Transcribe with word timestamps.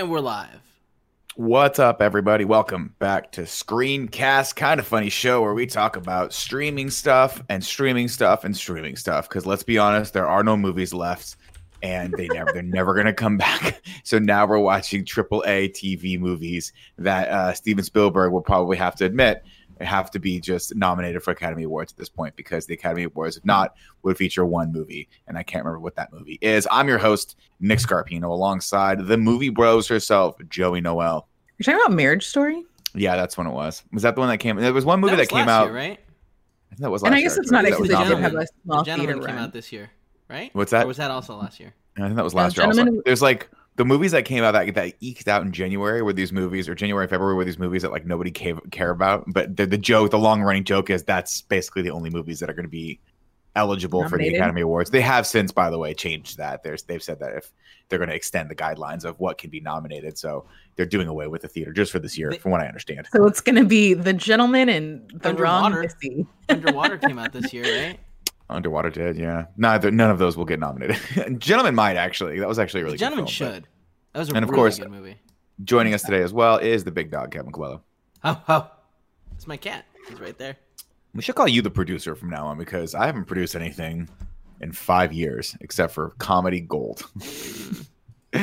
And 0.00 0.10
we're 0.10 0.20
live. 0.20 0.62
What's 1.34 1.78
up, 1.78 2.00
everybody? 2.00 2.46
Welcome 2.46 2.94
back 3.00 3.32
to 3.32 3.42
Screencast, 3.42 4.56
kind 4.56 4.80
of 4.80 4.86
funny 4.86 5.10
show 5.10 5.42
where 5.42 5.52
we 5.52 5.66
talk 5.66 5.94
about 5.96 6.32
streaming 6.32 6.88
stuff 6.88 7.42
and 7.50 7.62
streaming 7.62 8.08
stuff 8.08 8.44
and 8.44 8.56
streaming 8.56 8.96
stuff. 8.96 9.28
Because 9.28 9.44
let's 9.44 9.62
be 9.62 9.76
honest, 9.76 10.14
there 10.14 10.26
are 10.26 10.42
no 10.42 10.56
movies 10.56 10.94
left, 10.94 11.36
and 11.82 12.14
they 12.16 12.28
never 12.28 12.50
they're 12.50 12.62
never 12.62 12.94
gonna 12.94 13.12
come 13.12 13.36
back. 13.36 13.82
So 14.02 14.18
now 14.18 14.46
we're 14.46 14.58
watching 14.58 15.04
AAA 15.04 15.72
TV 15.72 16.18
movies 16.18 16.72
that 16.96 17.28
uh, 17.28 17.52
Steven 17.52 17.84
Spielberg 17.84 18.32
will 18.32 18.40
probably 18.40 18.78
have 18.78 18.96
to 18.96 19.04
admit 19.04 19.44
have 19.80 20.10
to 20.12 20.18
be 20.18 20.40
just 20.40 20.74
nominated 20.76 21.22
for 21.22 21.30
Academy 21.30 21.62
Awards 21.64 21.92
at 21.92 21.98
this 21.98 22.08
point 22.08 22.36
because 22.36 22.66
the 22.66 22.74
Academy 22.74 23.04
Awards, 23.04 23.36
if 23.36 23.44
not, 23.44 23.74
would 24.02 24.16
feature 24.16 24.44
one 24.44 24.72
movie, 24.72 25.08
and 25.26 25.36
I 25.38 25.42
can't 25.42 25.64
remember 25.64 25.80
what 25.80 25.96
that 25.96 26.12
movie 26.12 26.38
is. 26.40 26.66
I'm 26.70 26.86
your 26.88 26.98
host, 26.98 27.36
Nick 27.60 27.78
Scarpino, 27.78 28.24
alongside 28.24 29.06
the 29.06 29.16
movie 29.16 29.48
bros 29.48 29.88
herself, 29.88 30.36
Joey 30.48 30.80
Noelle. 30.80 31.28
You're 31.58 31.64
talking 31.64 31.80
about 31.86 31.96
Marriage 31.96 32.26
Story? 32.26 32.64
Yeah, 32.94 33.16
that's 33.16 33.36
when 33.38 33.46
it 33.46 33.52
was. 33.52 33.82
Was 33.92 34.02
that 34.02 34.14
the 34.14 34.20
one 34.20 34.28
that 34.30 34.38
came? 34.38 34.56
There 34.56 34.72
was 34.72 34.84
one 34.84 35.00
movie 35.00 35.12
that, 35.16 35.20
was 35.20 35.28
came 35.28 35.46
last 35.46 35.48
out. 35.48 35.64
year, 35.66 35.74
right? 35.74 35.98
I 35.98 36.68
think 36.74 36.80
that 36.80 36.90
was. 36.90 37.02
And 37.02 37.14
I 37.14 37.20
guess 37.20 37.34
year, 37.34 37.42
it's 37.42 37.50
not 37.50 37.64
That 37.64 37.70
because 37.70 37.80
was 37.80 37.88
The 37.90 37.96
did 37.96 38.10
nominated. 38.10 38.22
have 38.22 38.34
a 38.34 38.46
The 38.78 38.82
gentleman 38.84 39.06
theater 39.14 39.26
came 39.26 39.36
run. 39.36 39.44
out 39.44 39.52
this 39.52 39.72
year, 39.72 39.90
right? 40.28 40.50
What's 40.54 40.70
that? 40.72 40.84
Or 40.84 40.88
was 40.88 40.96
that 40.96 41.10
also 41.10 41.36
last 41.36 41.60
year? 41.60 41.72
I 41.96 42.02
think 42.02 42.16
that 42.16 42.24
was 42.24 42.34
No, 42.34 42.42
last 42.42 42.56
year. 42.56 42.66
Also. 42.66 42.84
There's 43.04 43.20
like 43.22 43.48
the 43.80 43.84
movies 43.86 44.12
that 44.12 44.26
came 44.26 44.44
out 44.44 44.52
that 44.52 44.74
that 44.74 44.92
eked 45.00 45.26
out 45.26 45.40
in 45.40 45.52
January 45.52 46.02
were 46.02 46.12
these 46.12 46.32
movies, 46.34 46.68
or 46.68 46.74
January, 46.74 47.06
February, 47.08 47.34
were 47.34 47.46
these 47.46 47.58
movies 47.58 47.80
that 47.80 47.90
like 47.90 48.04
nobody 48.04 48.30
care, 48.30 48.56
care 48.70 48.90
about. 48.90 49.24
But 49.28 49.56
the, 49.56 49.64
the 49.64 49.78
joke, 49.78 50.10
the 50.10 50.18
long 50.18 50.42
running 50.42 50.64
joke 50.64 50.90
is 50.90 51.02
that's 51.02 51.40
basically 51.40 51.80
the 51.80 51.90
only 51.90 52.10
movies 52.10 52.40
that 52.40 52.50
are 52.50 52.52
going 52.52 52.66
to 52.66 52.70
be 52.70 53.00
eligible 53.56 54.06
for 54.06 54.18
the 54.18 54.28
Academy 54.34 54.60
Awards. 54.60 54.90
They 54.90 55.00
have 55.00 55.26
since, 55.26 55.50
by 55.50 55.70
the 55.70 55.78
way, 55.78 55.94
changed 55.94 56.36
that. 56.36 56.62
There's 56.62 56.82
they've 56.82 57.02
said 57.02 57.20
that 57.20 57.32
if 57.34 57.50
they're 57.88 57.98
going 57.98 58.10
to 58.10 58.14
extend 58.14 58.50
the 58.50 58.54
guidelines 58.54 59.06
of 59.06 59.18
what 59.18 59.38
can 59.38 59.48
be 59.48 59.60
nominated, 59.60 60.18
so 60.18 60.44
they're 60.76 60.84
doing 60.84 61.08
away 61.08 61.28
with 61.28 61.40
the 61.40 61.48
theater 61.48 61.72
just 61.72 61.90
for 61.90 62.00
this 62.00 62.18
year, 62.18 62.32
They- 62.32 62.36
from 62.36 62.50
what 62.52 62.60
I 62.60 62.66
understand. 62.66 63.08
So 63.10 63.24
it's 63.26 63.40
going 63.40 63.56
to 63.56 63.64
be 63.64 63.94
The 63.94 64.12
Gentleman 64.12 64.68
and 64.68 65.10
The 65.22 65.34
Wrong 65.34 65.64
Underwater. 65.72 65.94
Missy. 66.02 66.26
Underwater 66.50 66.98
came 66.98 67.18
out 67.18 67.32
this 67.32 67.50
year, 67.54 67.64
right? 67.64 67.98
Underwater 68.50 68.90
did, 68.90 69.16
yeah. 69.16 69.46
Neither 69.56 69.92
none 69.92 70.10
of 70.10 70.18
those 70.18 70.36
will 70.36 70.44
get 70.44 70.58
nominated. 70.58 70.98
Gentlemen 71.40 71.74
might 71.74 71.96
actually. 71.96 72.40
That 72.40 72.48
was 72.48 72.58
actually 72.58 72.80
a 72.80 72.84
really 72.84 72.96
the 72.96 72.98
gentleman 72.98 73.26
good 73.26 73.32
film, 73.32 73.48
but- 73.50 73.54
should. 73.54 73.68
That 74.12 74.20
was 74.20 74.30
a 74.30 74.34
And 74.34 74.44
of 74.44 74.50
course- 74.50 74.78
good 74.78 74.90
movie. 74.90 75.18
Joining 75.64 75.92
us 75.94 76.02
today 76.02 76.22
as 76.22 76.32
well 76.32 76.56
is 76.56 76.84
the 76.84 76.90
big 76.90 77.10
dog, 77.10 77.30
Kevin 77.32 77.52
Coello. 77.52 77.82
Oh, 78.24 78.42
oh. 78.48 78.70
It's 79.34 79.46
my 79.46 79.56
cat. 79.56 79.84
He's 80.08 80.20
right 80.20 80.36
there. 80.38 80.56
We 81.14 81.22
should 81.22 81.34
call 81.34 81.48
you 81.48 81.60
the 81.62 81.70
producer 81.70 82.14
from 82.14 82.30
now 82.30 82.46
on 82.46 82.56
because 82.58 82.94
I 82.94 83.06
haven't 83.06 83.24
produced 83.26 83.54
anything 83.56 84.08
in 84.60 84.72
five 84.72 85.12
years 85.12 85.56
except 85.60 85.92
for 85.92 86.10
comedy 86.18 86.60
gold. 86.60 87.02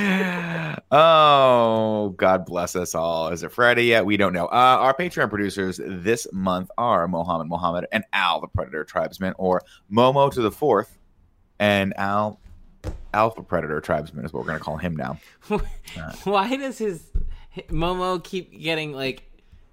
oh, 0.92 2.10
God 2.18 2.46
bless 2.46 2.76
us 2.76 2.94
all. 2.96 3.30
Is 3.30 3.44
it 3.44 3.52
Friday 3.52 3.86
yet? 3.86 4.06
We 4.06 4.18
don't 4.18 4.34
know. 4.34 4.46
Uh, 4.48 4.78
our 4.80 4.94
Patreon 4.94 5.30
producers 5.30 5.80
this 5.84 6.28
month 6.34 6.70
are 6.78 7.08
Mohammed 7.08 7.48
Mohammed 7.48 7.88
and 7.92 8.04
Al, 8.14 8.42
the 8.42 8.48
Predator 8.48 8.84
Tribesman, 8.84 9.34
or 9.38 9.62
Momo 9.92 10.32
to 10.32 10.42
the 10.42 10.52
fourth, 10.52 10.98
and 11.60 11.96
Al, 11.98 12.40
Alpha 13.14 13.42
Predator 13.44 13.82
Tribesman 13.82 14.26
is 14.26 14.34
what 14.34 14.42
we're 14.42 14.48
going 14.48 14.60
to 14.60 14.64
call 14.64 14.78
him 14.78 14.96
now. 14.96 15.20
Why 16.24 16.56
does 16.56 16.78
his 16.78 17.04
Momo 17.70 18.24
keep 18.24 18.52
getting 18.60 18.94
like 18.94 19.24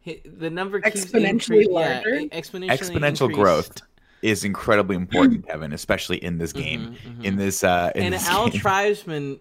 the 0.05 0.51
number 0.51 0.81
keeps 0.81 1.07
Exponentially 1.07 1.67
incre- 1.67 1.70
larger? 1.73 2.15
Yeah, 2.20 2.27
exponentially 2.29 2.70
Exponential 2.70 3.20
increased. 3.29 3.33
growth 3.35 3.83
is 4.23 4.45
incredibly 4.45 4.97
important, 4.97 5.47
Kevin, 5.48 5.73
especially 5.73 6.17
in 6.23 6.39
this 6.39 6.53
game. 6.53 6.97
Mhm, 7.05 7.17
mhm. 7.19 7.25
In 7.25 7.37
this, 7.37 7.62
uh, 7.65 7.91
in 7.95 8.05
and 8.05 8.15
this 8.15 8.27
Al 8.29 8.48
game. 8.48 8.61
Tribesman 8.61 9.41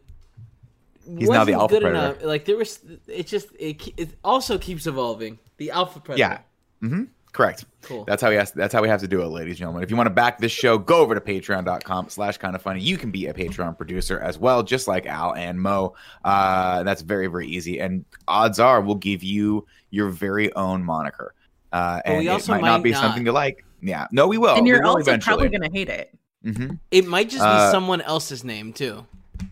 He's 1.18 1.28
now 1.30 1.44
the 1.44 1.52
Alpha 1.54 1.76
good 1.76 1.82
Predator. 1.82 2.06
enough. 2.16 2.24
Like 2.24 2.46
there 2.46 2.56
was, 2.56 2.80
it 3.08 3.28
just 3.28 3.48
it, 3.60 3.94
it 3.98 4.10
also 4.24 4.58
keeps 4.58 4.88
evolving. 4.88 5.38
The 5.58 5.72
Alpha 5.72 6.00
Predator. 6.00 6.42
Yeah. 6.82 6.88
hmm 6.88 7.04
Correct. 7.34 7.66
Cool. 7.82 8.06
That's 8.06 8.22
how 8.22 8.30
we 8.30 8.38
ask, 8.38 8.54
that's 8.54 8.74
how 8.74 8.82
we 8.82 8.88
have 8.88 9.02
to 9.02 9.08
do 9.08 9.22
it, 9.22 9.26
ladies 9.26 9.54
and 9.54 9.58
gentlemen. 9.58 9.84
If 9.84 9.90
you 9.90 9.98
want 9.98 10.06
to 10.08 10.14
back 10.14 10.38
this 10.38 10.52
show, 10.52 10.78
go 10.78 11.00
over 11.00 11.16
to 11.16 11.20
patreon.com 11.20 12.10
slash 12.10 12.38
kind 12.38 12.56
of 12.56 12.62
funny. 12.62 12.80
You 12.80 12.96
can 12.98 13.10
be 13.12 13.26
a 13.26 13.34
Patreon 13.34 13.76
producer 13.76 14.20
as 14.20 14.38
well, 14.38 14.62
just 14.64 14.88
like 14.88 15.06
Al 15.08 15.34
and 15.36 15.60
Mo. 15.60 15.96
Uh, 16.24 16.84
that's 16.84 17.02
very, 17.02 17.26
very 17.28 17.48
easy. 17.48 17.80
And 17.80 18.06
odds 18.28 18.60
are 18.60 18.80
we'll 18.82 18.96
give 18.96 19.24
you 19.24 19.66
your 19.90 20.10
very 20.10 20.54
own 20.56 20.84
moniker. 20.84 21.34
Uh, 21.72 22.02
But 22.06 22.12
we 22.12 22.18
and 22.20 22.26
it 22.28 22.30
also 22.30 22.52
might 22.54 22.62
not 22.62 22.84
be 22.84 22.92
not. 22.92 23.02
something 23.02 23.26
you 23.26 23.32
like. 23.32 23.66
Yeah. 23.82 24.06
No, 24.12 24.28
we 24.28 24.38
will. 24.38 24.56
and 24.56 24.66
you're 24.68 24.82
will 24.82 24.90
also 24.90 25.00
eventually. 25.02 25.36
probably 25.38 25.50
going 25.58 25.70
to 25.72 25.76
hate 25.78 25.90
it. 25.90 26.16
hmm 26.46 26.76
It 26.92 27.08
might 27.08 27.30
just 27.30 27.42
be 27.44 27.48
Uh, 27.50 27.72
someone 27.72 28.02
else's 28.02 28.44
name 28.44 28.74
too. 28.74 29.06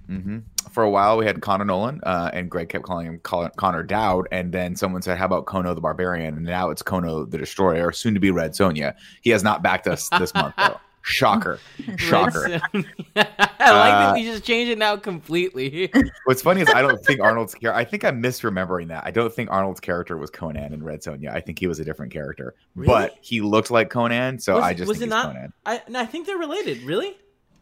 Hmm 0.07 0.40
For 0.72 0.84
a 0.84 0.90
while, 0.90 1.18
we 1.18 1.25
had 1.25 1.41
Connor 1.41 1.66
Nolan, 1.66 2.00
uh, 2.03 2.29
and 2.34 2.50
Greg 2.50 2.69
kept 2.69 2.85
calling 2.85 3.06
him 3.07 3.19
Connor 3.22 3.84
Dowd. 3.84 4.28
And 4.31 4.52
then 4.53 4.75
someone 4.75 5.02
said, 5.02 5.18
"How 5.18 5.25
about 5.25 5.46
Kono 5.46 5.75
the 5.75 5.81
Barbarian?" 5.81 6.35
And 6.38 6.46
now 6.46 6.69
it's 6.69 6.81
Kono 6.84 7.29
the 7.29 7.38
Destroyer, 7.38 7.91
soon 7.91 8.13
to 8.13 8.19
be 8.19 8.31
Red 8.31 8.52
Sonja. 8.52 8.96
He 9.22 9.29
has 9.31 9.44
not 9.44 9.62
backed 9.63 9.88
us 9.88 10.09
this 10.18 10.34
month, 10.34 10.56
though. 10.57 10.79
Shocker, 11.03 11.57
shocker. 11.97 12.62
I 13.16 13.19
like 13.19 13.38
that 13.38 14.09
Uh, 14.12 14.13
we 14.13 14.24
just 14.24 14.44
changed 14.44 14.72
it 14.72 14.78
now 14.78 14.96
completely. 14.97 15.91
What's 16.25 16.44
funny 16.44 16.62
is 16.62 16.69
I 16.69 16.84
don't 16.84 17.03
think 17.03 17.19
Arnold's 17.19 17.56
character. 17.56 17.75
I 17.75 17.84
think 17.84 18.06
I'm 18.06 18.22
misremembering 18.22 18.88
that. 18.90 19.03
I 19.03 19.09
don't 19.09 19.34
think 19.34 19.50
Arnold's 19.50 19.79
character 19.79 20.16
was 20.16 20.29
Conan 20.29 20.73
in 20.73 20.84
Red 20.84 21.02
Sonja. 21.02 21.34
I 21.34 21.41
think 21.41 21.58
he 21.58 21.66
was 21.66 21.79
a 21.79 21.84
different 21.84 22.13
character, 22.13 22.53
Really? 22.75 22.88
but 22.88 23.16
he 23.22 23.41
looked 23.41 23.72
like 23.72 23.90
Conan, 23.90 24.38
so 24.38 24.56
Was 24.58 24.63
I 24.63 24.73
just 24.75 24.88
was 24.90 25.02
it 25.02 25.09
not- 25.09 25.34
Conan. 25.34 25.53
I, 25.66 25.81
no, 25.90 26.00
I 26.02 26.06
think 26.06 26.28
they're 26.28 26.38
related. 26.38 26.84
Really? 26.84 27.18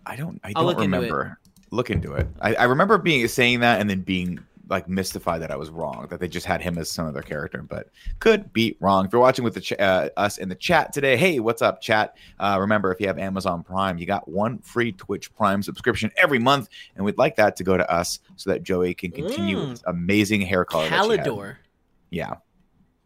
I 0.06 0.18
don't. 0.18 0.42
I 0.44 0.52
I'll 0.58 0.68
don't 0.74 0.82
remember. 0.82 1.40
Look 1.72 1.90
into 1.90 2.14
it. 2.14 2.28
I, 2.42 2.56
I 2.56 2.64
remember 2.66 2.98
being 2.98 3.28
saying 3.28 3.60
that 3.62 3.80
and 3.80 3.90
then 3.90 4.02
being 4.02 4.40
like 4.70 4.88
mystified 4.88 5.42
that 5.42 5.50
I 5.50 5.56
was 5.56 5.70
wrong. 5.72 6.06
That 6.10 6.20
they 6.20 6.28
just 6.28 6.46
had 6.46 6.62
him 6.62 6.78
as 6.78 6.92
some 6.92 7.08
other 7.08 7.22
character, 7.24 7.62
but 7.64 7.90
could 8.20 8.54
be 8.54 8.78
wrong. 8.80 9.06
If 9.06 9.12
you're 9.14 9.22
watching 9.22 9.44
with 9.44 9.56
the 9.56 9.62
ch- 9.62 9.74
uh, 9.80 10.10
us 10.16 10.38
in 10.38 10.48
the 10.50 10.56
chat 10.56 10.94
today, 10.94 11.18
hey, 11.18 11.40
what's 11.40 11.62
up, 11.64 11.82
chat? 11.82 12.16
Uh, 12.40 12.58
remember, 12.60 12.92
if 12.92 13.00
you 13.02 13.08
have 13.08 13.18
Amazon 13.18 13.64
Prime, 13.64 13.98
you 13.98 14.06
got 14.06 14.28
one 14.28 14.60
free 14.60 14.92
Twitch 14.92 15.34
Prime 15.36 15.64
subscription 15.64 16.12
every 16.18 16.38
month, 16.40 16.70
and 16.96 17.04
we'd 17.04 17.18
like 17.18 17.36
that 17.38 17.56
to 17.56 17.64
go 17.64 17.78
to 17.78 17.92
us 17.92 18.20
so 18.36 18.52
that 18.52 18.62
Joey 18.64 18.94
can 18.94 19.12
continue 19.12 19.58
Mm. 19.58 19.70
his 19.72 19.84
amazing 19.88 20.42
hair 20.42 20.66
color. 20.66 20.88
that 20.90 21.04
she 21.04 21.12
had. 21.18 21.20
Calidor. 21.26 21.56
Yeah. 22.12 22.36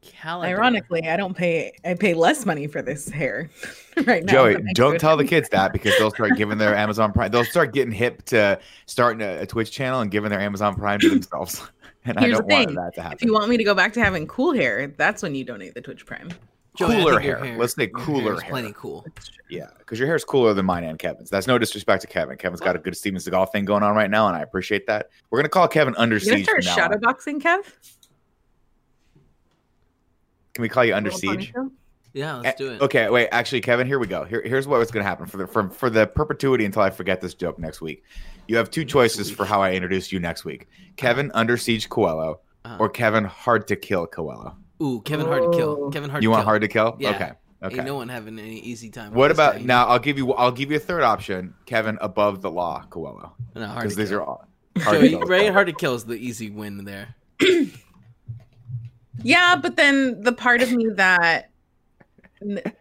Calidor. 0.03 0.45
Ironically, 0.45 1.07
I 1.07 1.17
don't 1.17 1.35
pay. 1.35 1.73
I 1.85 1.93
pay 1.93 2.13
less 2.13 2.45
money 2.45 2.67
for 2.67 2.81
this 2.81 3.09
hair 3.09 3.49
right 4.05 4.23
now. 4.23 4.33
Joey, 4.33 4.57
don't 4.73 4.99
tell 4.99 5.17
the 5.17 5.25
kids 5.25 5.49
that 5.49 5.73
because 5.73 5.97
they'll 5.97 6.11
start 6.11 6.35
giving 6.37 6.57
their 6.57 6.75
Amazon 6.75 7.11
Prime. 7.13 7.31
They'll 7.31 7.45
start 7.45 7.73
getting 7.73 7.93
hip 7.93 8.23
to 8.25 8.59
starting 8.85 9.21
a, 9.21 9.41
a 9.41 9.45
Twitch 9.45 9.71
channel 9.71 10.01
and 10.01 10.11
giving 10.11 10.29
their 10.29 10.39
Amazon 10.41 10.75
Prime 10.75 10.99
to 10.99 11.09
themselves. 11.09 11.61
And 12.05 12.19
Here's 12.19 12.33
I 12.35 12.39
don't 12.41 12.51
want 12.51 12.67
thing. 12.67 12.75
that 12.75 12.93
to 12.95 13.01
happen. 13.01 13.17
If 13.21 13.23
you 13.23 13.31
want 13.31 13.47
me 13.47 13.55
to 13.55 13.63
go 13.63 13.73
back 13.73 13.93
to 13.93 14.03
having 14.03 14.27
cool 14.27 14.51
hair, 14.53 14.87
that's 14.97 15.23
when 15.23 15.35
you 15.35 15.45
donate 15.45 15.73
the 15.73 15.79
Twitch 15.79 16.05
Prime. 16.05 16.31
Joey, 16.75 16.95
cooler 16.95 17.13
think 17.13 17.23
your 17.23 17.37
hair. 17.37 17.57
Let's 17.57 17.75
say 17.75 17.83
your 17.83 17.91
cooler 17.91 18.33
is 18.33 18.41
hair. 18.41 18.51
Plenty 18.51 18.73
cool. 18.75 19.05
Yeah, 19.49 19.67
because 19.77 19.99
your 19.99 20.07
hair 20.07 20.17
is 20.17 20.25
cooler 20.25 20.53
than 20.53 20.65
mine 20.65 20.83
and 20.83 20.99
Kevin's. 20.99 21.29
That's 21.29 21.47
no 21.47 21.57
disrespect 21.57 22.01
to 22.01 22.07
Kevin. 22.07 22.35
Kevin's 22.37 22.59
got 22.59 22.75
a 22.75 22.79
good 22.79 22.97
Steven 22.97 23.21
Seagal 23.21 23.53
thing 23.53 23.63
going 23.63 23.83
on 23.83 23.95
right 23.95 24.09
now, 24.09 24.27
and 24.27 24.35
I 24.35 24.41
appreciate 24.41 24.85
that. 24.87 25.11
We're 25.29 25.39
gonna 25.39 25.47
call 25.47 25.65
Kevin 25.69 25.95
Under 25.95 26.17
You 26.17 26.25
gonna 26.25 26.37
Siege. 26.39 26.45
start 26.45 26.63
from 26.65 26.75
now 26.75 26.83
on. 26.83 27.13
shadowboxing, 27.15 27.41
Kev? 27.41 27.73
Can 30.53 30.61
we 30.61 30.69
call 30.69 30.85
you 30.85 30.93
Under 30.95 31.11
Siege? 31.11 31.53
Yeah, 32.13 32.35
let's 32.37 32.57
do 32.59 32.71
it. 32.71 32.81
Okay, 32.81 33.09
wait. 33.09 33.29
Actually, 33.31 33.61
Kevin, 33.61 33.87
here 33.87 33.97
we 33.97 34.05
go. 34.05 34.23
Here, 34.23 34.41
here's 34.45 34.67
what's 34.67 34.91
going 34.91 35.03
to 35.03 35.09
happen 35.09 35.25
for 35.25 35.37
the 35.37 35.47
for, 35.47 35.69
for 35.71 35.89
the 35.89 36.05
perpetuity 36.05 36.63
until 36.63 36.83
I 36.83 36.91
forget 36.91 37.21
this 37.21 37.33
joke 37.33 37.57
next 37.57 37.81
week. 37.81 38.03
You 38.47 38.57
have 38.57 38.69
two 38.69 38.85
choices 38.85 39.31
for 39.31 39.45
how 39.45 39.63
I 39.63 39.71
introduce 39.73 40.11
you 40.11 40.19
next 40.19 40.45
week: 40.45 40.67
Kevin 40.95 41.31
Under 41.33 41.57
Siege 41.57 41.89
Coello 41.89 42.37
Uh-huh. 42.65 42.77
or 42.79 42.89
Kevin 42.89 43.23
Hard 43.23 43.67
to 43.69 43.75
Kill 43.75 44.05
Coello. 44.05 44.55
Ooh, 44.81 45.01
Kevin 45.03 45.25
Hard 45.25 45.51
to 45.51 45.57
kill. 45.57 45.77
Oh. 45.85 45.89
Kevin 45.89 46.09
Hard. 46.11 46.21
You 46.23 46.27
to 46.27 46.31
want 46.31 46.41
kill. 46.41 46.45
Hard 46.45 46.61
to 46.61 46.67
Kill? 46.67 46.97
Yeah. 46.99 47.09
Okay. 47.15 47.31
Okay. 47.63 47.75
Ain't 47.77 47.85
no 47.85 47.95
one 47.95 48.09
having 48.09 48.37
any 48.37 48.59
easy 48.59 48.89
time. 48.91 49.13
what 49.13 49.31
about 49.31 49.55
guy. 49.55 49.61
now? 49.61 49.87
I'll 49.87 49.97
give 49.99 50.17
you. 50.19 50.33
I'll 50.33 50.51
give 50.51 50.69
you 50.69 50.77
a 50.77 50.81
third 50.81 51.01
option. 51.01 51.55
Kevin 51.65 51.97
above 51.99 52.41
the 52.43 52.51
law, 52.51 52.83
Coello, 52.89 53.31
No, 53.55 53.65
hard 53.65 53.77
because 53.79 53.93
to 53.93 53.99
these 53.99 54.09
kill. 54.09 54.19
are 54.19 54.23
all. 54.23 54.47
Hard 54.79 54.99
to 54.99 55.09
Joey, 55.09 55.09
kill. 55.17 55.27
Ray 55.27 55.47
Hard 55.47 55.67
to 55.67 55.73
kill 55.73 55.95
is 55.95 56.03
the 56.05 56.13
easy 56.15 56.51
win 56.51 56.83
there. 56.85 57.15
Yeah, 59.21 59.55
but 59.55 59.75
then 59.75 60.21
the 60.21 60.31
part 60.33 60.61
of 60.61 60.71
me 60.71 60.87
that 60.95 61.49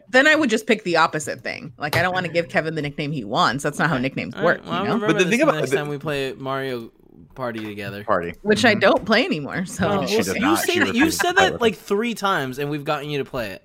then 0.08 0.26
I 0.26 0.34
would 0.34 0.50
just 0.50 0.66
pick 0.66 0.82
the 0.82 0.96
opposite 0.96 1.42
thing. 1.42 1.72
Like 1.78 1.96
I 1.96 2.02
don't 2.02 2.12
want 2.12 2.26
to 2.26 2.32
give 2.32 2.48
Kevin 2.48 2.74
the 2.74 2.82
nickname 2.82 3.12
he 3.12 3.24
wants. 3.24 3.62
That's 3.62 3.78
not 3.78 3.88
how 3.90 3.98
nicknames 3.98 4.34
All 4.34 4.40
right, 4.40 4.58
work, 4.58 4.66
well, 4.66 4.82
you 4.82 4.88
know. 4.98 5.06
But 5.06 5.18
the 5.18 5.24
thing 5.26 5.40
about- 5.42 5.56
next 5.56 5.70
the- 5.70 5.76
time 5.76 5.88
we 5.88 5.98
play 5.98 6.32
Mario 6.32 6.90
Party 7.34 7.60
together. 7.64 8.02
Party. 8.04 8.34
Which 8.42 8.64
I 8.64 8.74
Mhm. 8.74 8.80
don't 8.80 9.04
play 9.04 9.24
anymore. 9.24 9.64
So 9.66 9.88
Well, 9.88 9.98
we'll 10.00 10.08
does 10.08 10.32
see. 10.32 10.38
not. 10.40 10.50
You 10.50 10.56
say 10.56 10.78
that, 10.80 10.94
you 10.94 11.10
said 11.10 11.32
that 11.36 11.60
like 11.60 11.76
three 11.76 12.14
times, 12.14 12.58
and 12.58 12.70
we've 12.70 12.84
gotten 12.84 13.08
you 13.08 13.18
to 13.18 13.24
play 13.24 13.50
it. 13.52 13.62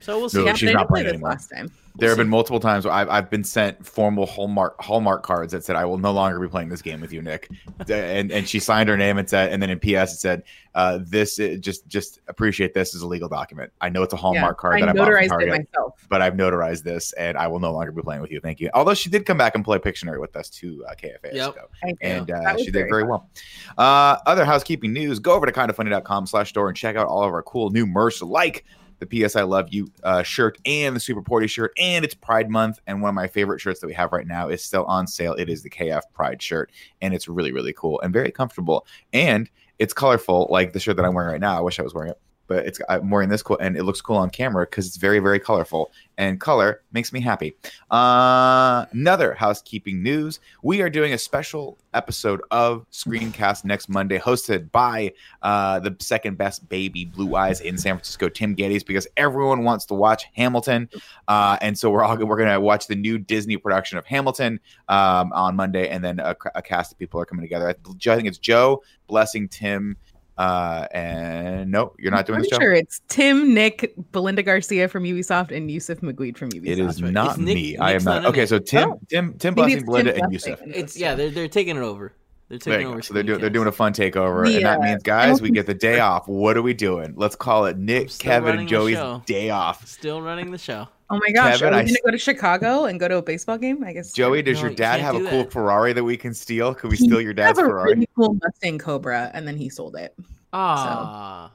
So 0.00 0.18
we'll 0.18 0.28
see. 0.28 0.44
No, 0.44 0.54
she's 0.54 0.70
I 0.70 0.72
not 0.74 0.88
play 0.88 1.02
playing 1.02 1.04
this 1.06 1.12
anymore. 1.14 1.30
last 1.30 1.48
time. 1.48 1.70
There 1.96 2.08
have 2.08 2.16
see. 2.16 2.22
been 2.22 2.30
multiple 2.30 2.60
times 2.60 2.84
where 2.84 2.94
I've, 2.94 3.08
I've 3.08 3.28
been 3.28 3.42
sent 3.42 3.84
formal 3.84 4.26
Hallmark 4.26 4.80
Hallmark 4.80 5.24
cards 5.24 5.52
that 5.52 5.64
said 5.64 5.74
I 5.74 5.84
will 5.84 5.98
no 5.98 6.12
longer 6.12 6.38
be 6.38 6.46
playing 6.46 6.68
this 6.68 6.80
game 6.80 7.00
with 7.00 7.12
you, 7.12 7.20
Nick. 7.20 7.50
and 7.90 8.30
and 8.30 8.48
she 8.48 8.60
signed 8.60 8.88
her 8.88 8.96
name 8.96 9.18
and 9.18 9.28
said, 9.28 9.52
and 9.52 9.60
then 9.60 9.70
in 9.70 9.80
PS 9.80 10.12
it 10.12 10.20
said, 10.20 10.42
uh, 10.76 11.00
"This 11.02 11.40
uh, 11.40 11.56
just 11.58 11.88
just 11.88 12.20
appreciate 12.28 12.74
this 12.74 12.94
as 12.94 13.02
a 13.02 13.06
legal 13.08 13.28
document. 13.28 13.72
I 13.80 13.88
know 13.88 14.04
it's 14.04 14.12
a 14.12 14.16
Hallmark 14.16 14.58
card 14.58 14.76
I 14.76 14.80
that 14.80 14.90
I 14.90 14.92
bought 14.92 15.06
from 15.06 15.14
notarized 15.14 15.24
it 15.24 15.28
Target, 15.28 15.48
myself. 15.48 16.06
but 16.08 16.22
I've 16.22 16.34
notarized 16.34 16.84
this, 16.84 17.12
and 17.14 17.36
I 17.36 17.48
will 17.48 17.58
no 17.58 17.72
longer 17.72 17.90
be 17.90 18.02
playing 18.02 18.22
with 18.22 18.30
you. 18.30 18.38
Thank 18.38 18.60
you. 18.60 18.70
Although 18.74 18.94
she 18.94 19.10
did 19.10 19.26
come 19.26 19.36
back 19.36 19.56
and 19.56 19.64
play 19.64 19.78
Pictionary 19.78 20.20
with 20.20 20.36
us 20.36 20.48
too, 20.48 20.84
uh, 20.88 20.94
KFA. 20.94 21.34
Yep. 21.34 21.54
So 21.54 21.60
Thank 21.82 21.98
you. 22.00 22.08
and 22.08 22.30
uh, 22.30 22.56
she 22.58 22.70
did 22.70 22.86
very 22.88 23.02
well. 23.02 23.28
Uh, 23.76 24.18
other 24.24 24.44
housekeeping 24.44 24.92
news: 24.92 25.18
go 25.18 25.32
over 25.32 25.46
to 25.46 25.52
kindafunny.com 25.52 26.28
slash 26.28 26.50
store 26.50 26.68
and 26.68 26.76
check 26.76 26.94
out 26.94 27.08
all 27.08 27.24
of 27.24 27.32
our 27.32 27.42
cool 27.42 27.70
new 27.70 27.86
merch, 27.86 28.22
like 28.22 28.64
the 28.98 29.06
PS 29.06 29.36
I 29.36 29.42
Love 29.42 29.68
You 29.70 29.90
uh, 30.02 30.22
shirt 30.22 30.58
and 30.66 30.94
the 30.94 31.00
Super 31.00 31.22
Porty 31.22 31.48
shirt, 31.48 31.72
and 31.78 32.04
it's 32.04 32.14
Pride 32.14 32.50
Month. 32.50 32.78
And 32.86 33.02
one 33.02 33.10
of 33.10 33.14
my 33.14 33.28
favorite 33.28 33.60
shirts 33.60 33.80
that 33.80 33.86
we 33.86 33.94
have 33.94 34.12
right 34.12 34.26
now 34.26 34.48
is 34.48 34.62
still 34.62 34.84
on 34.84 35.06
sale. 35.06 35.34
It 35.34 35.48
is 35.48 35.62
the 35.62 35.70
KF 35.70 36.02
Pride 36.14 36.42
shirt, 36.42 36.70
and 37.00 37.14
it's 37.14 37.28
really 37.28 37.52
really 37.52 37.72
cool 37.72 38.00
and 38.00 38.12
very 38.12 38.30
comfortable, 38.30 38.86
and 39.12 39.48
it's 39.78 39.94
colorful, 39.94 40.48
like 40.50 40.72
the 40.72 40.80
shirt 40.80 40.96
that 40.96 41.04
I'm 41.04 41.14
wearing 41.14 41.30
right 41.30 41.40
now. 41.40 41.56
I 41.56 41.60
wish 41.60 41.78
I 41.78 41.82
was 41.82 41.94
wearing 41.94 42.10
it. 42.10 42.20
But 42.48 42.66
it's 42.66 42.80
I'm 42.88 43.10
wearing 43.10 43.28
this 43.28 43.42
cool, 43.42 43.58
and 43.58 43.76
it 43.76 43.84
looks 43.84 44.00
cool 44.00 44.16
on 44.16 44.30
camera 44.30 44.64
because 44.64 44.86
it's 44.86 44.96
very, 44.96 45.20
very 45.20 45.38
colorful, 45.38 45.92
and 46.16 46.40
color 46.40 46.82
makes 46.92 47.12
me 47.12 47.20
happy. 47.20 47.54
Uh, 47.90 48.86
another 48.90 49.34
housekeeping 49.34 50.02
news: 50.02 50.40
we 50.62 50.82
are 50.82 50.90
doing 50.90 51.12
a 51.12 51.18
special 51.18 51.78
episode 51.94 52.40
of 52.50 52.86
Screencast 52.90 53.64
next 53.64 53.88
Monday, 53.88 54.18
hosted 54.18 54.72
by 54.72 55.12
uh, 55.42 55.78
the 55.78 55.94
second 56.00 56.38
best 56.38 56.68
baby, 56.68 57.04
Blue 57.04 57.36
Eyes 57.36 57.60
in 57.60 57.78
San 57.78 57.94
Francisco, 57.94 58.28
Tim 58.28 58.56
Gettys, 58.56 58.84
because 58.84 59.06
everyone 59.16 59.62
wants 59.62 59.84
to 59.86 59.94
watch 59.94 60.24
Hamilton, 60.34 60.88
uh, 61.28 61.58
and 61.60 61.78
so 61.78 61.90
we're 61.90 62.02
all 62.02 62.16
we're 62.16 62.38
gonna 62.38 62.60
watch 62.60 62.86
the 62.86 62.96
new 62.96 63.18
Disney 63.18 63.56
production 63.56 63.98
of 63.98 64.06
Hamilton 64.06 64.58
um, 64.88 65.32
on 65.32 65.54
Monday, 65.54 65.88
and 65.88 66.02
then 66.02 66.18
a, 66.18 66.34
a 66.54 66.62
cast 66.62 66.92
of 66.92 66.98
people 66.98 67.20
are 67.20 67.26
coming 67.26 67.42
together. 67.42 67.68
I, 67.68 67.72
I 67.72 68.16
think 68.16 68.26
it's 68.26 68.38
Joe, 68.38 68.82
Blessing, 69.06 69.48
Tim. 69.48 69.96
Uh, 70.38 70.86
and 70.92 71.70
no, 71.70 71.92
you're 71.98 72.12
not 72.12 72.24
doing 72.24 72.36
I'm 72.36 72.42
this, 72.42 72.50
Joe. 72.50 72.58
sure 72.60 72.72
it's 72.72 73.00
Tim, 73.08 73.52
Nick, 73.54 73.92
Belinda 74.12 74.42
Garcia 74.44 74.86
from 74.88 75.02
Ubisoft, 75.02 75.50
and 75.50 75.68
Youssef 75.68 76.00
Maguid 76.00 76.38
from 76.38 76.50
Ubisoft. 76.50 76.66
It 76.68 76.78
is 76.78 77.02
right. 77.02 77.12
not 77.12 77.32
Is 77.32 77.38
Nick- 77.38 77.54
me. 77.56 77.76
I 77.76 77.92
am 77.92 78.04
not. 78.04 78.22
not 78.22 78.30
Okay, 78.30 78.46
so 78.46 78.58
Tim, 78.60 78.90
Oh. 78.92 79.00
Tim, 79.08 79.34
Tim, 79.34 79.54
Blessing, 79.54 79.84
Belinda, 79.84 80.12
Tim 80.12 80.22
and 80.24 80.32
Yusuf. 80.32 80.60
It's 80.64 80.96
yeah, 80.96 81.14
they're 81.16 81.30
they're 81.30 81.48
taking 81.48 81.76
it 81.76 81.82
over. 81.82 82.12
They're 82.48 82.58
taking 82.58 82.86
over. 82.86 83.02
So 83.02 83.12
they're 83.14 83.24
doing 83.24 83.40
they're 83.40 83.50
doing 83.50 83.66
a 83.68 83.72
fun 83.72 83.92
takeover, 83.92 84.46
The, 84.46 84.56
and 84.58 84.64
that 84.64 84.78
uh, 84.78 84.82
means, 84.82 85.02
guys, 85.02 85.42
we 85.42 85.50
get 85.50 85.66
the 85.66 85.74
day 85.74 85.98
off. 86.10 86.28
What 86.28 86.56
are 86.56 86.62
we 86.62 86.72
doing? 86.72 87.14
Let's 87.16 87.34
call 87.36 87.66
it 87.66 87.76
Nick, 87.76 88.16
Kevin, 88.18 88.44
running 88.44 88.60
and 88.60 88.68
Joey's 88.68 88.98
day 89.26 89.50
off. 89.50 89.86
Still 89.88 90.22
running 90.22 90.50
the 90.52 90.58
show. 90.58 90.86
Oh 91.10 91.18
my 91.18 91.30
gosh, 91.32 91.58
Kevin, 91.60 91.72
are 91.74 91.76
I 91.78 91.82
we 91.82 91.84
s- 91.84 91.88
gonna 91.90 92.00
go 92.04 92.10
to 92.10 92.18
Chicago 92.18 92.84
and 92.84 93.00
go 93.00 93.08
to 93.08 93.16
a 93.16 93.22
baseball 93.22 93.56
game? 93.58 93.82
I 93.82 93.92
guess. 93.92 94.12
Joey, 94.12 94.42
does 94.42 94.58
No, 94.58 94.66
your 94.68 94.74
dad 94.74 95.00
can't 95.00 95.02
have 95.02 95.14
a 95.16 95.30
cool 95.30 95.44
that. 95.44 95.52
Ferrari 95.52 95.92
that 95.94 96.04
we 96.04 96.16
can 96.16 96.34
steal? 96.34 96.74
Could 96.74 96.90
we 96.90 96.96
He 96.96 97.04
steal 97.06 97.20
your 97.20 97.32
dad's 97.32 97.58
has 97.58 97.66
a 97.66 97.70
Ferrari? 97.70 97.94
really 97.94 98.08
cool 98.14 98.34
Mustang 98.42 98.78
Cobra, 98.78 99.30
and 99.32 99.46
then 99.48 99.56
he 99.56 99.68
sold 99.70 99.96
it. 99.96 100.14
Ah, 100.52 101.50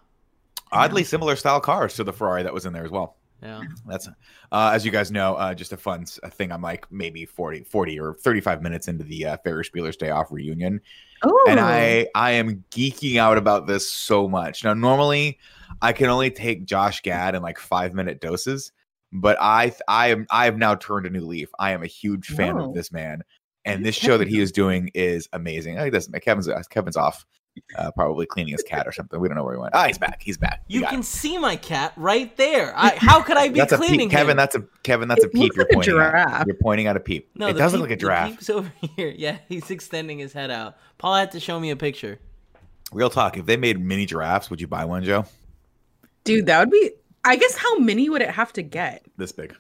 Oddly 0.72 1.04
similar 1.04 1.36
style 1.36 1.60
cars 1.60 1.94
to 1.96 2.04
the 2.04 2.14
Ferrari 2.14 2.44
that 2.44 2.54
was 2.54 2.66
in 2.66 2.74
there 2.74 2.84
as 2.86 2.90
well. 2.92 3.18
yeah. 3.44 3.62
That's 3.88 4.08
uh, 4.08 4.72
as 4.74 4.86
you 4.86 4.92
guys 4.92 5.12
know, 5.12 5.36
uh, 5.36 5.54
just 5.54 5.72
a 5.72 5.78
fun 5.78 6.02
s- 6.02 6.20
a 6.24 6.30
thing. 6.32 6.52
I'm 6.52 6.62
like 6.64 6.92
maybe 6.92 7.26
40, 7.26 7.64
40 7.64 8.00
or 8.00 8.14
35 8.16 8.62
minutes 8.64 8.88
into 8.88 9.04
the 9.04 9.26
uh, 9.26 9.38
Ferris 9.44 9.70
Bueller's 9.70 9.98
Day 9.98 10.10
Off 10.10 10.32
reunion, 10.32 10.82
Oh, 11.24 11.46
and 11.48 11.60
I 11.60 12.08
I 12.16 12.32
am 12.32 12.64
geeking 12.72 13.18
out 13.18 13.38
about 13.38 13.68
this 13.68 13.88
so 13.90 14.28
much. 14.28 14.64
Now, 14.64 14.74
normally 14.74 15.38
I 15.82 15.94
can 15.94 16.08
only 16.10 16.32
take 16.32 16.66
Josh 16.66 17.02
Gad 17.02 17.36
in 17.36 17.44
like 17.44 17.60
five 17.60 17.94
minute 17.94 18.20
doses, 18.20 18.72
but 19.14 19.38
I 19.40 19.74
I 19.88 20.08
am 20.08 20.26
I 20.32 20.46
have 20.46 20.58
now 20.58 20.76
turned 20.76 21.06
a 21.06 21.10
new 21.10 21.22
leaf. 21.22 21.50
I 21.60 21.72
am 21.72 21.84
a 21.84 21.88
huge 21.88 22.28
fan 22.28 22.56
Whoa. 22.58 22.70
of 22.70 22.74
this 22.76 22.92
man, 22.92 23.24
and 23.64 23.86
this 23.86 23.96
show 23.96 24.18
that 24.18 24.28
he 24.28 24.40
is 24.42 24.52
doing 24.52 24.90
is 24.94 25.30
amazing. 25.32 25.80
I 25.80 25.90
doesn't 25.90 26.20
Kevin's 26.22 26.50
Kevin's 26.70 26.98
off, 26.98 27.26
uh, 27.78 27.92
probably 27.92 28.26
cleaning 28.26 28.52
his 28.54 28.64
cat 28.64 28.88
or 28.88 28.92
something. 28.92 29.20
We 29.20 29.28
don't 29.28 29.38
know 29.38 29.44
where 29.44 29.54
he 29.54 29.60
went. 29.62 29.76
Ah, 29.76 29.86
he's 29.86 29.98
back. 30.00 30.22
He's 30.24 30.38
back. 30.38 30.64
We 30.68 30.76
You 30.76 30.82
got 30.82 30.90
can 30.90 31.00
him. 31.00 31.04
see 31.04 31.38
my 31.38 31.56
cat 31.56 31.94
right 31.96 32.36
there. 32.38 32.74
I, 32.76 32.96
how 32.98 33.22
could 33.22 33.38
I 33.38 33.50
be 33.50 33.60
That's 33.60 33.72
a 33.74 33.78
cleaning 33.78 34.10
peep, 34.10 34.18
Kevin. 34.18 34.36
That's 34.38 34.56
a 34.56 34.64
Kevin. 34.84 35.08
That's 35.08 35.24
a 35.24 35.28
peep. 35.30 35.54
You're 35.56 35.66
like 35.66 35.74
pointing 35.74 35.94
at. 36.00 36.12
giraffe. 36.12 36.46
You're 36.48 36.56
pointing 36.62 36.88
at 36.88 36.96
a 36.98 37.00
peep. 37.00 37.30
no, 37.36 37.48
it 37.48 37.54
the 37.54 37.60
does 37.60 37.72
peep, 37.72 37.80
look 37.82 37.90
like 37.90 37.96
a 37.98 38.00
the 38.00 38.02
giraffe. 38.02 38.30
peep's 38.32 38.50
over 38.50 38.72
here. 38.96 39.14
Yeah, 39.16 39.38
he's 39.48 39.70
extending 39.70 40.18
his 40.20 40.34
head 40.34 40.50
out. 40.52 40.76
Paul 40.98 41.16
had 41.16 41.32
to 41.32 41.40
show 41.40 41.60
me 41.60 41.70
a 41.70 41.76
picture. 41.76 42.20
Real 42.92 43.10
talk. 43.10 43.38
If 43.38 43.46
they 43.46 43.58
made 43.58 43.80
mini 43.80 44.06
giraffes, 44.06 44.50
would 44.50 44.60
you 44.62 44.68
buy 44.68 44.86
one, 44.86 45.04
Joe? 45.04 45.26
dude, 46.26 46.46
that 46.46 46.60
would 46.60 46.70
be. 46.72 46.92
I 47.26 47.36
guess 47.36 47.56
how 47.56 47.78
many 47.80 48.10
would 48.10 48.22
it 48.22 48.30
have 48.30 48.52
to 48.54 48.62
get? 48.62 49.06
This 49.18 49.32
big. 49.32 49.56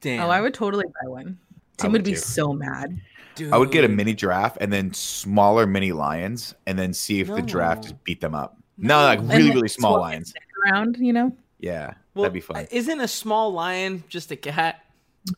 Damn. 0.00 0.22
Oh, 0.24 0.28
I 0.30 0.40
would 0.40 0.54
totally 0.54 0.84
buy 0.86 1.08
one. 1.08 1.38
Tim 1.76 1.92
would 1.92 2.00
would, 2.00 2.04
be 2.04 2.12
too. 2.12 2.18
so 2.18 2.52
mad. 2.52 3.00
Dude. 3.34 3.52
I 3.52 3.58
would 3.58 3.70
get 3.70 3.84
a 3.84 3.88
mini 3.88 4.14
giraffe 4.14 4.56
and 4.60 4.72
then 4.72 4.94
smaller 4.94 5.66
mini 5.66 5.92
lions, 5.92 6.54
and 6.66 6.78
then 6.78 6.94
see 6.94 7.20
if 7.20 7.28
the 7.28 7.42
giraffe 7.42 7.82
just 7.82 8.02
beat 8.04 8.20
them 8.20 8.34
up. 8.34 8.56
No, 8.78 9.02
like 9.02 9.22
No. 9.22 9.36
really, 9.36 9.50
really 9.50 9.68
small 9.68 9.98
lions. 10.00 10.32
Around, 10.64 10.96
you 10.98 11.12
know. 11.12 11.32
Yeah, 11.58 11.94
Well, 12.14 12.22
that'd 12.22 12.32
be 12.34 12.40
fun. 12.40 12.66
Isn't 12.70 13.00
a 13.00 13.08
small 13.08 13.52
lion 13.52 14.04
just 14.08 14.30
a 14.30 14.36
cat? 14.36 14.82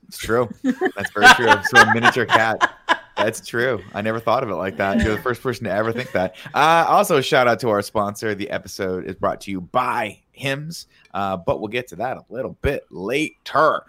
It's 0.06 0.19
true. 0.19 0.49
That's 0.62 1.11
very 1.12 1.27
true. 1.35 1.53
So 1.65 1.79
a 1.79 1.94
miniature 1.94 2.27
cat. 2.27 2.71
That's 3.17 3.44
true. 3.44 3.83
I 3.94 4.03
never 4.03 4.21
thought 4.21 4.43
of 4.43 4.51
it 4.51 4.55
like 4.56 4.77
that. 4.77 5.01
You're 5.01 5.17
the 5.17 5.23
first 5.23 5.43
person 5.43 5.65
to 5.65 5.73
ever 5.73 5.93
think 5.93 6.12
that. 6.12 6.37
Uh, 6.55 6.85
also, 6.89 7.21
shout 7.21 7.49
out 7.49 7.59
to 7.61 7.69
our 7.71 7.83
sponsor. 7.83 8.35
The 8.35 8.51
episode 8.51 9.06
is 9.06 9.17
brought 9.17 9.41
to 9.43 9.51
you 9.51 9.61
by 9.61 10.21
Hims, 10.38 10.87
uh, 11.14 11.37
but 11.37 11.61
we'll 11.61 11.69
get 11.69 11.88
to 11.88 11.96
that 11.96 12.17
a 12.17 12.25
little 12.29 12.56
bit 12.62 12.85
later. 12.90 13.85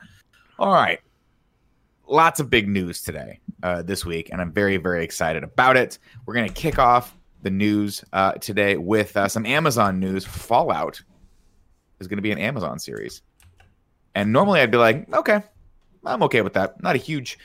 All 0.57 0.73
right. 0.73 0.99
Lots 2.07 2.39
of 2.39 2.49
big 2.49 2.67
news 2.67 3.01
today, 3.01 3.39
uh, 3.61 3.83
this 3.83 4.03
week, 4.03 4.29
and 4.31 4.41
I'm 4.41 4.51
very, 4.51 4.77
very 4.77 5.03
excited 5.03 5.43
about 5.43 5.77
it. 5.77 5.99
We're 6.25 6.33
going 6.33 6.47
to 6.47 6.53
kick 6.53 6.79
off 6.79 7.15
the 7.43 7.51
news 7.51 8.03
uh, 8.13 8.33
today 8.33 8.77
with 8.77 9.15
uh, 9.15 9.27
some 9.27 9.45
Amazon 9.45 9.99
news. 9.99 10.25
Fallout 10.25 11.01
is 11.99 12.07
going 12.07 12.17
to 12.17 12.23
be 12.23 12.31
an 12.31 12.39
Amazon 12.39 12.79
series. 12.79 13.21
And 14.15 14.33
normally 14.33 14.59
I'd 14.59 14.71
be 14.71 14.77
like, 14.77 15.13
okay, 15.13 15.43
I'm 16.05 16.23
okay 16.23 16.41
with 16.41 16.53
that. 16.53 16.81
Not 16.81 16.95
a 16.95 16.99
huge. 16.99 17.37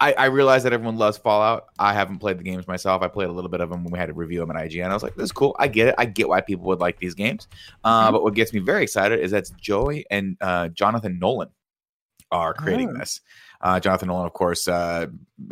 I, 0.00 0.12
I 0.14 0.24
realize 0.26 0.62
that 0.62 0.72
everyone 0.72 0.96
loves 0.96 1.18
Fallout. 1.18 1.66
I 1.78 1.92
haven't 1.92 2.18
played 2.18 2.38
the 2.38 2.44
games 2.44 2.66
myself. 2.66 3.02
I 3.02 3.08
played 3.08 3.28
a 3.28 3.32
little 3.32 3.50
bit 3.50 3.60
of 3.60 3.68
them 3.70 3.84
when 3.84 3.92
we 3.92 3.98
had 3.98 4.06
to 4.06 4.14
review 4.14 4.40
them 4.40 4.50
at 4.50 4.56
IGN. 4.56 4.88
I 4.88 4.94
was 4.94 5.02
like, 5.02 5.16
this 5.16 5.24
is 5.24 5.32
cool. 5.32 5.54
I 5.58 5.68
get 5.68 5.88
it. 5.88 5.94
I 5.98 6.06
get 6.06 6.28
why 6.28 6.40
people 6.40 6.64
would 6.66 6.80
like 6.80 6.98
these 6.98 7.14
games. 7.14 7.46
Uh, 7.84 8.10
but 8.10 8.22
what 8.22 8.34
gets 8.34 8.52
me 8.54 8.60
very 8.60 8.82
excited 8.82 9.20
is 9.20 9.32
that 9.32 9.50
Joey 9.60 10.06
and 10.10 10.36
uh, 10.40 10.68
Jonathan 10.68 11.18
Nolan 11.18 11.50
are 12.32 12.54
creating 12.54 12.90
Oh. 12.90 12.94
this. 12.98 13.20
Uh, 13.60 13.80
Jonathan 13.80 14.08
Nolan, 14.08 14.26
of 14.26 14.32
course, 14.32 14.66
uh, 14.68 15.06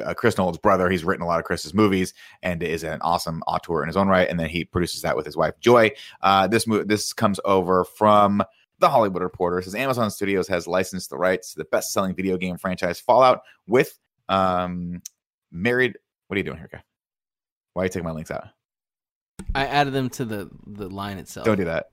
uh, 0.04 0.14
Chris 0.14 0.36
Nolan's 0.36 0.58
brother. 0.58 0.88
He's 0.90 1.04
written 1.04 1.22
a 1.22 1.26
lot 1.26 1.38
of 1.38 1.44
Chris's 1.44 1.72
movies 1.74 2.12
and 2.42 2.62
is 2.62 2.82
an 2.84 3.00
awesome 3.02 3.42
auteur 3.46 3.82
in 3.82 3.88
his 3.88 3.96
own 3.96 4.08
right. 4.08 4.28
And 4.28 4.38
then 4.40 4.48
he 4.48 4.64
produces 4.64 5.02
that 5.02 5.16
with 5.16 5.24
his 5.26 5.36
wife 5.36 5.54
Joy. 5.60 5.90
Uh, 6.22 6.46
this 6.46 6.66
mo- 6.66 6.84
this 6.84 7.12
comes 7.12 7.40
over 7.44 7.84
from 7.84 8.42
the 8.80 8.88
Hollywood 8.88 9.22
Reporter. 9.22 9.58
It 9.58 9.64
says 9.64 9.74
Amazon 9.74 10.10
Studios 10.10 10.48
has 10.48 10.66
licensed 10.66 11.10
the 11.10 11.16
rights 11.16 11.52
to 11.52 11.58
the 11.58 11.64
best-selling 11.66 12.14
video 12.14 12.36
game 12.36 12.58
franchise 12.58 13.00
Fallout 13.00 13.42
with 13.66 13.98
um, 14.28 15.02
married. 15.50 15.96
What 16.28 16.36
are 16.36 16.38
you 16.38 16.44
doing 16.44 16.58
here, 16.58 16.68
guy? 16.70 16.82
Why 17.74 17.82
are 17.82 17.84
you 17.86 17.90
taking 17.90 18.04
my 18.04 18.12
links 18.12 18.30
out? 18.30 18.48
I 19.54 19.66
added 19.66 19.92
them 19.92 20.10
to 20.10 20.24
the 20.24 20.50
the 20.66 20.88
line 20.88 21.18
itself. 21.18 21.46
Don't 21.46 21.58
do 21.58 21.64
that. 21.64 21.90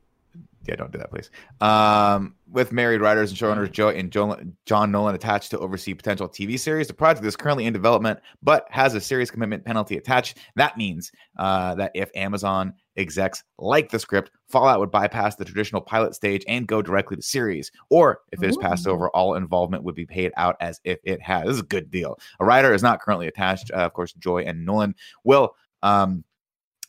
Yeah, 0.67 0.75
don't 0.75 0.91
do 0.91 0.99
that, 0.99 1.09
please. 1.09 1.31
Um, 1.59 2.35
with 2.51 2.71
married 2.71 3.01
writers 3.01 3.31
and 3.31 3.39
showrunners 3.39 3.71
Joe 3.71 3.89
and 3.89 4.11
Jo- 4.11 4.39
John 4.65 4.91
Nolan 4.91 5.15
attached 5.15 5.49
to 5.51 5.59
oversee 5.59 5.93
potential 5.93 6.29
TV 6.29 6.59
series, 6.59 6.87
the 6.87 6.93
project 6.93 7.25
is 7.25 7.35
currently 7.35 7.65
in 7.65 7.73
development, 7.73 8.19
but 8.43 8.67
has 8.69 8.93
a 8.93 9.01
serious 9.01 9.31
commitment 9.31 9.65
penalty 9.65 9.97
attached. 9.97 10.37
That 10.55 10.77
means 10.77 11.11
uh, 11.39 11.73
that 11.75 11.91
if 11.95 12.11
Amazon 12.15 12.73
execs 12.95 13.43
like 13.57 13.89
the 13.89 13.97
script, 13.97 14.29
Fallout 14.49 14.79
would 14.79 14.91
bypass 14.91 15.35
the 15.35 15.45
traditional 15.45 15.81
pilot 15.81 16.13
stage 16.13 16.43
and 16.47 16.67
go 16.67 16.81
directly 16.81 17.17
to 17.17 17.23
series. 17.23 17.71
Or 17.89 18.19
if 18.31 18.43
it 18.43 18.49
is 18.49 18.57
passed 18.57 18.87
over, 18.87 19.09
all 19.09 19.35
involvement 19.35 19.83
would 19.83 19.95
be 19.95 20.05
paid 20.05 20.31
out 20.37 20.57
as 20.61 20.79
if 20.83 20.99
it 21.03 21.21
has. 21.21 21.45
This 21.45 21.55
is 21.55 21.61
a 21.61 21.65
good 21.65 21.89
deal. 21.89 22.19
A 22.39 22.45
writer 22.45 22.73
is 22.73 22.83
not 22.83 23.01
currently 23.01 23.27
attached. 23.27 23.71
Uh, 23.71 23.77
of 23.77 23.93
course, 23.93 24.13
Joy 24.13 24.43
and 24.43 24.63
Nolan 24.63 24.93
will. 25.23 25.55
Um, 25.81 26.23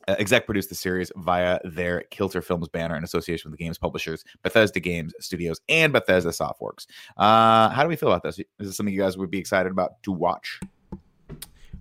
uh, 0.09 0.17
exec 0.19 0.47
produced 0.47 0.69
the 0.69 0.75
series 0.75 1.11
via 1.17 1.59
their 1.65 2.03
Kilter 2.11 2.43
Films 2.43 2.69
banner 2.69 2.97
in 2.97 3.05
association 3.05 3.51
with 3.51 3.59
the 3.59 3.65
game's 3.65 3.79
publishers, 3.79 4.25
Bethesda 4.43 4.81
Games 4.81 5.15
Studios, 5.21 5.61
and 5.69 5.93
Bethesda 5.93 6.31
Softworks. 6.31 6.87
Uh, 7.17 7.69
how 7.71 7.83
do 7.83 7.89
we 7.89 7.97
feel 7.97 8.09
about 8.11 8.23
this? 8.23 8.39
Is 8.39 8.45
this 8.59 8.77
something 8.77 8.95
you 8.95 9.01
guys 9.01 9.17
would 9.17 9.31
be 9.31 9.39
excited 9.39 9.71
about 9.73 10.03
to 10.05 10.13
watch? 10.13 10.61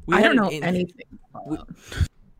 We 0.05 0.15
I 0.15 0.21
had 0.21 0.27
don't 0.27 0.37
an 0.37 0.43
know 0.43 0.49
in- 0.49 0.63
anything. 0.63 1.05
we- 1.45 1.57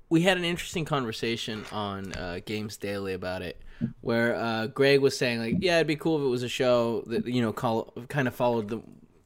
we 0.09 0.19
had 0.21 0.37
an 0.37 0.43
interesting 0.43 0.83
conversation 0.83 1.63
on 1.71 2.11
uh, 2.13 2.41
Games 2.45 2.75
Daily 2.75 3.13
about 3.13 3.41
it, 3.41 3.61
where 4.01 4.35
uh, 4.35 4.67
Greg 4.67 4.99
was 4.99 5.17
saying 5.17 5.39
like, 5.39 5.55
yeah, 5.59 5.77
it'd 5.77 5.87
be 5.87 5.95
cool 5.95 6.17
if 6.17 6.23
it 6.23 6.27
was 6.29 6.43
a 6.43 6.49
show 6.49 7.01
that 7.07 7.25
you 7.25 7.41
know 7.41 7.53
call, 7.53 7.93
kind 8.09 8.27
of 8.27 8.35
followed 8.35 8.67
the 8.67 8.81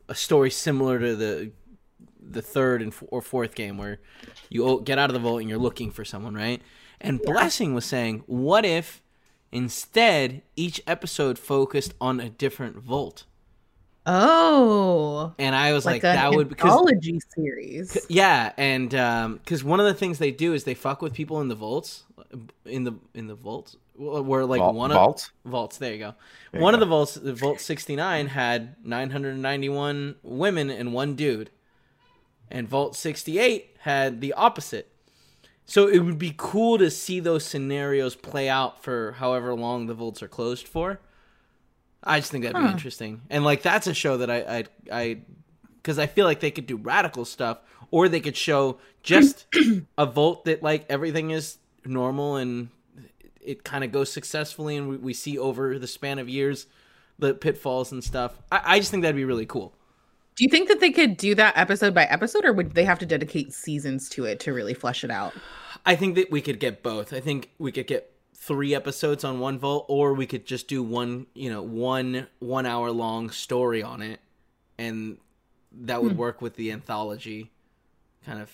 a 0.10 0.14
story 0.14 0.52
similar 0.52 1.00
to 1.00 1.16
the 1.16 1.52
the 2.30 2.42
third 2.42 2.82
and 2.82 2.92
f- 2.92 3.04
or 3.08 3.22
fourth 3.22 3.56
game 3.56 3.78
where 3.78 4.00
you 4.50 4.82
get 4.84 4.98
out 4.98 5.10
of 5.10 5.14
the 5.14 5.20
vault 5.20 5.42
and 5.42 5.50
you're 5.50 5.60
looking 5.60 5.92
for 5.92 6.04
someone, 6.06 6.34
right? 6.36 6.62
And 7.02 7.22
Blessing 7.22 7.74
was 7.74 7.86
saying, 7.86 8.24
what 8.28 8.66
if 8.66 9.02
Instead, 9.52 10.42
each 10.58 10.82
episode 10.86 11.40
focused 11.40 11.94
on 12.02 12.20
a 12.20 12.30
different 12.30 12.76
vault. 12.78 13.24
Oh, 14.06 15.34
And 15.40 15.56
I 15.56 15.74
was 15.74 15.86
like, 15.86 15.96
like, 15.96 16.02
that 16.04 16.28
an 16.30 16.36
would 16.36 16.50
because 16.50 16.72
anthology 16.72 17.20
series. 17.36 17.98
yeah, 18.10 18.52
and 18.58 18.94
um, 18.94 19.36
because 19.38 19.64
one 19.64 19.80
of 19.80 19.86
the 19.86 19.94
things 19.94 20.20
they 20.20 20.32
do 20.32 20.54
is 20.54 20.64
they 20.64 20.74
fuck 20.74 21.02
with 21.02 21.14
people 21.14 21.42
in 21.42 21.48
the 21.48 21.56
vaults, 21.56 22.04
in 22.66 22.84
the 22.84 22.94
in 23.14 23.28
the 23.28 23.36
vaults, 23.36 23.78
where 23.98 24.46
like 24.46 24.60
Vault- 24.60 24.76
one 24.76 24.92
vault? 24.92 25.32
of 25.46 25.52
vaults. 25.52 25.78
There 25.78 25.94
you 25.94 26.00
go. 26.00 26.14
There 26.52 26.60
you 26.60 26.64
one 26.64 26.74
of 26.74 26.80
go. 26.80 26.86
the 26.86 26.90
vaults, 26.90 27.14
the 27.16 27.34
vault 27.34 27.60
sixty 27.62 27.96
nine, 27.96 28.28
had 28.28 28.76
nine 28.86 29.10
hundred 29.10 29.38
ninety 29.38 29.70
one 29.70 30.16
women 30.22 30.70
and 30.70 30.94
one 30.94 31.16
dude, 31.16 31.50
and 32.50 32.68
vault 32.68 32.96
sixty 32.96 33.40
eight 33.40 33.76
had 33.80 34.22
the 34.22 34.34
opposite. 34.34 34.92
So 35.66 35.88
it 35.88 36.00
would 36.00 36.20
be 36.20 36.34
cool 36.38 36.78
to 36.78 36.92
see 36.92 37.20
those 37.20 37.44
scenarios 37.44 38.16
play 38.16 38.48
out 38.48 38.84
for 38.84 39.14
however 39.14 39.56
long 39.56 39.88
the 39.88 39.96
vaults 39.96 40.22
are 40.22 40.28
closed 40.28 40.68
for. 40.68 41.00
I 42.04 42.20
just 42.20 42.32
think 42.32 42.44
that'd 42.44 42.62
be 42.62 42.72
interesting, 42.72 43.22
and 43.32 43.44
like 43.44 43.64
that's 43.64 43.88
a 43.88 43.94
show 43.94 44.18
that 44.18 44.30
I 44.30 44.38
I 44.60 44.64
I 44.92 45.18
because 45.78 45.98
I 45.98 46.06
feel 46.08 46.26
like 46.26 46.40
they 46.40 46.52
could 46.52 46.68
do 46.68 46.78
radical 46.78 47.26
stuff, 47.26 47.60
or 47.90 48.10
they 48.10 48.20
could 48.20 48.38
show 48.38 48.80
just 49.02 49.48
a 49.98 50.06
vault 50.06 50.46
that 50.46 50.62
like 50.62 50.86
everything 50.90 51.32
is 51.32 51.58
normal 51.84 52.36
and 52.36 52.70
it 53.40 53.64
kind 53.64 53.84
of 53.84 53.92
goes 53.92 54.12
successfully, 54.12 54.76
and 54.76 54.90
we, 54.90 54.98
we 54.98 55.14
see 55.14 55.38
over 55.38 55.80
the 55.80 55.88
span 55.88 56.20
of 56.20 56.28
years 56.28 56.68
the 57.18 57.34
pitfalls 57.34 57.92
and 57.92 58.04
stuff. 58.04 58.38
I, 58.52 58.62
I 58.66 58.80
just 58.80 58.92
think 58.92 59.04
that'd 59.04 59.16
be 59.16 59.26
really 59.26 59.46
cool. 59.46 59.74
Do 60.36 60.44
you 60.44 60.50
think 60.50 60.68
that 60.68 60.82
they 60.82 60.92
could 60.92 61.16
do 61.16 61.34
that 61.36 61.56
episode 61.58 61.94
by 61.94 62.04
episode, 62.06 62.44
or 62.44 62.52
would 62.54 62.74
they 62.74 62.84
have 62.84 63.00
to 63.00 63.06
dedicate 63.06 63.54
seasons 63.54 64.10
to 64.10 64.26
it 64.26 64.40
to 64.42 64.54
really 64.54 64.74
flesh 64.74 65.04
it 65.04 65.12
out? 65.12 65.34
I 65.86 65.96
think 65.96 66.16
that 66.16 66.30
we 66.30 66.42
could 66.42 66.60
get 66.60 66.84
both. 66.84 67.14
I 67.14 67.22
think 67.22 67.52
we 67.58 67.72
could 67.72 67.88
get 67.88 68.12
three 68.36 68.76
episodes 68.76 69.24
on 69.24 69.40
one 69.40 69.58
vault, 69.60 69.86
or 69.88 70.14
we 70.14 70.26
could 70.26 70.46
just 70.46 70.68
do 70.68 70.84
one, 70.84 71.28
you 71.34 71.50
know, 71.50 71.62
one 71.62 72.28
one 72.40 72.66
hour 72.66 72.92
long 72.92 73.30
story 73.30 73.82
on 73.82 74.02
it, 74.02 74.20
and 74.78 75.18
that 75.72 76.04
would 76.04 76.18
work 76.18 76.42
with 76.42 76.56
the 76.56 76.72
anthology 76.72 77.52
kind 78.26 78.42
of 78.42 78.52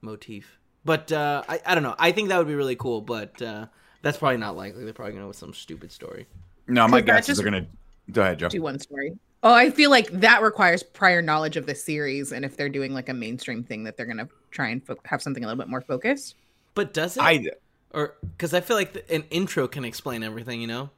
motif. 0.00 0.58
But 0.84 1.12
uh, 1.12 1.42
I 1.48 1.60
I 1.64 1.74
don't 1.74 1.84
know. 1.84 1.94
I 1.98 2.10
think 2.12 2.30
that 2.30 2.38
would 2.38 2.48
be 2.48 2.54
really 2.54 2.76
cool, 2.76 3.00
but 3.00 3.40
uh, 3.40 3.66
that's 4.02 4.18
probably 4.18 4.38
not 4.38 4.56
likely. 4.56 4.84
They're 4.84 4.92
probably 4.92 5.12
gonna 5.12 5.24
go 5.24 5.28
with 5.28 5.36
some 5.36 5.54
stupid 5.54 5.92
story. 5.92 6.26
No, 6.66 6.88
my 6.88 6.98
Could 6.98 7.06
guess 7.06 7.18
is 7.20 7.26
just- 7.26 7.42
they're 7.42 7.50
gonna. 7.50 7.66
Go 8.10 8.22
ahead, 8.22 8.38
Joe. 8.38 8.48
Do 8.48 8.62
one 8.62 8.78
story. 8.78 9.16
Oh, 9.42 9.52
I 9.52 9.70
feel 9.70 9.90
like 9.90 10.10
that 10.12 10.42
requires 10.42 10.82
prior 10.82 11.22
knowledge 11.22 11.56
of 11.56 11.66
the 11.66 11.74
series, 11.74 12.32
and 12.32 12.44
if 12.44 12.56
they're 12.56 12.68
doing 12.68 12.92
like 12.94 13.08
a 13.08 13.14
mainstream 13.14 13.62
thing, 13.62 13.84
that 13.84 13.96
they're 13.96 14.06
gonna 14.06 14.28
try 14.50 14.68
and 14.68 14.84
fo- 14.84 14.96
have 15.04 15.22
something 15.22 15.44
a 15.44 15.46
little 15.46 15.62
bit 15.62 15.68
more 15.68 15.82
focused. 15.82 16.34
But 16.74 16.92
does 16.94 17.16
it? 17.16 17.22
I 17.22 17.44
or 17.92 18.14
because 18.20 18.54
I 18.54 18.60
feel 18.60 18.76
like 18.76 18.94
the, 18.94 19.14
an 19.14 19.24
intro 19.30 19.68
can 19.68 19.84
explain 19.84 20.22
everything. 20.22 20.60
You 20.60 20.66
know. 20.66 20.90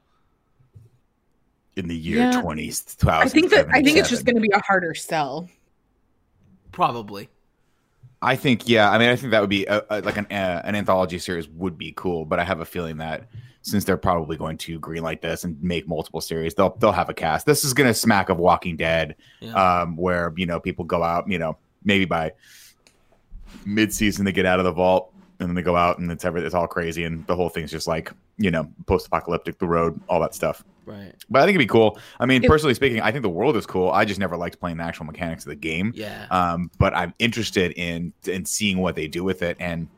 in 1.77 1.89
the 1.89 1.97
year 1.97 2.19
Yeah. 2.19 2.41
twenty 2.41 2.73
I 3.07 3.29
think 3.29 3.51
that 3.51 3.69
I 3.73 3.83
think 3.83 3.99
it's 3.99 4.09
just 4.11 4.25
going 4.25 4.35
to 4.37 4.41
be 4.41 4.51
a 4.53 4.61
harder 4.63 4.95
sell. 4.95 5.49
Probably. 6.73 7.29
I 8.21 8.35
think 8.35 8.69
yeah. 8.69 8.91
I 8.91 8.99
mean, 8.99 9.11
I 9.11 9.17
think 9.17 9.31
that 9.31 9.41
would 9.41 9.51
be 9.51 9.67
a, 9.67 9.85
a, 9.91 10.01
like 10.01 10.17
an 10.17 10.27
uh, 10.31 10.63
an 10.65 10.75
anthology 10.75 11.19
series 11.19 11.49
would 11.51 11.79
be 11.79 11.93
cool, 11.97 12.25
but 12.25 12.41
I 12.41 12.45
have 12.45 12.61
a 12.61 12.65
feeling 12.65 12.97
that 12.97 13.29
since 13.71 13.85
they're 13.85 13.97
probably 13.97 14.37
going 14.37 14.57
to 14.59 14.81
greenlight 14.81 15.21
this 15.21 15.45
and 15.45 15.63
make 15.63 15.87
multiple 15.87 16.21
series, 16.21 16.55
they'll 16.55 16.77
they'll 16.79 16.93
have 16.93 17.09
a 17.09 17.15
cast. 17.15 17.47
This 17.47 17.65
is 17.65 17.73
going 17.75 17.87
to 17.89 17.95
smack 17.95 18.29
of 18.29 18.39
Walking 18.39 18.77
Dead, 18.77 19.15
Yeah. 19.41 19.53
um, 19.83 19.97
where 19.97 20.33
you 20.37 20.47
know 20.47 20.59
people 20.61 20.85
go 20.85 21.03
out, 21.03 21.29
you 21.31 21.39
know, 21.39 21.57
maybe 21.85 22.05
by 22.05 22.33
mid 23.65 23.93
season 23.93 24.25
they 24.25 24.33
get 24.33 24.47
out 24.47 24.59
of 24.59 24.65
the 24.65 24.73
vault 24.73 25.13
and 25.41 25.49
then 25.49 25.55
they 25.55 25.63
go 25.63 25.77
out 25.77 25.99
and 25.99 26.11
it's 26.11 26.25
every 26.25 26.43
it's 26.43 26.55
all 26.55 26.67
crazy 26.67 27.05
and 27.05 27.27
the 27.27 27.35
whole 27.37 27.49
thing's 27.49 27.71
just 27.71 27.87
like 27.87 28.13
you 28.37 28.51
know 28.51 28.69
post 28.87 29.07
apocalyptic, 29.07 29.59
the 29.59 29.67
road, 29.67 30.01
all 30.09 30.21
that 30.21 30.35
stuff. 30.35 30.63
right. 30.87 31.13
But 31.29 31.43
I 31.43 31.45
think 31.45 31.57
it'd 31.57 31.67
be 31.67 31.71
cool. 31.71 31.99
I 32.21 32.27
mean, 32.27 32.45
It- 32.45 32.49
personally 32.49 32.75
speaking, 32.75 33.01
I 33.01 33.11
think 33.11 33.23
the 33.23 33.29
world 33.29 33.57
is 33.57 33.67
cool. 33.67 33.91
I 33.91 34.05
just 34.05 34.21
never 34.21 34.37
liked 34.37 34.61
playing 34.61 34.77
the 34.79 34.85
actual 34.85 35.07
mechanics 35.07 35.45
of 35.45 35.51
the 35.51 35.57
game. 35.57 35.93
Yeah. 35.95 36.27
Um, 36.31 36.71
but 36.79 36.95
I'm 36.97 37.15
interested 37.19 37.73
in 37.73 38.13
in 38.27 38.45
seeing 38.45 38.79
what 38.79 38.95
they 38.95 39.09
do 39.09 39.25
with 39.25 39.43
it. 39.43 39.57
And 39.61 39.89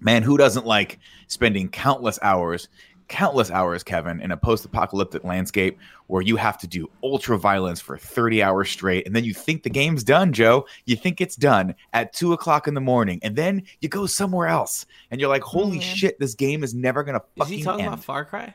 man, 0.00 0.22
who 0.22 0.36
doesn't 0.36 0.66
like 0.66 0.98
spending 1.28 1.68
countless 1.70 2.18
hours, 2.22 2.68
countless 3.08 3.50
hours, 3.50 3.82
Kevin, 3.82 4.20
in 4.20 4.30
a 4.30 4.36
post-apocalyptic 4.36 5.24
landscape 5.24 5.78
where 6.06 6.22
you 6.22 6.36
have 6.36 6.58
to 6.58 6.66
do 6.66 6.88
ultra 7.02 7.38
violence 7.38 7.80
for 7.80 7.96
30 7.98 8.42
hours 8.42 8.70
straight, 8.70 9.06
and 9.06 9.16
then 9.16 9.24
you 9.24 9.34
think 9.34 9.62
the 9.62 9.70
game's 9.70 10.04
done, 10.04 10.32
Joe. 10.32 10.66
You 10.84 10.96
think 10.96 11.20
it's 11.20 11.36
done 11.36 11.74
at 11.92 12.12
two 12.12 12.32
o'clock 12.32 12.68
in 12.68 12.74
the 12.74 12.80
morning, 12.80 13.18
and 13.22 13.34
then 13.34 13.62
you 13.80 13.88
go 13.88 14.06
somewhere 14.06 14.46
else, 14.46 14.86
and 15.10 15.20
you're 15.20 15.30
like, 15.30 15.42
"Holy 15.42 15.78
Mhm. 15.78 15.82
shit, 15.82 16.18
this 16.20 16.34
game 16.34 16.62
is 16.62 16.74
never 16.74 17.02
gonna 17.02 17.18
Is 17.18 17.22
fucking 17.44 17.58
he 17.58 17.64
talking 17.64 17.80
end." 17.86 17.94
about 17.94 18.04
Far 18.04 18.24
Cry? 18.24 18.54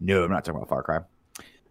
No, 0.00 0.24
I'm 0.24 0.30
not 0.30 0.44
talking 0.44 0.56
about 0.58 0.68
Far 0.68 0.82
Cry. 0.82 1.00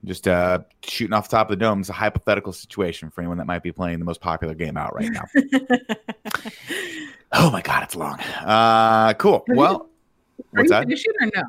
Just 0.03 0.27
uh, 0.27 0.59
shooting 0.83 1.13
off 1.13 1.27
the 1.29 1.35
top 1.37 1.49
of 1.49 1.57
the 1.57 1.65
dome 1.65 1.81
is 1.81 1.89
a 1.89 1.93
hypothetical 1.93 2.53
situation 2.53 3.09
for 3.09 3.21
anyone 3.21 3.37
that 3.39 3.47
might 3.47 3.63
be 3.63 3.71
playing 3.71 3.97
the 3.97 4.05
most 4.05 4.21
popular 4.21 4.53
game 4.53 4.77
out 4.77 4.93
right 4.93 5.09
now. 5.11 5.23
oh 7.31 7.49
my 7.49 7.61
god, 7.61 7.83
it's 7.83 7.95
long. 7.95 8.19
Uh, 8.19 9.13
cool. 9.15 9.43
Well, 9.47 9.75
Are 9.75 9.87
what's 10.51 10.65
you 10.65 10.69
that? 10.69 10.89
it 10.91 11.15
or 11.21 11.31
no? 11.35 11.43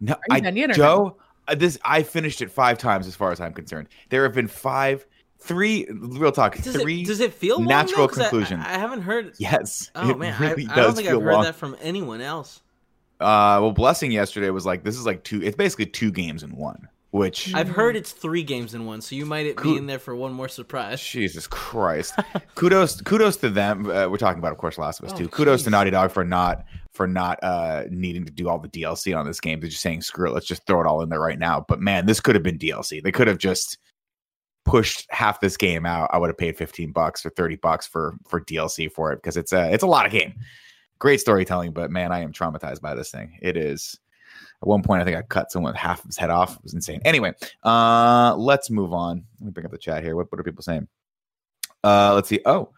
No, 0.00 0.12
Are 0.14 0.18
you 0.30 0.36
I, 0.36 0.40
done 0.40 0.56
yet 0.56 0.70
or 0.70 0.74
Joe, 0.74 1.16
uh, 1.48 1.54
this 1.54 1.78
I 1.84 2.02
finished 2.02 2.42
it 2.42 2.50
five 2.50 2.78
times 2.78 3.06
as 3.06 3.14
far 3.14 3.32
as 3.32 3.40
I'm 3.40 3.52
concerned. 3.52 3.88
There 4.10 4.22
have 4.24 4.34
been 4.34 4.48
five, 4.48 5.06
three. 5.38 5.86
Real 5.90 6.32
talk, 6.32 6.56
Does 6.58 6.76
three. 6.76 7.02
it 7.02 7.06
does 7.06 7.20
it 7.20 7.32
feel 7.32 7.60
natural 7.60 8.06
though? 8.08 8.28
'Cause 8.28 8.52
I- 8.52 8.56
I, 8.56 8.74
I 8.74 8.78
haven't 8.78 9.02
heard. 9.02 9.32
yes, 9.38 9.90
Oh 9.94 10.10
it 10.10 10.18
man, 10.18 10.40
really 10.40 10.66
I, 10.68 10.72
I 10.72 10.76
does 10.76 10.86
don't 10.86 10.94
think 10.96 11.08
feel 11.08 11.18
I've 11.18 11.22
heard 11.24 11.32
long. 11.32 11.44
that 11.44 11.54
from 11.54 11.76
anyone 11.80 12.20
else. 12.20 12.60
Uh, 13.20 13.58
well, 13.62 13.72
blessing 13.72 14.12
yesterday 14.12 14.50
was 14.50 14.66
like 14.66 14.84
this 14.84 14.96
is 14.98 15.06
like 15.06 15.24
two. 15.24 15.42
It's 15.42 15.56
basically 15.56 15.86
two 15.86 16.10
games 16.10 16.42
in 16.42 16.54
one. 16.56 16.88
Which 17.12 17.54
I've 17.54 17.68
heard 17.68 17.96
it's 17.96 18.12
three 18.12 18.42
games 18.42 18.74
in 18.74 18.84
one, 18.84 19.00
so 19.00 19.14
you 19.14 19.24
might 19.24 19.56
be 19.62 19.76
in 19.78 19.86
there 19.86 20.00
for 20.00 20.14
one 20.14 20.34
more 20.34 20.48
surprise. 20.48 21.00
Jesus 21.02 21.46
Christ! 21.46 22.12
kudos, 22.56 23.00
kudos 23.00 23.38
to 23.38 23.48
them. 23.48 23.86
Uh, 23.88 24.08
we're 24.08 24.18
talking 24.18 24.38
about, 24.40 24.52
of 24.52 24.58
course, 24.58 24.76
Last 24.76 24.98
of 25.00 25.06
Us 25.06 25.12
Oh, 25.14 25.18
too. 25.18 25.28
Kudos 25.28 25.62
to. 25.62 25.70
Naughty 25.70 25.90
Dog 25.90 26.10
for 26.10 26.24
not 26.24 26.66
for 26.96 27.06
not 27.06 27.38
uh 27.42 27.84
needing 27.90 28.24
to 28.24 28.32
do 28.32 28.48
all 28.48 28.58
the 28.58 28.68
DLC 28.68 29.16
on 29.16 29.26
this 29.26 29.40
game. 29.40 29.60
They're 29.60 29.68
just 29.68 29.82
saying, 29.82 30.02
screw 30.02 30.28
it, 30.28 30.32
let's 30.34 30.46
just 30.46 30.66
throw 30.66 30.80
it 30.80 30.86
all 30.86 31.02
in 31.02 31.10
there 31.10 31.20
right 31.20 31.38
now. 31.38 31.64
But 31.68 31.80
man, 31.80 32.06
this 32.06 32.20
could 32.20 32.34
have 32.34 32.42
been 32.42 32.58
DLC. 32.58 33.02
They 33.02 33.12
could 33.12 33.28
have 33.28 33.38
just 33.38 33.78
pushed 34.64 35.06
half 35.10 35.40
this 35.40 35.56
game 35.56 35.86
out. 35.86 36.10
I 36.12 36.18
would 36.18 36.28
have 36.28 36.38
paid 36.38 36.56
fifteen 36.56 36.92
bucks 36.92 37.24
or 37.24 37.30
thirty 37.30 37.56
bucks 37.56 37.86
for 37.86 38.14
for 38.26 38.40
DLC 38.40 38.90
for 38.90 39.12
it 39.12 39.16
because 39.16 39.36
it's 39.36 39.52
a 39.52 39.72
it's 39.72 39.84
a 39.84 39.88
lot 39.88 40.06
of 40.06 40.12
game. 40.12 40.34
Great 40.98 41.20
storytelling, 41.20 41.72
but 41.72 41.90
man, 41.90 42.10
I 42.10 42.20
am 42.20 42.32
traumatized 42.32 42.80
by 42.80 42.94
this 42.94 43.10
thing. 43.10 43.38
It 43.42 43.56
is. 43.56 43.98
At 44.62 44.68
one 44.68 44.82
point, 44.82 45.02
I 45.02 45.04
think 45.04 45.16
I 45.16 45.22
cut 45.22 45.52
someone 45.52 45.72
with 45.72 45.78
half 45.78 46.00
of 46.00 46.06
his 46.06 46.16
head 46.16 46.30
off. 46.30 46.56
It 46.56 46.62
was 46.62 46.72
insane. 46.72 47.00
Anyway, 47.04 47.34
uh, 47.62 48.34
let's 48.36 48.70
move 48.70 48.94
on. 48.94 49.22
Let 49.38 49.46
me 49.46 49.52
bring 49.52 49.66
up 49.66 49.72
the 49.72 49.78
chat 49.78 50.02
here. 50.02 50.16
What, 50.16 50.32
what 50.32 50.40
are 50.40 50.44
people 50.44 50.62
saying? 50.62 50.88
Uh, 51.84 52.14
let's 52.14 52.28
see. 52.28 52.40
Oh, 52.46 52.70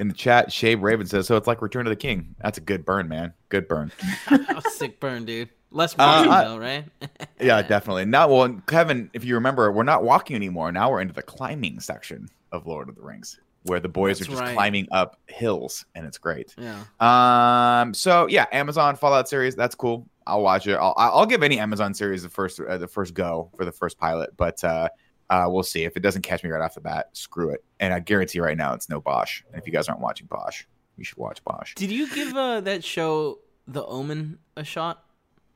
in 0.00 0.08
the 0.08 0.14
chat, 0.14 0.50
Shave 0.50 0.82
Raven 0.82 1.06
says, 1.06 1.26
"So 1.28 1.36
it's 1.36 1.46
like 1.46 1.62
Return 1.62 1.86
of 1.86 1.90
the 1.90 1.96
King." 1.96 2.34
That's 2.42 2.58
a 2.58 2.60
good 2.60 2.84
burn, 2.84 3.08
man. 3.08 3.32
Good 3.50 3.68
burn. 3.68 3.92
sick 4.70 4.98
burn, 4.98 5.24
dude. 5.24 5.50
Less 5.70 5.94
Uh, 5.94 5.96
walking 5.98 6.32
I- 6.32 6.44
though, 6.44 6.58
right? 6.58 6.84
Yeah, 7.40 7.62
definitely. 7.62 8.04
Now, 8.06 8.28
well, 8.28 8.60
Kevin, 8.66 9.08
if 9.14 9.24
you 9.24 9.34
remember, 9.36 9.70
we're 9.72 9.82
not 9.84 10.02
walking 10.02 10.36
anymore. 10.36 10.72
Now 10.72 10.90
we're 10.90 11.00
into 11.00 11.14
the 11.14 11.22
climbing 11.22 11.80
section 11.80 12.28
of 12.52 12.66
Lord 12.66 12.88
of 12.90 12.96
the 12.96 13.02
Rings, 13.02 13.38
where 13.62 13.80
the 13.80 13.88
boys 13.88 14.18
That's 14.18 14.28
are 14.28 14.32
just 14.32 14.42
right. 14.42 14.54
climbing 14.54 14.88
up 14.90 15.18
hills, 15.26 15.84
and 15.94 16.04
it's 16.06 16.18
great. 16.18 16.54
Yeah. 16.58 16.82
Um. 17.00 17.94
So 17.94 18.26
yeah, 18.26 18.46
Amazon 18.52 18.96
Fallout 18.96 19.28
series. 19.28 19.54
That's 19.54 19.74
cool. 19.74 20.06
I'll 20.26 20.42
watch 20.42 20.66
it. 20.66 20.74
I'll 20.74 20.94
I'll 20.96 21.26
give 21.26 21.42
any 21.42 21.58
Amazon 21.58 21.94
series 21.94 22.22
the 22.22 22.28
first 22.28 22.60
uh, 22.60 22.76
the 22.78 22.88
first 22.88 23.14
go 23.14 23.50
for 23.56 23.64
the 23.64 23.72
first 23.72 23.98
pilot, 23.98 24.36
but 24.36 24.62
uh, 24.64 24.88
uh, 25.30 25.46
we'll 25.48 25.62
see 25.62 25.84
if 25.84 25.96
it 25.96 26.00
doesn't 26.00 26.22
catch 26.22 26.44
me 26.44 26.50
right 26.50 26.60
off 26.60 26.74
the 26.74 26.80
bat. 26.80 27.08
Screw 27.12 27.50
it. 27.50 27.64
And 27.78 27.94
I 27.94 28.00
guarantee 28.00 28.40
right 28.40 28.56
now 28.56 28.74
it's 28.74 28.88
no 28.88 29.00
Bosch. 29.00 29.42
And 29.52 29.60
if 29.60 29.66
you 29.66 29.72
guys 29.72 29.88
aren't 29.88 30.00
watching 30.00 30.26
Bosch, 30.26 30.64
you 30.96 31.04
should 31.04 31.16
watch 31.18 31.42
Bosch. 31.44 31.74
Did 31.76 31.90
you 31.90 32.12
give 32.12 32.36
uh, 32.36 32.60
that 32.62 32.84
show, 32.84 33.38
The 33.68 33.84
Omen, 33.84 34.38
a 34.56 34.64
shot? 34.64 35.04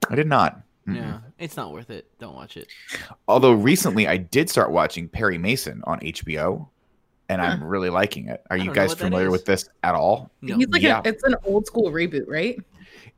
I 0.09 0.15
did 0.15 0.29
not. 0.29 0.61
Mm-mm. 0.89 0.97
Yeah, 0.97 1.19
it's 1.39 1.57
not 1.57 1.73
worth 1.73 1.91
it. 1.91 2.07
Don't 2.19 2.35
watch 2.35 2.57
it. 2.57 2.69
Although 3.27 3.53
recently 3.53 4.07
I 4.07 4.17
did 4.17 4.49
start 4.49 4.71
watching 4.71 5.09
Perry 5.09 5.39
Mason 5.39 5.83
on 5.87 5.99
HBO, 6.01 6.69
and 7.29 7.41
I'm 7.41 7.65
really 7.65 7.91
liking 7.91 8.29
it. 8.29 8.43
Are 8.51 8.57
you 8.57 8.73
guys 8.73 8.95
familiar 8.95 9.31
with 9.31 9.45
this 9.47 9.69
at 9.83 9.95
all? 9.95 10.31
No. 10.43 10.57
He's 10.57 10.69
like 10.69 10.83
Yeah. 10.83 11.01
a, 11.05 11.09
it's 11.09 11.23
an 11.25 11.37
old 11.45 11.67
school 11.67 11.91
reboot, 11.91 12.29
right? 12.29 12.59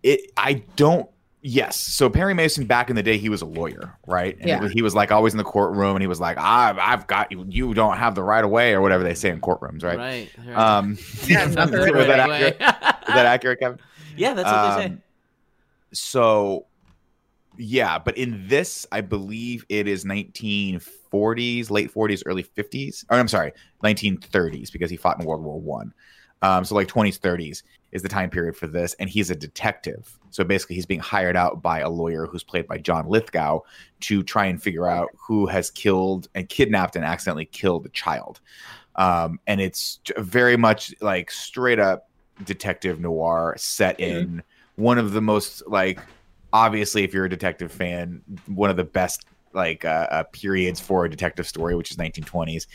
it 0.02 0.30
i 0.36 0.54
don't 0.76 1.08
yes 1.48 1.76
so 1.76 2.10
perry 2.10 2.34
mason 2.34 2.66
back 2.66 2.90
in 2.90 2.96
the 2.96 3.02
day 3.02 3.16
he 3.18 3.28
was 3.28 3.40
a 3.40 3.46
lawyer 3.46 3.96
right 4.06 4.36
and 4.40 4.48
Yeah. 4.48 4.68
he 4.68 4.82
was 4.82 4.94
like 4.94 5.12
always 5.12 5.32
in 5.32 5.38
the 5.38 5.44
courtroom 5.44 5.94
and 5.94 6.02
he 6.02 6.06
was 6.08 6.18
like 6.18 6.36
i've, 6.38 6.76
I've 6.78 7.06
got 7.06 7.30
you 7.30 7.46
you 7.48 7.72
don't 7.72 7.96
have 7.96 8.14
the 8.16 8.22
right 8.22 8.42
of 8.44 8.50
way 8.50 8.72
or 8.74 8.80
whatever 8.80 9.04
they 9.04 9.14
say 9.14 9.30
in 9.30 9.40
courtrooms 9.40 9.84
right, 9.84 9.96
Right. 9.96 10.30
right. 10.44 10.56
um 10.56 10.98
Yeah, 11.28 11.46
not 11.46 11.70
the 11.70 11.78
was 11.94 12.06
that 12.08 12.18
accurate 12.20 12.54
is 12.54 12.58
that 13.14 13.26
accurate 13.26 13.60
kevin 13.60 13.78
yeah, 14.16 14.32
that's 14.32 14.50
what 14.50 14.76
they 14.76 14.82
say. 14.82 14.86
Um, 14.94 15.02
so 15.92 16.66
yeah, 17.58 17.98
but 17.98 18.16
in 18.18 18.48
this, 18.48 18.86
I 18.92 19.00
believe 19.02 19.64
it 19.68 19.86
is 19.88 20.04
1940s, 20.04 21.70
late 21.70 21.92
40s, 21.92 22.22
early 22.26 22.42
50s. 22.44 23.04
Or 23.10 23.18
I'm 23.18 23.28
sorry, 23.28 23.52
1930s 23.84 24.72
because 24.72 24.90
he 24.90 24.96
fought 24.96 25.18
in 25.20 25.26
World 25.26 25.42
War 25.42 25.60
One. 25.60 25.92
Um, 26.46 26.64
so 26.64 26.76
like 26.76 26.86
20s, 26.86 27.18
30s 27.18 27.64
is 27.90 28.02
the 28.02 28.08
time 28.08 28.30
period 28.30 28.56
for 28.56 28.68
this, 28.68 28.94
and 29.00 29.10
he's 29.10 29.30
a 29.30 29.34
detective. 29.34 30.16
So 30.30 30.44
basically, 30.44 30.76
he's 30.76 30.86
being 30.86 31.00
hired 31.00 31.34
out 31.34 31.60
by 31.60 31.80
a 31.80 31.88
lawyer 31.88 32.26
who's 32.26 32.44
played 32.44 32.68
by 32.68 32.78
John 32.78 33.08
Lithgow 33.08 33.60
to 34.02 34.22
try 34.22 34.46
and 34.46 34.62
figure 34.62 34.86
out 34.86 35.08
who 35.18 35.46
has 35.46 35.72
killed 35.72 36.28
and 36.36 36.48
kidnapped 36.48 36.94
and 36.94 37.04
accidentally 37.04 37.46
killed 37.46 37.84
a 37.86 37.88
child. 37.88 38.40
Um, 38.94 39.40
and 39.48 39.60
it's 39.60 39.98
very 40.18 40.56
much 40.56 40.94
like 41.00 41.32
straight 41.32 41.80
up 41.80 42.08
detective 42.44 43.00
noir 43.00 43.54
set 43.58 43.98
in 43.98 44.42
one 44.76 44.98
of 44.98 45.12
the 45.12 45.22
most 45.22 45.66
like 45.66 45.98
obviously 46.52 47.02
if 47.02 47.14
you're 47.14 47.24
a 47.24 47.30
detective 47.30 47.72
fan 47.72 48.20
one 48.46 48.68
of 48.68 48.76
the 48.76 48.84
best 48.84 49.24
like 49.56 49.84
uh, 49.84 50.06
uh, 50.10 50.22
periods 50.32 50.78
for 50.78 51.04
a 51.04 51.10
detective 51.10 51.46
story 51.46 51.75
which 51.75 51.90
is 51.90 51.96
1920s 51.96 52.66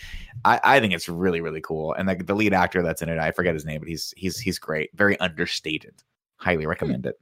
I, 0.44 0.60
I 0.64 0.80
think 0.80 0.94
it's 0.94 1.08
really 1.08 1.40
really 1.40 1.62
cool. 1.62 1.94
And 1.94 2.08
like 2.08 2.26
the 2.26 2.36
lead 2.36 2.54
actor 2.54 2.82
that's 2.82 3.02
in 3.02 3.10
it 3.10 3.20
i 3.20 3.32
forget 3.32 3.54
his 3.54 3.66
name 3.66 3.80
but 3.80 3.88
he's 3.88 4.14
he's 4.18 4.40
he's 4.40 4.60
great. 4.60 4.90
Very 4.96 5.20
understated. 5.20 6.04
Highly 6.38 6.66
recommend 6.66 7.06
it. 7.06 7.20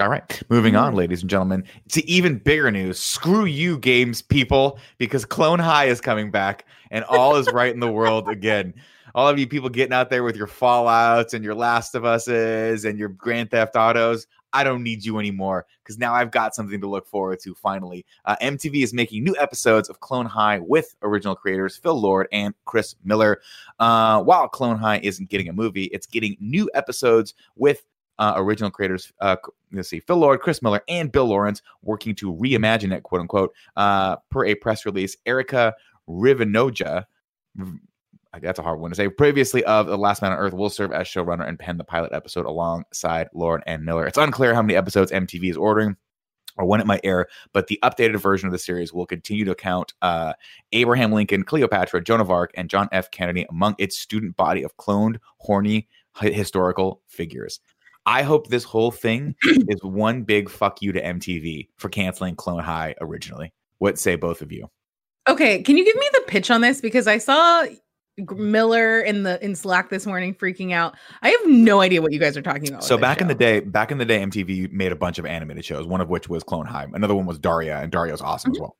All 0.00 0.08
right. 0.08 0.42
Moving 0.48 0.74
on 0.74 0.94
ladies 0.94 1.20
and 1.20 1.28
gentlemen 1.28 1.64
to 1.90 2.08
even 2.08 2.38
bigger 2.38 2.70
news. 2.70 2.98
Screw 2.98 3.44
you 3.44 3.78
games 3.78 4.22
people 4.22 4.78
because 4.96 5.26
clone 5.26 5.58
high 5.58 5.86
is 5.86 6.00
coming 6.00 6.30
back 6.30 6.64
and 6.90 7.04
all 7.04 7.36
is 7.36 7.50
right 7.52 7.74
in 7.74 7.80
the 7.80 7.92
world 7.92 8.28
again. 8.28 8.72
All 9.14 9.28
of 9.28 9.38
you 9.38 9.46
people 9.46 9.68
getting 9.68 9.92
out 9.92 10.08
there 10.08 10.24
with 10.24 10.34
your 10.36 10.46
fallouts 10.46 11.34
and 11.34 11.44
your 11.44 11.54
last 11.54 11.94
of 11.94 12.06
us's 12.06 12.86
and 12.86 12.98
your 12.98 13.10
grand 13.10 13.50
theft 13.50 13.76
autos 13.76 14.26
i 14.52 14.64
don't 14.64 14.82
need 14.82 15.04
you 15.04 15.18
anymore 15.18 15.66
because 15.82 15.98
now 15.98 16.14
i've 16.14 16.30
got 16.30 16.54
something 16.54 16.80
to 16.80 16.88
look 16.88 17.06
forward 17.06 17.38
to 17.40 17.54
finally 17.54 18.04
uh, 18.24 18.36
mtv 18.42 18.82
is 18.82 18.92
making 18.92 19.24
new 19.24 19.36
episodes 19.38 19.88
of 19.88 20.00
clone 20.00 20.26
high 20.26 20.58
with 20.58 20.94
original 21.02 21.34
creators 21.34 21.76
phil 21.76 21.98
lord 22.00 22.28
and 22.32 22.54
chris 22.64 22.94
miller 23.04 23.40
uh, 23.80 24.22
while 24.22 24.48
clone 24.48 24.76
high 24.76 24.98
isn't 25.02 25.28
getting 25.28 25.48
a 25.48 25.52
movie 25.52 25.84
it's 25.84 26.06
getting 26.06 26.36
new 26.40 26.70
episodes 26.74 27.34
with 27.56 27.84
uh, 28.18 28.34
original 28.36 28.70
creators, 28.70 29.12
uh, 29.20 29.36
let's 29.72 29.88
see, 29.88 29.98
Phil 29.98 30.16
Lord, 30.16 30.40
Chris 30.40 30.62
Miller, 30.62 30.82
and 30.86 31.10
Bill 31.10 31.24
Lawrence 31.24 31.62
working 31.82 32.14
to 32.16 32.32
reimagine 32.32 32.94
it, 32.94 33.02
quote 33.02 33.20
unquote. 33.20 33.52
Uh, 33.74 34.16
per 34.30 34.44
a 34.44 34.54
press 34.54 34.86
release, 34.86 35.16
Erica 35.26 35.74
Rivinoja, 36.08 37.06
that's 38.40 38.58
a 38.58 38.62
hard 38.62 38.80
one 38.80 38.90
to 38.90 38.94
say, 38.94 39.08
previously 39.08 39.62
of 39.64 39.86
The 39.86 39.98
Last 39.98 40.22
Man 40.22 40.32
on 40.32 40.38
Earth, 40.38 40.54
will 40.54 40.70
serve 40.70 40.92
as 40.92 41.06
showrunner 41.06 41.46
and 41.46 41.58
pen 41.58 41.76
the 41.76 41.84
pilot 41.84 42.12
episode 42.12 42.46
alongside 42.46 43.28
Lord 43.34 43.62
and 43.66 43.84
Miller. 43.84 44.06
It's 44.06 44.18
unclear 44.18 44.54
how 44.54 44.62
many 44.62 44.74
episodes 44.74 45.12
MTV 45.12 45.50
is 45.50 45.56
ordering 45.56 45.96
or 46.56 46.66
when 46.66 46.80
it 46.80 46.86
might 46.86 47.00
air, 47.04 47.26
but 47.52 47.66
the 47.66 47.78
updated 47.82 48.20
version 48.20 48.46
of 48.46 48.52
the 48.52 48.58
series 48.58 48.92
will 48.92 49.06
continue 49.06 49.44
to 49.44 49.54
count 49.54 49.94
uh, 50.02 50.34
Abraham 50.72 51.12
Lincoln, 51.12 51.44
Cleopatra, 51.44 52.02
Joan 52.04 52.20
of 52.20 52.30
Arc, 52.30 52.50
and 52.54 52.68
John 52.68 52.88
F. 52.92 53.10
Kennedy 53.10 53.46
among 53.50 53.74
its 53.78 53.98
student 53.98 54.36
body 54.36 54.62
of 54.62 54.76
cloned, 54.76 55.16
horny, 55.38 55.88
hi- 56.12 56.30
historical 56.30 57.02
figures. 57.06 57.60
I 58.04 58.22
hope 58.22 58.48
this 58.48 58.64
whole 58.64 58.90
thing 58.90 59.34
is 59.44 59.82
one 59.82 60.22
big 60.22 60.50
fuck 60.50 60.82
you 60.82 60.92
to 60.92 61.02
MTV 61.02 61.68
for 61.76 61.88
canceling 61.88 62.36
Clone 62.36 62.62
High 62.62 62.94
originally. 63.00 63.52
What 63.78 63.98
say 63.98 64.16
both 64.16 64.42
of 64.42 64.52
you? 64.52 64.68
Okay, 65.28 65.62
can 65.62 65.78
you 65.78 65.84
give 65.84 65.96
me 65.96 66.08
the 66.12 66.22
pitch 66.26 66.50
on 66.50 66.62
this 66.62 66.80
because 66.80 67.06
I 67.06 67.18
saw 67.18 67.64
Miller 68.18 69.00
in 69.00 69.22
the 69.22 69.42
in 69.44 69.54
Slack 69.54 69.88
this 69.88 70.06
morning 70.06 70.34
freaking 70.34 70.72
out. 70.72 70.94
I 71.22 71.30
have 71.30 71.40
no 71.46 71.80
idea 71.80 72.02
what 72.02 72.12
you 72.12 72.18
guys 72.18 72.36
are 72.36 72.42
talking 72.42 72.68
about. 72.68 72.84
So 72.84 72.98
back 72.98 73.20
in 73.20 73.26
the 73.26 73.34
day, 73.34 73.60
back 73.60 73.90
in 73.90 73.98
the 73.98 74.04
day, 74.04 74.20
MTV 74.20 74.70
made 74.70 74.92
a 74.92 74.96
bunch 74.96 75.18
of 75.18 75.26
animated 75.26 75.64
shows. 75.64 75.86
One 75.86 76.00
of 76.00 76.10
which 76.10 76.28
was 76.28 76.42
Clone 76.42 76.66
High. 76.66 76.86
Another 76.92 77.14
one 77.14 77.26
was 77.26 77.38
Daria, 77.38 77.78
and 77.78 77.90
Daria 77.90 78.12
was 78.12 78.20
awesome 78.20 78.52
as 78.52 78.60
well. 78.60 78.76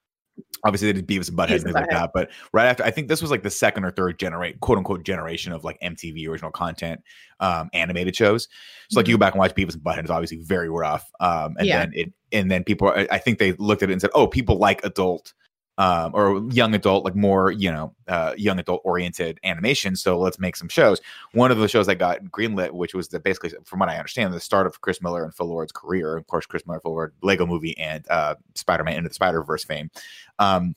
Obviously, 0.65 0.93
they 0.93 1.01
did 1.01 1.07
Beavis 1.07 1.29
and 1.29 1.37
Butthead 1.37 1.49
Beavis 1.49 1.55
and 1.55 1.63
things 1.65 1.75
like 1.75 1.91
that. 1.91 2.11
But 2.15 2.31
right 2.53 2.67
after, 2.67 2.85
I 2.85 2.91
think 2.91 3.09
this 3.09 3.21
was 3.21 3.31
like 3.31 3.43
the 3.43 3.51
second 3.51 3.85
or 3.85 3.91
third 3.91 4.19
generate, 4.19 4.61
quote 4.61 4.79
unquote, 4.79 5.05
generation 5.05 5.53
of 5.53 5.65
like 5.65 5.79
MTV 5.81 6.29
original 6.29 6.51
content 6.51 7.01
um, 7.41 7.69
animated 7.73 8.15
shows. 8.15 8.49
So 8.89 9.01
like 9.01 9.09
you 9.09 9.15
go 9.15 9.19
back 9.19 9.35
and 9.35 9.41
watch 9.41 9.55
Beavis 9.55 9.75
and 9.75 9.83
Butthead, 9.83 10.01
it's 10.01 10.11
obviously 10.11 10.39
very 10.39 10.71
rough. 10.71 11.11
Um, 11.21 11.57
and 11.59 11.67
Yeah. 11.67 11.81
then 11.81 11.93
it, 11.95 12.13
and 12.33 12.51
then 12.51 12.65
people, 12.65 12.93
I 12.95 13.19
think 13.19 13.39
they 13.39 13.53
looked 13.53 13.83
at 13.83 13.91
it 13.91 13.93
and 13.93 14.01
said, 14.01 14.11
oh, 14.15 14.27
people 14.27 14.57
like 14.57 14.85
adult 14.85 15.35
um, 15.79 16.13
or 16.15 16.43
young 16.51 16.75
adult, 16.75 17.05
like 17.05 17.15
more, 17.15 17.51
you 17.51 17.71
know, 17.71 17.95
uh, 18.09 18.35
young 18.37 18.59
adult 18.59 18.83
oriented 18.85 19.41
animation. 19.43 19.97
So 19.97 20.19
let's 20.19 20.39
make 20.39 20.57
some 20.57 20.69
shows. 20.69 21.01
One 21.33 21.51
of 21.51 21.59
the 21.59 21.69
shows 21.69 21.87
that 21.87 21.97
got 21.97 22.23
greenlit, 22.25 22.73
which 22.73 22.95
was 22.95 23.09
the 23.09 23.21
basically, 23.21 23.53
from 23.65 23.79
what 23.79 23.89
I 23.89 23.97
understand, 23.97 24.35
the 24.35 24.41
start 24.41 24.67
of 24.67 24.81
Chris 24.81 25.01
Miller 25.01 25.25
and 25.25 25.35
Phil 25.35 25.47
Lord's 25.47 25.73
career. 25.73 26.17
Of 26.17 26.27
course, 26.27 26.47
Chris 26.47 26.67
Miller, 26.67 26.81
Phil 26.81 26.93
Lord, 26.93 27.15
Lego 27.23 27.47
Movie, 27.47 27.77
and 27.79 28.05
uh, 28.11 28.35
Spider 28.55 28.85
Man 28.85 28.97
into 28.97 29.09
the 29.09 29.15
Spider 29.15 29.43
Verse 29.43 29.65
fame. 29.65 29.91
Um, 30.39 30.75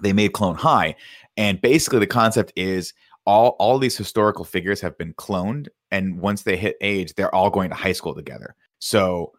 they 0.00 0.12
made 0.12 0.32
Clone 0.32 0.56
High, 0.56 0.96
and 1.36 1.60
basically 1.60 2.00
the 2.00 2.06
concept 2.06 2.52
is 2.56 2.92
all 3.26 3.50
all 3.60 3.78
these 3.78 3.96
historical 3.96 4.44
figures 4.44 4.80
have 4.80 4.98
been 4.98 5.14
cloned, 5.14 5.68
and 5.90 6.18
once 6.18 6.42
they 6.42 6.56
hit 6.56 6.76
age, 6.80 7.14
they're 7.14 7.34
all 7.34 7.50
going 7.50 7.70
to 7.70 7.76
high 7.76 7.92
school 7.92 8.14
together. 8.14 8.56
So 8.80 9.32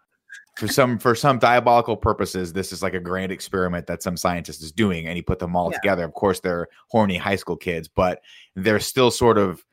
for 0.55 0.67
some 0.67 0.97
for 0.97 1.15
some 1.15 1.37
diabolical 1.39 1.97
purposes, 1.97 2.53
this 2.53 2.71
is 2.71 2.81
like 2.81 2.93
a 2.93 2.99
grand 2.99 3.31
experiment 3.31 3.87
that 3.87 4.01
some 4.01 4.15
scientist 4.17 4.61
is 4.63 4.71
doing, 4.71 5.05
and 5.07 5.15
he 5.15 5.21
put 5.21 5.39
them 5.39 5.55
all 5.55 5.69
Yeah. 5.71 5.77
together. 5.77 6.03
Of 6.05 6.13
course, 6.13 6.39
they're 6.39 6.67
horny 6.89 7.17
high 7.17 7.35
school 7.35 7.57
kids, 7.57 7.87
but 7.87 8.21
they're 8.55 8.79
still 8.79 9.11
sort 9.11 9.37
of 9.37 9.65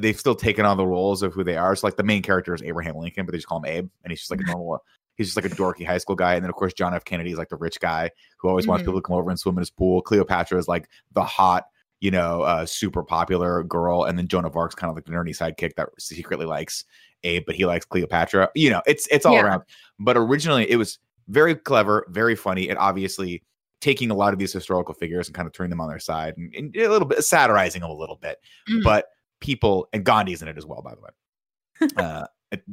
they've 0.00 0.18
still 0.18 0.34
taken 0.34 0.64
on 0.64 0.78
the 0.78 0.86
roles 0.86 1.22
of 1.22 1.34
who 1.34 1.44
they 1.44 1.56
are. 1.56 1.76
So 1.76 1.86
like 1.86 1.96
the 1.96 2.02
main 2.02 2.22
character 2.22 2.54
is 2.54 2.62
Abraham 2.62 2.96
Lincoln, 2.96 3.26
but 3.26 3.32
they 3.32 3.38
just 3.38 3.46
call 3.46 3.58
him 3.58 3.66
Abe, 3.66 3.90
and 4.04 4.10
he's 4.10 4.20
just 4.20 4.30
like 4.30 4.40
a 4.40 4.44
normal. 4.44 4.82
He's 5.16 5.26
just 5.26 5.36
like 5.36 5.44
a 5.44 5.54
dorky 5.54 5.84
high 5.86 5.98
school 5.98 6.16
guy, 6.16 6.34
and 6.34 6.42
then 6.42 6.48
of 6.48 6.56
course 6.56 6.72
John 6.72 6.94
F. 6.94 7.04
Kennedy 7.04 7.32
is 7.32 7.36
like 7.38 7.50
the 7.50 7.56
rich 7.56 7.78
guy 7.78 8.10
who 8.38 8.48
always 8.48 8.66
wants 8.66 8.82
Mhm. 8.82 8.86
people 8.86 9.00
to 9.02 9.06
come 9.06 9.16
over 9.16 9.28
and 9.28 9.38
swim 9.38 9.56
in 9.56 9.60
his 9.60 9.68
pool. 9.70 10.00
Cleopatra 10.00 10.56
is 10.58 10.66
like 10.66 10.88
the 11.12 11.22
hot, 11.22 11.66
you 12.00 12.10
know, 12.10 12.40
uh, 12.40 12.64
super 12.64 13.02
popular 13.02 13.62
girl, 13.64 14.04
and 14.04 14.16
then 14.18 14.28
Joan 14.28 14.46
of 14.46 14.56
Arc's 14.56 14.74
kind 14.74 14.88
of 14.88 14.96
like 14.96 15.04
the 15.04 15.12
nerdy 15.12 15.36
sidekick 15.36 15.74
that 15.76 15.90
secretly 15.98 16.46
likes 16.46 16.86
Abe, 17.24 17.44
but 17.46 17.54
he 17.54 17.66
likes 17.66 17.84
Cleopatra. 17.84 18.50
You 18.54 18.70
know, 18.70 18.82
it's 18.86 19.06
it's 19.08 19.24
all 19.26 19.34
Yeah. 19.34 19.42
around. 19.44 19.62
But 19.98 20.16
originally, 20.16 20.68
it 20.70 20.76
was 20.76 20.98
very 21.28 21.54
clever, 21.54 22.06
very 22.10 22.34
funny, 22.34 22.68
and 22.68 22.78
obviously 22.78 23.42
taking 23.80 24.10
a 24.10 24.14
lot 24.14 24.32
of 24.32 24.38
these 24.38 24.52
historical 24.52 24.94
figures 24.94 25.26
and 25.28 25.34
kind 25.34 25.46
of 25.46 25.52
turning 25.52 25.70
them 25.70 25.80
on 25.80 25.88
their 25.88 25.98
side 25.98 26.34
and, 26.36 26.54
and 26.54 26.76
a 26.76 26.88
little 26.88 27.06
bit 27.08 27.22
satirizing 27.24 27.80
them 27.80 27.90
a 27.90 27.94
little 27.94 28.16
bit. 28.16 28.38
Mhm. 28.70 28.82
But 28.84 29.06
people 29.40 29.88
and 29.92 30.04
Gandhi's 30.04 30.40
in 30.42 30.48
it 30.48 30.56
as 30.56 30.64
well, 30.66 30.82
by 30.82 30.94
the 30.94 31.00
way. 31.00 31.88
uh, 31.96 32.26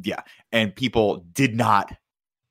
yeah, 0.04 0.22
and 0.52 0.76
people 0.76 1.26
did 1.34 1.56
not 1.56 1.92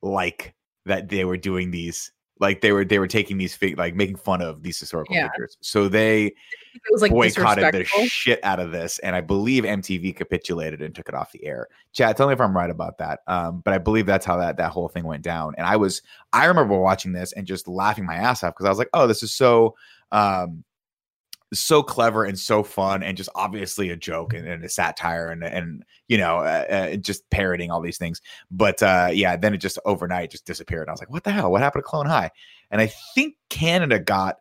like 0.01 0.55
that 0.85 1.09
they 1.09 1.23
were 1.25 1.37
doing 1.37 1.71
these. 1.71 2.11
Like 2.39 2.61
they 2.61 2.71
were, 2.71 2.85
they 2.85 2.99
were 2.99 3.07
taking 3.07 3.37
these 3.37 3.55
fig, 3.55 3.77
like 3.77 3.95
making 3.95 4.15
fun 4.15 4.41
of 4.41 4.63
these 4.63 4.79
historical 4.79 5.15
Yeah. 5.15 5.29
figures. 5.29 5.57
So 5.61 5.89
they 5.89 6.25
it 6.73 6.91
was 6.91 7.01
like 7.01 7.11
boycotted 7.11 7.73
the 7.73 7.83
shit 7.85 8.39
out 8.43 8.59
of 8.59 8.71
this, 8.71 8.99
and 8.99 9.15
I 9.15 9.21
believe 9.21 9.63
MTV 9.63 10.15
capitulated 10.15 10.81
and 10.81 10.95
took 10.95 11.09
it 11.09 11.15
off 11.15 11.31
the 11.31 11.45
air. 11.45 11.67
Chad, 11.93 12.15
tell 12.15 12.27
me 12.27 12.33
if 12.33 12.41
I'm 12.41 12.55
right 12.55 12.69
about 12.69 12.97
that. 12.99 13.21
Um, 13.27 13.61
but 13.65 13.73
I 13.73 13.77
believe 13.77 14.05
that's 14.05 14.25
how 14.25 14.37
that 14.37 14.57
that 14.57 14.71
whole 14.71 14.87
thing 14.87 15.03
went 15.03 15.23
down. 15.23 15.53
And 15.57 15.67
I 15.67 15.75
was, 15.75 16.01
I 16.31 16.45
remember 16.45 16.77
watching 16.77 17.11
this 17.11 17.33
and 17.33 17.45
just 17.45 17.67
laughing 17.67 18.05
my 18.05 18.15
ass 18.15 18.43
off 18.43 18.53
because 18.53 18.65
I 18.65 18.69
was 18.69 18.77
like, 18.79 18.89
oh, 18.93 19.07
this 19.07 19.23
is 19.23 19.31
so, 19.31 19.75
um, 20.11 20.63
so 21.53 21.81
clever 21.81 22.25
and 22.25 22.37
so 22.37 22.63
fun, 22.63 23.03
and 23.03 23.17
just 23.17 23.29
obviously 23.35 23.89
a 23.89 23.95
joke 23.95 24.33
and, 24.33 24.47
and 24.47 24.63
a 24.63 24.69
satire 24.69 25.29
and 25.29 25.43
and 25.43 25.83
you 26.07 26.17
know, 26.17 26.37
uh, 26.37 26.65
uh, 26.69 26.95
just 26.95 27.29
parroting 27.29 27.71
all 27.71 27.81
these 27.81 27.97
things. 27.97 28.21
But 28.51 28.81
uh, 28.83 29.09
yeah, 29.11 29.35
then 29.35 29.53
it 29.53 29.57
just 29.57 29.79
overnight 29.85 30.31
just 30.31 30.45
disappeared. 30.45 30.89
I 30.89 30.91
was 30.91 30.99
like, 30.99 31.11
what 31.11 31.23
the 31.23 31.31
hell? 31.31 31.51
What 31.51 31.61
happened 31.61 31.83
to 31.83 31.87
Clone 31.87 32.05
High? 32.05 32.31
And 32.71 32.81
I 32.81 32.87
think 33.15 33.35
Canada 33.49 33.99
got 33.99 34.37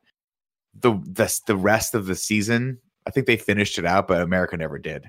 the 0.78 0.92
the 1.04 1.40
the 1.46 1.56
rest 1.56 1.94
of 1.94 2.06
the 2.06 2.14
season. 2.14 2.78
I 3.06 3.10
think 3.10 3.26
they 3.26 3.36
finished 3.36 3.78
it 3.78 3.86
out, 3.86 4.06
but 4.06 4.20
America 4.20 4.56
never 4.56 4.78
did. 4.78 5.06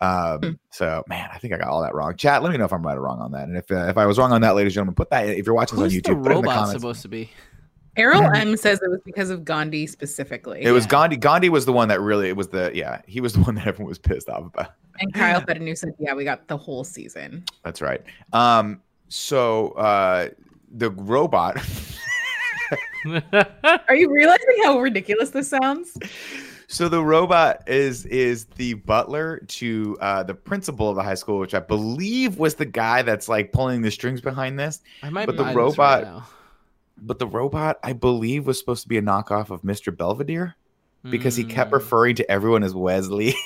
Um, 0.00 0.38
Hmm. 0.40 0.50
So, 0.70 1.04
man, 1.06 1.28
I 1.32 1.38
think 1.38 1.52
I 1.54 1.58
got 1.58 1.68
all 1.68 1.82
that 1.82 1.94
wrong. 1.94 2.16
Chat, 2.16 2.42
let 2.42 2.50
me 2.50 2.58
know 2.58 2.64
if 2.64 2.72
I'm 2.72 2.82
right 2.82 2.96
or 2.96 3.02
wrong 3.02 3.20
on 3.20 3.30
that. 3.32 3.46
And 3.46 3.56
if 3.56 3.70
uh, 3.70 3.88
if 3.88 3.96
I 3.96 4.06
was 4.06 4.18
wrong 4.18 4.32
on 4.32 4.40
that, 4.40 4.54
ladies 4.54 4.70
and 4.70 4.74
gentlemen, 4.74 4.94
put 4.94 5.10
that 5.10 5.28
if 5.28 5.46
you're 5.46 5.54
watching 5.54 5.78
this 5.78 5.92
on 5.92 5.98
YouTube, 6.00 6.02
the 6.02 6.28
put 6.28 6.32
it 6.32 6.36
in 6.36 6.42
the 6.42 6.48
robot 6.48 6.68
supposed 6.70 7.02
to 7.02 7.08
be? 7.08 7.30
Errol. 7.96 8.30
M 8.34 8.56
says 8.56 8.80
it 8.82 8.90
was 8.90 9.00
because 9.04 9.30
of 9.30 9.44
Gandhi 9.44 9.86
specifically. 9.86 10.62
It 10.62 10.72
was 10.72 10.86
Gandhi. 10.86 11.16
Gandhi 11.16 11.48
was 11.48 11.66
the 11.66 11.72
one 11.72 11.88
that 11.88 12.00
really 12.00 12.28
it 12.28 12.36
was 12.36 12.48
the 12.48 12.70
yeah 12.74 13.02
he 13.06 13.20
was 13.20 13.32
the 13.34 13.40
one 13.40 13.54
that 13.56 13.66
everyone 13.66 13.88
was 13.88 13.98
pissed 13.98 14.28
off 14.28 14.46
about. 14.46 14.72
and 15.00 15.12
Kyle 15.12 15.40
Fedenu 15.40 15.76
said, 15.76 15.94
"Yeah, 15.98 16.14
we 16.14 16.24
got 16.24 16.48
the 16.48 16.56
whole 16.56 16.84
season." 16.84 17.44
That's 17.64 17.82
right. 17.82 18.02
Um, 18.32 18.80
so 19.08 19.72
uh, 19.72 20.28
the 20.72 20.90
robot. 20.90 21.56
Are 23.88 23.94
you 23.96 24.10
realizing 24.10 24.56
how 24.62 24.78
ridiculous 24.78 25.30
this 25.30 25.48
sounds? 25.48 25.96
So 26.68 26.88
the 26.88 27.04
robot 27.04 27.68
is 27.68 28.06
is 28.06 28.46
the 28.56 28.74
butler 28.74 29.40
to 29.48 29.98
uh, 30.00 30.22
the 30.22 30.34
principal 30.34 30.88
of 30.88 30.96
the 30.96 31.02
high 31.02 31.14
school, 31.16 31.38
which 31.38 31.52
I 31.52 31.58
believe 31.60 32.38
was 32.38 32.54
the 32.54 32.64
guy 32.64 33.02
that's 33.02 33.28
like 33.28 33.52
pulling 33.52 33.82
the 33.82 33.90
strings 33.90 34.22
behind 34.22 34.58
this. 34.58 34.80
I 35.02 35.10
might 35.10 35.26
But 35.26 35.36
the 35.36 35.42
buy 35.42 35.48
this 35.50 35.56
robot- 35.56 36.02
right 36.04 36.12
now. 36.14 36.26
But 37.04 37.18
the 37.18 37.26
robot, 37.26 37.78
I 37.82 37.92
believe, 37.94 38.46
was 38.46 38.58
supposed 38.58 38.82
to 38.82 38.88
be 38.88 38.96
a 38.98 39.02
knockoff 39.02 39.50
of 39.50 39.62
Mr. 39.62 39.94
Belvedere 39.96 40.54
because 41.10 41.34
he 41.36 41.42
kept 41.44 41.70
Hmm. 41.70 41.74
referring 41.74 42.14
to 42.16 42.30
everyone 42.30 42.62
as 42.62 42.74
Wesley. 42.74 43.34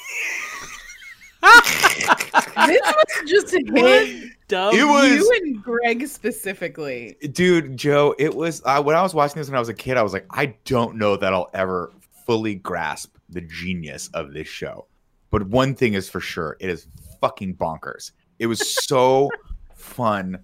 This 2.67 2.81
was 2.81 3.31
just 3.31 3.55
a 3.55 3.63
hit 3.75 4.33
dumb. 4.49 4.75
It 4.75 4.85
was- 4.85 5.11
you 5.13 5.33
and 5.43 5.63
Greg 5.63 6.07
specifically. 6.07 7.17
dude 7.33 7.77
joe 7.77 8.15
it 8.19 8.35
was 8.35 8.63
uh, 8.65 8.83
when 8.83 8.97
i 8.97 9.03
was 9.03 9.15
watching 9.15 9.39
this 9.39 9.49
when 9.49 9.57
i 9.57 9.61
was 9.61 9.69
a 9.69 9.75
kid 9.75 9.97
i 9.97 10.03
was 10.03 10.13
like 10.13 10.27
i 10.31 10.47
don't 10.65 10.97
know 10.97 11.17
that 11.17 11.33
i'll 11.33 11.51
ever 11.55 11.93
fully 12.27 12.55
grasp 12.57 13.17
the 13.29 13.41
genius 13.43 14.09
of 14.15 14.33
this 14.33 14.49
show 14.49 14.87
but 15.31 15.47
one 15.49 15.75
thing 15.75 15.95
is 15.95 16.09
for 16.09 16.21
sure 16.21 16.57
it 16.61 16.69
is 16.71 16.87
fucking 17.21 17.55
bonkers 17.55 18.13
it 18.39 18.47
was 18.47 18.85
so 18.85 19.29
fun 19.75 20.39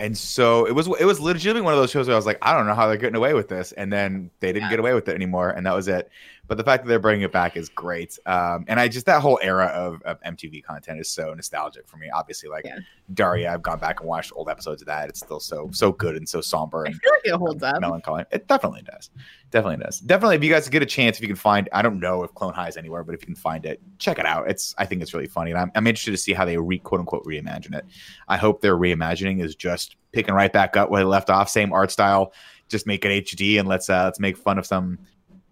and 0.00 0.16
so 0.18 0.64
it 0.66 0.74
was 0.74 0.88
it 0.98 1.04
was 1.04 1.20
legitimately 1.20 1.60
one 1.62 1.72
of 1.74 1.78
those 1.78 1.90
shows 1.90 2.08
where 2.08 2.14
i 2.14 2.18
was 2.18 2.26
like 2.26 2.38
i 2.42 2.52
don't 2.56 2.66
know 2.66 2.74
how 2.74 2.88
they're 2.88 2.96
getting 2.96 3.14
away 3.16 3.34
with 3.34 3.48
this 3.48 3.70
and 3.72 3.92
then 3.92 4.30
they 4.40 4.48
didn't 4.48 4.64
Yeah. 4.64 4.70
get 4.70 4.80
away 4.80 4.94
with 4.94 5.08
it 5.08 5.14
anymore 5.14 5.50
and 5.50 5.64
that 5.66 5.74
was 5.76 5.86
it 5.86 6.10
but 6.50 6.56
the 6.58 6.64
fact 6.64 6.82
that 6.82 6.88
they're 6.88 6.98
bringing 6.98 7.22
it 7.22 7.30
back 7.30 7.56
is 7.56 7.68
great. 7.68 8.18
Um, 8.26 8.64
and 8.66 8.80
i 8.80 8.88
just 8.88 9.06
that 9.06 9.22
whole 9.22 9.38
era 9.40 9.66
of, 9.66 10.02
of 10.02 10.20
mtv 10.22 10.64
content 10.64 10.98
is 10.98 11.08
so 11.08 11.32
nostalgic 11.32 11.86
for 11.86 11.96
me. 11.96 12.10
Obviously 12.10 12.48
like 12.50 12.64
Yeah. 12.64 12.78
daria 13.14 13.52
i've 13.52 13.62
gone 13.62 13.78
back 13.78 14.00
and 14.00 14.08
watched 14.08 14.32
old 14.34 14.48
episodes 14.48 14.82
of 14.82 14.86
that. 14.86 15.08
It's 15.08 15.20
still 15.20 15.38
so 15.38 15.70
so 15.72 15.92
good 15.92 16.16
and 16.16 16.28
so 16.28 16.40
somber 16.40 16.86
I 16.88 16.90
feel 16.90 17.12
like 17.12 17.20
it 17.24 17.34
holds 17.34 17.62
up. 17.62 17.80
melancholy. 17.80 18.24
It 18.32 18.48
definitely 18.48 18.82
does. 18.82 19.10
Definitely 19.52 19.84
does. 19.84 20.00
Definitely 20.00 20.36
if 20.36 20.42
you 20.44 20.50
guys 20.50 20.68
get 20.68 20.82
a 20.82 20.86
chance 20.86 21.16
if 21.18 21.22
you 21.22 21.28
can 21.28 21.36
find 21.36 21.68
i 21.72 21.82
don't 21.82 22.00
know 22.00 22.24
if 22.24 22.34
clone 22.34 22.52
high 22.52 22.66
is 22.68 22.76
anywhere 22.76 23.04
but 23.04 23.14
if 23.14 23.22
you 23.22 23.26
can 23.26 23.36
find 23.36 23.64
it 23.64 23.80
check 23.98 24.18
it 24.18 24.26
out. 24.26 24.50
It's 24.50 24.74
i 24.76 24.84
think 24.84 25.02
it's 25.02 25.14
really 25.14 25.28
funny 25.28 25.52
and 25.52 25.60
i'm, 25.60 25.70
I'm 25.76 25.86
interested 25.86 26.10
to 26.10 26.16
see 26.16 26.32
how 26.32 26.44
they 26.44 26.56
re 26.58 26.80
quote 26.80 26.98
unquote 26.98 27.24
reimagine 27.24 27.76
it. 27.76 27.84
I 28.26 28.36
hope 28.36 28.60
their 28.60 28.76
reimagining 28.76 29.40
is 29.40 29.54
just 29.54 29.94
picking 30.10 30.34
right 30.34 30.52
back 30.52 30.76
up 30.76 30.90
where 30.90 31.00
they 31.00 31.04
left 31.06 31.30
off 31.30 31.48
same 31.48 31.72
art 31.72 31.92
style 31.92 32.32
just 32.68 32.88
make 32.88 33.04
it 33.04 33.24
hd 33.24 33.60
and 33.60 33.68
let's 33.68 33.88
uh 33.88 34.02
let's 34.04 34.18
make 34.18 34.36
fun 34.36 34.58
of 34.58 34.66
some 34.66 34.98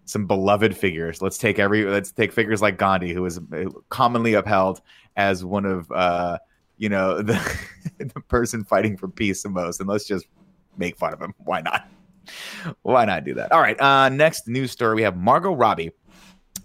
some 0.09 0.25
beloved 0.25 0.75
figures 0.75 1.21
let's 1.21 1.37
take 1.37 1.59
every 1.59 1.85
let's 1.85 2.11
take 2.11 2.31
figures 2.31 2.61
like 2.61 2.77
gandhi 2.77 3.13
who 3.13 3.23
is 3.25 3.39
commonly 3.89 4.33
upheld 4.33 4.81
as 5.15 5.45
one 5.45 5.65
of 5.65 5.91
uh 5.91 6.37
you 6.77 6.89
know 6.89 7.21
the 7.21 7.57
the 7.99 8.21
person 8.21 8.63
fighting 8.63 8.97
for 8.97 9.07
peace 9.07 9.43
the 9.43 9.49
most 9.49 9.79
and 9.79 9.87
let's 9.87 10.05
just 10.05 10.25
make 10.77 10.97
fun 10.97 11.13
of 11.13 11.21
him 11.21 11.33
why 11.37 11.61
not 11.61 11.89
why 12.81 13.05
not 13.05 13.25
do 13.25 13.33
that? 13.35 13.51
All 13.51 13.61
right. 13.61 13.79
Uh, 13.79 14.09
next 14.09 14.47
news 14.47 14.71
story 14.71 14.95
we 14.95 15.01
have 15.03 15.17
Margot 15.17 15.53
Robbie 15.53 15.91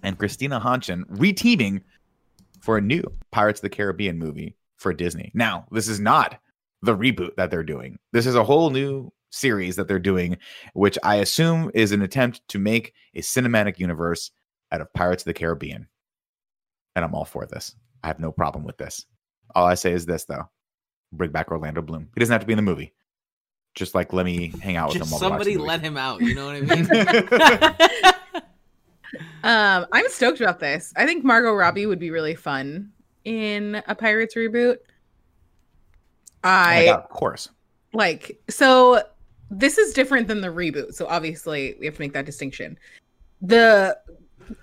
and 0.03 0.17
Christina 0.17 0.59
Hanshin 0.59 1.03
reteaming 1.05 1.81
for 2.61 2.77
a 2.77 2.81
new 2.81 3.03
Pirates 3.31 3.59
of 3.59 3.63
the 3.63 3.69
Caribbean 3.69 4.17
movie 4.17 4.55
for 4.77 4.93
Disney. 4.93 5.31
Now, 5.33 5.65
this 5.71 5.87
is 5.87 5.99
not 5.99 6.39
the 6.81 6.95
reboot 6.95 7.35
that 7.35 7.51
they're 7.51 7.63
doing. 7.63 7.97
This 8.11 8.25
is 8.25 8.35
a 8.35 8.43
whole 8.43 8.69
new 8.69 9.11
series 9.29 9.75
that 9.75 9.87
they're 9.87 9.99
doing, 9.99 10.37
which 10.73 10.97
I 11.03 11.15
assume 11.15 11.71
is 11.73 11.91
an 11.91 12.01
attempt 12.01 12.41
to 12.49 12.59
make 12.59 12.93
a 13.13 13.21
cinematic 13.21 13.79
universe 13.79 14.31
out 14.71 14.81
of 14.81 14.93
Pirates 14.93 15.23
of 15.23 15.27
the 15.27 15.33
Caribbean. 15.33 15.87
And 16.95 17.05
I'm 17.05 17.13
all 17.13 17.25
for 17.25 17.45
this. 17.45 17.75
I 18.03 18.07
have 18.07 18.19
no 18.19 18.31
problem 18.31 18.63
with 18.63 18.77
this. 18.77 19.05
All 19.53 19.65
I 19.65 19.75
say 19.75 19.91
is 19.91 20.05
this, 20.05 20.25
though 20.25 20.49
bring 21.17 21.31
back 21.31 21.51
Orlando 21.51 21.81
Bloom. 21.81 22.09
He 22.13 22.19
doesn't 22.19 22.31
have 22.31 22.41
to 22.41 22.47
be 22.47 22.53
in 22.53 22.57
the 22.57 22.63
movie. 22.63 22.93
Just 23.73 23.95
like 23.95 24.13
let 24.13 24.25
me 24.25 24.53
hang 24.61 24.77
out 24.77 24.89
with 24.89 24.97
Just 24.99 25.11
him 25.13 25.19
while 25.19 25.29
we 25.29 25.37
watch 25.37 25.45
the 25.45 25.53
somebody 25.53 25.67
let 25.67 25.81
him 25.81 25.97
out. 25.97 26.21
You 26.21 26.35
know 26.35 26.45
what 26.45 26.55
I 26.55 26.61
mean? 26.61 28.11
Um, 29.45 29.85
I'm 29.93 30.09
stoked 30.09 30.41
about 30.41 30.59
this. 30.59 30.91
I 30.97 31.05
think 31.05 31.23
Margot 31.23 31.53
Robbie 31.53 31.85
would 31.85 31.99
be 31.99 32.09
really 32.09 32.33
fun 32.33 32.91
in 33.23 33.81
a 33.87 33.93
Pirates 33.93 34.35
reboot. 34.35 34.77
Oh 36.43 36.49
I 36.49 36.85
God, 36.85 37.03
of 37.03 37.09
course. 37.09 37.49
like 37.93 38.41
so 38.49 39.03
this 39.49 39.77
is 39.77 39.93
different 39.93 40.27
than 40.27 40.41
the 40.41 40.47
reboot 40.47 40.93
so 40.93 41.07
obviously 41.07 41.75
we 41.79 41.85
have 41.85 41.95
to 41.95 42.01
make 42.01 42.13
that 42.13 42.25
distinction. 42.25 42.77
The 43.41 43.97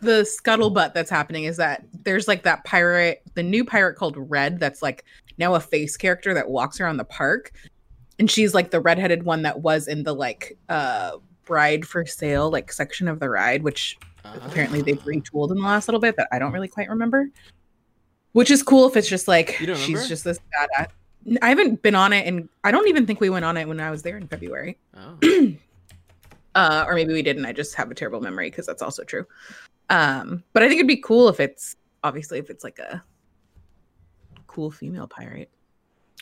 the 0.01 0.23
scuttlebutt 0.23 0.95
that's 0.95 1.11
happening 1.11 1.45
is 1.45 1.57
that 1.57 1.85
there's 2.05 2.29
like 2.29 2.45
that 2.45 2.65
pirate 2.65 3.23
the 3.35 3.43
new 3.43 3.65
pirate 3.65 3.97
called 3.97 4.17
red 4.17 4.61
that's 4.61 4.83
like 4.83 5.05
now 5.39 5.55
a 5.55 5.61
face 5.61 5.97
character 5.97 6.33
that 6.35 6.49
walks 6.49 6.81
around 6.81 6.99
the 6.99 7.05
park 7.05 7.53
and 8.19 8.31
she's 8.31 8.55
like 8.55 8.71
the 8.71 8.81
redheaded 8.81 9.25
one 9.25 9.43
that 9.43 9.61
was 9.61 9.89
in 9.89 10.05
the 10.05 10.15
like 10.15 10.57
uh 10.69 11.13
bride 11.45 11.85
for 11.85 12.07
sale 12.07 12.49
like 12.51 12.71
section 12.71 13.09
of 13.09 13.19
the 13.19 13.29
ride 13.29 13.65
which 13.65 13.99
apparently 14.25 14.83
they've 14.83 15.03
retooled 15.03 15.51
in 15.51 15.57
the 15.57 15.65
last 15.65 15.89
little 15.89 16.01
bit 16.01 16.17
that 16.17 16.29
i 16.31 16.39
don't 16.39 16.53
really 16.53 16.69
quite 16.69 16.89
remember. 16.89 17.29
Which 18.33 18.51
is 18.51 18.63
cool 18.63 18.89
if 18.89 18.97
it's 18.97 19.09
just 19.09 19.29
like 19.29 19.57
she's 19.77 20.09
just 20.09 20.25
this 20.25 20.39
badass 20.39 20.89
I 21.41 21.49
haven't 21.49 21.83
been 21.83 21.95
on 21.95 22.13
it, 22.13 22.27
and 22.27 22.49
I 22.65 22.71
don't 22.71 22.89
even 22.89 23.07
think 23.07 23.21
we 23.21 23.31
went 23.31 23.45
on 23.45 23.57
it 23.57 23.69
when 23.69 23.81
I 23.81 23.91
was 23.91 24.03
there 24.03 24.17
in 24.17 24.27
February. 24.29 24.79
Oh. 24.97 25.19
Uh, 26.55 26.85
or 26.87 26.95
maybe 26.95 27.15
we 27.15 27.23
didn't. 27.23 27.47
I 27.47 27.53
just 27.53 27.75
have 27.77 27.91
a 27.91 27.95
terrible 27.95 28.21
memory 28.21 28.51
because 28.51 28.67
that's 28.67 28.83
also 28.83 29.05
true. 29.05 29.27
Um, 29.89 30.45
but 30.53 30.63
I 30.63 30.69
think 30.69 30.81
it'd 30.81 30.87
be 30.87 30.99
cool 30.99 31.29
if 31.29 31.41
it's 31.41 31.77
obviously 32.05 32.39
if 32.39 32.51
it's 32.51 32.63
like 32.63 32.79
a 32.79 33.03
cool 34.47 34.71
female 34.71 35.07
pirate. 35.07 35.51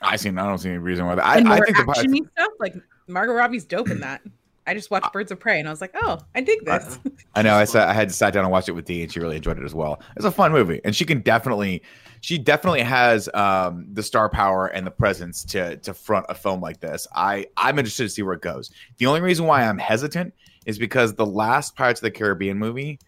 I 0.02 0.16
see. 0.16 0.28
I 0.28 0.32
don't 0.32 0.58
see 0.58 0.68
any 0.68 0.78
reason 0.78 1.06
why. 1.06 1.16
That. 1.16 1.26
I, 1.26 1.38
and 1.38 1.48
I 1.48 1.56
more 1.56 1.66
think 1.66 1.78
the 1.78 1.84
Pirates, 1.84 2.02
actiony 2.02 2.30
stuff. 2.30 2.52
Like 2.58 2.74
Margot 3.08 3.32
Robbie's 3.32 3.64
dope 3.64 3.90
in 3.90 4.00
that. 4.00 4.22
I 4.66 4.74
just 4.74 4.90
watched 4.90 5.12
Birds 5.12 5.32
of 5.32 5.40
Prey 5.40 5.58
and 5.58 5.66
I 5.66 5.72
was 5.72 5.80
like, 5.80 5.90
oh, 6.00 6.20
I 6.34 6.42
dig 6.42 6.64
this. 6.64 7.00
I 7.34 7.42
know. 7.42 7.54
I 7.54 7.62
It's 7.62 7.72
sat, 7.72 7.88
I 7.88 7.92
had 7.92 8.08
to 8.08 8.14
sat 8.14 8.32
down 8.32 8.44
and 8.44 8.52
watched 8.52 8.68
it 8.68 8.72
with 8.72 8.84
Dee, 8.84 9.02
and 9.02 9.12
she 9.12 9.18
really 9.18 9.36
enjoyed 9.36 9.58
it 9.58 9.64
as 9.64 9.74
well. 9.74 10.00
It's 10.16 10.24
a 10.24 10.30
fun 10.30 10.52
movie, 10.52 10.80
and 10.84 10.94
she 10.94 11.04
can 11.04 11.20
definitely, 11.22 11.82
she 12.20 12.36
definitely 12.38 12.82
has 12.82 13.28
um, 13.34 13.86
the 13.92 14.02
star 14.02 14.28
power 14.28 14.66
and 14.66 14.86
the 14.86 14.90
presence 14.90 15.44
to 15.46 15.76
to 15.78 15.94
front 15.94 16.26
a 16.28 16.34
film 16.34 16.60
like 16.60 16.80
this. 16.80 17.06
I 17.14 17.46
I'm 17.56 17.78
interested 17.78 18.04
to 18.04 18.08
see 18.10 18.22
where 18.22 18.34
it 18.34 18.42
goes. 18.42 18.70
The 18.98 19.06
only 19.06 19.20
reason 19.20 19.46
why 19.46 19.62
I'm 19.66 19.78
hesitant 19.78 20.34
is 20.66 20.78
because 20.78 21.14
the 21.14 21.26
last 21.26 21.74
Pirates 21.76 22.00
of 22.00 22.04
the 22.04 22.10
Caribbean 22.10 22.58
movie, 22.58 22.98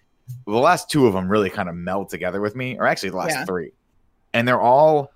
the 0.46 0.52
last 0.52 0.90
two 0.90 1.06
of 1.06 1.12
them 1.12 1.28
really 1.28 1.50
kind 1.50 1.68
of 1.68 1.74
meld 1.74 2.08
together 2.08 2.40
with 2.40 2.56
me, 2.56 2.78
or 2.78 2.86
actually 2.86 3.10
the 3.10 3.16
last 3.16 3.30
Yeah. 3.30 3.44
three, 3.44 3.72
and 4.32 4.46
they're 4.48 4.60
all. 4.60 5.12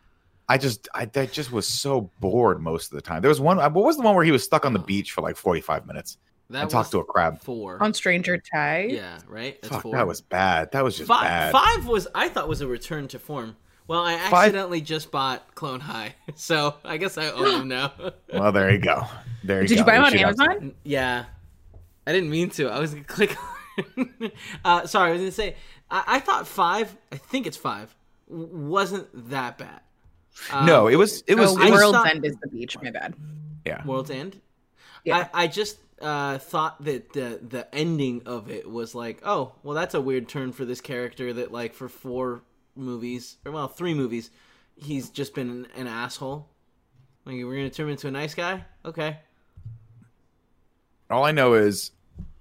I 0.49 0.59
just 0.59 0.89
I, 0.95 1.11
I 1.17 1.27
just 1.27 1.51
was 1.51 1.67
so 1.67 2.11
bored 2.21 2.61
most 2.61 2.93
of 2.93 2.97
the 2.97 3.03
time. 3.03 3.21
There 3.23 3.29
was 3.31 3.41
one. 3.41 3.57
What 3.57 3.75
was 3.75 3.97
the 3.97 4.03
one 4.03 4.15
where 4.15 4.25
he 4.25 4.31
was 4.31 4.45
stuck 4.45 4.65
on 4.65 4.73
the 4.73 4.79
beach 4.79 5.11
for 5.11 5.21
like 5.23 5.37
45 5.37 5.87
minutes 5.89 6.19
That 6.51 6.63
and 6.63 6.71
talked 6.71 6.93
to 6.93 6.99
a 6.99 7.05
crab? 7.05 7.41
four. 7.43 7.83
on 7.83 7.93
Stranger 7.95 8.39
Tides. 8.39 8.93
Yeah, 8.93 9.19
right. 9.27 9.61
That's 9.61 9.73
Fuck, 9.75 9.83
four. 9.83 9.97
that 9.97 10.07
was 10.07 10.21
bad. 10.21 10.71
That 10.71 10.85
was 10.85 10.97
just 10.99 11.09
five. 11.09 11.23
bad. 11.25 11.51
Five 11.53 11.87
was 11.89 12.07
I 12.15 12.29
thought 12.29 12.47
was 12.49 12.61
a 12.61 12.69
return 12.69 13.09
to 13.09 13.19
form. 13.19 13.57
Well, 13.89 14.03
I 14.05 14.17
Five- 14.31 14.47
accidentally 14.49 14.81
just 14.81 15.11
bought 15.13 15.55
Clone 15.55 15.81
High, 15.81 16.15
so 16.35 16.75
I 16.85 16.97
guess 16.97 17.17
I 17.19 17.31
own 17.31 17.45
them 17.61 17.69
now. 17.69 17.93
Well, 18.33 18.51
there 18.53 18.71
you 18.73 18.79
go. 18.79 19.05
There 19.45 19.63
you 19.63 19.69
Did 19.69 19.75
go. 19.77 19.81
you 19.81 19.85
buy 19.87 19.93
them 19.95 20.05
on 20.05 20.11
should 20.11 20.21
have 20.21 20.41
Amazon? 20.41 20.75
yeah, 20.83 21.25
I 22.07 22.13
didn't 22.13 22.31
mean 22.31 22.51
to. 22.51 22.69
I 22.69 22.81
was 22.81 22.93
gonna 22.95 23.05
click. 23.07 23.37
uh, 24.65 24.87
sorry, 24.87 25.11
I 25.11 25.13
was 25.13 25.21
gonna 25.21 25.31
say. 25.33 25.57
I, 25.91 26.05
I 26.07 26.21
thought 26.21 26.47
five. 26.47 26.97
I 27.13 27.17
think 27.17 27.47
it's 27.47 27.57
five. 27.57 27.95
Wasn't 28.29 29.09
that 29.31 29.59
bad? 29.59 29.81
Um, 30.53 30.67
No, 30.67 30.89
it 30.89 30.97
was. 30.97 31.23
It 31.27 31.37
was. 31.37 31.57
oh, 31.57 31.63
it 31.63 31.71
World's 31.71 31.97
thought- 31.99 32.09
End 32.11 32.25
is 32.25 32.37
the 32.43 32.49
beach. 32.49 32.77
My 32.83 32.91
bad. 32.91 33.15
yeah. 33.65 33.85
World's 33.87 34.11
End. 34.11 34.41
Yeah. 35.05 35.29
I, 35.33 35.45
I 35.45 35.47
just 35.47 35.79
uh, 36.03 36.39
thought 36.39 36.83
that 36.85 37.13
the 37.13 37.41
the 37.49 37.73
ending 37.75 38.23
of 38.27 38.51
it 38.51 38.69
was 38.69 38.95
like, 38.95 39.21
oh, 39.25 39.53
well, 39.63 39.75
that's 39.77 39.95
a 39.95 40.01
weird 40.01 40.29
turn 40.29 40.53
for 40.53 40.65
this 40.65 40.81
character 40.81 41.33
that 41.35 41.53
like 41.53 41.73
for 41.75 41.89
four 41.89 42.43
movies 42.77 43.39
or 43.45 43.53
well 43.53 43.69
three 43.69 43.95
movies, 43.95 44.31
he's 44.77 45.11
just 45.11 45.35
been 45.35 45.49
an, 45.51 45.67
an 45.77 45.87
asshole. 45.87 46.49
Like 47.25 47.37
we're 47.37 47.57
gonna 47.57 47.71
turn 47.71 47.87
him 47.87 47.93
into 47.93 48.09
a 48.09 48.11
nice 48.13 48.35
guy. 48.35 48.65
Okay. 48.85 49.19
All 51.11 51.25
I 51.25 51.33
know 51.33 51.55
is, 51.55 51.93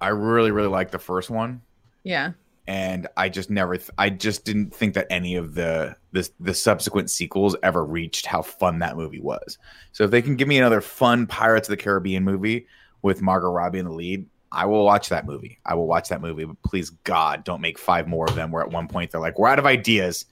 I 0.02 0.10
really, 0.10 0.52
really 0.52 0.68
like 0.70 0.92
the 0.92 1.00
first 1.00 1.30
one, 1.30 1.62
Yeah. 2.04 2.32
and 2.68 3.08
I 3.16 3.30
just 3.30 3.50
never. 3.52 3.78
Th- 3.78 3.90
I 3.98 4.10
just 4.10 4.44
didn't 4.44 4.74
think 4.74 4.96
that 4.96 5.08
any 5.10 5.36
of 5.36 5.54
the 5.54 5.96
the 6.14 6.28
the 6.40 6.54
subsequent 6.54 7.12
sequels 7.12 7.56
ever 7.62 7.84
reached 7.86 8.26
how 8.26 8.42
fun 8.42 8.80
that 8.80 8.98
movie 8.98 9.20
was. 9.22 9.58
So 9.92 10.06
if 10.06 10.12
they 10.12 10.22
can 10.22 10.36
give 10.36 10.48
me 10.48 10.58
another 10.58 10.82
fun 10.82 11.28
Pirates 11.28 11.68
of 11.68 11.72
the 11.78 11.84
Caribbean 11.84 12.24
movie 12.24 12.68
with 13.04 13.22
Margot 13.22 13.52
Robbie 13.52 13.80
in 13.80 13.86
the 13.86 13.92
lead. 13.92 14.26
I 14.56 14.66
will 14.66 14.86
watch 14.86 15.10
that 15.10 15.26
movie. 15.26 15.60
I 15.66 15.76
will 15.76 15.88
watch 15.88 16.10
that 16.10 16.22
movie, 16.22 16.46
but 16.46 16.62
please 16.64 16.90
God, 16.90 17.44
don't 17.44 17.62
make 17.62 17.78
five 17.78 18.08
more 18.08 18.26
of 18.26 18.36
them. 18.36 18.52
Where 18.52 18.64
at 18.64 18.72
one 18.72 18.88
point 18.88 19.12
they're 19.12 19.22
like, 19.22 19.38
"We're 19.38 19.50
out 19.50 19.60
of 19.60 19.66
ideas. 19.66 20.26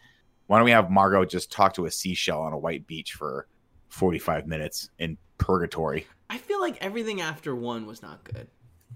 Why 0.48 0.58
don't 0.58 0.66
we 0.66 0.72
have 0.72 0.90
Margot 0.90 1.26
just 1.26 1.52
talk 1.52 1.74
to 1.76 1.86
a 1.86 1.92
seashell 1.92 2.42
on 2.42 2.54
a 2.54 2.58
white 2.58 2.88
beach 2.88 3.14
for 3.14 3.48
forty-five 3.90 4.48
minutes 4.48 4.90
in 4.98 5.18
purgatory?" 5.38 6.08
I 6.30 6.38
feel 6.38 6.60
like 6.62 6.78
everything 6.82 7.22
after 7.22 7.54
one 7.56 7.86
was 7.86 8.02
not 8.02 8.24
good. 8.24 8.48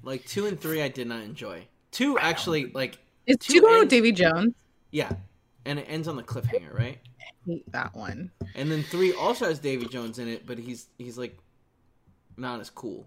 Like 0.01 0.25
two 0.25 0.45
and 0.47 0.59
three, 0.59 0.81
I 0.81 0.87
did 0.87 1.07
not 1.07 1.21
enjoy. 1.21 1.67
Two 1.91 2.17
actually, 2.17 2.71
like 2.73 2.97
Is 3.25 3.37
Two 3.37 3.53
two 3.55 3.61
going 3.61 3.73
with 3.73 3.81
ends- 3.83 3.91
Davy 3.91 4.11
Jones? 4.11 4.53
yeah, 4.91 5.11
and 5.65 5.77
it 5.77 5.85
ends 5.89 6.07
on 6.07 6.15
the 6.15 6.23
cliffhanger, 6.23 6.73
right? 6.73 6.97
hate 7.45 7.71
that 7.71 7.95
one. 7.95 8.29
And 8.55 8.69
then 8.71 8.83
three 8.83 9.13
also 9.13 9.45
has 9.45 9.59
Davy 9.59 9.85
Jones 9.87 10.19
in 10.19 10.27
it, 10.27 10.45
but 10.45 10.57
he's 10.57 10.87
he's 10.97 11.17
like 11.17 11.37
not 12.37 12.59
as 12.59 12.69
cool. 12.69 13.05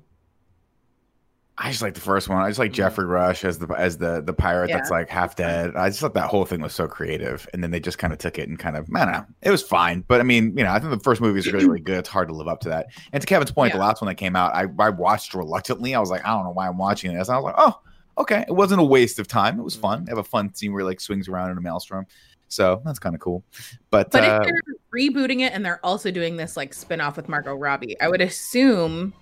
I 1.63 1.71
just 1.71 1.83
like 1.83 1.93
the 1.93 2.01
first 2.01 2.31
one. 2.31 2.43
I 2.43 2.49
just 2.49 2.59
like. 2.59 2.73
Geoffrey 2.73 3.05
Rush 3.05 3.45
as 3.45 3.59
the 3.59 3.67
as 3.75 3.99
the 3.99 4.23
the 4.23 4.33
pirate 4.33 4.71
Yeah. 4.71 4.79
that's 4.79 4.91
like 4.91 5.11
half 5.11 5.37
dead. 5.37 5.77
I 5.77 5.91
just 5.91 6.01
thought 6.01 6.15
that 6.15 6.31
whole 6.31 6.47
thing 6.47 6.63
was 6.63 6.73
so 6.73 6.89
creative, 6.89 7.47
and 7.53 7.63
then 7.63 7.71
they 7.71 7.81
just 7.81 7.99
kind 7.99 8.15
of 8.15 8.19
took 8.19 8.39
it 8.39 8.49
and 8.49 8.59
kind 8.59 8.79
of 8.79 8.89
I 8.95 9.05
don't 9.05 9.13
know. 9.13 9.27
It 9.43 9.51
was 9.51 9.63
fine, 9.63 10.03
but 10.09 10.21
I 10.21 10.23
mean, 10.23 10.57
you 10.57 10.65
know, 10.65 10.71
I 10.71 10.79
think 10.79 10.91
the 10.91 11.01
first 11.01 11.21
movie 11.21 11.39
is 11.39 11.53
really 11.53 11.67
really 11.67 11.81
good. 11.81 11.99
It's 11.99 12.09
hard 12.09 12.29
to 12.29 12.35
live 12.35 12.49
up 12.49 12.61
to 12.61 12.71
that. 12.71 12.87
And 13.13 13.21
to 13.21 13.27
Kevin's 13.27 13.51
point, 13.53 13.75
the 13.75 13.79
last 13.79 14.01
one 14.01 14.09
that 14.09 14.15
came 14.15 14.37
out, 14.37 14.55
I 14.55 14.67
I 14.79 14.89
watched 14.89 15.35
reluctantly. 15.35 15.95
I 15.95 16.01
was 16.01 16.09
like, 16.11 16.25
I 16.25 16.29
don't 16.29 16.45
know 16.45 16.53
why 16.53 16.67
I'm 16.67 16.79
watching 16.79 17.15
this. 17.15 17.29
And 17.29 17.37
I 17.37 17.39
was 17.39 17.45
like, 17.45 17.57
oh, 17.59 17.79
okay, 18.17 18.45
it 18.49 18.55
wasn't 18.55 18.81
a 18.81 18.85
waste 18.85 19.19
of 19.19 19.29
time. 19.29 19.61
It 19.61 19.63
was 19.63 19.77
fun. 19.77 20.07
They 20.07 20.13
have 20.13 20.19
a 20.19 20.25
fun 20.25 20.55
scene 20.55 20.73
where 20.73 20.81
he 20.81 20.87
like 20.87 21.01
swings 21.01 21.29
around 21.29 21.51
in 21.51 21.59
a 21.59 21.61
maelstrom, 21.61 22.07
so 22.49 22.81
that's 22.87 22.99
kind 22.99 23.15
of 23.15 23.21
cool. 23.21 23.45
But, 23.91 24.11
But 24.11 24.25
uh, 24.25 24.41
if 24.43 24.49
they're 24.49 24.63
rebooting 24.95 25.41
it 25.41 25.53
and 25.53 25.65
they're 25.65 25.85
also 25.85 26.11
doing 26.11 26.37
this 26.37 26.57
like 26.57 26.73
spin-off 26.73 27.17
with 27.17 27.29
Margot 27.29 27.55
Robbie. 27.55 28.01
I 28.01 28.09
would 28.09 28.23
assume 28.23 29.13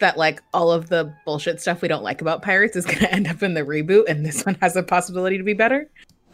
that 0.00 0.16
like 0.18 0.42
all 0.52 0.70
of 0.72 0.88
the 0.88 1.14
bullshit 1.24 1.60
stuff 1.60 1.82
we 1.82 1.88
don't 1.88 2.02
like 2.02 2.20
about 2.20 2.42
pirates 2.42 2.76
is 2.76 2.84
going 2.84 2.98
to 3.00 3.12
end 3.12 3.26
up 3.28 3.42
in 3.42 3.54
the 3.54 3.62
reboot 3.62 4.04
and 4.08 4.24
this 4.26 4.44
one 4.44 4.56
has 4.60 4.76
a 4.76 4.82
possibility 4.82 5.38
to 5.38 5.44
be 5.44 5.54
better. 5.54 5.88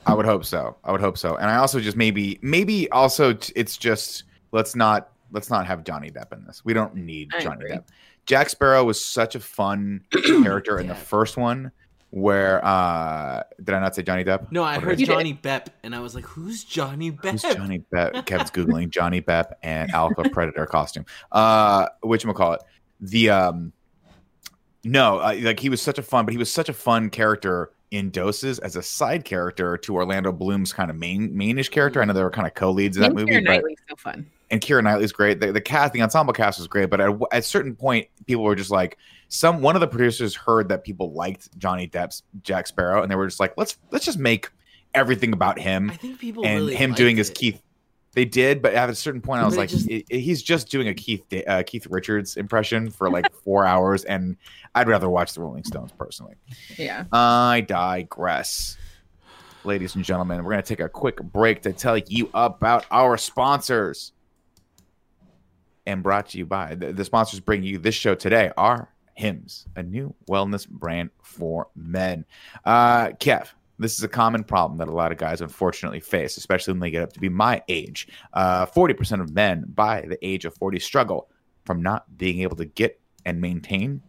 I 0.06 0.14
would 0.14 0.24
hope 0.26 0.44
so. 0.44 0.76
I 0.84 0.92
would 0.92 1.00
hope 1.00 1.18
so. 1.18 1.36
And 1.36 1.50
I 1.50 1.56
also 1.56 1.80
just 1.80 1.96
maybe 1.96 2.38
maybe 2.42 2.88
also 2.90 3.32
t- 3.32 3.52
it's 3.56 3.76
just 3.76 4.24
let's 4.52 4.74
not 4.76 5.10
let's 5.32 5.50
not 5.50 5.66
have 5.66 5.84
Johnny 5.84 6.10
Depp 6.10 6.32
in 6.32 6.44
this. 6.44 6.64
We 6.64 6.72
don't 6.72 6.94
need 6.94 7.32
I 7.34 7.40
Johnny 7.42 7.64
agree. 7.64 7.76
Depp. 7.76 7.84
Jack 8.24 8.48
Sparrow 8.48 8.84
was 8.84 9.04
such 9.04 9.34
a 9.34 9.40
fun 9.40 10.02
character 10.42 10.78
in 10.78 10.86
the 10.86 10.94
first 10.94 11.36
one 11.36 11.72
where 12.10 12.64
uh 12.64 13.42
did 13.62 13.74
I 13.74 13.80
not 13.80 13.94
say 13.96 14.02
Johnny 14.02 14.24
Depp? 14.24 14.50
No, 14.52 14.62
I 14.62 14.76
What 14.76 14.84
heard 14.84 15.00
You 15.00 15.06
did. 15.06 15.12
Johnny 15.12 15.34
Bepp, 15.34 15.66
and 15.82 15.92
I 15.94 15.98
was 15.98 16.14
like, 16.14 16.24
"Who's 16.24 16.62
Johnny 16.62 17.10
Bepp?" 17.10 17.32
Who's 17.32 17.42
Johnny 17.42 17.82
Depp? 17.92 18.24
Kevin's 18.26 18.50
googling 18.52 18.90
Johnny 18.90 19.20
Depp 19.20 19.52
and 19.62 19.90
Alpha 19.90 20.28
Predator 20.30 20.66
costume. 20.66 21.04
Uh, 21.32 21.88
which 22.02 22.24
call 22.24 22.52
it 22.52 22.62
the 23.00 23.30
um, 23.30 23.72
no, 24.84 25.18
uh, 25.18 25.36
like 25.40 25.60
he 25.60 25.68
was 25.68 25.82
such 25.82 25.98
a 25.98 26.02
fun, 26.02 26.24
but 26.24 26.32
he 26.32 26.38
was 26.38 26.50
such 26.50 26.68
a 26.68 26.72
fun 26.72 27.10
character 27.10 27.72
in 27.90 28.10
doses 28.10 28.58
as 28.60 28.76
a 28.76 28.82
side 28.82 29.24
character 29.24 29.78
to 29.78 29.94
Orlando 29.94 30.32
Bloom's 30.32 30.72
kind 30.72 30.90
of 30.90 30.96
main 30.96 31.30
mainish 31.30 31.70
character. 31.70 32.02
I 32.02 32.04
know 32.04 32.12
they 32.12 32.22
were 32.22 32.30
kind 32.30 32.46
of 32.46 32.54
co-leads 32.54 32.96
in 32.96 33.02
that 33.02 33.10
And 33.10 33.16
movie, 33.16 33.32
Keira 33.32 33.44
Knightley's 33.44 33.78
so 33.88 33.96
fun. 33.96 34.26
and 34.50 34.60
Keira 34.60 34.82
Knightley's 34.82 35.12
great. 35.12 35.40
The, 35.40 35.52
the 35.52 35.60
cast, 35.60 35.92
the 35.92 36.02
ensemble 36.02 36.32
cast 36.32 36.58
was 36.58 36.66
great, 36.68 36.90
but 36.90 37.00
at, 37.00 37.10
at 37.32 37.38
a 37.38 37.42
certain 37.42 37.76
point, 37.76 38.08
people 38.26 38.42
were 38.42 38.56
just 38.56 38.70
like, 38.70 38.98
some 39.28 39.60
one 39.60 39.76
of 39.76 39.80
the 39.80 39.86
producers 39.88 40.34
heard 40.34 40.68
that 40.68 40.84
people 40.84 41.12
liked 41.12 41.56
Johnny 41.58 41.86
Depp's 41.88 42.22
Jack 42.42 42.66
Sparrow, 42.66 43.02
and 43.02 43.10
they 43.10 43.16
were 43.16 43.26
just 43.26 43.40
like, 43.40 43.54
let's 43.56 43.76
let's 43.90 44.04
just 44.04 44.18
make 44.18 44.50
everything 44.94 45.32
about 45.32 45.58
him 45.58 45.90
I 45.90 45.96
think 45.96 46.18
people 46.18 46.44
and 46.46 46.60
really 46.60 46.74
him 46.74 46.90
liked 46.90 46.98
doing 46.98 47.16
his. 47.16 47.30
Keith. 47.30 47.60
They 48.16 48.24
did, 48.24 48.62
but 48.62 48.72
at 48.74 48.88
a 48.90 48.94
certain 48.94 49.20
point, 49.20 49.42
I 49.42 49.44
was 49.44 49.54
But 49.54 49.60
like, 49.60 49.68
just- 49.68 49.88
i- 49.90 50.02
i- 50.10 50.16
he's 50.16 50.42
just 50.42 50.70
doing 50.70 50.88
a 50.88 50.94
Keith 50.94 51.22
uh, 51.46 51.62
Keith 51.66 51.86
Richards 51.88 52.36
impression 52.36 52.90
for 52.90 53.10
like 53.10 53.30
four 53.44 53.64
hours, 53.66 54.04
and 54.04 54.36
I'd 54.74 54.88
rather 54.88 55.08
watch 55.10 55.34
the 55.34 55.42
Rolling 55.42 55.64
Stones 55.64 55.92
personally. 55.92 56.34
Yeah. 56.78 57.04
I 57.12 57.60
digress. 57.68 58.78
Ladies 59.64 59.96
and 59.96 60.04
gentlemen, 60.04 60.42
we're 60.44 60.52
going 60.52 60.62
to 60.62 60.68
take 60.68 60.80
a 60.80 60.88
quick 60.88 61.22
break 61.22 61.60
to 61.62 61.72
tell 61.74 61.98
you 61.98 62.30
about 62.34 62.86
our 62.90 63.16
sponsors. 63.18 64.12
And 65.88 66.02
brought 66.02 66.30
to 66.30 66.38
you 66.38 66.46
by 66.46 66.74
the, 66.74 66.92
the 66.92 67.04
sponsors 67.04 67.38
bringing 67.38 67.68
you 67.68 67.78
this 67.78 67.94
show 67.94 68.14
today 68.16 68.50
are 68.56 68.88
Hims, 69.14 69.66
a 69.76 69.82
new 69.84 70.14
wellness 70.28 70.66
brand 70.68 71.10
for 71.22 71.68
men. 71.76 72.24
Uh, 72.64 73.08
Kev, 73.10 73.48
this 73.78 73.96
is 73.98 74.02
a 74.04 74.08
common 74.08 74.42
problem 74.44 74.78
that 74.78 74.88
a 74.88 74.92
lot 74.92 75.12
of 75.12 75.18
guys 75.18 75.40
unfortunately 75.40 76.00
face, 76.00 76.36
especially 76.36 76.72
when 76.72 76.80
they 76.80 76.90
get 76.90 77.02
up 77.02 77.12
to 77.12 77.20
be 77.20 77.28
my 77.28 77.62
age. 77.68 78.08
Uh, 78.32 78.66
40% 78.66 79.20
of 79.20 79.34
men 79.34 79.64
by 79.68 80.00
the 80.02 80.18
age 80.26 80.44
of 80.44 80.54
40 80.54 80.78
struggle 80.78 81.28
from 81.64 81.82
not 81.82 82.16
being 82.16 82.40
able 82.40 82.56
to 82.56 82.64
get 82.64 83.00
and 83.24 83.40
maintain 83.40 84.00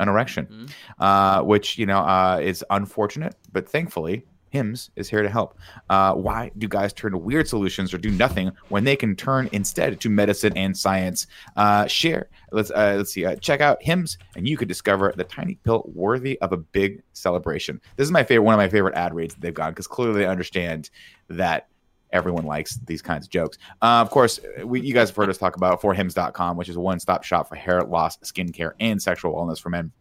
an 0.00 0.08
erection 0.08 0.46
Mhm. 0.46 0.70
uh, 1.00 1.42
which 1.42 1.76
you 1.78 1.86
know 1.86 1.98
uh, 1.98 2.38
is 2.42 2.64
unfortunate, 2.70 3.34
but 3.52 3.68
thankfully. 3.68 4.24
Hims 4.50 4.90
is 4.96 5.08
here 5.08 5.22
to 5.22 5.28
help. 5.28 5.58
Uh, 5.88 6.14
why 6.14 6.50
do 6.58 6.68
guys 6.68 6.92
turn 6.92 7.12
to 7.12 7.18
weird 7.18 7.48
solutions 7.48 7.92
or 7.92 7.98
do 7.98 8.10
nothing 8.10 8.52
when 8.68 8.84
they 8.84 8.96
can 8.96 9.16
turn 9.16 9.48
instead 9.52 10.00
to 10.00 10.10
medicine 10.10 10.56
and 10.56 10.76
science? 10.76 11.26
Uh, 11.56 11.86
share. 11.86 12.28
Let's 12.52 12.70
uh, 12.70 12.94
let's 12.96 13.12
see. 13.12 13.24
Uh, 13.24 13.36
check 13.36 13.60
out 13.60 13.82
Hims, 13.82 14.18
and 14.36 14.48
you 14.48 14.56
could 14.56 14.68
discover 14.68 15.12
the 15.16 15.24
tiny 15.24 15.56
pill 15.64 15.84
worthy 15.94 16.38
of 16.40 16.52
a 16.52 16.56
big 16.56 17.02
celebration. 17.12 17.80
This 17.96 18.04
is 18.04 18.12
my 18.12 18.24
favorite. 18.24 18.44
One 18.44 18.54
of 18.54 18.58
my 18.58 18.68
favorite 18.68 18.94
ad 18.94 19.14
reads 19.14 19.34
that 19.34 19.40
they've 19.40 19.54
gone 19.54 19.70
because 19.72 19.86
clearly 19.86 20.20
they 20.20 20.26
understand 20.26 20.90
that 21.28 21.68
everyone 22.10 22.44
likes 22.44 22.76
these 22.86 23.02
kinds 23.02 23.26
of 23.26 23.30
jokes. 23.30 23.58
Uh, 23.82 24.00
of 24.00 24.10
course, 24.10 24.40
we, 24.64 24.80
you 24.80 24.94
guys 24.94 25.10
have 25.10 25.16
heard 25.16 25.28
us 25.28 25.38
talk 25.38 25.56
about 25.56 25.80
forhims.com, 25.82 26.56
which 26.56 26.68
is 26.68 26.76
a 26.76 26.80
one-stop 26.80 27.22
shop 27.22 27.48
for 27.48 27.54
hair 27.54 27.82
loss, 27.82 28.16
skincare, 28.18 28.72
and 28.80 29.02
sexual 29.02 29.34
wellness 29.34 29.60
for 29.60 29.68
men 29.68 29.92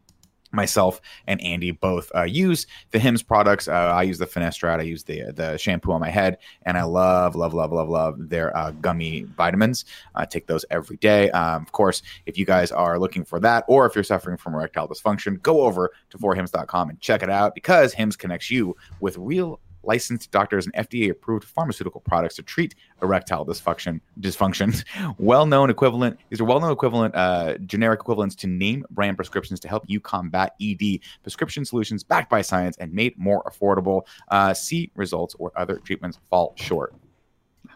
myself 0.52 1.02
and 1.28 1.42
Andy 1.42 1.72
both 1.72 2.12
uh, 2.16 2.24
use 2.24 2.68
the 2.92 3.00
Hims 3.00 3.24
products. 3.24 3.68
Uh, 3.68 3.72
I 3.72 4.04
use 4.04 4.18
the 4.18 4.26
Finestrat. 4.26 4.80
I 4.80 4.84
use 4.84 5.04
the 5.04 5.32
the 5.32 5.58
shampoo 5.58 5.92
on 5.92 6.02
my 6.02 6.10
head, 6.10 6.38
and 6.64 6.78
I 6.78 6.84
love, 6.84 7.36
love, 7.36 7.54
love, 7.54 7.72
love, 7.72 7.90
love 7.90 8.30
their 8.30 8.56
uh, 8.56 8.72
gummy 8.72 9.24
vitamins. 9.24 9.86
I 10.16 10.26
take 10.26 10.48
those 10.48 10.66
every 10.70 10.98
day. 10.98 11.30
Um, 11.32 11.62
of 11.64 11.72
course, 11.72 12.02
if 12.26 12.38
you 12.38 12.46
guys 12.46 12.72
are 12.72 13.00
looking 13.00 13.24
for 13.24 13.40
that, 13.42 13.66
or 13.68 13.86
if 13.86 13.96
you're 13.96 14.04
suffering 14.04 14.38
from 14.38 14.54
erectile 14.54 14.88
dysfunction, 14.88 15.42
go 15.42 15.62
over 15.62 15.92
to 16.10 16.18
forhims.com 16.18 16.90
and 16.90 17.00
check 17.00 17.24
it 17.24 17.30
out 17.30 17.56
because 17.56 17.94
Hims 17.94 18.16
connects 18.16 18.52
you 18.52 18.76
with 19.00 19.18
real 19.18 19.60
licensed 19.88 20.32
doctors 20.32 20.66
and 20.66 20.76
FDA 20.76 21.10
approved 21.10 21.46
pharmaceutical 21.46 22.02
products 22.02 22.36
to 22.36 22.44
treat 22.44 22.76
erectile 23.02 23.46
dysfunction 23.46 24.00
dysfunction. 24.20 24.84
Well-known 25.18 25.70
equivalent 25.70 26.20
these 26.30 26.42
are 26.42 26.46
well-known 26.46 26.72
equivalent 26.72 27.16
uh, 27.16 27.58
generic 27.60 28.02
equivalents 28.02 28.36
to 28.36 28.48
name 28.48 28.86
brand 28.92 29.18
prescriptions 29.18 29.60
to 29.62 29.68
help 29.68 29.84
you 29.88 30.00
combat 30.00 30.54
ed 30.62 31.00
prescription 31.24 31.66
solutions 31.66 32.04
backed 32.04 32.30
by 32.30 32.42
science 32.42 32.78
and 32.78 32.94
made 32.94 33.18
more 33.18 33.44
affordable. 33.44 34.06
Uh, 34.30 34.54
see 34.54 34.92
results 34.96 35.34
where 35.38 35.52
other 35.58 35.78
treatments 35.78 36.20
fall 36.30 36.54
short 36.58 36.94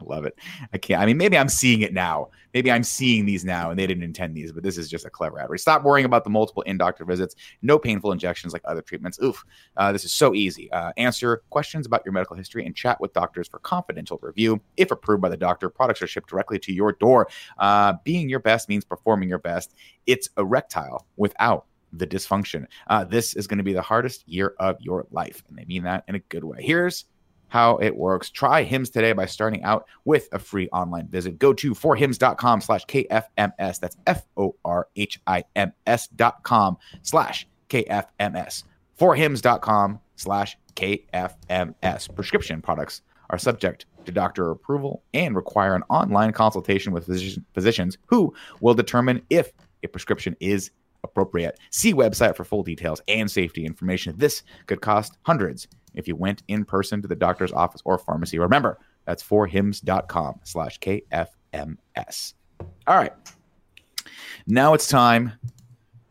love 0.06 0.26
it. 0.26 0.38
I 0.74 0.78
can't. 0.78 1.02
I 1.02 1.06
mean, 1.06 1.18
maybe 1.18 1.38
I'm 1.38 1.50
seeing 1.50 1.82
it 1.82 1.94
now. 1.94 2.30
Maybe 2.54 2.72
I'm 2.72 2.84
seeing 2.84 3.26
these 3.26 3.46
now, 3.46 3.70
and 3.70 3.80
they 3.80 3.88
didn't 3.88 4.04
intend 4.04 4.36
these. 4.36 4.52
But 4.52 4.64
this 4.64 4.78
is 4.78 4.90
just 4.90 5.06
a 5.06 5.10
clever 5.10 5.40
ad. 5.40 5.48
Stop 5.60 5.84
worrying 5.84 6.06
about 6.06 6.24
the 6.24 6.30
multiple 6.30 6.64
in-doctor 6.64 7.06
visits. 7.06 7.36
No 7.62 7.80
painful 7.80 8.12
injections 8.12 8.54
like 8.54 8.62
other 8.66 8.82
treatments. 8.82 9.20
Oof. 9.24 9.44
Uh, 9.78 9.92
this 9.92 10.04
is 10.04 10.12
so 10.12 10.34
easy. 10.34 10.72
Uh, 10.72 10.92
answer 10.98 11.44
questions 11.50 11.86
about 11.86 12.02
your 12.06 12.14
medical 12.14 12.36
history 12.36 12.66
and 12.66 12.76
chat 12.76 13.00
with 13.00 13.14
doctors 13.14 13.48
for 13.48 13.60
confidential 13.60 14.20
review. 14.22 14.60
If 14.78 14.92
approved 14.92 15.22
by 15.22 15.30
the 15.30 15.38
doctor, 15.38 15.70
products 15.70 16.02
are 16.02 16.08
shipped 16.08 16.30
directly 16.30 16.60
to 16.60 16.74
your 16.74 16.92
door. 16.94 17.30
Uh, 17.58 17.94
being 18.04 18.30
your 18.30 18.40
best 18.40 18.68
means 18.68 18.84
performing 18.84 19.30
your 19.30 19.40
best. 19.40 19.74
It's 20.06 20.30
erectile 20.38 21.08
without 21.18 21.66
the 21.94 22.08
dysfunction. 22.08 22.66
Uh, 22.88 23.04
this 23.04 23.36
is 23.36 23.48
going 23.48 23.58
to 23.58 23.64
be 23.64 23.74
the 23.74 23.82
hardest 23.82 24.28
year 24.28 24.56
of 24.60 24.78
your 24.80 25.06
life, 25.12 25.44
and 25.50 25.58
they 25.58 25.66
mean 25.66 25.84
that 25.84 26.04
in 26.08 26.16
a 26.16 26.20
good 26.20 26.44
way. 26.44 26.62
Here's 26.62 27.06
how 27.52 27.76
it 27.78 27.96
works. 27.98 28.30
Try 28.30 28.64
Hims 28.64 28.90
today 28.90 29.12
by 29.12 29.26
starting 29.26 29.62
out 29.64 29.86
with 30.06 30.30
a 30.32 30.40
free 30.40 30.70
online 30.70 31.10
visit. 31.10 31.38
Go 31.38 31.52
to 31.54 31.74
forhims.com 31.76 32.62
slash 32.62 32.86
KFMS. 32.86 33.80
That's 33.80 33.98
F-O-R-H-I-M-S 34.08 34.48
dot 36.08 36.44
com 36.44 36.78
slash 37.02 37.46
KFMS. 37.70 38.64
Forhims.com 38.98 40.00
slash 40.16 40.58
KFMS. 40.76 42.16
Prescription 42.16 42.62
products 42.62 43.02
are 43.30 43.38
subject 43.38 43.86
to 44.06 44.14
doctor 44.14 44.50
approval 44.50 45.04
and 45.14 45.36
require 45.36 45.76
an 45.76 45.84
online 45.90 46.32
consultation 46.32 46.94
with 46.94 47.06
physician, 47.06 47.46
physicians 47.54 47.98
who 48.08 48.34
will 48.62 48.74
determine 48.74 49.22
if 49.30 49.52
a 49.84 49.88
prescription 49.88 50.38
is 50.40 50.72
appropriate. 51.04 51.60
See 51.70 51.94
website 51.94 52.38
for 52.38 52.46
full 52.46 52.64
details 52.64 53.02
and 53.10 53.30
safety 53.30 53.66
information. 53.66 54.16
This 54.18 54.44
could 54.68 54.82
cost 54.82 55.18
hundreds 55.24 55.68
if 55.94 56.08
you 56.08 56.16
went 56.16 56.44
in 56.48 56.66
person 56.66 57.02
to 57.02 57.08
the 57.08 57.16
doctor's 57.16 57.52
office 57.52 57.82
or 57.86 57.98
pharmacy. 57.98 58.40
Remember, 58.40 58.80
that's 59.06 59.24
forhims.com 59.24 60.40
slash 60.44 60.80
KFMS. 60.80 62.34
All 62.88 62.96
right. 62.96 63.14
Now 64.48 64.74
it's 64.74 64.88
time 64.88 65.34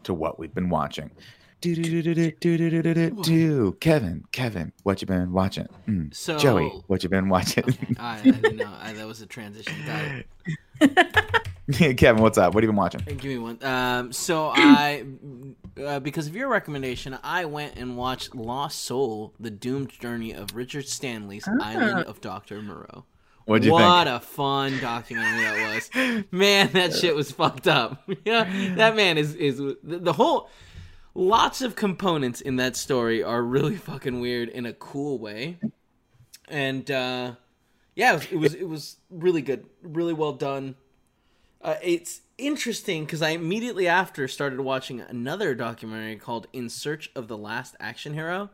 to 0.04 0.14
what 0.14 0.38
we've 0.38 0.54
been 0.54 0.70
watching. 0.70 1.10
Do, 1.60 1.74
do, 1.74 2.14
do, 3.22 3.76
Kevin, 3.80 4.24
Kevin, 4.32 4.72
what 4.82 5.02
you 5.02 5.06
been 5.06 5.30
watching? 5.30 5.68
Mm. 5.86 6.14
So, 6.14 6.38
Joey, 6.38 6.68
what 6.86 7.02
you 7.02 7.10
been 7.10 7.28
watching? 7.28 7.64
Okay. 7.64 7.94
I, 7.98 8.18
I 8.18 8.22
didn't 8.22 8.56
know 8.56 8.72
I, 8.80 8.94
that 8.94 9.06
was 9.06 9.20
a 9.20 9.26
transition. 9.26 9.74
Kevin, 11.96 12.22
what's 12.22 12.38
up? 12.38 12.54
What 12.54 12.62
have 12.62 12.68
you 12.68 12.70
been 12.70 12.76
watching? 12.76 13.02
Give 13.04 13.24
me 13.24 13.36
one. 13.36 13.62
Um, 13.62 14.10
so 14.10 14.50
I 14.54 15.04
uh, 15.78 16.00
because 16.00 16.26
of 16.26 16.36
your 16.36 16.48
recommendation, 16.48 17.18
I 17.22 17.44
went 17.44 17.76
and 17.76 17.96
watched 17.96 18.34
Lost 18.34 18.82
Soul: 18.82 19.34
The 19.38 19.50
Doomed 19.50 19.90
Journey 19.90 20.32
of 20.32 20.54
Richard 20.54 20.88
Stanley's 20.88 21.48
Island 21.60 22.06
of 22.06 22.20
Doctor 22.20 22.62
Moreau. 22.62 23.04
What'd 23.44 23.64
you 23.64 23.72
what 23.72 24.06
think? 24.06 24.16
a 24.16 24.20
fun 24.20 24.78
documentary 24.80 25.42
that 25.42 25.74
was, 25.74 26.24
man! 26.30 26.70
That 26.72 26.94
shit 26.94 27.14
was 27.14 27.32
fucked 27.32 27.66
up. 27.66 28.08
yeah, 28.24 28.74
that 28.76 28.96
man 28.96 29.18
is 29.18 29.34
is 29.34 29.58
the, 29.58 29.76
the 29.82 30.12
whole. 30.12 30.50
Lots 31.12 31.60
of 31.60 31.74
components 31.74 32.40
in 32.40 32.56
that 32.56 32.76
story 32.76 33.20
are 33.22 33.42
really 33.42 33.76
fucking 33.76 34.20
weird 34.20 34.48
in 34.48 34.64
a 34.64 34.72
cool 34.72 35.18
way, 35.18 35.58
and 36.48 36.88
uh, 36.88 37.32
yeah, 37.96 38.12
it 38.12 38.14
was, 38.14 38.30
it 38.30 38.36
was 38.38 38.54
it 38.54 38.68
was 38.68 38.96
really 39.10 39.42
good, 39.42 39.66
really 39.82 40.12
well 40.12 40.32
done. 40.32 40.76
Uh, 41.60 41.74
it's 41.82 42.20
interesting 42.40 43.04
because 43.04 43.22
I 43.22 43.30
immediately 43.30 43.86
after 43.86 44.26
started 44.28 44.60
watching 44.60 45.00
another 45.00 45.54
documentary 45.54 46.16
called 46.16 46.46
"In 46.52 46.68
Search 46.68 47.10
of 47.14 47.28
the 47.28 47.36
Last 47.36 47.76
Action 47.78 48.14
Hero," 48.14 48.50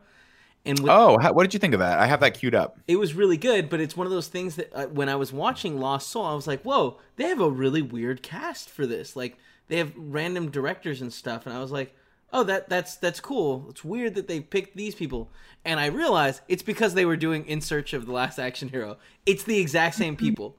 and 0.65 0.79
with, 0.79 0.91
Oh, 0.91 1.17
how, 1.21 1.33
what 1.33 1.43
did 1.43 1.53
you 1.53 1.59
think 1.59 1.73
of 1.73 1.79
that? 1.79 1.97
I 1.99 2.05
have 2.05 2.19
that 2.19 2.33
queued 2.37 2.53
up. 2.55 2.77
it 2.87 2.97
was 2.97 3.13
really 3.13 3.37
good. 3.37 3.69
But 3.69 3.79
it's 3.79 3.95
one 3.97 4.05
of 4.07 4.11
those 4.11 4.27
things 4.27 4.55
that 4.57 4.69
uh, 4.73 4.87
when 4.87 5.09
I 5.09 5.15
was 5.15 5.31
watching 5.33 5.79
Lost 5.79 6.09
Soul, 6.09 6.25
I 6.25 6.35
was 6.35 6.47
like, 6.47 6.61
"Whoa, 6.63 6.99
they 7.15 7.25
have 7.25 7.41
a 7.41 7.49
really 7.49 7.81
weird 7.81 8.21
cast 8.21 8.69
for 8.69 8.85
this. 8.85 9.15
Like 9.15 9.37
they 9.67 9.77
have 9.77 9.93
random 9.97 10.51
directors 10.51 11.01
and 11.01 11.11
stuff." 11.11 11.45
And 11.45 11.55
I 11.55 11.59
was 11.59 11.71
like, 11.71 11.95
"Oh, 12.33 12.43
that 12.43 12.69
that's 12.69 12.95
that's 12.97 13.19
cool. 13.19 13.67
It's 13.69 13.83
weird 13.83 14.15
that 14.15 14.27
they 14.27 14.39
picked 14.41 14.75
these 14.75 14.95
people." 14.95 15.31
And 15.65 15.79
I 15.79 15.87
realized 15.87 16.41
it's 16.47 16.63
because 16.63 16.93
they 16.93 17.05
were 17.05 17.17
doing 17.17 17.45
"In 17.45 17.61
Search 17.61 17.93
of 17.93 18.05
the 18.05 18.11
Last 18.11 18.39
Action 18.39 18.69
Hero." 18.69 18.97
It's 19.25 19.43
the 19.43 19.59
exact 19.59 19.95
same 19.95 20.15
people. 20.25 20.57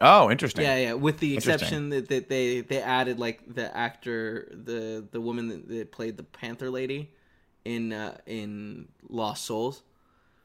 Oh, 0.00 0.30
interesting. 0.30 0.62
Yeah, 0.64 0.76
yeah. 0.76 0.92
With 0.92 1.18
the 1.20 1.34
exception 1.36 1.88
that, 1.90 2.08
that 2.08 2.28
they 2.28 2.60
they 2.60 2.82
added 2.82 3.18
like 3.18 3.42
the 3.54 3.74
actor, 3.76 4.48
the 4.52 5.06
the 5.10 5.20
woman 5.20 5.48
that, 5.48 5.68
that 5.68 5.92
played 5.92 6.16
the 6.16 6.22
Panther 6.22 6.70
lady 6.70 7.12
in 7.64 7.92
uh, 7.92 8.16
in 8.26 8.88
Lost 9.08 9.44
Souls, 9.44 9.82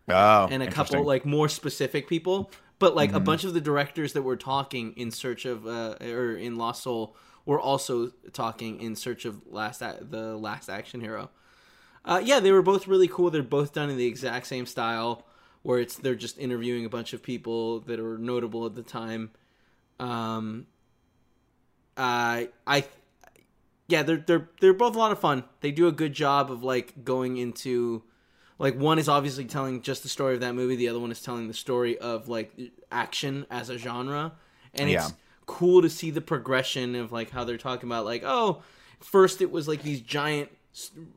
Oh, 0.08 0.48
and 0.50 0.64
a 0.64 0.68
couple 0.68 1.04
like 1.04 1.26
more 1.26 1.50
specific 1.50 2.08
people. 2.08 2.52
But 2.80 2.96
like 2.96 3.14
a 3.14 3.20
Mhm. 3.20 3.26
bunch 3.26 3.44
of 3.44 3.54
the 3.54 3.62
directors 3.62 4.14
that 4.14 4.24
were 4.24 4.38
talking 4.38 4.94
in 4.94 5.12
search 5.12 5.46
of 5.46 5.68
uh, 5.68 5.96
or 6.02 6.36
in 6.36 6.56
Lost 6.56 6.84
Soul 6.84 7.16
were 7.46 7.60
also 7.60 8.12
talking 8.34 8.80
in 8.82 8.96
search 8.96 9.26
of 9.26 9.42
last 9.48 9.82
a- 9.82 10.00
the 10.02 10.36
last 10.38 10.70
action 10.70 11.02
hero. 11.02 11.30
Uh, 12.06 12.22
yeah, 12.24 12.40
they 12.40 12.52
were 12.52 12.64
both 12.64 12.88
really 12.88 13.08
cool. 13.08 13.30
They're 13.30 13.44
both 13.44 13.74
done 13.74 13.90
in 13.90 13.98
the 13.98 14.08
exact 14.08 14.48
same 14.48 14.66
style, 14.66 15.26
where 15.62 15.80
it's 15.80 15.96
they're 15.98 16.16
just 16.16 16.40
interviewing 16.40 16.86
a 16.86 16.90
bunch 16.90 17.14
of 17.14 17.22
people 17.22 17.82
that 17.82 18.00
are 18.00 18.18
notable 18.18 18.66
at 18.66 18.76
the 18.76 18.84
time. 18.84 19.32
Um, 20.02 20.68
I 21.98 22.50
I 22.66 22.86
yeah, 23.88 24.04
they're 24.04 24.18
they're 24.26 24.50
they're 24.60 24.74
both 24.74 24.96
a 24.96 25.00
lot 25.00 25.12
of 25.12 25.20
fun. 25.20 25.44
They 25.62 25.72
do 25.72 25.88
a 25.88 25.92
good 25.92 26.14
job 26.14 26.52
of 26.52 26.64
like 26.64 27.04
going 27.04 27.38
into 27.38 28.04
like 28.60 28.76
one 28.76 29.00
is 29.00 29.10
obviously 29.10 29.46
telling 29.46 29.82
just 29.82 30.04
the 30.04 30.10
story 30.10 30.34
of 30.36 30.40
that 30.42 30.56
movie. 30.56 30.76
The 30.76 30.88
other 30.88 31.00
one 31.00 31.12
is 31.12 31.22
telling 31.22 31.48
the 31.48 31.54
story 31.54 31.98
of 31.98 32.30
like 32.30 32.54
action 32.92 33.46
as 33.52 33.70
a 33.70 33.78
genre, 33.78 34.34
and 34.74 34.90
it's 34.90 35.14
Yeah. 35.14 35.16
cool 35.46 35.82
to 35.82 35.90
see 35.90 36.12
the 36.12 36.22
progression 36.22 36.96
of 36.96 37.12
like 37.12 37.32
how 37.32 37.44
they're 37.44 37.58
talking 37.58 37.90
about 37.90 38.06
like 38.06 38.24
oh, 38.26 38.64
first 39.00 39.42
it 39.42 39.52
was 39.52 39.68
like 39.68 39.84
these 39.84 40.02
giant 40.02 40.50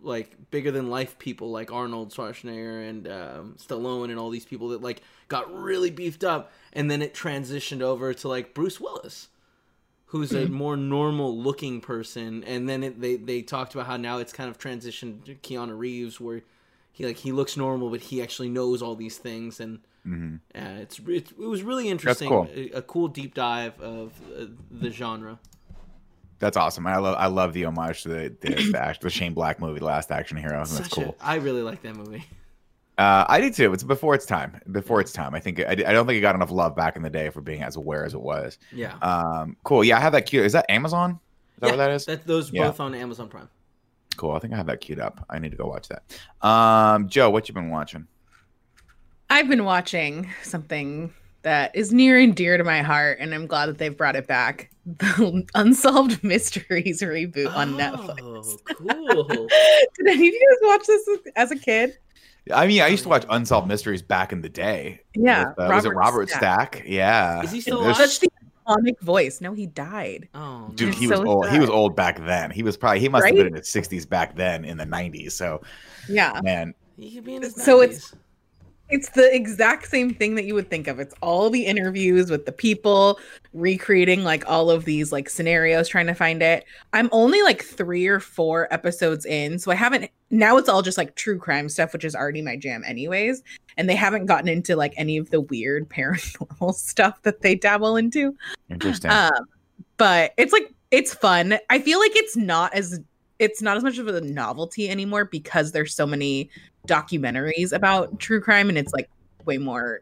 like 0.03 0.51
bigger 0.51 0.71
than 0.71 0.91
life 0.91 1.19
people 1.19 1.51
like 1.51 1.73
Arnold 1.73 2.11
Schwarzenegger 2.13 2.89
and 2.89 3.07
um, 3.09 3.57
Stallone 3.59 4.11
and 4.11 4.19
all 4.19 4.31
these 4.31 4.45
people 4.45 4.69
that 4.69 4.83
like 4.83 5.01
got 5.29 5.53
really 5.55 5.91
beefed 5.91 6.25
up, 6.25 6.51
and 6.73 6.91
then 6.91 7.03
it 7.03 7.15
transitioned 7.15 7.81
over 7.83 8.13
to 8.15 8.29
like 8.29 8.55
Bruce 8.55 8.81
Willis 8.81 9.29
who's 10.07 10.33
a 10.33 10.47
more 10.47 10.77
normal 10.77 11.37
looking 11.37 11.81
person 11.81 12.45
and 12.45 12.69
then 12.69 12.85
it, 12.85 13.01
they 13.01 13.17
they 13.17 13.43
talked 13.43 13.75
about 13.75 13.87
how 13.87 13.97
now 13.97 14.19
it's 14.19 14.33
kind 14.33 14.49
of 14.49 14.57
transitioned 14.59 15.25
to 15.25 15.35
Keanu 15.35 15.77
Reeves 15.77 16.21
where 16.21 16.43
he 16.93 17.05
like 17.05 17.17
he 17.17 17.33
looks 17.33 17.57
normal 17.57 17.91
but 17.91 18.01
he 18.01 18.23
actually 18.23 18.49
knows 18.49 18.81
all 18.83 18.95
these 18.95 19.19
things 19.19 19.59
and 19.61 19.81
Mhm. 20.07 20.41
uh, 20.55 20.83
it's, 20.83 21.01
it's 21.09 21.31
it 21.33 21.39
was 21.39 21.63
really 21.63 21.89
interesting 21.89 22.29
cool. 22.29 22.47
A, 22.55 22.71
a 22.73 22.83
cool 22.83 23.09
deep 23.09 23.35
dive 23.35 23.81
of 23.81 24.13
uh, 24.39 24.45
the 24.71 24.91
genre 24.91 25.39
That's 26.39 26.57
awesome. 26.57 26.87
I 26.87 26.97
love 26.99 27.17
I 27.19 27.27
love 27.27 27.53
the 27.53 27.65
homage 27.65 28.03
to 28.03 28.09
the 28.09 28.37
the, 28.41 28.71
the, 28.73 28.81
act, 28.83 29.01
the 29.01 29.11
Shane 29.11 29.35
Black 29.35 29.61
movie, 29.61 29.79
The 29.79 29.85
Last 29.87 30.11
Action 30.11 30.37
Hero. 30.37 30.59
That's 30.59 30.71
Such 30.77 30.91
cool. 30.91 31.17
a, 31.21 31.25
I 31.25 31.37
really 31.37 31.63
like 31.63 31.81
that 31.83 31.97
movie 31.97 32.25
Uh, 32.99 33.25
I 33.29 33.41
did 33.41 33.55
too. 33.55 33.73
It's 33.73 33.83
before 33.83 34.15
its 34.15 34.27
time. 34.27 34.61
Before 34.71 35.01
its 35.01 35.13
time. 35.13 35.35
I 35.35 35.41
think 35.41 35.61
I, 35.61 35.71
I 35.71 35.75
don't 35.75 36.07
think 36.07 36.19
it 36.19 36.21
got 36.21 36.35
enough 36.35 36.51
love 36.51 36.77
back 36.77 36.97
in 36.97 37.03
the 37.03 37.11
day 37.11 37.31
for 37.31 37.41
being 37.41 37.63
as 37.63 37.77
aware 37.77 38.05
as 38.05 38.15
it 38.15 38.21
was. 38.21 38.59
yeah 38.73 38.95
Um, 38.99 39.57
cool. 39.65 39.83
Yeah, 39.85 39.97
I 39.97 40.01
have 40.01 40.13
that 40.13 40.27
queued. 40.27 40.45
Is 40.45 40.53
that 40.53 40.67
Amazon? 40.69 41.13
Is 41.13 41.61
that 41.61 41.67
yeah, 41.67 41.73
what 41.73 41.77
that 41.79 41.91
is? 41.93 42.05
that 42.07 42.27
those 42.27 42.53
Yeah. 42.53 42.67
both 42.69 42.81
on 42.81 42.95
Amazon 42.95 43.29
Prime 43.29 43.49
Cool. 44.17 44.33
I 44.33 44.39
think 44.39 44.53
I 44.53 44.57
have 44.57 44.67
that 44.67 44.81
queued 44.81 45.01
up. 45.01 45.25
I 45.29 45.39
need 45.41 45.51
to 45.51 45.57
go 45.57 45.67
watch 45.67 45.89
that. 45.89 46.47
Um, 46.47 47.09
Joe, 47.09 47.31
what 47.31 47.49
you 47.49 47.55
been 47.55 47.71
watching? 47.71 48.07
I've 49.31 49.49
been 49.49 49.65
watching 49.65 50.31
something 50.43 51.13
that 51.45 51.75
is 51.77 51.93
near 51.93 52.19
and 52.19 52.35
dear 52.35 52.59
to 52.59 52.65
my 52.65 52.83
heart, 52.83 53.19
and 53.21 53.33
I'm 53.35 53.47
glad 53.47 53.67
that 53.67 53.79
they've 53.79 53.97
brought 53.97 54.17
it 54.17 54.27
back. 54.27 54.71
The 54.87 55.47
Unsolved 55.55 56.23
Mysteries 56.25 57.01
reboot 57.01 57.55
on 57.57 57.73
Netflix. 57.75 58.19
oh 58.21 59.25
cool 59.25 59.25
Did 59.97 60.07
any 60.07 60.29
of 60.29 60.35
you 60.35 60.59
guys 60.61 60.69
watch 60.69 60.87
this 60.87 61.09
as 61.37 61.51
a 61.53 61.57
kid? 61.57 61.97
I 62.53 62.67
mean, 62.67 62.83
I 62.83 62.89
used 62.89 63.05
to 63.05 63.09
watch 63.09 63.25
Unsolved 63.31 63.67
Mysteries 63.67 64.03
back 64.03 64.31
in 64.31 64.43
the 64.43 64.51
day. 64.51 65.01
Yeah, 65.15 65.49
With, 65.49 65.59
uh, 65.61 65.69
was 65.73 65.85
it 65.87 65.89
Robert 65.89 65.99
Robert 66.01 66.29
Stack. 66.29 66.75
Stack? 66.77 66.85
Yeah. 66.87 67.43
Is 67.43 67.53
he 67.53 67.63
still 67.63 67.81
There's- 67.81 67.97
alive? 67.99 68.11
Such 68.11 68.21
the 68.21 68.29
iconic 68.69 69.01
voice. 69.01 69.41
No, 69.41 69.55
he 69.55 69.65
died. 69.67 70.29
oh 70.35 70.71
Dude, 70.75 70.91
no. 70.93 70.99
he 70.99 71.07
was 71.07 71.19
so 71.21 71.27
old. 71.27 71.49
He 71.49 71.59
was 71.59 71.71
old 71.71 71.97
back 71.97 72.19
then. 72.27 72.51
He 72.51 72.63
was 72.63 72.77
probably 72.77 73.01
he 73.01 73.09
must 73.09 73.25
have 73.25 73.35
been 73.35 73.47
in 73.47 73.55
his 73.55 73.71
sixties 73.71 74.05
back 74.05 74.37
then 74.37 74.67
in 74.67 74.77
the 74.77 74.85
nineties. 74.87 75.33
So 75.33 75.63
Yeah. 76.11 76.39
man, 76.43 76.75
he 76.99 77.15
could 77.15 77.25
be 77.25 77.37
in 77.37 77.43
his 77.43 77.55
So 77.55 77.81
it's- 77.81 78.11
90s. 78.11 78.15
It's 78.95 79.09
the 79.09 79.35
exact 79.35 79.89
same 79.89 80.15
thing 80.15 80.37
that 80.37 80.45
you 80.45 80.55
would 80.55 80.71
think 80.71 80.87
of. 80.87 81.01
It's 81.01 81.17
all 81.21 81.51
the 81.51 81.67
interviews 81.67 82.31
with 82.31 82.47
the 82.47 82.53
people, 82.53 83.19
recreating 83.53 84.23
like 84.23 84.49
all 84.49 84.71
of 84.71 84.85
these 84.85 85.11
like 85.11 85.29
scenarios, 85.29 85.89
trying 85.89 86.07
to 86.07 86.15
find 86.15 86.41
it. 86.45 86.65
I'm 86.93 87.09
only 87.11 87.43
like 87.43 87.65
three 87.65 88.07
or 88.07 88.21
four 88.21 88.73
episodes 88.73 89.27
in, 89.27 89.59
so 89.59 89.73
I 89.73 89.75
haven't. 89.75 90.13
Now 90.31 90.59
it's 90.59 90.69
all 90.69 90.81
just 90.81 90.97
like 90.97 91.17
true 91.17 91.41
crime 91.41 91.69
stuff, 91.69 91.93
which 91.93 92.05
is 92.05 92.15
already 92.15 92.41
my 92.41 92.57
jam, 92.57 92.85
anyways. 92.87 93.43
And 93.77 93.91
they 93.91 93.97
haven't 93.97 94.27
gotten 94.27 94.47
into 94.47 94.77
like 94.77 94.95
any 94.97 95.17
of 95.17 95.29
the 95.31 95.41
weird 95.41 95.89
paranormal 95.89 96.75
stuff 96.75 97.21
that 97.23 97.41
they 97.41 97.57
dabble 97.57 97.97
into. 97.97 98.37
interesting. 98.71 99.11
Um, 99.11 99.33
but 99.97 100.35
it's 100.37 100.53
like 100.53 100.73
it's 100.93 101.13
fun. 101.13 101.59
I 101.69 101.81
feel 101.81 101.99
like 101.99 102.15
it's 102.15 102.37
not 102.37 102.73
as 102.75 103.01
it's 103.41 103.61
not 103.61 103.77
as 103.77 103.83
much 103.83 103.99
of 103.99 104.07
a 104.07 104.21
novelty 104.21 104.89
anymore 104.89 105.25
because 105.25 105.73
there's 105.73 105.97
so 105.97 106.07
many 106.07 106.49
documentaries 106.87 107.73
about 107.73 108.19
true 108.19 108.41
crime 108.41 108.69
and 108.69 108.77
it's 108.79 108.93
like 108.93 109.09
way 109.45 109.59
more 109.59 110.01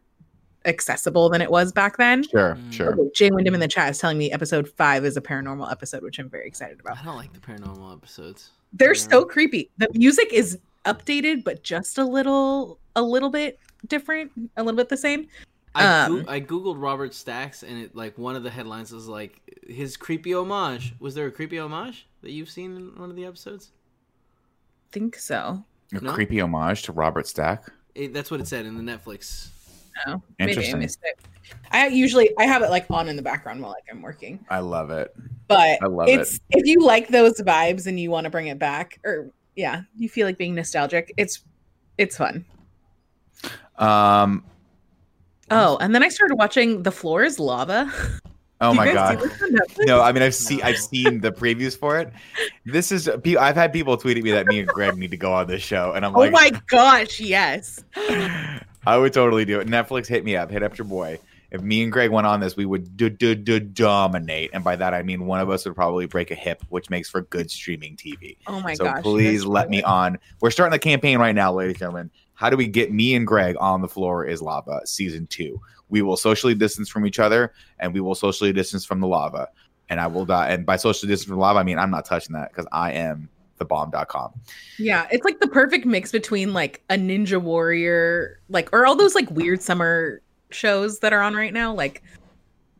accessible 0.64 1.28
than 1.28 1.42
it 1.42 1.50
was 1.50 1.72
back 1.72 1.96
then. 1.96 2.22
sure, 2.28 2.54
Mm. 2.56 2.72
sure. 2.72 2.92
Okay, 2.94 3.10
Jay 3.14 3.30
Wyndham 3.30 3.54
in 3.54 3.60
the 3.60 3.66
chat 3.68 3.90
is 3.90 3.98
telling 3.98 4.16
me 4.18 4.30
episode 4.30 4.68
five 4.68 5.04
is 5.04 5.16
a 5.16 5.20
paranormal 5.20 5.70
episode, 5.70 6.02
which 6.02 6.18
I'm 6.18 6.28
very 6.30 6.46
excited 6.46 6.78
about. 6.80 6.98
I 6.98 7.02
don't 7.04 7.16
like 7.16 7.32
the 7.32 7.40
paranormal 7.40 7.92
episodes 7.92 8.50
They're 8.72 8.94
Yeah. 8.94 9.08
so 9.10 9.24
creepy. 9.24 9.70
The 9.78 9.88
music 9.94 10.32
is 10.32 10.58
updated, 10.86 11.44
but 11.44 11.62
just 11.62 11.98
a 11.98 12.04
little, 12.04 12.78
a 12.96 13.02
little 13.02 13.28
bit 13.30 13.58
different, 13.88 14.30
a 14.56 14.62
little 14.62 14.76
bit 14.76 14.88
the 14.88 14.96
same. 14.96 15.26
I, 15.74 16.04
Um, 16.04 16.22
goo- 16.22 16.28
I 16.30 16.40
googled 16.40 16.80
Robert 16.80 17.12
Stacks 17.14 17.62
and 17.64 17.78
it 17.82 17.94
like 17.96 18.16
one 18.18 18.36
of 18.36 18.42
the 18.44 18.50
headlines 18.50 18.92
was 18.92 19.08
like 19.08 19.40
his 19.66 19.96
creepy 19.96 20.32
homage. 20.34 20.94
Was 21.00 21.14
there 21.14 21.26
a 21.26 21.30
creepy 21.32 21.58
homage 21.58 22.06
that 22.22 22.30
you've 22.30 22.50
seen 22.50 22.76
in 22.76 22.98
one 23.00 23.10
of 23.10 23.16
the 23.16 23.24
episodes? 23.24 23.72
Think 24.92 25.16
so. 25.16 25.64
A 25.92 26.00
No? 26.00 26.12
creepy 26.12 26.40
homage 26.40 26.82
to 26.82 26.92
Robert 26.92 27.26
Stack. 27.26 27.64
It, 27.94 28.12
that's 28.14 28.30
what 28.30 28.40
it 28.40 28.48
said 28.48 28.64
in 28.66 28.76
the 28.76 28.82
Netflix. 28.92 29.48
No, 30.06 30.22
maybe 30.38 30.52
I 30.52 30.54
Interesting. 30.54 30.78
missed 30.78 31.00
it. 31.02 31.18
I 31.70 31.88
usually 31.88 32.30
I 32.38 32.44
have 32.44 32.62
it 32.62 32.70
like 32.70 32.86
on 32.90 33.08
in 33.08 33.16
the 33.16 33.22
background 33.22 33.60
while 33.60 33.72
like 33.72 33.84
I'm 33.90 34.00
working. 34.00 34.44
I 34.48 34.60
love 34.60 34.90
it. 34.90 35.14
but 35.48 35.78
I 35.82 35.86
love 35.86 36.08
it's 36.08 36.40
if 36.50 36.66
you 36.66 36.80
like 36.80 37.08
those 37.08 37.38
vibes 37.42 37.86
and 37.86 38.00
you 38.00 38.10
want 38.10 38.24
to 38.24 38.30
bring 38.30 38.46
it 38.46 38.58
back 38.58 38.98
or 39.04 39.30
yeah 39.54 39.82
you 39.96 40.08
feel 40.08 40.26
like 40.26 40.38
being 40.38 40.54
nostalgic 40.54 41.12
it's 41.18 41.40
it's 41.98 42.16
fun 42.16 42.44
Um. 43.76 44.44
oh 45.50 45.76
and 45.78 45.94
then 45.94 46.02
i 46.02 46.08
started 46.08 46.36
watching 46.36 46.82
the 46.84 46.90
floor 46.92 47.22
is 47.22 47.38
lava 47.38 47.92
Oh 48.62 48.72
my 48.72 48.92
god. 48.92 49.20
see 49.20 49.26
this 49.26 49.42
on 49.42 49.50
Netflix? 49.50 49.86
No, 49.86 50.00
I 50.00 50.12
mean 50.12 50.22
I've 50.22 50.34
seen 50.34 50.62
I've 50.62 50.78
seen 50.78 51.20
the 51.20 51.32
previews 51.32 51.76
for 51.76 51.98
it. 51.98 52.12
This 52.64 52.92
is 52.92 53.08
I've 53.08 53.56
had 53.56 53.72
people 53.72 53.96
tweet 53.96 54.16
at 54.16 54.22
me 54.22 54.30
that 54.30 54.46
me 54.46 54.60
and 54.60 54.68
Greg 54.68 54.96
need 54.96 55.10
to 55.10 55.16
go 55.16 55.32
on 55.32 55.48
this 55.48 55.62
show, 55.62 55.92
and 55.92 56.06
I'm 56.06 56.14
oh 56.14 56.20
like, 56.20 56.28
oh 56.28 56.32
my 56.32 56.60
gosh 56.68 57.20
yes 57.20 57.82
I 58.86 58.96
would 58.96 59.12
totally 59.12 59.44
do 59.44 59.60
it. 59.60 59.68
Netflix, 59.68 60.06
hit 60.06 60.24
me 60.24 60.36
up, 60.36 60.50
hit 60.50 60.62
up 60.62 60.78
your 60.78 60.86
boy. 60.86 61.18
If 61.50 61.60
me 61.60 61.82
and 61.82 61.92
Greg 61.92 62.10
went 62.10 62.26
on 62.26 62.40
this, 62.40 62.56
we 62.56 62.64
would 62.64 62.96
do, 62.96 63.10
do, 63.10 63.34
do, 63.34 63.60
dominate, 63.60 64.50
and 64.54 64.64
by 64.64 64.74
that 64.76 64.94
I 64.94 65.02
mean 65.02 65.26
one 65.26 65.40
of 65.40 65.50
us 65.50 65.66
would 65.66 65.74
probably 65.74 66.06
break 66.06 66.30
a 66.30 66.34
hip, 66.34 66.62
which 66.70 66.88
makes 66.88 67.10
for 67.10 67.22
good 67.22 67.50
streaming 67.50 67.96
TV. 67.96 68.36
oh 68.46 68.60
my 68.60 68.74
so 68.74 68.84
gosh 68.84 69.02
please 69.02 69.44
let 69.44 69.70
me 69.70 69.82
on. 69.82 70.18
We're 70.40 70.50
starting 70.50 70.72
the 70.72 70.78
campaign 70.78 71.18
right 71.18 71.34
now, 71.34 71.52
ladies 71.52 71.72
and 71.72 71.78
gentlemen. 71.80 72.10
How 72.34 72.48
do 72.48 72.56
we 72.56 72.66
get 72.66 72.92
me 72.92 73.14
and 73.14 73.26
Greg 73.26 73.56
on 73.60 73.82
the 73.82 73.88
floor 73.88 74.24
is 74.24 74.40
lava 74.40 74.80
season 74.84 75.26
two? 75.26 75.60
We 75.92 76.02
will 76.02 76.16
socially 76.16 76.54
distance 76.54 76.88
from 76.88 77.06
each 77.06 77.20
other, 77.20 77.52
and 77.78 77.94
we 77.94 78.00
will 78.00 78.16
socially 78.16 78.52
distance 78.52 78.84
from 78.84 79.00
the 79.00 79.06
lava. 79.06 79.48
And 79.88 80.00
I 80.00 80.08
will 80.08 80.24
die. 80.24 80.48
And 80.48 80.66
by 80.66 80.76
socially 80.76 81.12
distance 81.12 81.28
from 81.28 81.38
lava, 81.38 81.60
I 81.60 81.62
mean 81.62 81.78
I'm 81.78 81.90
not 81.90 82.04
touching 82.04 82.32
that 82.34 82.50
because 82.50 82.66
I 82.72 82.92
am 82.92 83.28
the 83.58 83.66
bomb.com. 83.66 84.32
yeah 84.78 85.06
it's 85.12 85.24
like 85.24 85.38
the 85.38 85.46
perfect 85.46 85.86
mix 85.86 86.10
between 86.10 86.52
like 86.52 86.82
a 86.90 86.94
ninja 86.94 87.40
warrior 87.40 88.40
like 88.48 88.68
or 88.72 88.86
all 88.86 88.96
those 88.96 89.14
like 89.14 89.30
weird 89.30 89.62
summer 89.62 90.20
shows 90.50 90.98
that 90.98 91.12
are 91.12 91.20
on 91.20 91.34
right 91.34 91.52
now 91.52 91.72
like 91.72 92.02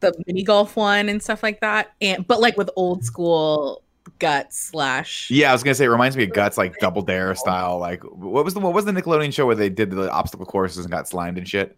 the 0.00 0.12
mini 0.26 0.42
golf 0.42 0.74
one 0.74 1.08
and 1.08 1.22
stuff 1.22 1.40
like 1.40 1.60
that 1.60 1.92
and 2.00 2.26
but 2.26 2.40
like 2.40 2.56
with 2.56 2.68
old 2.74 3.04
school 3.04 3.84
guts 4.18 4.58
slash 4.58 5.30
Yeah, 5.30 5.50
I 5.50 5.52
was 5.52 5.62
gonna 5.62 5.74
say 5.74 5.84
it 5.84 5.88
reminds 5.88 6.16
me 6.16 6.24
of 6.24 6.32
Guts, 6.32 6.58
like 6.58 6.76
Double 6.78 7.02
Dare 7.02 7.34
style. 7.36 7.78
Like 7.78 8.02
what 8.02 8.44
was 8.44 8.54
the 8.54 8.60
what 8.60 8.72
was 8.72 8.84
the 8.84 8.92
Nickelodeon 8.92 9.32
show 9.32 9.46
where 9.46 9.54
they 9.54 9.68
did 9.68 9.90
the 9.90 10.10
obstacle 10.10 10.46
courses 10.46 10.84
and 10.84 10.90
got 10.90 11.06
slimed 11.08 11.38
and 11.38 11.48
shit? 11.48 11.76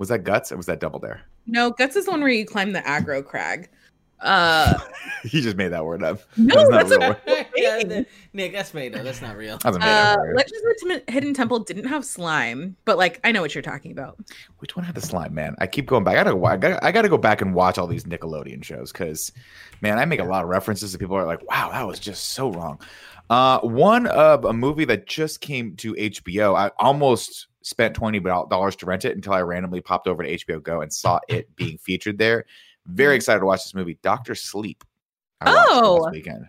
Was 0.00 0.08
that 0.08 0.24
Guts 0.24 0.50
or 0.50 0.56
was 0.56 0.64
that 0.64 0.80
Double 0.80 0.98
Dare? 0.98 1.20
No, 1.46 1.70
guts 1.70 1.94
is 1.94 2.06
the 2.06 2.10
one 2.10 2.20
where 2.20 2.30
you 2.30 2.46
climb 2.46 2.72
the 2.72 2.80
aggro 2.80 3.22
crag. 3.22 3.68
Uh, 4.18 4.78
he 5.22 5.42
just 5.42 5.56
made 5.58 5.68
that 5.68 5.84
word 5.84 6.02
up. 6.02 6.20
no, 6.38 6.54
That's 6.70 6.88
not 6.90 7.00
that's 7.00 7.26
real. 7.26 7.36
a 7.36 7.46
yeah, 7.56 7.84
the- 7.84 8.06
Nick, 8.32 8.52
that's 8.52 8.72
made 8.72 8.96
up. 8.96 9.04
That's 9.04 9.20
not 9.20 9.36
real. 9.36 9.58
That 9.62 9.68
was 9.68 9.76
a 9.76 9.80
made 9.80 9.86
uh, 9.86 10.12
up 10.12 10.18
word. 10.20 10.36
Legends 10.36 10.82
of 10.82 10.88
the 11.06 11.12
Hidden 11.12 11.34
Temple 11.34 11.58
didn't 11.60 11.84
have 11.84 12.02
slime, 12.06 12.76
but 12.86 12.96
like 12.96 13.20
I 13.24 13.32
know 13.32 13.42
what 13.42 13.54
you're 13.54 13.60
talking 13.60 13.92
about. 13.92 14.18
Which 14.58 14.74
one 14.74 14.86
had 14.86 14.94
the 14.94 15.02
slime, 15.02 15.34
man? 15.34 15.54
I 15.58 15.66
keep 15.66 15.84
going 15.86 16.02
back. 16.04 16.16
I 16.16 16.24
gotta, 16.24 16.44
I 16.46 16.56
gotta, 16.56 16.84
I 16.86 16.92
gotta 16.92 17.08
go 17.10 17.18
back 17.18 17.42
and 17.42 17.54
watch 17.54 17.76
all 17.76 17.86
these 17.86 18.04
Nickelodeon 18.04 18.64
shows 18.64 18.92
because, 18.92 19.32
man, 19.82 19.98
I 19.98 20.06
make 20.06 20.20
a 20.20 20.24
lot 20.24 20.44
of 20.44 20.48
references 20.48 20.92
that 20.92 20.98
people 20.98 21.16
are 21.16 21.26
like, 21.26 21.46
"Wow, 21.50 21.70
that 21.72 21.86
was 21.86 21.98
just 21.98 22.30
so 22.30 22.50
wrong." 22.52 22.80
Uh, 23.28 23.60
one 23.60 24.06
of 24.06 24.46
a 24.46 24.52
movie 24.54 24.86
that 24.86 25.06
just 25.06 25.42
came 25.42 25.76
to 25.76 25.92
HBO. 25.94 26.56
I 26.56 26.70
almost 26.78 27.48
spent 27.62 27.94
twenty 27.94 28.20
dollars 28.20 28.76
to 28.76 28.86
rent 28.86 29.04
it 29.04 29.14
until 29.14 29.32
I 29.32 29.42
randomly 29.42 29.80
popped 29.80 30.06
over 30.06 30.22
to 30.22 30.36
HBO 30.38 30.62
Go 30.62 30.80
and 30.82 30.92
saw 30.92 31.20
it 31.28 31.54
being 31.56 31.78
featured 31.78 32.18
there. 32.18 32.44
Very 32.86 33.14
excited 33.16 33.40
to 33.40 33.46
watch 33.46 33.62
this 33.64 33.74
movie, 33.74 33.98
Doctor 34.02 34.34
Sleep. 34.34 34.82
I 35.40 35.50
it 35.52 35.56
Oh. 35.70 35.94
last 36.02 36.12
weekend, 36.12 36.46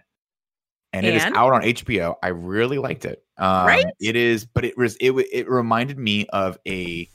and, 0.93 1.05
it 1.05 1.15
is 1.15 1.23
And? 1.23 1.35
out 1.35 1.53
on 1.53 1.61
HBO. 1.61 2.15
I 2.23 2.29
really 2.29 2.77
liked 2.77 3.05
it. 3.05 3.23
Um, 3.37 3.65
Right? 3.67 3.85
It 3.99 4.15
is, 4.15 4.45
but 4.45 4.65
it 4.65 4.77
was 4.77 4.95
it 4.97 5.11
it 5.31 5.49
reminded 5.49 5.97
me 5.97 6.25
of 6.27 6.57
a 6.67 7.09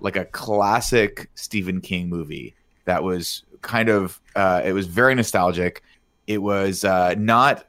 like 0.00 0.16
a 0.16 0.24
classic 0.26 1.30
Stephen 1.34 1.80
King 1.80 2.08
movie 2.08 2.54
that 2.86 3.02
was 3.02 3.44
kind 3.60 3.88
of 3.88 4.20
uh, 4.36 4.62
it 4.64 4.72
was 4.72 4.86
very 4.86 5.14
nostalgic. 5.14 5.82
It 6.26 6.38
was 6.38 6.84
uh, 6.84 7.14
not 7.18 7.64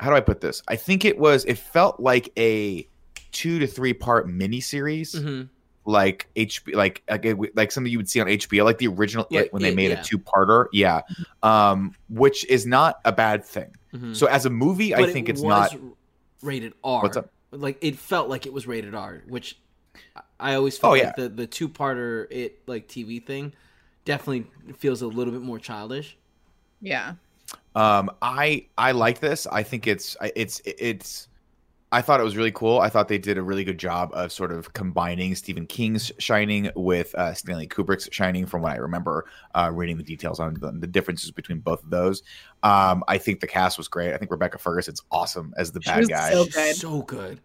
how 0.00 0.10
do 0.10 0.16
I 0.16 0.20
put 0.20 0.40
this? 0.40 0.62
I 0.68 0.76
think 0.76 1.04
it 1.04 1.18
was 1.18 1.44
it 1.46 1.58
felt 1.58 2.00
like 2.00 2.30
a 2.38 2.86
two 3.36 3.58
to 3.58 3.66
three 3.66 3.92
part 3.92 4.26
miniseries, 4.26 5.10
hmm 5.20 5.42
like 5.88 6.26
HBO, 6.34 6.74
like 6.74 7.02
like, 7.08 7.24
like 7.54 7.70
something 7.70 7.92
you 7.92 7.98
would 7.98 8.08
see 8.10 8.20
on 8.20 8.26
HBO, 8.26 8.64
like 8.64 8.78
the 8.78 8.88
original 8.88 9.24
Yeah, 9.30 9.42
It 9.42 9.52
when 9.52 9.62
they 9.62 9.72
made 9.72 9.92
yeah. 9.92 10.00
a 10.00 10.04
two 10.04 10.18
parter. 10.18 10.66
Yeah, 10.72 11.02
um, 11.44 11.94
which 12.08 12.44
is 12.46 12.66
not 12.66 12.98
a 13.04 13.12
bad 13.12 13.44
thing. 13.44 13.70
hmm 13.92 14.12
So 14.12 14.26
as 14.26 14.46
a 14.46 14.50
movie, 14.50 14.96
I 14.96 15.06
think 15.12 15.28
it 15.28 15.32
it's 15.32 15.42
was 15.42 15.72
not. 15.72 15.80
rated 16.42 16.72
R. 16.82 17.02
What's 17.02 17.16
up? 17.16 17.30
Like 17.52 17.78
it 17.82 17.96
felt 17.98 18.28
like 18.28 18.46
it 18.46 18.52
was 18.52 18.66
rated 18.66 18.96
R, 18.96 19.22
which 19.28 19.58
I- 20.16 20.22
I 20.40 20.54
always 20.56 20.76
felt 20.76 20.90
Oh, 20.90 20.94
like 20.94 21.02
yeah. 21.04 21.12
the 21.16 21.28
the 21.28 21.46
two 21.46 21.68
parter 21.68 22.26
it 22.30 22.66
like 22.66 22.88
TV 22.88 23.24
thing 23.24 23.52
definitely 24.04 24.46
feels 24.78 25.02
a 25.02 25.06
little 25.06 25.32
bit 25.32 25.42
more 25.42 25.60
childish. 25.60 26.16
Yeah. 26.80 27.14
Um, 27.76 28.10
I 28.20 28.66
I 28.76 28.90
like 28.90 29.20
this. 29.20 29.46
I 29.46 29.62
think 29.62 29.86
it's 29.86 30.16
I- 30.20 30.32
it's 30.34 30.60
it's. 30.64 31.28
I 31.92 32.02
thought 32.02 32.20
it 32.20 32.24
was 32.24 32.36
really 32.36 32.50
cool. 32.50 32.80
I 32.80 32.88
thought 32.88 33.06
they 33.08 33.16
did 33.18 33.38
a 33.38 33.42
really 33.42 33.62
good 33.62 33.78
job 33.78 34.10
of 34.12 34.32
sort 34.32 34.50
of 34.50 34.72
combining 34.72 35.34
Stephen 35.36 35.66
King's 35.66 36.10
Shining 36.18 36.70
with 36.74 37.14
uh, 37.14 37.32
Stanley 37.32 37.68
Kubrick's 37.68 38.08
Shining, 38.10 38.44
from 38.44 38.62
what 38.62 38.72
I 38.72 38.76
remember 38.76 39.26
uh, 39.54 39.70
reading 39.72 39.96
the 39.96 40.02
details 40.02 40.40
on 40.40 40.54
the, 40.54 40.72
the 40.72 40.86
differences 40.88 41.30
between 41.30 41.60
both 41.60 41.84
of 41.84 41.90
those. 41.90 42.22
Um, 42.64 43.04
I 43.06 43.18
think 43.18 43.40
the 43.40 43.46
cast 43.46 43.78
was 43.78 43.86
great. 43.86 44.12
I 44.12 44.18
think 44.18 44.30
Rebecca 44.32 44.58
Ferguson's 44.58 45.02
awesome 45.12 45.54
as 45.56 45.70
the 45.70 45.80
She 45.80 45.90
bad 45.90 46.08
guy, 46.08 46.32
so 46.32 46.44
good. 46.46 46.76
So 46.76 47.02
good. 47.02 47.40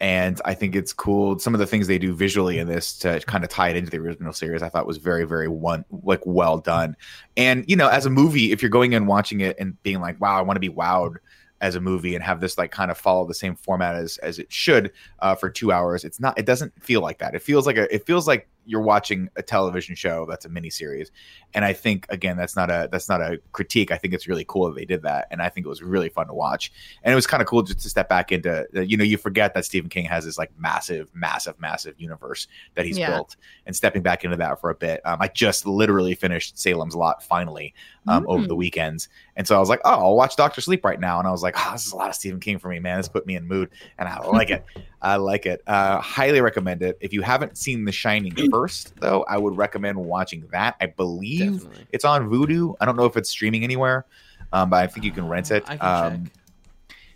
and 0.00 0.40
I 0.44 0.54
think 0.54 0.74
it's 0.74 0.92
cool. 0.92 1.38
Some 1.38 1.54
of 1.54 1.60
the 1.60 1.66
things 1.66 1.86
they 1.86 1.98
do 1.98 2.14
visually 2.14 2.58
in 2.58 2.66
this 2.66 2.98
to 2.98 3.20
kind 3.20 3.44
of 3.44 3.50
tie 3.50 3.68
it 3.68 3.76
into 3.76 3.90
the 3.90 3.98
original 3.98 4.32
series, 4.32 4.62
I 4.62 4.68
thought 4.68 4.86
was 4.86 4.98
very, 4.98 5.24
very 5.24 5.48
one 5.48 5.84
like 6.02 6.20
well 6.26 6.58
done. 6.58 6.96
And 7.36 7.64
you 7.68 7.76
know, 7.76 7.88
as 7.88 8.04
a 8.06 8.10
movie, 8.10 8.50
if 8.52 8.60
you're 8.60 8.70
going 8.70 8.92
in 8.92 9.06
watching 9.06 9.40
it 9.40 9.56
and 9.58 9.80
being 9.82 10.00
like, 10.00 10.20
"Wow, 10.20 10.36
I 10.36 10.42
want 10.42 10.56
to 10.56 10.60
be 10.60 10.68
wowed," 10.68 11.16
as 11.64 11.76
a 11.76 11.80
movie 11.80 12.14
and 12.14 12.22
have 12.22 12.40
this 12.40 12.58
like 12.58 12.70
kind 12.70 12.90
of 12.90 12.98
follow 12.98 13.26
the 13.26 13.32
same 13.32 13.56
format 13.56 13.96
as 13.96 14.18
as 14.18 14.38
it 14.38 14.52
should 14.52 14.92
uh, 15.20 15.34
for 15.34 15.48
two 15.48 15.72
hours, 15.72 16.04
it's 16.04 16.20
not. 16.20 16.38
It 16.38 16.44
doesn't 16.44 16.72
feel 16.82 17.00
like 17.00 17.18
that. 17.18 17.34
It 17.34 17.40
feels 17.40 17.66
like 17.66 17.78
a. 17.78 17.92
It 17.92 18.04
feels 18.04 18.28
like 18.28 18.46
you're 18.66 18.80
watching 18.80 19.28
a 19.36 19.42
television 19.42 19.94
show 19.94 20.26
that's 20.26 20.44
a 20.44 20.48
miniseries. 20.48 21.10
And 21.54 21.64
I 21.64 21.72
think 21.72 22.06
again, 22.08 22.36
that's 22.36 22.56
not 22.56 22.70
a 22.70 22.88
that's 22.90 23.08
not 23.08 23.20
a 23.20 23.38
critique. 23.52 23.90
I 23.92 23.96
think 23.96 24.14
it's 24.14 24.26
really 24.26 24.44
cool 24.48 24.66
that 24.68 24.74
they 24.76 24.84
did 24.84 25.02
that, 25.02 25.28
and 25.30 25.40
I 25.42 25.48
think 25.48 25.66
it 25.66 25.68
was 25.68 25.82
really 25.82 26.08
fun 26.08 26.26
to 26.26 26.34
watch. 26.34 26.72
And 27.02 27.12
it 27.12 27.14
was 27.14 27.26
kind 27.26 27.40
of 27.40 27.46
cool 27.46 27.62
just 27.62 27.80
to 27.80 27.88
step 27.88 28.08
back 28.08 28.32
into. 28.32 28.66
You 28.72 28.96
know, 28.96 29.04
you 29.04 29.16
forget 29.18 29.54
that 29.54 29.64
Stephen 29.64 29.88
King 29.90 30.06
has 30.06 30.24
this 30.24 30.36
like 30.38 30.50
massive, 30.58 31.10
massive, 31.14 31.58
massive 31.60 31.94
universe 31.98 32.48
that 32.74 32.86
he's 32.86 32.98
Yeah. 32.98 33.10
built, 33.10 33.36
and 33.66 33.76
stepping 33.76 34.02
back 34.02 34.24
into 34.24 34.36
that 34.38 34.60
for 34.60 34.70
a 34.70 34.74
bit. 34.74 35.00
Um, 35.04 35.18
I 35.20 35.28
just 35.28 35.66
literally 35.66 36.14
finished 36.14 36.58
Salem's 36.58 36.94
Lot 36.96 37.22
finally 37.22 37.74
um, 38.08 38.24
over 38.28 38.46
the 38.46 38.54
Mm. 38.54 38.58
weekends, 38.58 39.08
and 39.36 39.46
so 39.46 39.56
I 39.56 39.60
was 39.60 39.68
like, 39.68 39.80
oh, 39.84 39.90
I'll 39.90 40.16
watch 40.16 40.36
Doctor 40.36 40.60
Sleep 40.60 40.84
right 40.84 40.98
now, 41.00 41.18
and 41.18 41.28
I 41.28 41.30
was 41.30 41.42
like, 41.42 41.54
oh, 41.56 41.72
this 41.72 41.86
is 41.86 41.92
a 41.92 41.96
lot 41.96 42.08
of 42.08 42.14
Stephen 42.14 42.40
King 42.40 42.58
for 42.58 42.68
me, 42.68 42.78
man. 42.80 42.98
This 42.98 43.08
put 43.08 43.26
me 43.26 43.36
in 43.36 43.46
mood, 43.46 43.70
and 43.98 44.08
I 44.08 44.18
like 44.20 44.50
it. 44.50 44.64
I 45.02 45.16
like 45.16 45.44
it. 45.44 45.60
Uh, 45.66 46.00
highly 46.00 46.40
recommend 46.40 46.82
it. 46.82 46.96
If 47.00 47.12
you 47.12 47.20
haven't 47.20 47.58
seen 47.58 47.84
The 47.84 47.92
Shining 47.92 48.32
first, 48.54 48.94
though, 49.00 49.24
I 49.28 49.36
would 49.36 49.56
recommend 49.56 49.98
watching 49.98 50.46
that. 50.52 50.76
I 50.80 50.86
believe 50.86 51.62
Definitely. 51.62 51.86
it's 51.92 52.04
on 52.04 52.30
Vudu. 52.30 52.76
I 52.80 52.84
don't 52.84 52.96
know 52.96 53.06
if 53.06 53.16
it's 53.16 53.28
streaming 53.28 53.64
anywhere, 53.64 54.06
um, 54.52 54.70
but 54.70 54.76
I 54.76 54.86
think 54.86 55.04
you 55.04 55.10
can 55.10 55.26
rent 55.26 55.50
it. 55.50 55.64
I 55.66 55.76
can 55.76 56.12
Um, 56.14 56.30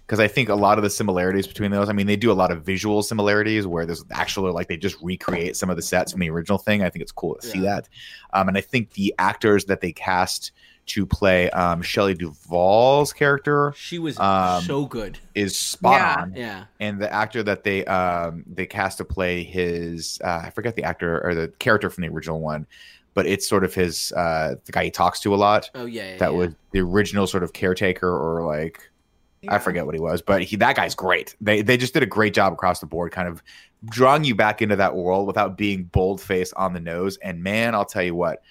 because 0.06 0.20
I 0.20 0.26
think 0.26 0.48
a 0.48 0.54
lot 0.54 0.78
of 0.78 0.84
the 0.84 0.88
similarities 0.88 1.46
between 1.46 1.70
those, 1.70 1.90
I 1.90 1.92
mean, 1.92 2.06
they 2.06 2.16
do 2.16 2.32
a 2.32 2.38
lot 2.42 2.50
of 2.50 2.62
visual 2.62 3.02
similarities 3.02 3.66
where 3.66 3.84
there's 3.84 4.02
actually 4.10 4.52
like 4.52 4.66
they 4.66 4.78
just 4.78 4.96
recreate 5.02 5.54
some 5.54 5.68
of 5.68 5.76
the 5.76 5.82
sets 5.82 6.12
from 6.12 6.22
the 6.22 6.30
original 6.30 6.56
thing. 6.56 6.82
I 6.82 6.88
think 6.88 7.02
it's 7.02 7.12
cool 7.12 7.34
to 7.34 7.46
see 7.46 7.60
that. 7.60 7.90
Um, 8.32 8.48
and 8.48 8.56
I 8.56 8.62
think 8.62 8.94
the 8.94 9.14
actors 9.18 9.66
that 9.66 9.82
they 9.82 9.92
cast 9.92 10.52
to 10.88 11.06
play 11.06 11.50
um, 11.50 11.82
Shelley 11.82 12.14
Duvall's 12.14 13.12
character 13.12 13.72
She 13.76 13.98
was 13.98 14.18
um, 14.18 14.62
so 14.62 14.86
good. 14.86 15.18
is 15.34 15.58
spot 15.58 16.00
Yeah. 16.00 16.22
on. 16.22 16.32
Yeah. 16.34 16.64
And 16.80 17.00
the 17.00 17.12
actor 17.12 17.42
that 17.42 17.64
they 17.64 17.84
um, 17.86 18.44
they 18.46 18.66
cast 18.66 18.98
to 18.98 19.04
play 19.04 19.42
his 19.42 20.20
uh, 20.24 20.42
I 20.44 20.50
forget 20.50 20.76
the 20.76 20.84
actor 20.84 21.24
or 21.24 21.34
the 21.34 21.48
character 21.58 21.90
from 21.90 22.02
the 22.02 22.08
original 22.08 22.40
one, 22.40 22.66
but 23.14 23.26
it's 23.26 23.48
sort 23.48 23.64
of 23.64 23.74
his 23.74 24.12
uh, 24.12 24.54
the 24.64 24.72
guy 24.72 24.84
he 24.84 24.90
talks 24.90 25.20
to 25.20 25.34
a 25.34 25.36
lot. 25.36 25.70
Oh 25.74 25.86
yeah. 25.86 26.12
yeah 26.12 26.16
That 26.18 26.32
yeah. 26.32 26.38
was 26.38 26.54
the 26.72 26.80
original 26.80 27.26
sort 27.26 27.42
of 27.42 27.52
caretaker 27.52 28.08
or 28.10 28.46
like 28.46 28.90
I 29.48 29.58
forget 29.58 29.86
what 29.86 29.94
he 29.94 30.00
was, 30.00 30.20
but 30.20 30.42
he 30.42 30.56
that 30.56 30.74
guy's 30.74 30.96
great. 30.96 31.36
They 31.40 31.62
they 31.62 31.76
just 31.76 31.94
did 31.94 32.02
a 32.02 32.06
great 32.06 32.34
job 32.34 32.52
across 32.52 32.80
the 32.80 32.86
board, 32.86 33.12
kind 33.12 33.28
of 33.28 33.40
drawing 33.84 34.24
you 34.24 34.34
back 34.34 34.60
into 34.60 34.74
that 34.74 34.96
world 34.96 35.28
without 35.28 35.56
being 35.56 35.84
bold 35.84 36.20
face 36.20 36.52
on 36.54 36.72
the 36.72 36.80
nose. 36.80 37.16
And 37.18 37.40
man, 37.44 37.72
I'll 37.76 37.84
tell 37.84 38.02
you 38.02 38.16
what, 38.16 38.42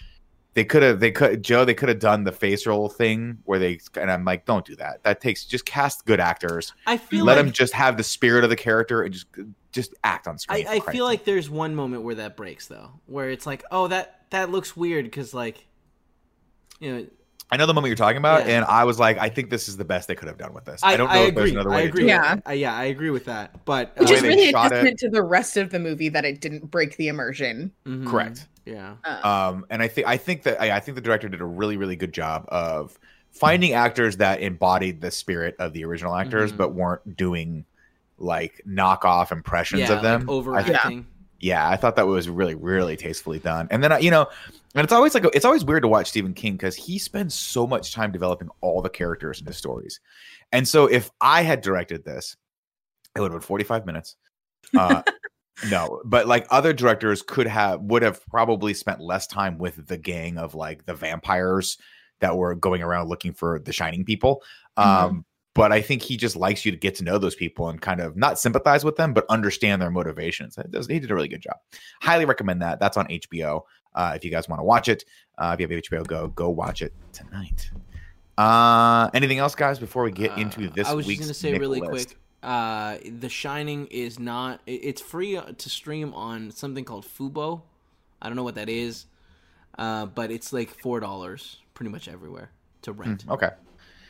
they 0.57 0.65
could 0.65 0.81
have 0.81 0.99
they 0.99 1.11
could 1.11 1.43
Joe 1.43 1.65
they 1.65 1.75
could 1.75 1.87
have 1.87 1.99
done 1.99 2.23
the 2.23 2.31
face 2.31 2.65
roll 2.65 2.89
thing 2.89 3.37
where 3.45 3.59
they 3.59 3.79
and 3.95 4.09
I'm 4.09 4.25
like, 4.25 4.45
don't 4.45 4.65
do 4.65 4.75
that. 4.77 5.03
That 5.03 5.21
takes 5.21 5.45
just 5.45 5.67
cast 5.67 6.03
good 6.07 6.19
actors. 6.19 6.73
I 6.87 6.97
feel 6.97 7.25
Let 7.25 7.35
like 7.37 7.45
them 7.45 7.53
just 7.53 7.73
have 7.75 7.95
the 7.95 8.03
spirit 8.03 8.43
of 8.43 8.49
the 8.49 8.55
character 8.55 9.03
and 9.03 9.13
just 9.13 9.27
just 9.71 9.93
act 10.03 10.27
on 10.27 10.39
screen. 10.39 10.65
I 10.67 10.79
for 10.79 10.91
feel 10.91 11.05
like 11.05 11.25
there's 11.25 11.47
one 11.47 11.75
moment 11.75 12.01
where 12.01 12.15
that 12.15 12.35
breaks 12.35 12.65
though, 12.65 12.89
where 13.05 13.29
it's 13.29 13.45
like, 13.45 13.63
oh 13.69 13.87
that 13.89 14.21
that 14.31 14.49
looks 14.49 14.75
weird 14.75 15.05
because 15.05 15.31
like, 15.31 15.67
you 16.79 16.91
know. 16.95 17.05
I 17.51 17.55
know 17.57 17.67
the 17.67 17.73
moment 17.75 17.89
you're 17.91 17.95
talking 17.95 18.17
about, 18.17 18.47
Yeah. 18.47 18.55
and 18.57 18.65
I 18.65 18.83
was 18.83 18.99
like, 18.99 19.19
I 19.19 19.29
think 19.29 19.51
this 19.51 19.69
is 19.69 19.77
the 19.77 19.85
best 19.85 20.07
they 20.09 20.15
could 20.15 20.27
have 20.27 20.39
done 20.39 20.53
with 20.53 20.65
this. 20.65 20.83
I, 20.83 20.93
I, 20.93 20.97
don't 20.97 21.07
know 21.07 21.13
I 21.13 21.17
if 21.19 21.27
agree. 21.29 21.43
there's 21.43 21.51
another 21.51 21.69
way 21.69 21.77
I 21.77 21.81
to 21.83 21.87
agree. 21.87 22.01
do 22.01 22.07
it. 22.07 22.09
Yeah. 22.09 22.33
With. 22.35 22.47
Uh, 22.47 22.51
yeah, 22.51 22.75
I 22.75 22.83
agree 22.85 23.09
with 23.11 23.25
that. 23.25 23.63
But 23.63 23.93
Which 23.97 24.09
The 24.09 24.15
is 24.15 24.21
really 24.23 24.49
a 24.49 24.51
shot 24.51 24.65
it- 24.65 24.69
testament 24.71 24.99
to 24.99 25.09
the 25.09 25.23
rest 25.23 25.55
of 25.55 25.69
the 25.69 25.79
movie 25.79 26.09
that 26.09 26.25
it 26.25 26.41
didn't 26.41 26.69
break 26.71 26.97
the 26.97 27.07
immersion. 27.07 27.71
mhm, 27.85 28.05
Correct. 28.07 28.47
Yeah. 28.67 28.95
Uh, 29.05 29.27
um 29.27 29.65
and 29.69 29.81
i 29.81 29.87
think 29.87 30.07
i 30.07 30.17
think 30.17 30.43
that 30.43 30.61
I, 30.61 30.75
I 30.75 30.79
think 30.79 30.95
the 30.95 31.01
director 31.01 31.29
did 31.29 31.41
a 31.41 31.45
really 31.45 31.77
really 31.77 31.95
good 31.95 32.11
job 32.13 32.45
of 32.49 32.99
finding 33.31 33.73
actors 33.73 34.17
that 34.17 34.41
embodied 34.41 34.99
the 35.01 35.11
spirit 35.11 35.55
of 35.59 35.73
the 35.73 35.85
original 35.85 36.15
actors 36.15 36.51
Mhm. 36.51 36.57
but 36.57 36.73
weren't 36.73 37.15
doing 37.17 37.65
like 38.17 38.61
knockoff 38.67 39.31
impressions 39.31 39.81
yeah, 39.81 39.93
of 39.93 40.01
them 40.01 40.21
like 40.25 40.29
I- 40.29 40.33
overacting. 40.33 41.05
yeah 41.39 41.69
i 41.69 41.75
thought 41.75 41.95
that 41.97 42.07
was 42.07 42.27
really 42.29 42.55
really 42.55 42.97
tastefully 42.97 43.39
done 43.39 43.67
and 43.71 43.83
then 43.83 43.91
uh, 43.91 43.97
you 43.97 44.09
know 44.11 44.27
and 44.75 44.83
it's 44.83 44.91
always 44.93 45.13
like 45.13 45.23
it's 45.35 45.45
always 45.45 45.63
weird 45.63 45.83
to 45.83 45.87
watch 45.87 46.07
stephen 46.09 46.33
king 46.33 46.53
because 46.53 46.75
he 46.75 46.97
spends 46.97 47.33
so 47.35 47.65
much 47.67 47.93
time 47.93 48.11
developing 48.11 48.49
all 48.61 48.81
the 48.81 48.89
characters 48.89 49.39
in 49.39 49.45
his 49.45 49.55
stories 49.57 49.99
and 50.51 50.67
so 50.67 50.87
if 50.87 51.11
i 51.21 51.43
had 51.43 51.61
directed 51.61 52.03
this 52.03 52.35
it 53.15 53.19
would 53.21 53.31
have 53.31 53.39
been 53.41 53.45
45 53.47 53.85
minutes 53.85 54.15
uh 54.75 55.01
no 55.69 56.01
but 56.05 56.27
like 56.27 56.45
other 56.51 56.71
directors 56.73 57.21
could 57.21 57.47
have 57.47 57.81
would 57.81 58.03
have 58.03 58.23
probably 58.27 58.73
spent 58.73 58.99
less 59.01 59.25
time 59.27 59.57
with 59.57 59.87
the 59.87 59.97
gang 59.97 60.37
of 60.37 60.53
like 60.55 60.85
the 60.85 60.93
vampires 60.93 61.77
that 62.19 62.35
were 62.37 62.53
going 62.55 62.81
around 62.83 63.09
looking 63.09 63.33
for 63.33 63.59
the 63.59 63.73
shining 63.73 64.05
people 64.05 64.43
um 64.77 65.25
but 65.55 65.71
i 65.71 65.81
think 65.81 66.03
he 66.03 66.15
just 66.15 66.35
likes 66.35 66.63
you 66.63 66.71
to 66.71 66.77
get 66.77 66.93
to 66.93 67.03
know 67.03 67.17
those 67.17 67.33
people 67.35 67.69
and 67.69 67.81
kind 67.81 67.99
of 67.99 68.15
not 68.15 68.37
sympathize 68.37 68.83
with 68.85 68.95
them 68.97 69.13
but 69.13 69.25
understand 69.29 69.81
their 69.81 69.89
motivations. 69.89 70.55
Does- 70.69 70.85
he 70.87 70.99
did 70.99 71.09
a 71.09 71.15
really 71.15 71.27
good 71.27 71.41
job. 71.41 71.57
Highly 72.01 72.25
recommend 72.25 72.61
that. 72.61 72.79
That's 72.79 72.95
on 72.97 73.07
hbo 73.07 73.61
uh, 73.95 74.13
if 74.15 74.23
you 74.23 74.29
guys 74.29 74.47
want 74.47 74.59
to 74.59 74.63
watch 74.63 74.87
it. 74.87 75.03
Uh, 75.39 75.55
if 75.57 75.59
you 75.59 75.75
have 75.75 75.83
hbo 75.83 76.05
go 76.05 76.27
go 76.27 76.49
watch 76.49 76.83
it 76.83 76.93
tonight. 77.13 77.71
Uh 78.37 79.09
anything 79.15 79.39
else 79.39 79.55
guys 79.55 79.79
before 79.79 80.03
we 80.03 80.11
get 80.11 80.37
into 80.37 80.67
Uh, 80.67 80.71
this 80.75 80.87
I 80.87 80.93
was 80.93 81.07
just 81.07 81.19
gonna 81.19 81.33
say 81.33 81.51
Nick 81.53 81.61
really 81.61 81.81
list? 81.81 82.09
quick. 82.09 82.19
Uh, 82.43 82.97
The 83.19 83.29
Shining 83.29 83.87
is 83.87 84.19
not. 84.19 84.61
It's 84.65 85.01
free 85.01 85.39
to 85.57 85.69
stream 85.69 86.13
on 86.13 86.51
something 86.51 86.85
called 86.85 87.05
Fubo. 87.05 87.61
I 88.21 88.27
don't 88.27 88.35
know 88.35 88.43
what 88.43 88.55
that 88.55 88.69
is, 88.69 89.05
uh, 89.77 90.05
but 90.07 90.31
it's 90.31 90.53
like 90.53 90.69
four 90.69 90.99
dollars 90.99 91.57
pretty 91.73 91.91
much 91.91 92.07
everywhere 92.07 92.51
to 92.83 92.91
rent. 92.91 93.25
Okay. 93.29 93.49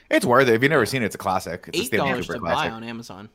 It's 0.10 0.26
worth 0.26 0.48
it. 0.48 0.54
If 0.54 0.62
you've 0.62 0.70
never 0.70 0.86
seen 0.86 1.02
it, 1.04 1.08
it's 1.08 1.16
a 1.16 1.18
classic. 1.18 1.66
It's 1.68 1.80
a 1.80 1.82
Eight 1.96 1.98
dollars 1.98 2.28
to 2.28 2.40
classic. 2.40 2.70
buy 2.70 2.76
on 2.76 2.84
Amazon. 2.84 3.30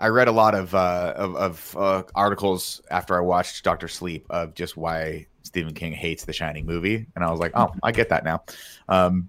I 0.00 0.08
read 0.08 0.28
a 0.28 0.32
lot 0.32 0.54
of 0.54 0.74
uh, 0.74 1.12
of, 1.16 1.36
of 1.36 1.76
uh, 1.78 2.02
articles 2.14 2.80
after 2.90 3.16
I 3.16 3.20
watched 3.20 3.62
Doctor 3.64 3.86
Sleep 3.86 4.26
of 4.30 4.54
just 4.54 4.76
why 4.76 5.26
Stephen 5.42 5.74
King 5.74 5.92
hates 5.92 6.24
the 6.24 6.32
Shining 6.32 6.64
movie, 6.64 7.06
and 7.14 7.22
I 7.24 7.30
was 7.30 7.38
like, 7.38 7.52
oh, 7.54 7.74
I 7.82 7.92
get 7.92 8.08
that 8.08 8.24
now. 8.24 8.42
Um, 8.88 9.28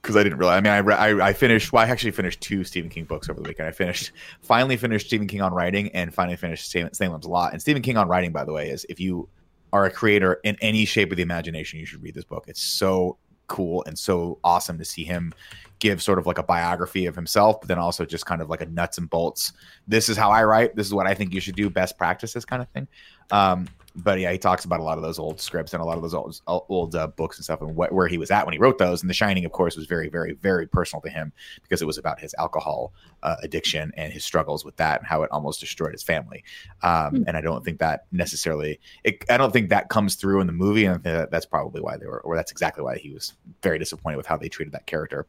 because 0.00 0.16
I 0.16 0.22
didn't 0.22 0.38
realize. 0.38 0.58
I 0.58 0.60
mean, 0.60 0.72
I, 0.72 0.78
re- 0.78 0.94
I 0.94 1.28
I 1.28 1.32
finished. 1.32 1.72
Well, 1.72 1.84
I 1.84 1.88
actually 1.88 2.12
finished 2.12 2.40
two 2.40 2.64
Stephen 2.64 2.90
King 2.90 3.04
books 3.04 3.28
over 3.28 3.40
the 3.40 3.48
weekend. 3.48 3.68
I 3.68 3.72
finished, 3.72 4.12
finally 4.42 4.76
finished 4.76 5.06
Stephen 5.06 5.26
King 5.26 5.42
on 5.42 5.52
writing, 5.52 5.90
and 5.90 6.12
finally 6.12 6.36
finished 6.36 6.70
Salem- 6.70 6.92
Salem's 6.92 7.26
Lot. 7.26 7.52
And 7.52 7.60
Stephen 7.60 7.82
King 7.82 7.96
on 7.96 8.08
writing, 8.08 8.32
by 8.32 8.44
the 8.44 8.52
way, 8.52 8.70
is 8.70 8.86
if 8.88 9.00
you 9.00 9.28
are 9.72 9.86
a 9.86 9.90
creator 9.90 10.40
in 10.44 10.56
any 10.60 10.84
shape 10.84 11.10
of 11.10 11.16
the 11.16 11.22
imagination, 11.22 11.78
you 11.78 11.86
should 11.86 12.02
read 12.02 12.14
this 12.14 12.24
book. 12.24 12.44
It's 12.48 12.62
so 12.62 13.18
cool 13.46 13.82
and 13.86 13.98
so 13.98 14.38
awesome 14.44 14.78
to 14.78 14.84
see 14.84 15.04
him 15.04 15.34
give 15.80 16.02
sort 16.02 16.18
of 16.18 16.26
like 16.26 16.38
a 16.38 16.42
biography 16.42 17.06
of 17.06 17.16
himself, 17.16 17.60
but 17.60 17.68
then 17.68 17.78
also 17.78 18.04
just 18.04 18.26
kind 18.26 18.40
of 18.40 18.48
like 18.48 18.60
a 18.60 18.66
nuts 18.66 18.98
and 18.98 19.10
bolts. 19.10 19.52
This 19.88 20.08
is 20.08 20.16
how 20.16 20.30
I 20.30 20.44
write. 20.44 20.76
This 20.76 20.86
is 20.86 20.94
what 20.94 21.06
I 21.06 21.14
think 21.14 21.34
you 21.34 21.40
should 21.40 21.56
do. 21.56 21.68
Best 21.68 21.98
practices 21.98 22.44
kind 22.44 22.62
of 22.62 22.68
thing. 22.68 22.86
Um, 23.30 23.66
but 23.96 24.18
yeah, 24.20 24.30
he 24.30 24.38
talks 24.38 24.64
about 24.64 24.80
a 24.80 24.82
lot 24.82 24.98
of 24.98 25.02
those 25.02 25.18
old 25.18 25.40
scripts 25.40 25.72
and 25.74 25.82
a 25.82 25.84
lot 25.84 25.96
of 25.96 26.02
those 26.02 26.14
old 26.14 26.40
old 26.46 26.94
uh, 26.94 27.06
books 27.08 27.36
and 27.38 27.44
stuff, 27.44 27.60
and 27.60 27.72
wh- 27.74 27.92
where 27.92 28.06
he 28.08 28.18
was 28.18 28.30
at 28.30 28.46
when 28.46 28.52
he 28.52 28.58
wrote 28.58 28.78
those. 28.78 29.02
And 29.02 29.10
The 29.10 29.14
Shining, 29.14 29.44
of 29.44 29.52
course, 29.52 29.76
was 29.76 29.86
very, 29.86 30.08
very, 30.08 30.32
very 30.34 30.66
personal 30.66 31.00
to 31.02 31.08
him 31.10 31.32
because 31.62 31.82
it 31.82 31.86
was 31.86 31.98
about 31.98 32.20
his 32.20 32.34
alcohol 32.38 32.92
uh, 33.22 33.36
addiction 33.42 33.92
and 33.96 34.12
his 34.12 34.24
struggles 34.24 34.64
with 34.64 34.76
that, 34.76 35.00
and 35.00 35.06
how 35.06 35.22
it 35.22 35.30
almost 35.32 35.60
destroyed 35.60 35.92
his 35.92 36.02
family. 36.02 36.44
Um, 36.82 37.16
Hmm. 37.16 37.22
And 37.26 37.36
I 37.36 37.40
don't 37.40 37.64
think 37.64 37.78
that 37.80 38.04
necessarily, 38.12 38.78
it, 39.04 39.24
I 39.28 39.36
don't 39.36 39.52
think 39.52 39.70
that 39.70 39.88
comes 39.88 40.14
through 40.14 40.40
in 40.40 40.46
the 40.46 40.52
movie, 40.52 40.84
and 40.84 40.92
I 40.92 40.94
think 40.94 41.04
that 41.04 41.30
that's 41.30 41.46
probably 41.46 41.80
why 41.80 41.96
they 41.96 42.06
were, 42.06 42.20
or 42.20 42.36
that's 42.36 42.52
exactly 42.52 42.84
why 42.84 42.98
he 42.98 43.10
was 43.10 43.34
very 43.62 43.78
disappointed 43.78 44.16
with 44.16 44.26
how 44.26 44.36
they 44.36 44.48
treated 44.48 44.72
that 44.74 44.86
character. 44.86 45.26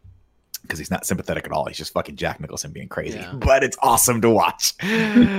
Because 0.62 0.78
he's 0.78 0.91
not 0.91 1.07
sympathetic 1.07 1.45
at 1.45 1.51
all. 1.51 1.66
He's 1.66 1.78
just 1.78 1.91
fucking 1.91 2.18
Jack 2.18 2.39
Nicholson 2.39 2.72
being 2.72 2.88
crazy. 2.88 3.18
Yeah. 3.18 3.34
But 3.34 3.64
it's 3.64 3.78
awesome 3.82 4.22
to 4.22 4.30
watch. 4.30 4.76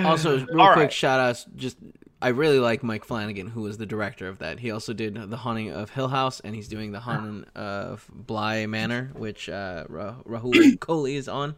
Also, 0.05 0.39
real 0.47 0.61
All 0.61 0.73
quick 0.73 0.77
right. 0.87 0.93
shout 0.93 1.21
outs. 1.21 1.47
Just 1.55 1.77
I 2.23 2.29
really 2.29 2.61
like 2.61 2.83
Mike 2.85 3.05
Flanagan, 3.05 3.49
who 3.49 3.63
was 3.63 3.79
the 3.79 3.87
director 3.87 4.29
of 4.29 4.39
that. 4.39 4.61
He 4.61 4.71
also 4.71 4.93
did 4.93 5.17
The 5.31 5.37
Haunting 5.37 5.73
of 5.73 5.91
Hill 5.91 6.09
House, 6.09 6.39
and 6.41 6.55
he's 6.55 6.69
doing 6.69 6.93
The 6.93 7.01
Haunting 7.01 7.45
of 7.57 8.07
Bly 8.13 8.67
Manor, 8.67 9.11
which 9.15 9.49
uh, 9.49 9.85
Ra- 9.89 10.15
Rahul 10.27 10.53
Kohli 10.79 11.15
is 11.17 11.29
on. 11.29 11.57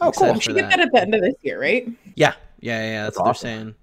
Oh, 0.00 0.12
cool. 0.12 0.28
We 0.28 0.34
for 0.34 0.40
should 0.42 0.56
get 0.56 0.70
that 0.70 0.80
at 0.80 0.92
the 0.92 1.00
end 1.00 1.14
of 1.14 1.22
this 1.22 1.36
year, 1.42 1.58
right? 1.60 1.88
Yeah, 2.14 2.34
yeah, 2.60 2.80
yeah. 2.82 3.02
That's, 3.04 3.16
That's 3.16 3.18
what 3.18 3.30
awesome. 3.30 3.48
they're 3.48 3.56
saying. 3.56 3.74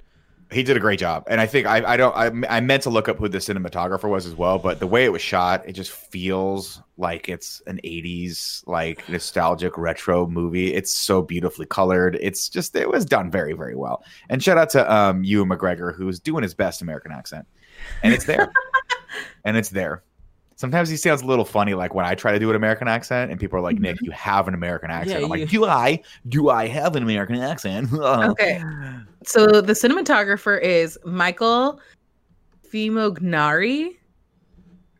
He 0.52 0.64
did 0.64 0.76
a 0.76 0.80
great 0.80 0.99
job. 0.99 1.24
And 1.28 1.39
i 1.39 1.45
think 1.45 1.68
i, 1.68 1.93
I 1.93 1.97
don't 1.97 2.16
I, 2.16 2.58
I 2.58 2.60
meant 2.60 2.84
to 2.84 2.89
look 2.89 3.08
up 3.08 3.18
who 3.18 3.28
the 3.30 3.38
cinematographer 3.38 4.10
was 4.10 4.26
as 4.26 4.36
well 4.36 4.60
but 4.60 4.80
the 4.80 4.88
way 4.88 5.06
it 5.06 5.12
was 5.12 5.22
shot 5.22 5.68
it 5.68 5.74
just 5.74 5.91
feels 5.91 6.82
like 6.97 7.30
it's 7.30 7.62
an 7.68 7.80
80s 7.84 8.66
like 8.68 9.08
nostalgic 9.10 9.78
retro 9.78 10.28
movie. 10.28 10.74
It's 10.74 10.93
so 10.93 11.22
beautifully 11.22 11.66
colored. 11.66 12.18
It's 12.22 12.47
just 12.49 12.76
it 12.76 12.89
was 12.89 13.06
done 13.06 13.32
very 13.32 13.54
very 13.54 13.76
well. 13.76 14.04
And 14.30 14.43
shout 14.43 14.58
out 14.58 14.70
to 14.72 14.93
um 14.93 15.24
Ewan 15.24 15.49
McGregor 15.49 15.95
who's 15.95 16.20
doing 16.20 16.43
his 16.43 16.54
best 16.54 16.82
american 16.82 17.12
accent. 17.12 17.47
And 18.04 18.14
it's 18.14 18.26
there. 18.26 18.52
And 19.43 19.58
it's 19.58 19.70
there 19.70 20.04
sometimes 20.62 20.88
he 20.89 20.95
sounds 20.95 21.22
a 21.24 21.26
little 21.26 21.43
funny 21.43 21.74
like 21.74 21.93
when 21.95 22.05
i 22.05 22.14
try 22.16 22.32
to 22.32 22.39
do 22.39 22.49
an 22.49 22.55
american 22.55 22.88
accent 22.88 23.32
and 23.32 23.39
people 23.39 23.57
are 23.57 23.62
like 23.62 23.80
nick 23.80 23.97
you 24.01 24.12
have 24.12 24.47
an 24.47 24.53
american 24.53 24.89
accent 24.91 25.20
Yeah, 25.20 25.26
i'm 25.26 25.30
like 25.30 25.49
do 25.49 25.66
i 25.66 25.99
do 26.30 26.49
i 26.49 26.68
have 26.68 26.95
an 26.95 27.03
american 27.03 27.36
accent 27.38 27.91
Okay. 27.93 28.62
So 29.26 29.62
the 29.62 29.74
cinematographer 29.74 30.59
is 30.62 30.97
Michael 31.05 31.80
Fimognari. 32.72 33.97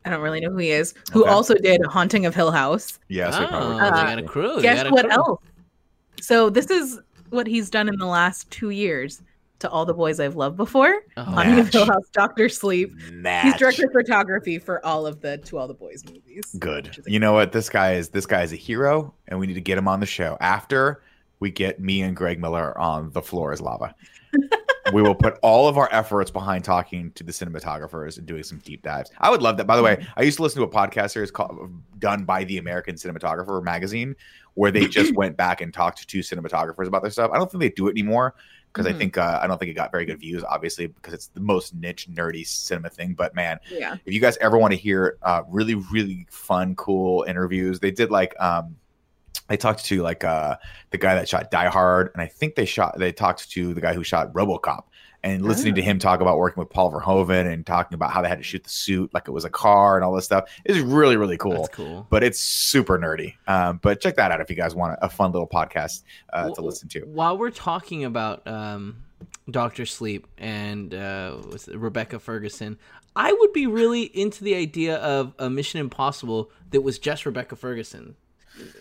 I 0.06 0.10
don't 0.10 0.22
really 0.22 0.40
know 0.42 0.50
who 0.52 0.58
he 0.58 0.72
is. 0.72 0.94
Who 1.12 1.22
Okay. 1.24 1.32
also 1.32 1.54
did 1.56 1.80
Haunting 1.86 2.26
of 2.26 2.36
Hill 2.36 2.52
House. 2.52 3.00
yeah 3.08 3.28
oh, 3.30 3.32
so 3.32 3.48
probably- 3.48 3.76
they 3.78 3.82
Uh, 3.88 3.90
got 3.92 4.18
a 4.20 4.24
crew. 4.24 4.56
they 4.58 4.62
Guess 4.64 4.78
got 4.84 4.88
a 4.88 4.90
what 4.92 5.06
crew. 5.06 5.14
else? 5.14 5.40
So 6.22 6.50
this 6.50 6.70
is 6.70 7.00
what 7.30 7.48
he's 7.48 7.70
done 7.70 7.88
in 7.88 7.96
the 7.98 8.06
last 8.06 8.50
two 8.52 8.72
years 8.72 9.22
to 9.62 9.70
all 9.70 9.86
the 9.86 9.94
boys 9.94 10.20
I've 10.20 10.36
loved 10.36 10.58
before. 10.58 11.02
Oh, 11.18 11.22
of 11.22 11.36
Match. 11.36 11.74
Hill 11.74 11.86
House, 11.86 12.10
Doctor 12.12 12.50
Sleep. 12.50 12.94
He's 13.00 13.12
Match. 13.12 13.60
director 13.60 13.86
of 13.86 13.92
photography 13.94 14.60
for 14.60 14.86
all 14.86 15.08
of 15.08 15.22
the 15.22 15.38
To 15.38 15.58
All 15.58 15.68
the 15.68 15.74
Boys 15.74 16.04
movies. 16.06 16.56
Good. 16.60 16.88
which 16.88 17.00
is 17.00 17.08
a- 17.08 17.12
You 17.12 17.20
know 17.20 17.34
what? 17.34 17.52
This 17.52 17.70
guy 17.70 17.94
is 17.94 18.10
this 18.10 18.26
guy 18.26 18.44
is 18.44 18.52
a 18.52 18.58
hero, 18.58 19.14
and 19.28 19.40
we 19.40 19.48
need 19.48 19.54
to 19.54 19.62
get 19.62 19.78
him 19.78 19.88
on 19.88 20.00
the 20.00 20.06
show 20.06 20.38
after 20.42 21.02
we 21.40 21.50
get 21.50 21.80
me 21.80 22.02
and 22.02 22.16
Greg 22.16 22.40
Miller 22.40 22.78
on 22.78 23.12
the 23.12 23.22
floor 23.22 23.52
is 23.54 23.62
lava. 23.62 23.96
we 24.94 25.02
will 25.02 25.16
put 25.16 25.38
all 25.42 25.68
of 25.68 25.78
our 25.78 25.90
efforts 25.92 26.32
behind 26.32 26.64
talking 26.64 27.12
to 27.14 27.24
the 27.24 27.32
cinematographers 27.32 28.18
and 28.18 28.26
doing 28.26 28.44
some 28.44 28.60
deep 28.60 28.82
dives. 28.84 29.12
I 29.20 29.30
would 29.30 29.42
love 29.42 29.58
that. 29.58 29.68
By 29.68 29.76
the 29.76 29.84
way, 29.84 29.96
mm-hmm. 29.98 30.20
I 30.20 30.24
used 30.24 30.38
to 30.38 30.44
listen 30.44 30.62
to 30.62 30.68
a 30.68 30.72
podcast 30.72 31.12
series 31.12 31.32
called 31.32 31.72
done 32.00 32.24
by 32.24 32.44
the 32.44 32.58
American 32.58 32.96
Cinematographer 32.96 33.64
magazine, 33.64 34.16
where 34.56 34.72
they 34.72 34.88
just 34.88 35.16
went 35.16 35.38
back 35.38 35.62
and 35.62 35.74
talked 35.74 36.00
to 36.00 36.08
two 36.08 36.20
cinematographers 36.20 36.88
about 36.88 37.02
their 37.02 37.12
stuff. 37.12 37.32
I 37.34 37.38
don't 37.38 37.50
think 37.52 37.62
they 37.62 37.70
do 37.70 37.88
it 37.88 37.92
anymore 37.92 38.36
because 38.72 38.88
I 38.88 38.94
Mhm. 38.94 38.98
think 38.98 39.18
uh, 39.18 39.40
I 39.42 39.48
don't 39.48 39.58
think 39.58 39.72
it 39.72 39.74
got 39.74 39.92
very 39.92 40.06
good 40.06 40.20
views, 40.20 40.44
obviously, 40.44 40.88
because 40.88 41.14
it's 41.14 41.28
the 41.28 41.40
most 41.42 41.76
niche, 41.76 42.08
nerdy 42.10 42.46
cinema 42.48 42.90
thing. 42.90 43.14
But 43.14 43.36
man, 43.36 43.60
Yeah. 43.70 43.96
if 44.06 44.14
you 44.14 44.20
guys 44.22 44.38
ever 44.38 44.58
want 44.58 44.72
to 44.72 44.78
hear 44.78 45.18
uh, 45.24 45.44
really 45.48 45.76
really 45.76 46.26
fun 46.30 46.76
cool 46.76 47.24
interviews 47.28 47.80
they 47.80 47.92
did 47.92 48.10
like 48.12 48.34
um 48.40 48.76
they 49.48 49.58
talked 49.58 49.84
to 49.86 50.02
like 50.02 50.24
uh 50.24 50.56
the 50.92 50.98
guy 50.98 51.16
that 51.16 51.28
shot 51.28 51.52
die 51.52 51.68
hard 51.68 52.10
and 52.14 52.22
i 52.22 52.26
think 52.28 52.56
they 52.56 52.66
shot 52.66 52.98
they 52.98 53.12
talked 53.12 53.50
to 53.52 53.74
the 53.74 53.82
guy 53.82 53.94
who 53.94 54.04
shot 54.04 54.32
robocop 54.34 54.84
and 55.24 55.44
listening 55.44 55.76
to 55.76 55.82
him 55.82 56.00
talk 56.00 56.20
about 56.22 56.38
working 56.38 56.60
with 56.60 56.70
paul 56.70 56.92
verhoeven 56.92 57.52
and 57.52 57.66
talking 57.66 57.94
about 57.96 58.12
how 58.12 58.22
they 58.22 58.28
had 58.28 58.38
to 58.40 58.44
shoot 58.44 58.64
the 58.64 58.70
suit 58.70 59.14
like 59.14 59.28
it 59.28 59.32
was 59.32 59.46
a 59.46 59.50
car 59.50 59.96
and 59.96 60.04
all 60.04 60.14
this 60.14 60.26
stuff 60.26 60.50
is 60.66 60.80
really 60.80 61.18
really 61.18 61.38
cool. 61.38 61.54
That's 61.54 61.70
cool. 61.70 62.08
but 62.10 62.24
it's 62.24 62.40
super 62.40 62.98
nerdy. 62.98 63.36
Um, 63.48 63.80
but 63.82 64.02
check 64.02 64.16
that 64.16 64.32
out 64.32 64.42
if 64.42 64.50
you 64.50 64.56
guys 64.56 64.76
want 64.76 64.98
a, 65.00 65.06
a 65.06 65.10
fun 65.10 65.32
little 65.32 65.48
podcast 65.48 66.04
uh, 66.34 66.50
to 66.50 66.62
listen 66.62 66.90
to. 66.90 67.02
While 67.02 67.38
we're 67.38 67.52
talking 67.52 68.04
about 68.04 68.46
um, 68.48 69.04
Doctor 69.50 69.86
Sleep 69.86 70.28
and 70.38 70.94
uh, 70.94 71.38
Rebecca 71.74 72.20
Ferguson, 72.20 72.78
I 73.16 73.32
would 73.32 73.54
be 73.54 73.68
really 73.68 74.04
into 74.04 74.44
the 74.44 74.56
idea 74.56 74.98
of 74.98 75.34
a 75.40 75.50
Mission 75.50 75.80
Impossible 75.80 76.52
that 76.72 76.82
was 76.82 77.00
just 77.00 77.26
Rebecca 77.26 77.56
Ferguson. 77.56 78.16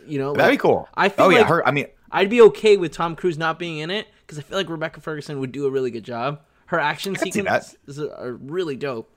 You 0.06 0.18
know, 0.18 0.34
that'd 0.34 0.52
be 0.52 0.58
cool. 0.58 0.88
I 0.94 1.08
feel 1.08 1.26
oh 1.26 1.28
yeah 1.30 1.38
like 1.38 1.46
her 1.46 1.66
i 1.66 1.70
mean 1.70 1.86
I'd 2.12 2.28
be 2.28 2.42
okay 2.42 2.76
with 2.76 2.92
Tom 2.92 3.14
Cruise 3.14 3.38
not 3.38 3.58
being 3.58 3.78
in 3.78 3.90
it 3.90 4.08
because 4.30 4.44
I 4.44 4.46
feel 4.46 4.58
like 4.58 4.68
Rebecca 4.68 5.00
Ferguson 5.00 5.40
would 5.40 5.50
do 5.50 5.66
a 5.66 5.70
really 5.70 5.90
good 5.90 6.04
job. 6.04 6.40
Her 6.66 6.78
action 6.78 7.16
sequences 7.16 7.76
are 7.98 8.34
really 8.34 8.76
dope. 8.76 9.10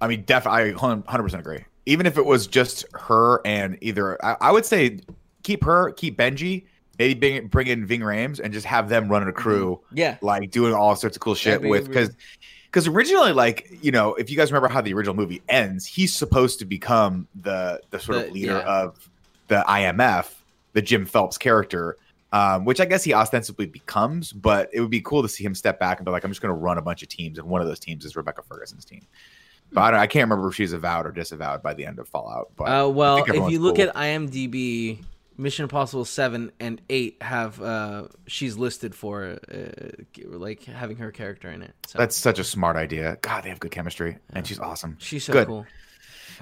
I 0.00 0.06
mean, 0.06 0.22
definitely, 0.22 0.70
I 0.70 0.74
100% 0.74 1.38
agree. 1.40 1.64
Even 1.86 2.06
if 2.06 2.16
it 2.16 2.24
was 2.24 2.46
just 2.46 2.84
her 2.94 3.40
and 3.44 3.76
either, 3.80 4.24
I, 4.24 4.36
I 4.40 4.52
would 4.52 4.64
say 4.64 5.00
keep 5.42 5.64
her, 5.64 5.90
keep 5.92 6.16
Benji, 6.16 6.66
maybe 7.00 7.14
bring, 7.14 7.48
bring 7.48 7.66
in 7.66 7.84
Ving 7.84 8.00
Rhames 8.00 8.38
and 8.38 8.52
just 8.52 8.64
have 8.66 8.88
them 8.88 9.08
running 9.08 9.28
a 9.28 9.32
mm-hmm. 9.32 9.40
crew, 9.40 9.80
Yeah, 9.92 10.18
like 10.20 10.52
doing 10.52 10.72
all 10.72 10.94
sorts 10.94 11.16
of 11.16 11.20
cool 11.20 11.34
shit 11.34 11.62
That'd 11.62 11.70
with, 11.70 11.88
because. 11.88 12.10
Because 12.66 12.88
originally, 12.88 13.32
like 13.32 13.70
you 13.80 13.90
know, 13.90 14.14
if 14.16 14.28
you 14.28 14.36
guys 14.36 14.52
remember 14.52 14.68
how 14.68 14.82
the 14.82 14.92
original 14.92 15.14
movie 15.14 15.40
ends, 15.48 15.86
he's 15.86 16.14
supposed 16.14 16.58
to 16.58 16.66
become 16.66 17.26
the 17.34 17.80
the 17.88 17.98
sort 17.98 18.18
The- 18.18 18.26
of 18.26 18.32
leader 18.32 18.52
yeah. 18.52 18.82
of 18.82 19.08
the 19.48 19.64
IMF, 19.66 20.34
the 20.74 20.82
Jim 20.82 21.06
Phelps 21.06 21.38
character, 21.38 21.96
um, 22.36 22.64
which 22.64 22.80
I 22.80 22.84
guess 22.84 23.04
he 23.04 23.14
ostensibly 23.14 23.66
becomes. 23.66 24.32
But 24.32 24.70
it 24.72 24.80
would 24.80 24.90
be 24.90 25.00
cool 25.00 25.22
to 25.22 25.28
see 25.28 25.44
him 25.44 25.54
step 25.54 25.78
back 25.80 25.98
and 25.98 26.04
be 26.04 26.10
like, 26.10 26.24
"I'm 26.24 26.30
just 26.30 26.42
going 26.42 26.54
to 26.54 26.60
run 26.60 26.78
a 26.78 26.82
bunch 26.82 27.02
of 27.02 27.08
teams," 27.08 27.38
and 27.38 27.48
one 27.48 27.60
of 27.60 27.66
those 27.66 27.80
teams 27.80 28.04
is 28.04 28.16
Rebecca 28.16 28.42
Ferguson's 28.42 28.84
team. 28.84 29.06
But 29.72 29.80
I, 29.80 29.90
don't, 29.90 30.00
I 30.00 30.06
can't 30.06 30.30
remember 30.30 30.48
if 30.48 30.54
she's 30.54 30.72
avowed 30.72 31.06
or 31.06 31.12
disavowed 31.12 31.62
by 31.62 31.74
the 31.74 31.86
end 31.86 31.98
of 31.98 32.08
Fallout. 32.08 32.52
But 32.56 32.64
Uh, 32.64 32.88
well, 32.88 33.24
if 33.26 33.50
you 33.50 33.58
look 33.58 33.76
cool. 33.76 33.88
at 33.88 33.94
IMDb, 33.96 35.02
Mission 35.36 35.64
Impossible 35.64 36.04
Seven 36.04 36.52
and 36.60 36.80
Eight 36.88 37.20
have 37.20 37.60
uh, 37.60 38.08
she's 38.26 38.56
listed 38.56 38.94
for 38.94 39.38
uh, 39.52 39.66
like 40.24 40.64
having 40.64 40.98
her 40.98 41.10
character 41.10 41.50
in 41.50 41.62
it. 41.62 41.74
So 41.86 41.98
that's 41.98 42.16
such 42.16 42.38
a 42.38 42.44
smart 42.44 42.76
idea. 42.76 43.18
God, 43.22 43.44
they 43.44 43.48
have 43.48 43.60
good 43.60 43.72
chemistry, 43.72 44.18
and 44.32 44.46
she's 44.46 44.60
awesome. 44.60 44.96
she's 45.00 45.24
so 45.24 45.32
good. 45.32 45.46
cool. 45.48 45.66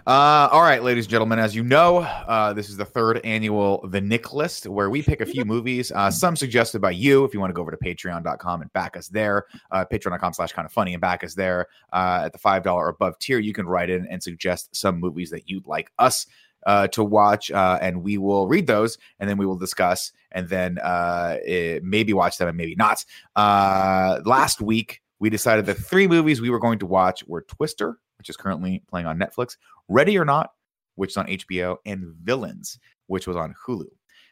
Uh, 0.07 0.49
all 0.51 0.63
right, 0.63 0.83
ladies 0.83 1.05
and 1.07 1.11
gentlemen, 1.11 1.39
as 1.39 1.55
you 1.55 1.63
know, 1.63 1.99
uh, 1.99 2.53
this 2.53 2.69
is 2.69 2.77
the 2.77 2.85
third 2.85 3.21
annual 3.25 3.87
The 3.89 4.01
Nick 4.01 4.33
List, 4.33 4.67
where 4.67 4.91
we 4.91 5.03
pick 5.03 5.21
a 5.21 5.27
few 5.27 5.45
movies, 5.45 5.93
uh, 5.93 6.11
some 6.11 6.37
suggested 6.37 6.81
by 6.81 6.91
you. 6.91 7.25
If 7.25 7.35
you 7.35 7.41
want 7.41 7.51
to 7.51 7.55
go 7.55 7.63
over 7.63 7.71
to 7.71 7.77
patreon.com 7.77 8.63
and 8.63 8.73
back 8.73 8.97
us 8.97 9.09
there, 9.09 9.45
uh, 9.71 9.85
patreon.com 9.91 10.33
slash 10.33 10.53
kind 10.53 10.67
of 10.67 10.73
funny 10.73 10.95
and 10.95 11.01
back 11.01 11.25
us 11.25 11.35
there 11.35 11.67
uh, 11.93 12.23
at 12.25 12.33
the 12.33 12.39
$5 12.39 12.67
or 12.67 12.89
above 12.89 13.19
tier, 13.19 13.39
you 13.39 13.53
can 13.53 13.67
write 13.67 13.91
in 13.91 14.07
and 14.09 14.23
suggest 14.23 14.75
some 14.75 15.01
movies 15.01 15.31
that 15.31 15.49
you'd 15.49 15.67
like 15.67 15.91
us 15.99 16.27
uh, 16.67 16.89
to 16.89 17.05
watch, 17.05 17.51
uh, 17.51 17.79
and 17.81 18.03
we 18.03 18.19
will 18.19 18.49
read 18.49 18.67
those 18.67 18.99
and 19.21 19.29
then 19.29 19.37
we 19.37 19.47
will 19.47 19.57
discuss 19.57 20.13
and 20.33 20.49
then 20.49 20.79
uh, 20.79 21.37
eh, 21.45 21.79
maybe 21.83 22.13
watch 22.13 22.39
them 22.39 22.49
and 22.49 22.57
maybe 22.57 22.75
not. 22.75 23.05
Uh, 23.37 24.21
last 24.25 24.61
week, 24.61 25.01
we 25.21 25.31
decided 25.31 25.67
the 25.67 25.75
three 25.75 26.09
movies 26.09 26.41
we 26.41 26.51
were 26.51 26.59
going 26.59 26.79
to 26.79 26.87
watch 26.87 27.25
were 27.27 27.43
Twister, 27.43 27.99
which 28.19 28.29
is 28.29 28.37
currently 28.37 28.83
playing 28.89 29.07
on 29.07 29.19
Netflix, 29.19 29.57
Ready 29.89 30.19
or 30.19 30.25
Not, 30.25 30.51
which 30.97 31.11
is 31.11 31.17
on 31.17 31.27
HBO, 31.27 31.77
and 31.87 32.15
Villains, 32.23 32.79
which 33.07 33.27
was 33.27 33.37
on 33.37 33.55
Hulu. 33.67 33.87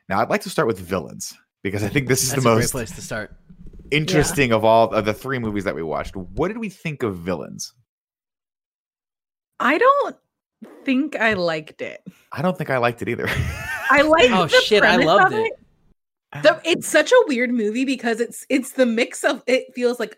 Now, 0.08 0.20
I'd 0.20 0.30
like 0.30 0.42
to 0.42 0.50
start 0.50 0.68
with 0.68 0.78
Villains 0.78 1.34
because 1.62 1.82
I 1.82 1.88
think 1.88 2.08
this 2.08 2.22
is 2.22 2.30
That's 2.30 2.42
the 2.42 2.48
a 2.50 2.52
great 2.54 2.62
most 2.62 2.70
place 2.72 2.90
to 2.92 3.02
start. 3.02 3.36
interesting 3.90 4.52
of 4.52 4.64
all 4.64 4.92
of 4.92 5.04
the 5.04 5.14
three 5.14 5.38
movies 5.38 5.64
that 5.64 5.74
we 5.74 5.82
watched. 5.82 6.16
What 6.16 6.48
did 6.48 6.58
we 6.58 6.68
think 6.68 7.02
of 7.02 7.16
Villains? 7.18 7.72
I 9.60 9.78
don't 9.78 10.16
think 10.84 11.16
I 11.16 11.34
liked 11.34 11.82
it. 11.82 12.02
I 12.32 12.42
don't 12.42 12.56
think 12.56 12.70
I 12.70 12.78
liked 12.78 13.02
it 13.02 13.08
either. 13.08 13.26
I 13.90 14.02
like 14.06 14.30
Oh, 14.30 14.46
the 14.46 14.60
shit, 14.60 14.82
I 14.82 14.96
premise 14.96 15.06
loved 15.06 15.32
of 15.34 15.38
it. 15.40 15.52
The, 16.42 16.60
it's 16.64 16.88
such 16.88 17.12
a 17.12 17.24
weird 17.26 17.50
movie 17.50 17.84
because 17.84 18.18
it's 18.18 18.46
it's 18.48 18.72
the 18.72 18.86
mix 18.86 19.22
of 19.22 19.42
it 19.46 19.66
feels 19.74 20.00
like 20.00 20.16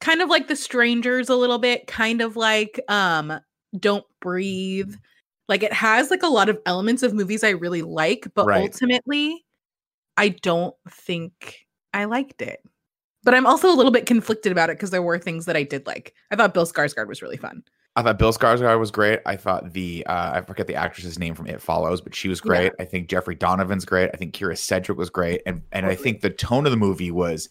kind 0.00 0.20
of 0.22 0.28
like 0.28 0.48
the 0.48 0.56
strangers 0.56 1.28
a 1.28 1.36
little 1.36 1.58
bit, 1.58 1.86
kind 1.86 2.20
of 2.20 2.36
like 2.36 2.80
um 2.88 3.40
Don't 3.78 4.04
Breathe. 4.20 4.94
Like 5.48 5.62
it 5.62 5.72
has 5.72 6.10
like 6.10 6.22
a 6.22 6.28
lot 6.28 6.48
of 6.48 6.58
elements 6.66 7.02
of 7.02 7.14
movies 7.14 7.44
I 7.44 7.50
really 7.50 7.82
like, 7.82 8.26
but 8.34 8.46
Right. 8.46 8.62
ultimately 8.62 9.44
I 10.16 10.30
don't 10.30 10.74
think 10.88 11.66
I 11.94 12.04
liked 12.04 12.42
it. 12.42 12.60
But 13.22 13.34
I'm 13.34 13.46
also 13.46 13.68
a 13.68 13.74
little 13.74 13.92
bit 13.92 14.06
conflicted 14.06 14.52
about 14.52 14.70
it 14.70 14.76
because 14.76 14.90
there 14.90 15.02
were 15.02 15.18
things 15.18 15.46
that 15.46 15.56
I 15.56 15.62
did 15.64 15.86
like. 15.86 16.14
I 16.30 16.36
thought 16.36 16.54
Bill 16.54 16.66
Skarsgård 16.66 17.08
was 17.08 17.22
really 17.22 17.36
fun. 17.36 17.62
I 17.96 18.02
thought 18.02 18.18
Bill 18.18 18.32
Skarsgård 18.32 18.78
was 18.78 18.90
great. 18.90 19.20
I 19.26 19.36
thought 19.36 19.72
the 19.72 20.04
uh, 20.06 20.32
I 20.34 20.40
forget 20.42 20.66
the 20.66 20.74
actress's 20.74 21.18
name 21.18 21.34
from 21.34 21.46
It 21.46 21.60
Follows, 21.62 22.00
but 22.00 22.14
she 22.14 22.28
was 22.28 22.40
Yeah. 22.44 22.48
great. 22.48 22.72
I 22.78 22.84
think 22.84 23.08
Jeffrey 23.08 23.34
Donovan's 23.34 23.84
great. 23.84 24.10
I 24.12 24.16
think 24.16 24.34
Kyra 24.34 24.56
Sedgwick 24.56 24.98
was 24.98 25.10
great, 25.10 25.42
and 25.46 25.62
and 25.72 25.86
I 25.86 25.94
think 25.94 26.20
the 26.20 26.30
tone 26.30 26.66
of 26.66 26.72
the 26.72 26.76
movie 26.76 27.10
was 27.10 27.48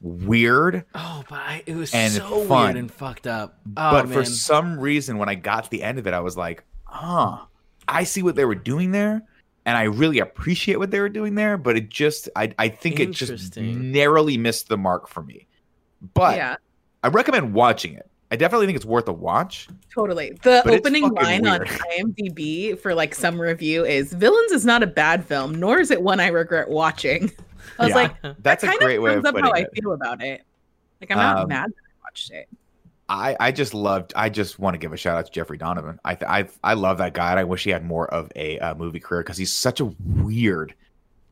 weird. 0.00 0.84
Oh, 0.94 1.22
but 1.28 1.38
I, 1.38 1.62
it 1.66 1.74
was 1.76 1.92
And 1.94 2.12
so 2.12 2.44
fun. 2.44 2.64
weird 2.64 2.76
and 2.76 2.90
fucked 2.92 3.26
up. 3.26 3.58
Oh, 3.76 3.90
but 3.92 4.08
man. 4.08 4.12
for 4.14 4.24
some 4.24 4.78
reason, 4.78 5.18
when 5.18 5.28
I 5.28 5.34
got 5.34 5.64
to 5.64 5.70
the 5.70 5.82
end 5.82 5.98
of 5.98 6.06
it, 6.06 6.14
I 6.14 6.20
was 6.20 6.36
like, 6.36 6.64
huh, 6.84 7.38
I 7.88 8.04
see 8.04 8.22
what 8.22 8.36
they 8.36 8.44
were 8.44 8.54
doing 8.54 8.90
there. 8.92 9.22
And 9.64 9.76
I 9.76 9.84
really 9.84 10.20
appreciate 10.20 10.78
what 10.78 10.92
they 10.92 11.00
were 11.00 11.08
doing 11.08 11.34
there, 11.34 11.58
but 11.58 11.76
it 11.76 11.88
just, 11.88 12.28
I, 12.36 12.54
I 12.58 12.68
think 12.68 13.00
it 13.00 13.10
just 13.10 13.56
narrowly 13.56 14.38
missed 14.38 14.68
the 14.68 14.76
mark 14.76 15.08
for 15.08 15.24
me. 15.24 15.48
But 16.14 16.36
yeah, 16.36 16.56
I 17.02 17.08
recommend 17.08 17.52
watching 17.52 17.94
it. 17.94 18.08
I 18.30 18.36
definitely 18.36 18.66
think 18.66 18.76
it's 18.76 18.84
worth 18.84 19.08
a 19.08 19.12
watch. 19.12 19.68
totally. 19.92 20.38
The 20.42 20.68
opening 20.68 21.02
fucking 21.14 21.44
line 21.44 21.46
on. 21.46 21.60
IMDb 21.98 22.78
for 22.78 22.94
like 22.94 23.14
some 23.14 23.40
review 23.40 23.84
is 23.84 24.12
"Villains 24.12 24.50
is 24.52 24.64
not 24.64 24.82
a 24.82 24.86
bad 24.86 25.24
film, 25.24 25.54
nor 25.54 25.78
is 25.80 25.90
it 25.90 26.02
one 26.02 26.18
I 26.20 26.28
regret 26.28 26.68
watching." 26.68 27.30
I 27.78 27.82
was 27.84 27.90
Yeah. 27.90 27.94
like, 27.96 28.36
That's 28.42 28.64
a 28.64 28.68
kind 28.68 28.78
great 28.80 28.98
way 28.98 29.10
of 29.14 29.24
sums 29.24 29.26
up 29.26 29.34
how 29.44 29.50
putting 29.50 29.66
I 29.66 29.80
feel 29.80 29.92
about 29.92 30.22
it. 30.22 30.42
Like 31.00 31.10
I'm 31.10 31.16
not 31.18 31.38
Um, 31.38 31.48
mad 31.48 31.70
that 31.70 31.74
I 31.76 31.92
watched 32.04 32.30
it. 32.30 32.48
I, 33.08 33.36
I 33.38 33.52
just 33.52 33.72
loved. 33.74 34.12
I 34.16 34.28
just 34.30 34.58
want 34.58 34.74
to 34.74 34.78
give 34.78 34.92
a 34.92 34.96
shout 34.96 35.16
out 35.16 35.26
to 35.26 35.30
Jeffrey 35.32 35.58
Donovan. 35.58 36.00
I 36.04 36.14
th- 36.16 36.28
I 36.28 36.48
I 36.64 36.74
love 36.74 36.98
that 36.98 37.14
guy. 37.14 37.30
And 37.30 37.38
I 37.38 37.44
wish 37.44 37.62
he 37.62 37.70
had 37.70 37.84
more 37.84 38.08
of 38.12 38.32
a 38.34 38.58
uh, 38.58 38.74
movie 38.74 38.98
career 38.98 39.22
because 39.22 39.36
he's 39.38 39.52
such 39.52 39.78
a 39.80 39.84
weird 40.04 40.74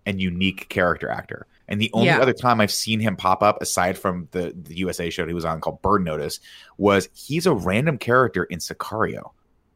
and 0.06 0.20
unique 0.20 0.68
character 0.68 1.08
actor. 1.08 1.46
And 1.66 1.80
the 1.80 1.90
only 1.94 2.08
Yeah. 2.08 2.20
other 2.20 2.34
time 2.34 2.60
I've 2.60 2.70
seen 2.70 3.00
him 3.00 3.16
pop 3.16 3.42
up, 3.42 3.60
aside 3.60 3.98
from 3.98 4.28
the 4.30 4.52
the 4.54 4.76
USA 4.76 5.10
show 5.10 5.26
he 5.26 5.34
was 5.34 5.44
on 5.44 5.60
called 5.60 5.82
Burn 5.82 6.04
Notice, 6.04 6.38
was 6.76 7.08
he's 7.12 7.46
a 7.46 7.54
random 7.54 7.98
character 7.98 8.44
in 8.44 8.60
Sicario, 8.60 9.32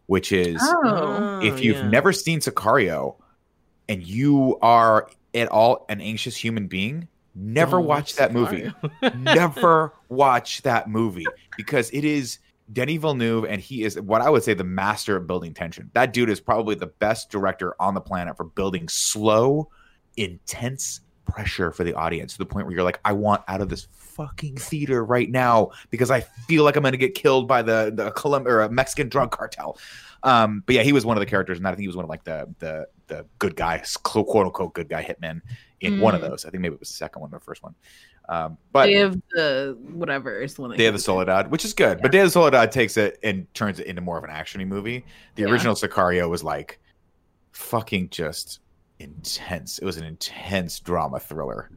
which 0.06 0.30
is 0.30 0.60
Oh, 0.62 1.40
if 1.42 1.60
you've 1.64 1.78
yeah. 1.78 1.88
never 1.88 2.12
seen 2.12 2.38
Sicario 2.38 3.16
and 3.88 4.02
you 4.02 4.58
are 4.60 5.08
at 5.34 5.48
all 5.48 5.86
an 5.88 6.00
anxious 6.00 6.36
human 6.36 6.66
being, 6.66 7.08
never 7.34 7.78
Don't 7.78 7.86
watch 7.86 8.16
that 8.16 8.32
movie 8.32 8.72
never 9.16 9.92
watch 10.08 10.62
that 10.62 10.88
movie 10.88 11.26
because 11.56 11.90
it 11.90 12.04
is 12.04 12.38
Denis 12.72 13.00
Villeneuve, 13.00 13.44
and 13.44 13.60
he 13.60 13.82
is 13.82 13.98
what 14.00 14.20
I 14.20 14.28
would 14.28 14.42
say 14.42 14.54
the 14.54 14.64
master 14.64 15.16
of 15.16 15.26
building 15.26 15.54
tension. 15.54 15.90
That 15.94 16.12
dude 16.12 16.28
is 16.28 16.40
probably 16.40 16.74
the 16.74 16.86
best 16.86 17.30
director 17.30 17.74
on 17.80 17.94
the 17.94 18.00
planet 18.00 18.36
for 18.36 18.44
building 18.44 18.88
slow, 18.88 19.70
intense 20.16 21.00
pressure 21.24 21.70
for 21.70 21.84
the 21.84 21.94
audience 21.94 22.32
to 22.32 22.38
the 22.38 22.46
point 22.46 22.66
where 22.66 22.74
you're 22.74 22.84
like, 22.84 23.00
I 23.04 23.12
want 23.12 23.42
out 23.48 23.60
of 23.60 23.68
this 23.68 23.88
fucking 23.92 24.56
theater 24.56 25.04
right 25.04 25.30
now 25.30 25.70
because 25.90 26.10
I 26.10 26.20
feel 26.20 26.64
like 26.64 26.76
I'm 26.76 26.82
going 26.82 26.92
to 26.92 26.98
get 26.98 27.14
killed 27.14 27.48
by 27.48 27.62
the 27.62 27.92
the 27.94 28.10
Colum- 28.10 28.46
or 28.46 28.60
a 28.60 28.70
Mexican 28.70 29.08
drug 29.08 29.30
cartel. 29.30 29.78
Um, 30.22 30.62
but 30.66 30.74
yeah, 30.74 30.82
he 30.82 30.92
was 30.92 31.06
one 31.06 31.16
of 31.16 31.20
the 31.20 31.26
characters, 31.26 31.58
and 31.58 31.66
I 31.66 31.70
think 31.70 31.80
he 31.80 31.86
was 31.86 31.96
one 31.96 32.04
of 32.04 32.10
like 32.10 32.24
the 32.24 32.52
the 32.58 32.88
the 33.08 33.26
good 33.38 33.56
guy, 33.56 33.82
quote 34.04 34.46
unquote 34.46 34.74
good 34.74 34.88
guy 34.88 35.02
hitman 35.02 35.40
in 35.80 36.00
one 36.00 36.14
of 36.14 36.20
Mm. 36.20 36.28
those. 36.30 36.44
I 36.44 36.50
think 36.50 36.62
maybe 36.62 36.74
it 36.74 36.80
was 36.80 36.88
the 36.90 36.94
second 36.96 37.20
one, 37.22 37.30
or 37.32 37.38
the 37.38 37.44
first 37.44 37.62
one. 37.62 37.74
Um, 38.28 38.58
but 38.72 38.86
Day 38.86 39.00
of 39.00 39.20
the 39.32 39.76
whatever 39.92 40.40
is 40.40 40.54
the 40.54 40.62
one. 40.62 40.76
Day 40.76 40.86
of 40.86 40.94
the. 40.94 41.00
Soldado, 41.00 41.48
which 41.48 41.64
is 41.64 41.72
good, 41.72 42.00
but 42.02 42.12
Day 42.12 42.18
of 42.20 42.26
the 42.26 42.30
Soldado 42.30 42.70
takes 42.70 42.96
it 42.96 43.18
and 43.22 43.52
turns 43.54 43.80
it 43.80 43.86
into 43.86 44.02
more 44.02 44.18
of 44.18 44.24
an 44.24 44.30
actiony 44.30 44.66
movie. 44.66 45.04
The 45.36 45.42
Yeah. 45.44 45.48
original 45.50 45.74
Sicario 45.74 46.28
was 46.28 46.44
like 46.44 46.78
fucking 47.52 48.10
just 48.10 48.60
intense. 48.98 49.78
It 49.78 49.84
was 49.84 49.96
an 49.96 50.04
intense 50.04 50.78
drama 50.80 51.20
thriller. 51.20 51.70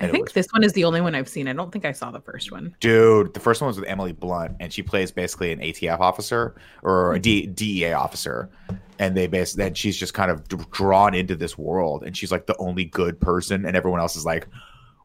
I 0.00 0.08
think 0.08 0.32
this 0.32 0.48
one 0.50 0.64
is 0.64 0.72
the 0.72 0.84
only 0.84 1.00
one 1.00 1.14
I've 1.14 1.28
seen. 1.28 1.46
I 1.48 1.52
don't 1.52 1.70
think 1.72 1.84
I 1.84 1.92
saw 1.92 2.10
the 2.10 2.20
first 2.20 2.50
one. 2.52 2.74
dude, 2.80 3.32
the 3.32 3.40
first 3.40 3.60
one 3.60 3.68
was 3.68 3.78
with 3.78 3.88
Emily 3.88 4.12
Blunt, 4.12 4.56
and 4.60 4.72
she 4.72 4.82
plays 4.82 5.10
basically 5.12 5.52
an 5.52 5.60
ATF 5.60 6.00
officer 6.00 6.56
or 6.82 7.14
a 7.14 7.20
D- 7.20 7.46
DEA 7.46 7.92
officer, 7.92 8.50
and 8.98 9.16
they 9.16 9.26
basically 9.28 9.64
then 9.64 9.74
she's 9.74 9.96
just 9.96 10.12
kind 10.12 10.30
of 10.30 10.46
d- 10.48 10.56
drawn 10.72 11.14
into 11.14 11.36
this 11.36 11.56
world, 11.56 12.02
and 12.04 12.16
she's 12.16 12.32
like 12.32 12.46
the 12.46 12.56
only 12.58 12.84
good 12.84 13.20
person, 13.20 13.64
and 13.64 13.76
everyone 13.76 14.00
else 14.00 14.16
is 14.16 14.24
like, 14.24 14.46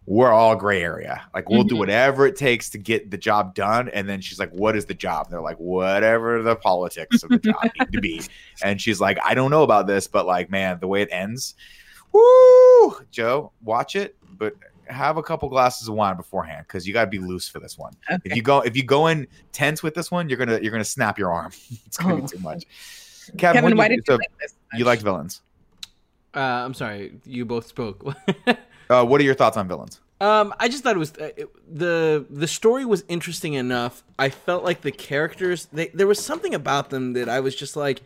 we're 0.07 0.31
all 0.31 0.55
gray 0.55 0.81
area. 0.81 1.21
Like 1.35 1.49
we'll 1.49 1.63
do 1.63 1.75
Mhm. 1.75 1.79
whatever 1.79 2.25
it 2.25 2.35
takes 2.35 2.71
to 2.71 2.79
get 2.79 3.11
the 3.11 3.17
job 3.17 3.53
done, 3.53 3.89
and 3.89 4.09
then 4.09 4.21
she's 4.21 4.39
like, 4.39 4.49
what 4.51 4.75
is 4.75 4.85
the 4.85 4.95
job? 4.95 5.27
And 5.27 5.33
they're 5.33 5.41
like, 5.41 5.57
whatever 5.57 6.41
the 6.41 6.55
politics 6.55 7.21
of 7.21 7.29
the 7.29 7.37
job 7.37 7.69
need 7.79 7.91
to 7.93 8.01
be, 8.01 8.21
and 8.63 8.81
she's 8.81 8.99
like, 8.99 9.19
I 9.23 9.35
don't 9.35 9.51
know 9.51 9.61
about 9.63 9.85
this, 9.85 10.07
but 10.07 10.25
like, 10.25 10.49
man, 10.49 10.79
the 10.79 10.87
way 10.87 11.03
it 11.03 11.09
ends, 11.11 11.53
woo, 12.11 12.95
Joe, 13.11 13.51
watch 13.61 13.95
it, 13.95 14.15
but. 14.37 14.55
Have 14.89 15.17
a 15.17 15.23
couple 15.23 15.47
glasses 15.49 15.87
of 15.87 15.93
wine 15.95 16.17
beforehand 16.17 16.65
because 16.67 16.87
you 16.87 16.93
got 16.93 17.05
to 17.05 17.09
be 17.11 17.19
loose 17.19 17.47
for 17.47 17.59
this 17.59 17.77
one 17.77 17.93
if 18.25 18.35
you 18.35 18.41
go 18.41 18.61
if 18.61 18.75
you 18.75 18.83
go 18.83 19.07
in 19.07 19.27
tense 19.51 19.83
with 19.83 19.93
this 19.93 20.09
one, 20.11 20.29
you're 20.29 20.37
gonna 20.37 20.59
you're 20.61 20.71
gonna 20.71 20.83
snap 20.83 21.17
your 21.19 21.31
arm. 21.31 21.51
it's 21.85 21.97
gonna 21.97 22.15
Oh. 22.15 22.21
be 22.21 22.27
too 22.27 22.39
much. 22.39 22.63
Kevin, 23.37 23.37
Kevin, 23.37 23.63
what 23.63 23.69
do 23.69 23.77
why 23.77 23.83
you, 23.89 23.95
did 23.97 24.05
so 24.07 24.13
you 24.13 24.17
like 24.17 24.37
this? 24.39 24.55
you 24.75 24.85
like 24.85 24.99
villains? 25.01 25.41
Uh, 26.35 26.39
I'm 26.39 26.73
sorry, 26.73 27.13
you 27.25 27.45
both 27.45 27.67
spoke. 27.67 28.03
Uh, 28.91 29.05
what 29.05 29.21
are 29.21 29.23
your 29.23 29.35
thoughts 29.35 29.55
on 29.55 29.67
villains? 29.67 30.01
Um, 30.19 30.51
I 30.59 30.67
just 30.67 30.81
thought 30.83 30.95
it 30.95 30.99
was 30.99 31.13
uh, 31.13 31.29
it, 31.37 31.47
the 31.77 32.25
the 32.27 32.47
story 32.47 32.85
was 32.85 33.03
interesting 33.07 33.53
enough. 33.53 34.03
I 34.17 34.29
felt 34.29 34.63
like 34.63 34.81
the 34.81 34.91
characters 34.91 35.67
they, 35.71 35.89
there 35.89 36.07
was 36.07 36.17
something 36.17 36.55
about 36.55 36.89
them 36.89 37.13
that 37.13 37.29
I 37.29 37.39
was 37.39 37.55
just 37.55 37.75
like 37.75 38.01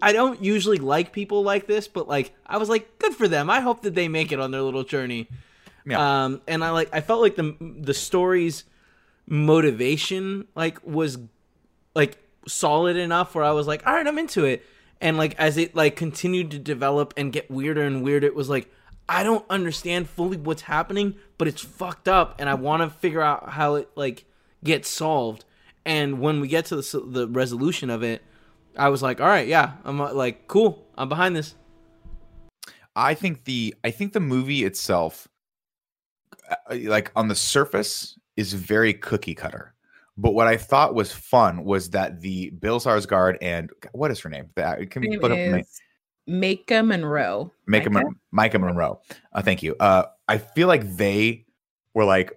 I 0.00 0.12
don't 0.12 0.42
usually 0.42 0.78
like 0.78 1.12
people 1.12 1.42
like 1.42 1.66
this, 1.66 1.88
but 1.88 2.08
like 2.08 2.34
I 2.46 2.58
was 2.58 2.68
like 2.68 2.98
good 2.98 3.14
for 3.14 3.28
them. 3.28 3.50
I 3.50 3.60
hope 3.60 3.82
that 3.82 3.94
they 3.94 4.08
make 4.08 4.32
it 4.32 4.40
on 4.40 4.50
their 4.50 4.62
little 4.62 4.84
journey. 4.84 5.28
Yeah. 5.86 6.24
Um 6.24 6.42
and 6.46 6.64
I 6.64 6.70
like 6.70 6.88
I 6.92 7.00
felt 7.00 7.20
like 7.20 7.36
the 7.36 7.56
the 7.60 7.94
story's 7.94 8.64
motivation 9.26 10.46
like 10.54 10.78
was 10.86 11.18
like 11.94 12.18
solid 12.46 12.96
enough 12.96 13.34
where 13.34 13.44
I 13.44 13.52
was 13.52 13.66
like, 13.66 13.86
all 13.86 13.94
right, 13.94 14.06
I'm 14.06 14.18
into 14.18 14.44
it. 14.44 14.64
And 15.00 15.16
like 15.16 15.34
as 15.38 15.56
it 15.56 15.74
like 15.74 15.96
continued 15.96 16.50
to 16.52 16.58
develop 16.58 17.14
and 17.16 17.32
get 17.32 17.50
weirder 17.50 17.82
and 17.82 18.02
weirder, 18.02 18.26
it 18.26 18.34
was 18.34 18.48
like 18.48 18.70
I 19.08 19.22
don't 19.22 19.44
understand 19.48 20.08
fully 20.08 20.36
what's 20.36 20.62
happening, 20.62 21.14
but 21.38 21.48
it's 21.48 21.62
fucked 21.62 22.08
up, 22.08 22.34
and 22.38 22.48
I 22.48 22.54
want 22.54 22.82
to 22.82 22.90
figure 22.90 23.22
out 23.22 23.50
how 23.50 23.76
it 23.76 23.88
like 23.94 24.24
gets 24.62 24.88
solved. 24.88 25.44
And 25.86 26.20
when 26.20 26.40
we 26.40 26.48
get 26.48 26.66
to 26.66 26.76
the 26.76 27.00
the 27.06 27.26
resolution 27.28 27.88
of 27.88 28.02
it, 28.02 28.22
I 28.78 28.88
was 28.88 29.02
like, 29.02 29.20
all 29.20 29.26
right, 29.26 29.46
yeah, 29.46 29.72
I'm 29.84 30.00
uh, 30.00 30.12
like, 30.12 30.46
cool, 30.46 30.86
I'm 30.96 31.08
behind 31.08 31.34
this. 31.34 31.54
I 32.94 33.14
think 33.14 33.44
the 33.44 33.74
I 33.84 33.90
think 33.90 34.12
the 34.12 34.20
movie 34.20 34.64
itself, 34.64 35.28
uh, 36.50 36.76
like 36.82 37.12
on 37.14 37.28
the 37.28 37.34
surface, 37.34 38.18
is 38.36 38.52
very 38.52 38.94
cookie 38.94 39.34
cutter. 39.34 39.74
But 40.16 40.34
what 40.34 40.48
I 40.48 40.56
thought 40.56 40.94
was 40.94 41.12
fun 41.12 41.64
was 41.64 41.90
that 41.90 42.20
the 42.20 42.50
Bill 42.50 42.80
Skarsgård 42.80 43.38
and 43.40 43.70
what 43.92 44.10
is 44.10 44.18
her 44.20 44.28
name? 44.28 44.50
That 44.56 44.90
can 44.90 45.02
we 45.02 45.08
Name 45.10 45.20
put 45.20 45.30
up 45.30 45.38
ma- 45.38 45.58
is 45.58 45.80
Maika 46.28 46.84
Monroe. 46.84 47.52
Maika, 47.68 47.86
Maika? 47.86 48.12
Maika 48.34 48.60
Monroe. 48.60 49.00
Uh, 49.32 49.42
thank 49.42 49.62
you. 49.62 49.76
Uh, 49.78 50.04
I 50.26 50.38
feel 50.38 50.66
like 50.66 50.96
they 50.96 51.46
were 51.94 52.04
like, 52.04 52.32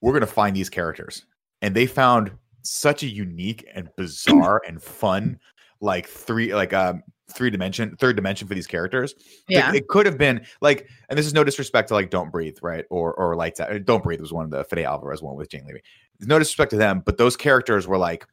we're 0.00 0.12
gonna 0.12 0.26
find 0.26 0.54
these 0.54 0.70
characters, 0.70 1.26
and 1.62 1.74
they 1.74 1.86
found 1.86 2.30
such 2.62 3.02
a 3.02 3.08
unique 3.08 3.66
and 3.74 3.88
bizarre 3.96 4.62
and 4.66 4.82
fun, 4.82 5.38
like 5.80 6.08
three, 6.08 6.54
like 6.54 6.72
um, 6.72 7.02
three 7.34 7.50
dimension, 7.50 7.96
third 7.96 8.16
dimension 8.16 8.46
for 8.48 8.54
these 8.54 8.66
characters. 8.66 9.14
Yeah. 9.48 9.72
it 9.74 9.88
could 9.88 10.06
have 10.06 10.18
been 10.18 10.44
like, 10.60 10.88
and 11.08 11.18
this 11.18 11.26
is 11.26 11.34
no 11.34 11.44
disrespect 11.44 11.88
to 11.88 11.94
like 11.94 12.10
Don't 12.10 12.30
Breathe, 12.30 12.58
right? 12.62 12.84
Or 12.90 13.14
or 13.14 13.36
Lights 13.36 13.60
Out. 13.60 13.84
Don't 13.84 14.02
Breathe 14.02 14.20
was 14.20 14.32
one 14.32 14.44
of 14.44 14.50
the 14.50 14.64
Fede 14.64 14.84
Alvarez 14.84 15.22
one 15.22 15.36
with 15.36 15.50
Jane 15.50 15.66
Levy. 15.66 15.82
No 16.20 16.38
disrespect 16.38 16.70
to 16.70 16.76
them, 16.76 17.02
but 17.04 17.18
those 17.18 17.36
characters 17.36 17.86
were 17.86 17.98
like 17.98 18.26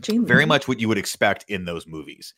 Jane 0.00 0.24
very 0.24 0.46
much 0.46 0.68
what 0.68 0.80
you 0.80 0.88
would 0.88 0.98
expect 0.98 1.44
in 1.48 1.64
those 1.64 1.86
movies 1.86 2.34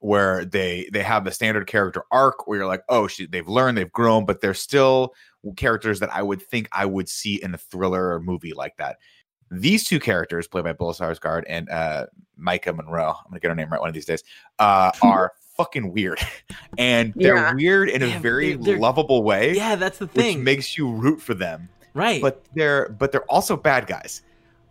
where 0.00 0.44
they 0.44 0.88
they 0.92 1.02
have 1.02 1.24
the 1.24 1.30
standard 1.30 1.66
character 1.66 2.04
arc 2.10 2.46
where 2.46 2.58
you're 2.58 2.66
like 2.66 2.82
oh 2.88 3.08
she, 3.08 3.26
they've 3.26 3.48
learned 3.48 3.78
they've 3.78 3.92
grown 3.92 4.26
but 4.26 4.40
they're 4.40 4.54
still 4.54 5.14
characters 5.56 6.00
that 6.00 6.12
i 6.14 6.22
would 6.22 6.42
think 6.42 6.68
i 6.72 6.84
would 6.84 7.08
see 7.08 7.42
in 7.42 7.54
a 7.54 7.58
thriller 7.58 8.12
or 8.12 8.20
movie 8.20 8.52
like 8.52 8.76
that 8.76 8.96
these 9.50 9.84
two 9.84 10.00
characters 10.00 10.46
played 10.48 10.64
by 10.64 10.72
Bill 10.72 10.92
Skarsgård 10.92 11.44
and 11.48 11.68
uh 11.70 12.06
Maika 12.38 12.74
Monroe 12.74 13.14
i'm 13.24 13.30
gonna 13.30 13.40
get 13.40 13.48
her 13.48 13.54
name 13.54 13.70
right 13.70 13.80
one 13.80 13.88
of 13.88 13.94
these 13.94 14.04
days 14.04 14.22
uh 14.58 14.90
are 15.02 15.32
fucking 15.56 15.92
weird 15.92 16.18
and 16.78 17.12
they're 17.16 17.36
Yeah. 17.36 17.54
weird 17.54 17.88
in 17.88 18.02
a 18.02 18.06
Yeah, 18.08 18.18
very 18.18 18.54
they're- 18.54 18.64
they're- 18.64 18.78
lovable 18.78 19.22
way 19.22 19.54
Yeah, 19.54 19.76
that's 19.76 19.98
the 19.98 20.06
which 20.06 20.14
thing, 20.16 20.44
makes 20.44 20.76
you 20.76 20.90
root 20.92 21.20
for 21.20 21.32
them 21.34 21.68
right? 21.94 22.20
but 22.20 22.44
they're 22.54 22.88
but 22.90 23.12
they're 23.12 23.24
also 23.30 23.56
bad 23.56 23.86
guys 23.86 24.22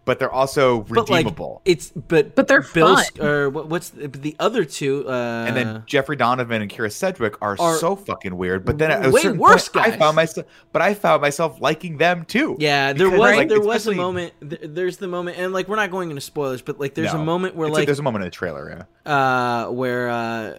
but 0.06 0.20
they're 0.20 0.32
also 0.32 0.82
But, 0.82 1.10
like, 1.10 1.26
redeemable 1.26 1.62
it's 1.66 1.90
but 1.90 2.36
But 2.36 2.48
they're 2.48 2.62
Bill 2.62 2.96
fun. 2.96 3.26
or 3.26 3.50
what's 3.50 3.90
the, 3.90 4.08
the 4.08 4.36
other 4.40 4.64
two? 4.64 5.04
Uh, 5.10 5.46
and 5.48 5.56
then 5.58 5.84
Jeffrey 5.88 6.16
Donovan 6.16 6.62
and 6.62 6.72
Kyra 6.72 6.92
Sedgwick 6.92 7.42
are, 7.42 7.58
are 7.60 7.78
so 7.78 7.96
fucking 7.96 8.38
weird. 8.38 8.66
But 8.66 8.78
then 8.78 8.92
at 8.92 9.06
a 9.06 9.10
way 9.10 9.22
certain 9.24 9.40
worse 9.40 9.68
point, 9.68 9.88
I 9.88 9.98
found 9.98 10.16
myself, 10.16 10.46
but 10.72 10.82
I 10.84 10.94
found 10.94 11.22
myself 11.24 11.60
liking 11.60 11.98
them 11.98 12.24
too. 12.26 12.56
Yeah, 12.60 12.94
there 12.94 13.08
Because, 13.08 13.20
was 13.20 13.36
like, 13.36 13.50
there 13.50 13.60
was 13.62 13.88
a 13.88 13.94
moment. 13.96 14.34
Th- 14.48 14.62
there's 14.64 14.98
the 14.98 15.08
moment, 15.08 15.38
and 15.40 15.52
like 15.54 15.68
we're 15.68 15.76
not 15.76 15.90
going 15.92 16.10
into 16.12 16.22
spoilers, 16.22 16.62
but 16.62 16.80
like 16.80 16.94
there's 16.94 17.14
a 17.14 17.18
moment 17.18 17.56
where 17.56 17.68
It's 17.68 17.76
a- 17.76 17.80
like 17.80 17.86
there's 17.88 18.00
a 18.00 18.04
moment 18.04 18.24
in 18.24 18.28
the 18.28 18.36
trailer. 18.36 18.86
Yeah, 19.06 19.12
uh 19.12 19.72
where 19.72 20.10
uh 20.10 20.58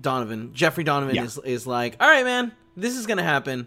Donovan 0.00 0.50
Jeffrey 0.52 0.84
Donovan 0.84 1.14
Yeah. 1.14 1.24
is 1.24 1.38
is 1.44 1.66
like, 1.66 1.96
all 2.00 2.08
right, 2.08 2.24
man, 2.24 2.52
this 2.76 2.96
is 2.96 3.06
gonna 3.06 3.22
happen, 3.22 3.66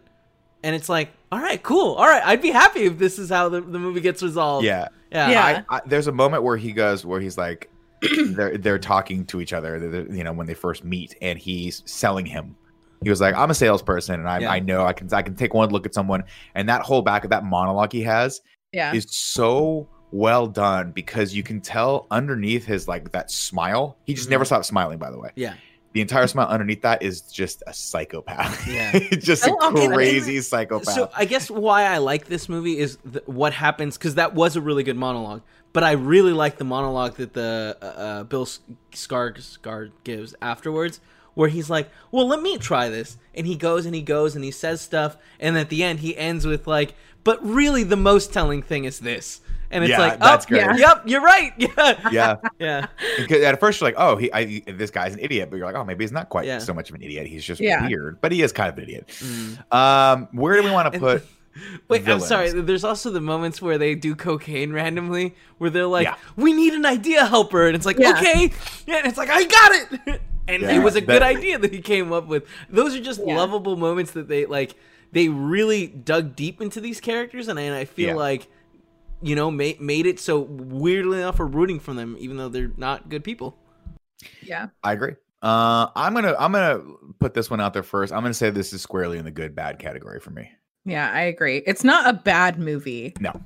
and 0.63 0.75
it's 0.75 0.89
like, 0.89 1.09
all 1.31 1.39
right, 1.39 1.61
cool, 1.63 1.93
all 1.95 2.05
right, 2.07 2.21
I'd 2.25 2.41
be 2.41 2.51
happy 2.51 2.81
if 2.81 2.97
this 2.97 3.17
is 3.19 3.29
how 3.29 3.49
the, 3.49 3.61
the 3.61 3.79
movie 3.79 4.01
gets 4.01 4.21
resolved. 4.21 4.65
yeah. 4.65 4.89
Yeah, 5.11 5.29
Yeah. 5.29 5.63
I, 5.69 5.77
I, 5.77 5.81
there's 5.85 6.07
a 6.07 6.11
moment 6.11 6.43
where 6.43 6.57
he 6.57 6.71
goes 6.71 7.05
where 7.05 7.19
he's 7.19 7.37
like, 7.37 7.69
they're 8.29 8.57
they're 8.57 8.79
talking 8.79 9.25
to 9.27 9.41
each 9.41 9.53
other. 9.53 9.79
they're- 9.79 9.89
they're- 9.89 10.11
you 10.15 10.23
know, 10.23 10.33
when 10.33 10.45
they 10.47 10.53
first 10.53 10.83
meet, 10.83 11.15
and 11.21 11.39
he's 11.39 11.81
selling 11.85 12.25
him 12.25 12.55
He 13.03 13.09
was 13.09 13.21
like, 13.21 13.35
"I'm 13.35 13.49
a 13.51 13.53
salesperson, 13.53 14.19
and 14.19 14.27
I, 14.29 14.39
Yeah. 14.39 14.51
I 14.51 14.59
know 14.59 14.85
I 14.85 14.93
can 14.93 15.11
I 15.13 15.21
can 15.21 15.35
take 15.35 15.53
one 15.53 15.69
look 15.69 15.85
at 15.85 15.93
someone." 15.93 16.23
And 16.55 16.67
that 16.69 16.81
whole 16.81 17.01
back 17.01 17.23
of 17.23 17.29
that 17.31 17.43
monologue 17.43 17.91
he 17.91 18.01
has 18.03 18.41
Yeah. 18.71 18.93
is 18.93 19.05
so 19.09 19.87
well 20.11 20.47
done 20.47 20.91
because 20.93 21.35
you 21.35 21.43
can 21.43 21.59
tell 21.61 22.07
underneath 22.11 22.65
his 22.65 22.87
like 22.87 23.11
that 23.11 23.29
smile. 23.29 23.97
He 24.05 24.13
just 24.13 24.27
Mhm. 24.27 24.31
never 24.31 24.45
stops 24.45 24.67
smiling. 24.67 24.97
By 24.99 25.11
the 25.11 25.19
way, 25.19 25.31
Yeah. 25.35 25.53
The 25.97 26.01
entire 26.01 26.27
smile 26.27 26.45
underneath 26.47 26.83
that 26.83 27.01
is 27.01 27.21
just 27.21 27.63
a 27.65 27.73
psychopath. 27.73 28.67
Yeah. 28.67 28.99
just 29.17 29.47
a 29.47 29.51
Oh, 29.59 29.71
that 29.73 29.81
is- 29.81 29.87
crazy 29.87 30.41
psychopath. 30.41 30.93
So 30.93 31.09
I 31.17 31.25
guess 31.25 31.49
why 31.49 31.85
I 31.85 31.97
like 31.97 32.27
this 32.27 32.47
movie 32.47 32.77
is 32.77 32.99
th- 33.11 33.25
what 33.25 33.51
happens 33.51 33.97
because 33.97 34.13
that 34.13 34.35
was 34.35 34.55
a 34.55 34.61
really 34.61 34.83
good 34.83 34.95
monologue. 34.95 35.41
But 35.73 35.83
I 35.83 35.93
really 35.93 36.33
like 36.33 36.57
the 36.59 36.65
monologue 36.65 37.15
that 37.15 37.33
the 37.33 37.75
uh, 37.81 37.85
uh, 37.85 38.23
Bill 38.25 38.45
Skarsgård 38.93 39.91
gives 40.03 40.35
afterwards, 40.39 40.99
where 41.33 41.49
he's 41.49 41.67
like, 41.69 41.89
"Well, 42.11 42.27
let 42.27 42.41
me 42.43 42.59
try 42.59 42.89
this," 42.89 43.17
and 43.33 43.47
he 43.47 43.55
goes 43.55 43.85
and 43.87 43.95
he 43.95 44.01
goes 44.03 44.35
and 44.35 44.43
he 44.43 44.51
says 44.51 44.81
stuff, 44.81 45.17
and 45.39 45.57
at 45.57 45.69
the 45.69 45.83
end 45.83 45.99
he 46.01 46.15
ends 46.15 46.45
with 46.45 46.67
like, 46.67 46.93
"But 47.23 47.43
really, 47.43 47.83
the 47.83 47.95
most 47.97 48.31
telling 48.31 48.61
thing 48.61 48.85
is 48.85 48.99
this," 48.99 49.41
and 49.71 49.83
it's 49.83 49.91
Yeah, 49.91 49.99
like, 49.99 50.19
that's 50.19 50.45
"Oh, 50.45 50.49
great. 50.49 50.79
Yep, 50.79 51.03
you're 51.05 51.21
right. 51.21 51.53
Yeah, 51.57 51.93
yeah. 52.11 52.35
yeah, 52.59 52.87
Because 53.17 53.43
at 53.43 53.59
first 53.59 53.79
you're 53.81 53.87
like, 53.89 53.95
oh, 53.97 54.15
he, 54.15 54.31
I, 54.33 54.61
this 54.67 54.91
guy's 54.91 55.13
an 55.13 55.19
idiot, 55.19 55.49
but 55.49 55.57
you're 55.57 55.65
like, 55.65 55.75
oh, 55.75 55.83
maybe 55.83 56.03
he's 56.03 56.11
not 56.11 56.29
quite 56.29 56.45
Yeah. 56.45 56.59
so 56.59 56.73
much 56.73 56.89
of 56.89 56.95
an 56.95 57.01
idiot. 57.01 57.27
He's 57.27 57.43
just 57.43 57.59
Yeah. 57.61 57.85
weird, 57.87 58.19
but 58.21 58.31
he 58.31 58.41
is 58.41 58.51
kind 58.51 58.69
of 58.69 58.77
an 58.77 58.83
idiot. 58.83 59.07
Mm. 59.07 59.73
Um, 59.73 60.27
where 60.31 60.55
do 60.59 60.63
we 60.63 60.71
want 60.71 60.91
to 60.93 60.99
put? 60.99 61.25
Wait, 61.87 62.03
villains? 62.03 62.23
I'm 62.23 62.27
sorry. 62.27 62.61
There's 62.61 62.83
also 62.83 63.09
the 63.09 63.19
moments 63.21 63.61
where 63.61 63.77
they 63.79 63.95
do 63.95 64.15
cocaine 64.15 64.71
randomly, 64.73 65.33
where 65.57 65.69
they're 65.71 65.87
like, 65.87 66.05
Yeah. 66.05 66.15
"We 66.35 66.53
need 66.53 66.73
an 66.73 66.85
idea 66.85 67.25
helper," 67.25 67.65
and 67.65 67.75
it's 67.75 67.85
like, 67.85 67.97
Yeah. 67.97 68.11
"Okay," 68.11 68.51
yeah, 68.85 68.97
and 68.97 69.07
it's 69.07 69.17
like, 69.17 69.29
"I 69.31 69.43
got 69.43 69.71
it," 69.71 70.21
and 70.47 70.61
Yeah, 70.61 70.79
it 70.79 70.83
was 70.83 70.95
a 70.95 70.99
that- 70.99 71.07
good 71.07 71.23
idea 71.23 71.57
that 71.57 71.73
he 71.73 71.81
came 71.81 72.13
up 72.13 72.27
with. 72.27 72.43
Those 72.69 72.95
are 72.95 73.01
just 73.01 73.21
Yeah. 73.25 73.35
lovable 73.37 73.75
moments 73.75 74.11
that 74.11 74.27
they 74.27 74.45
like. 74.45 74.75
They 75.13 75.29
really 75.29 75.87
dug 75.87 76.35
deep 76.35 76.61
into 76.61 76.79
these 76.79 76.99
characters, 77.01 77.47
and 77.47 77.57
I, 77.57 77.63
and 77.63 77.73
I 77.75 77.85
feel 77.85 78.09
Yeah. 78.09 78.13
like, 78.15 78.47
you 79.21 79.35
know, 79.35 79.51
made 79.51 79.81
made 79.81 80.05
it 80.05 80.19
so 80.19 80.39
weirdly 80.39 81.19
enough 81.19 81.39
we're 81.39 81.45
rooting 81.45 81.79
for 81.79 81.93
them, 81.93 82.15
even 82.19 82.37
though 82.37 82.49
they're 82.49 82.71
not 82.77 83.09
good 83.09 83.23
people. 83.23 83.57
yeah. 84.41 84.67
I 84.83 84.93
agree. 84.93 85.13
Uh, 85.41 85.87
I'm 85.95 86.13
gonna 86.13 86.35
I'm 86.39 86.51
gonna 86.51 86.81
put 87.19 87.33
this 87.33 87.49
one 87.49 87.61
out 87.61 87.73
there 87.73 87.83
first. 87.83 88.11
I'm 88.11 88.21
gonna 88.21 88.33
say 88.33 88.49
this 88.49 88.73
is 88.73 88.81
squarely 88.81 89.17
in 89.17 89.25
the 89.25 89.31
good 89.31 89.53
bad 89.55 89.79
category 89.79 90.19
for 90.19 90.31
me. 90.31 90.49
Yeah, 90.85 91.11
I 91.11 91.21
agree. 91.21 91.57
It's 91.65 91.83
not 91.83 92.09
a 92.09 92.13
bad 92.13 92.57
movie. 92.59 93.13
No, 93.19 93.39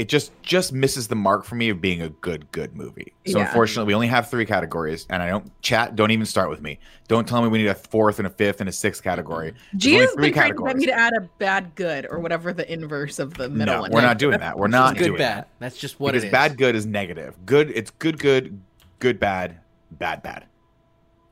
it 0.00 0.08
just 0.08 0.32
just 0.42 0.72
misses 0.72 1.08
the 1.08 1.14
mark 1.14 1.44
for 1.44 1.56
me 1.56 1.68
of 1.68 1.78
being 1.78 2.00
a 2.00 2.08
good 2.08 2.50
good 2.52 2.74
movie. 2.74 3.12
So 3.26 3.38
Yeah. 3.38 3.44
unfortunately, 3.46 3.88
we 3.88 3.94
only 3.94 4.06
have 4.06 4.30
three 4.30 4.46
categories, 4.46 5.06
and 5.10 5.22
I 5.22 5.28
don't 5.28 5.52
chat. 5.60 5.94
Don't 5.94 6.10
even 6.10 6.24
start 6.24 6.48
with 6.48 6.62
me. 6.62 6.78
Don't 7.06 7.28
tell 7.28 7.42
me 7.42 7.48
we 7.48 7.58
need 7.58 7.66
a 7.66 7.74
fourth 7.74 8.18
and 8.18 8.26
a 8.26 8.30
fifth 8.30 8.60
and 8.60 8.68
a 8.68 8.72
sixth 8.72 9.02
category. 9.02 9.52
G 9.76 9.92
only 9.96 10.06
has 10.06 10.16
been 10.16 10.32
trying 10.32 10.56
to 10.56 10.62
get 10.64 10.76
me 10.78 10.86
to 10.86 10.92
add 10.98 11.12
a 11.18 11.28
bad 11.38 11.74
good 11.74 12.06
or 12.10 12.18
whatever 12.18 12.54
the 12.54 12.70
inverse 12.72 13.18
of 13.18 13.34
the 13.34 13.50
middle 13.50 13.74
No, 13.74 13.80
one. 13.82 13.90
we're 13.90 14.00
not 14.00 14.18
doing 14.18 14.38
that. 14.40 14.58
We're 14.58 14.68
not 14.68 14.96
good 14.96 15.04
doing 15.04 15.18
bad. 15.18 15.36
that. 15.40 15.48
That's 15.58 15.76
just 15.76 16.00
what 16.00 16.12
because 16.12 16.24
it 16.24 16.28
is. 16.28 16.32
bad 16.32 16.56
good 16.56 16.74
is 16.74 16.86
negative. 16.86 17.34
Good, 17.44 17.70
it's 17.74 17.90
good, 17.90 18.18
good, 18.18 18.58
good, 19.00 19.20
bad, 19.20 19.56
bad, 19.90 20.22
bad. 20.22 20.44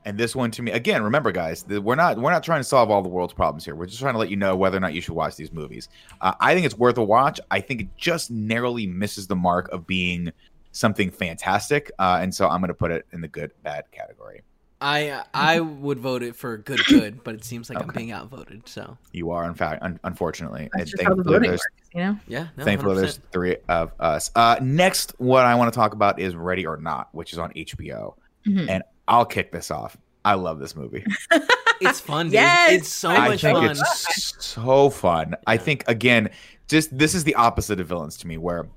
And 0.09 0.17
this 0.17 0.35
one 0.35 0.49
to 0.51 0.63
me, 0.63 0.71
again, 0.71 1.03
remember, 1.03 1.31
guys, 1.31 1.61
that 1.65 1.81
we're 1.83 1.93
not 1.93 2.17
we're 2.17 2.31
not 2.31 2.41
trying 2.43 2.61
to 2.61 2.63
solve 2.63 2.89
all 2.89 3.03
the 3.03 3.09
world's 3.09 3.31
problems 3.31 3.63
here. 3.63 3.75
We're 3.75 3.85
just 3.85 3.99
trying 3.99 4.15
to 4.15 4.19
let 4.19 4.31
you 4.31 4.37
know 4.37 4.55
whether 4.55 4.75
or 4.75 4.79
not 4.79 4.95
you 4.95 5.01
should 5.01 5.13
watch 5.13 5.35
these 5.35 5.51
movies. 5.53 5.87
Uh, 6.19 6.33
I 6.39 6.55
think 6.55 6.65
it's 6.65 6.75
worth 6.75 6.97
a 6.97 7.03
watch. 7.03 7.39
I 7.51 7.61
think 7.61 7.81
it 7.81 7.87
just 7.95 8.31
narrowly 8.31 8.87
misses 8.87 9.27
the 9.27 9.35
mark 9.35 9.69
of 9.69 9.85
being 9.85 10.31
something 10.71 11.11
fantastic, 11.11 11.91
uh, 11.99 12.17
and 12.23 12.33
so 12.33 12.47
I'm 12.49 12.59
going 12.59 12.69
to 12.69 12.73
put 12.73 12.89
it 12.89 13.05
in 13.13 13.21
the 13.21 13.27
good 13.27 13.51
bad 13.61 13.83
category. 13.91 14.41
I 14.81 15.09
uh, 15.09 15.23
I 15.35 15.59
would 15.59 15.99
vote 15.99 16.23
it 16.23 16.35
for 16.35 16.57
good 16.57 16.83
good, 16.85 17.23
but 17.23 17.35
it 17.35 17.43
seems 17.45 17.69
like 17.69 17.79
I'm 17.79 17.89
being 17.93 18.11
outvoted. 18.11 18.67
So 18.67 18.97
You 19.11 19.29
are, 19.29 19.45
in 19.45 19.53
fact, 19.53 19.83
un- 19.83 19.99
unfortunately, 20.05 20.69
That's 20.73 20.91
and 20.93 21.01
just 21.01 21.03
how 21.03 21.13
the 21.13 21.21
voting 21.21 21.51
works, 21.51 21.67
you 21.93 22.01
know? 22.01 22.17
yeah, 22.27 22.47
no, 22.57 22.63
thankfully 22.63 22.95
100%. 22.95 22.99
there's 22.99 23.19
three 23.31 23.57
of 23.67 23.91
us. 23.99 24.31
Uh, 24.35 24.55
next, 24.59 25.13
what 25.19 25.45
I 25.45 25.53
want 25.53 25.71
to 25.71 25.77
talk 25.77 25.93
about 25.93 26.19
is 26.19 26.35
Ready 26.35 26.65
or 26.65 26.77
Not, 26.77 27.09
which 27.13 27.31
is 27.31 27.37
on 27.37 27.51
HBO. 27.51 28.15
Mhm. 28.47 28.69
And 28.69 28.83
I'll 29.09 29.25
kick 29.25 29.51
this 29.51 29.71
off. 29.71 29.97
I 30.23 30.35
love 30.35 30.59
this 30.59 30.75
movie. 30.75 31.03
It's 31.81 32.01
fun, 32.01 32.25
dude. 32.25 32.33
Yes! 32.33 32.71
It's 32.73 32.89
so 32.89 33.07
I 33.09 33.29
much 33.29 33.39
think 33.41 33.57
fun. 33.57 33.71
it's 33.71 34.45
so 34.45 34.89
fun. 34.89 35.35
I 35.47 35.55
think 35.55 35.85
again, 35.87 36.29
just 36.67 36.97
this 36.97 37.15
is 37.15 37.23
the 37.23 37.35
opposite 37.35 37.79
of 37.79 37.87
villains 37.87 38.17
to 38.17 38.27
me. 38.27 38.37
Where, 38.37 38.67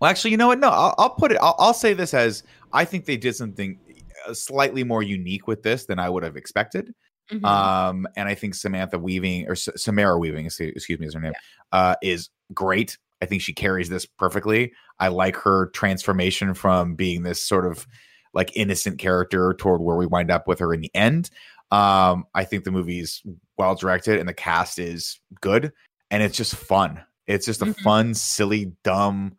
well, 0.00 0.10
actually, 0.10 0.30
you 0.30 0.38
know 0.38 0.46
what? 0.46 0.58
No, 0.58 0.70
I'll, 0.70 0.94
I'll 0.96 1.10
put 1.10 1.32
it. 1.32 1.38
I'll, 1.42 1.54
I'll 1.58 1.74
say 1.74 1.92
this 1.92 2.14
as 2.14 2.42
I 2.72 2.86
think 2.86 3.04
they 3.04 3.18
did 3.18 3.36
something 3.36 3.78
uh, 4.26 4.32
slightly 4.32 4.84
more 4.84 5.02
unique 5.02 5.46
with 5.46 5.62
this 5.62 5.84
than 5.84 5.98
I 5.98 6.08
would 6.08 6.22
have 6.22 6.36
expected. 6.36 6.94
Mhm. 7.30 7.44
Um, 7.44 8.06
and 8.16 8.26
I 8.26 8.34
think 8.34 8.54
Samantha 8.54 8.98
Weaving 8.98 9.46
or 9.46 9.52
S- 9.52 9.68
Samara 9.76 10.18
Weaving, 10.18 10.46
excuse 10.46 10.72
excuse 10.74 10.98
me, 10.98 11.06
is 11.06 11.12
her 11.12 11.20
name, 11.20 11.34
uh, 11.72 11.96
is 12.02 12.30
great. 12.54 12.96
I 13.20 13.26
think 13.26 13.42
she 13.42 13.52
carries 13.52 13.90
this 13.90 14.06
perfectly. 14.06 14.72
I 14.98 15.08
like 15.08 15.36
her 15.36 15.66
transformation 15.74 16.54
from 16.54 16.94
being 16.94 17.22
this 17.22 17.44
sort 17.44 17.66
of 17.66 17.86
like 18.34 18.56
innocent 18.56 18.98
character 18.98 19.54
toward 19.54 19.80
where 19.80 19.96
we 19.96 20.06
wind 20.06 20.30
up 20.30 20.46
with 20.46 20.58
her 20.58 20.74
in 20.74 20.80
the 20.80 20.90
end. 20.94 21.30
Um, 21.70 22.24
I 22.34 22.44
think 22.44 22.64
the 22.64 22.70
movie's 22.70 23.22
well 23.56 23.74
directed 23.74 24.20
and 24.20 24.28
the 24.28 24.34
cast 24.34 24.78
is 24.78 25.18
good 25.40 25.72
and 26.10 26.22
it's 26.22 26.36
just 26.36 26.54
fun. 26.54 27.02
It's 27.26 27.46
just 27.46 27.62
a 27.62 27.66
Mhm. 27.66 27.76
fun, 27.80 28.14
silly, 28.14 28.72
dumb, 28.84 29.36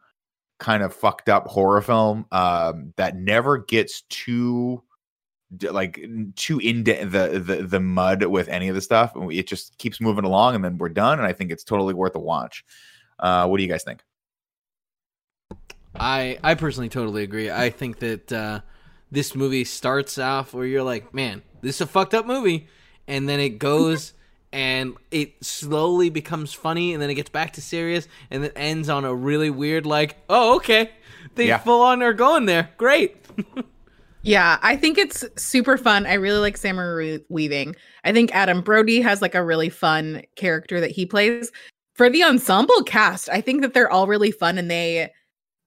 kind 0.59 0.81
of 0.83 0.93
fucked 0.95 1.29
up 1.29 1.47
horror 1.47 1.81
film 1.81 2.25
um, 2.31 2.93
that 2.97 3.15
never 3.15 3.57
gets 3.59 4.01
too 4.09 4.81
like 5.61 5.99
n- 6.01 6.33
too 6.35 6.59
into 6.59 6.93
the, 7.05 7.39
the 7.39 7.63
the 7.67 7.79
mud 7.79 8.23
with 8.23 8.49
any 8.49 8.67
of 8.67 8.75
the 8.75 8.81
stuff. 8.81 9.13
It 9.31 9.47
just 9.47 9.77
keeps 9.77 10.01
moving 10.01 10.25
along 10.25 10.55
and 10.55 10.63
then 10.65 10.77
we're 10.77 10.89
done. 10.89 11.19
And 11.19 11.27
I 11.27 11.33
think 11.33 11.51
it's 11.51 11.63
totally 11.63 11.93
worth 11.93 12.15
a 12.15 12.19
watch. 12.19 12.65
Uh, 13.19 13.47
what 13.47 13.57
do 13.57 13.63
you 13.63 13.69
guys 13.69 13.83
think? 13.83 14.01
I 15.97 16.37
I 16.43 16.55
personally 16.55 16.89
totally 16.89 17.23
agree. 17.23 17.51
I 17.51 17.69
think 17.69 17.99
that 17.99 18.31
uh, 18.33 18.61
this 19.16 19.34
movie 19.34 19.63
starts 19.63 20.20
off 20.20 20.53
where 20.53 20.66
you're 20.68 20.84
like, 20.84 21.11
man, 21.13 21.41
this 21.61 21.76
is 21.78 21.82
a 21.82 21.88
fucked 21.88 22.13
up 22.13 22.28
movie, 22.28 22.68
and 23.07 23.28
then 23.28 23.39
it 23.39 23.57
goes 23.57 24.13
and 24.53 24.93
it 25.11 25.43
slowly 25.43 26.09
becomes 26.09 26.53
funny, 26.53 26.93
and 26.93 27.01
then 27.01 27.09
it 27.09 27.16
gets 27.16 27.30
back 27.30 27.53
to 27.53 27.61
serious, 27.61 28.07
and 28.30 28.43
then 28.43 28.51
ends 28.55 28.88
on 28.89 29.03
a 29.03 29.13
really 29.16 29.49
weird 29.49 29.86
like, 29.88 30.18
oh 30.30 30.57
okay, 30.57 30.91
they 31.34 31.47
Yeah. 31.47 31.57
full 31.57 31.82
on 31.82 32.03
are 32.03 32.13
going 32.13 32.45
there, 32.45 32.70
great. 32.78 33.18
Yeah, 34.22 34.57
I 34.63 34.76
think 34.76 34.97
it's 34.97 35.24
super 35.38 35.78
fun. 35.78 36.07
I 36.07 36.16
really 36.16 36.39
like 36.39 36.57
Samara 36.57 37.20
Weaving. 37.30 37.76
I 38.05 38.11
think 38.11 38.34
Adam 38.34 38.61
Brody 38.61 38.99
has 39.01 39.22
like 39.22 39.36
a 39.36 39.43
really 39.43 39.70
fun 39.70 40.24
character 40.36 40.80
that 40.82 40.89
he 40.89 41.05
plays. 41.05 41.51
For 41.93 42.09
the 42.09 42.24
ensemble 42.24 42.82
cast, 42.86 43.30
I 43.30 43.39
think 43.39 43.61
that 43.61 43.76
they're 43.76 43.91
all 43.91 44.07
really 44.07 44.32
fun 44.32 44.57
and 44.57 44.70
they 44.72 45.11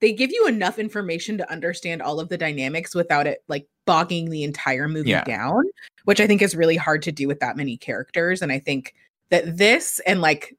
they 0.00 0.12
give 0.12 0.30
you 0.30 0.46
enough 0.46 0.78
information 0.78 1.36
to 1.38 1.50
understand 1.50 2.02
all 2.02 2.20
of 2.20 2.28
the 2.28 2.38
dynamics 2.38 2.94
without 2.94 3.26
it 3.26 3.42
like 3.48 3.66
bogging 3.84 4.30
the 4.30 4.44
entire 4.44 4.88
movie 4.88 5.10
Yeah. 5.10 5.24
down, 5.24 5.64
which 6.04 6.20
I 6.20 6.26
think 6.26 6.40
is 6.42 6.54
really 6.54 6.76
hard 6.76 7.02
to 7.02 7.12
do 7.12 7.26
with 7.26 7.40
that 7.40 7.56
many 7.56 7.76
characters 7.76 8.40
and 8.42 8.52
I 8.52 8.58
think 8.58 8.94
that 9.30 9.56
this 9.58 10.00
and 10.06 10.20
like 10.20 10.56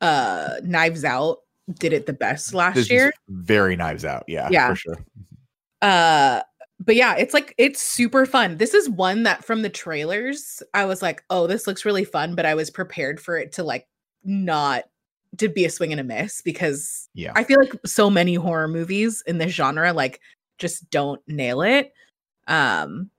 uh 0.00 0.56
Knives 0.64 1.04
Out 1.04 1.38
did 1.72 1.92
it 1.92 2.06
the 2.06 2.12
best 2.12 2.52
last 2.52 2.74
This 2.74 2.90
year. 2.90 3.12
very 3.28 3.76
knives 3.76 4.04
out. 4.04 4.24
Yeah, 4.28 4.48
Yeah. 4.50 4.68
for 4.70 4.76
sure. 4.76 4.98
uh 5.82 6.40
but 6.80 6.96
yeah 6.96 7.14
it's 7.16 7.32
like 7.32 7.54
it's 7.56 7.80
super 7.80 8.26
fun 8.26 8.56
this 8.56 8.74
is 8.74 8.88
one 8.90 9.22
that 9.22 9.44
from 9.44 9.62
the 9.62 9.68
trailers 9.70 10.60
i 10.74 10.84
was 10.84 11.00
like 11.00 11.22
oh 11.30 11.46
this 11.46 11.66
looks 11.68 11.84
really 11.84 12.04
fun 12.04 12.34
but 12.34 12.44
i 12.44 12.54
was 12.54 12.68
prepared 12.68 13.20
for 13.20 13.38
it 13.38 13.52
to 13.52 13.62
like 13.62 13.86
not 14.24 14.82
to 15.38 15.48
be 15.48 15.64
a 15.64 15.70
swing 15.70 15.92
and 15.92 16.00
a 16.00 16.04
miss 16.04 16.42
because 16.42 17.08
Yeah. 17.14 17.32
i 17.34 17.44
feel 17.44 17.58
like 17.60 17.74
so 17.86 18.08
many 18.10 18.34
horror 18.34 18.68
movies 18.68 19.22
in 19.26 19.38
this 19.38 19.52
genre 19.52 19.92
like 19.92 20.20
just 20.58 20.88
don't 20.90 21.20
nail 21.26 21.62
it 21.62 21.92
um 22.46 23.10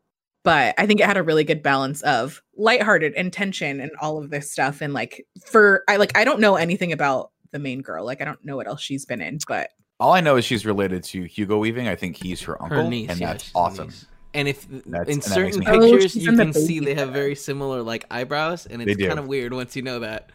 but 0.44 0.76
i 0.78 0.86
think 0.86 1.00
it 1.00 1.06
had 1.06 1.18
a 1.18 1.24
really 1.24 1.44
good 1.44 1.64
balance 1.64 2.02
of 2.04 2.42
lighthearted 2.56 3.14
and 3.16 3.34
tension 3.34 3.80
and 3.80 3.92
all 4.02 4.18
of 4.22 4.30
this 4.30 4.52
stuff 4.52 4.82
and 4.82 4.94
like 4.94 5.26
for 5.46 5.84
i 5.88 5.96
like 5.98 6.16
i 6.18 6.24
don't 6.24 6.40
know 6.40 6.56
anything 6.56 6.92
about 6.92 7.32
the 7.52 7.60
main 7.60 7.82
girl 7.82 8.06
like 8.06 8.22
i 8.22 8.26
don't 8.26 8.44
know 8.46 8.56
what 8.56 8.68
else 8.68 8.82
she's 8.82 9.06
been 9.06 9.22
in 9.22 9.38
but 9.48 9.70
All 10.00 10.12
I 10.14 10.20
know 10.22 10.36
is 10.36 10.44
she's 10.44 10.66
related 10.66 11.06
to 11.06 11.24
Hugo 11.24 11.58
Weaving. 11.58 11.88
I 11.88 11.96
think 11.96 12.18
he's 12.22 12.42
her 12.42 12.62
uncle, 12.62 12.84
Her 12.84 12.90
niece, 12.90 13.10
and 13.12 13.18
yeah, 13.20 13.28
that's 13.32 13.46
she's 13.46 13.52
awesome. 13.56 13.88
niece. 13.88 14.06
And 14.34 14.48
if 14.50 14.66
and 14.70 14.84
in 14.86 14.92
that 14.92 15.24
certain 15.24 15.60
me- 15.62 15.66
Oh, 15.70 15.80
pictures 15.80 16.18
you 16.18 16.30
in 16.32 16.36
the 16.36 16.44
can 16.44 16.54
see 16.54 16.82
they 16.82 16.96
have 16.96 17.14
very 17.14 17.34
similar 17.34 17.82
like 17.82 18.04
eyebrows, 18.12 18.66
and 18.66 18.82
it's 18.82 19.00
kind 19.02 19.18
of 19.20 19.28
weird 19.28 19.54
once 19.54 19.74
you 19.78 19.84
know 19.84 20.00
that. 20.00 20.32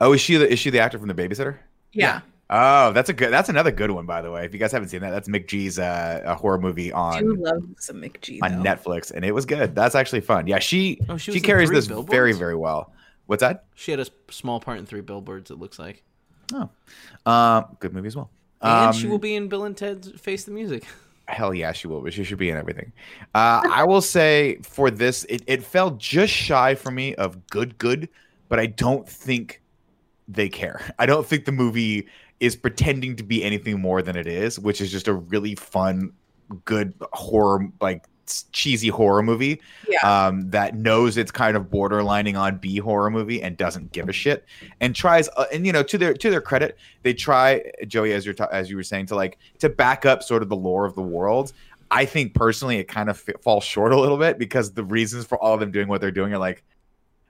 Oh, 0.00 0.12
is 0.12 0.20
she 0.20 0.36
the 0.36 0.50
is 0.50 0.58
she 0.58 0.70
the 0.70 0.78
actor 0.80 0.98
from 0.98 1.08
The 1.08 1.14
Babysitter? 1.14 1.56
yeah, 1.92 2.20
Oh, 2.52 2.92
that's 2.92 3.08
a 3.08 3.12
good. 3.12 3.30
That's 3.32 3.48
another 3.48 3.70
good 3.70 3.90
one, 3.92 4.06
by 4.06 4.22
the 4.22 4.30
way. 4.30 4.44
If 4.44 4.52
you 4.52 4.58
guys 4.58 4.72
haven't 4.72 4.88
seen 4.88 5.00
that, 5.02 5.10
that's 5.10 5.28
McG's 5.28 5.78
uh, 5.78 6.22
a 6.24 6.34
horror 6.34 6.58
movie 6.58 6.92
on. 6.92 7.14
I 7.14 7.20
do 7.20 7.30
on 7.32 7.40
love 7.40 7.62
some 7.78 8.00
mcg 8.02 8.38
on 8.42 8.62
though. 8.62 8.62
Netflix, 8.70 9.12
and 9.12 9.24
it 9.24 9.32
was 9.32 9.46
good. 9.46 9.74
That's 9.74 9.94
actually 9.94 10.20
fun. 10.22 10.46
Yeah, 10.48 10.58
she 10.58 11.00
Oh, 11.08 11.16
she 11.16 11.32
she, 11.32 11.40
carries 11.40 11.70
this 11.70 11.86
Billboards? 11.86 12.10
very 12.10 12.32
very 12.32 12.56
well. 12.56 12.92
What's 13.26 13.40
that? 13.42 13.64
She 13.76 13.92
had 13.92 14.00
a 14.00 14.06
small 14.30 14.58
part 14.58 14.78
in 14.78 14.86
Three 14.86 15.00
Billboards. 15.02 15.50
It 15.52 15.58
looks 15.60 15.78
like, 15.78 16.02
Oh. 16.52 16.68
Um, 17.30 17.76
good 17.78 17.92
movie 17.94 18.08
as 18.08 18.16
well. 18.16 18.30
and 18.62 18.86
Um, 18.88 18.92
she 18.92 19.06
will 19.06 19.18
be 19.20 19.36
in 19.36 19.46
Bill 19.46 19.64
and 19.64 19.76
Ted's 19.76 20.10
Face 20.20 20.42
the 20.44 20.50
Music. 20.50 20.84
Hell 21.28 21.54
yeah, 21.54 21.70
she 21.70 21.86
will. 21.86 22.00
But 22.00 22.12
she 22.12 22.24
should 22.24 22.38
be 22.38 22.50
in 22.50 22.56
everything. 22.56 22.90
Uh, 23.32 23.62
I 23.70 23.84
will 23.84 24.00
say 24.00 24.58
for 24.62 24.90
this, 24.90 25.22
it, 25.28 25.42
it 25.46 25.62
fell 25.62 25.90
just 25.92 26.32
shy 26.32 26.74
for 26.74 26.90
me 26.90 27.14
of 27.14 27.46
good, 27.46 27.78
good, 27.78 28.08
but 28.48 28.58
I 28.58 28.66
don't 28.66 29.08
think 29.08 29.59
they 30.32 30.48
care. 30.48 30.80
I 30.98 31.06
don't 31.06 31.26
think 31.26 31.44
the 31.44 31.52
movie 31.52 32.06
is 32.40 32.56
pretending 32.56 33.16
to 33.16 33.22
be 33.22 33.42
anything 33.44 33.80
more 33.80 34.00
than 34.02 34.16
it 34.16 34.26
is, 34.26 34.58
which 34.58 34.80
is 34.80 34.90
just 34.90 35.08
a 35.08 35.14
really 35.14 35.54
fun, 35.54 36.12
good 36.64 36.94
horror, 37.12 37.68
like 37.80 38.04
cheesy 38.52 38.86
horror 38.88 39.22
movie 39.24 39.60
Yeah. 39.88 39.98
um, 40.28 40.48
that 40.50 40.76
knows 40.76 41.16
it's 41.16 41.32
kind 41.32 41.56
of 41.56 41.64
borderlining 41.64 42.38
on 42.38 42.58
B 42.58 42.76
horror 42.78 43.10
movie 43.10 43.42
and 43.42 43.56
doesn't 43.56 43.90
give 43.90 44.08
a 44.08 44.12
shit 44.12 44.44
and 44.80 44.94
tries. 44.94 45.28
Uh, 45.36 45.46
and 45.52 45.66
you 45.66 45.72
know, 45.72 45.82
to 45.82 45.98
their 45.98 46.14
to 46.14 46.30
their 46.30 46.40
credit, 46.40 46.78
they 47.02 47.12
try 47.12 47.62
Joey 47.88 48.12
as 48.12 48.28
ta- 48.36 48.46
as 48.52 48.70
you 48.70 48.76
were 48.76 48.84
saying 48.84 49.06
to 49.06 49.16
like 49.16 49.38
to 49.58 49.68
back 49.68 50.06
up 50.06 50.22
sort 50.22 50.42
of 50.42 50.48
the 50.48 50.56
lore 50.56 50.84
of 50.86 50.94
the 50.94 51.02
world. 51.02 51.52
I 51.90 52.04
think 52.04 52.34
personally, 52.34 52.78
it 52.78 52.84
kind 52.84 53.10
of 53.10 53.20
f- 53.28 53.42
falls 53.42 53.64
short 53.64 53.90
a 53.92 53.98
little 53.98 54.16
bit 54.16 54.38
because 54.38 54.72
the 54.74 54.84
reasons 54.84 55.24
for 55.26 55.36
all 55.42 55.54
of 55.54 55.60
them 55.60 55.72
doing 55.72 55.88
what 55.88 56.00
they're 56.00 56.12
doing 56.12 56.32
are 56.32 56.38
like, 56.38 56.62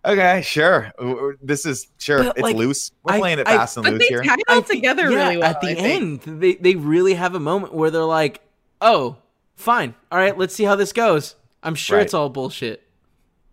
okay, 0.05 0.43
sure, 0.43 0.91
w- 0.99 1.15
w- 1.17 1.39
this 1.43 1.67
is 1.67 1.89
sure, 1.99 2.25
But, 2.25 2.37
it's 2.37 2.43
like, 2.43 2.57
loose. 2.57 2.91
We're 3.03 3.15
I- 3.15 3.19
playing 3.19 3.39
it 3.39 3.49
I- 3.49 3.57
fast 3.57 3.77
and 3.77 3.85
But 3.85 3.93
loose 3.95 4.03
they 4.03 4.09
here. 4.09 4.23
tie 4.23 4.35
it 4.35 4.41
all 4.49 4.59
I 4.59 4.61
think- 4.63 4.81
together 4.83 5.11
yeah, 5.11 5.17
really 5.25 5.37
well. 5.39 5.51
At 5.51 5.61
the 5.61 5.69
I 5.71 5.75
think. 5.75 6.27
end, 6.29 6.41
they 6.41 6.55
they 6.55 6.75
really 6.77 7.15
have 7.15 7.35
a 7.35 7.41
moment 7.41 7.75
where 7.75 7.91
they're 7.91 8.03
like, 8.05 8.41
"Oh, 8.81 9.17
fine, 9.57 9.95
all 10.13 10.19
right, 10.19 10.37
let's 10.37 10.55
see 10.55 10.65
how 10.65 10.77
this 10.77 10.93
goes." 10.93 11.37
I'm 11.63 11.75
sure 11.75 11.99
Right. 11.99 12.05
it's 12.07 12.15
all 12.15 12.29
bullshit. 12.31 12.83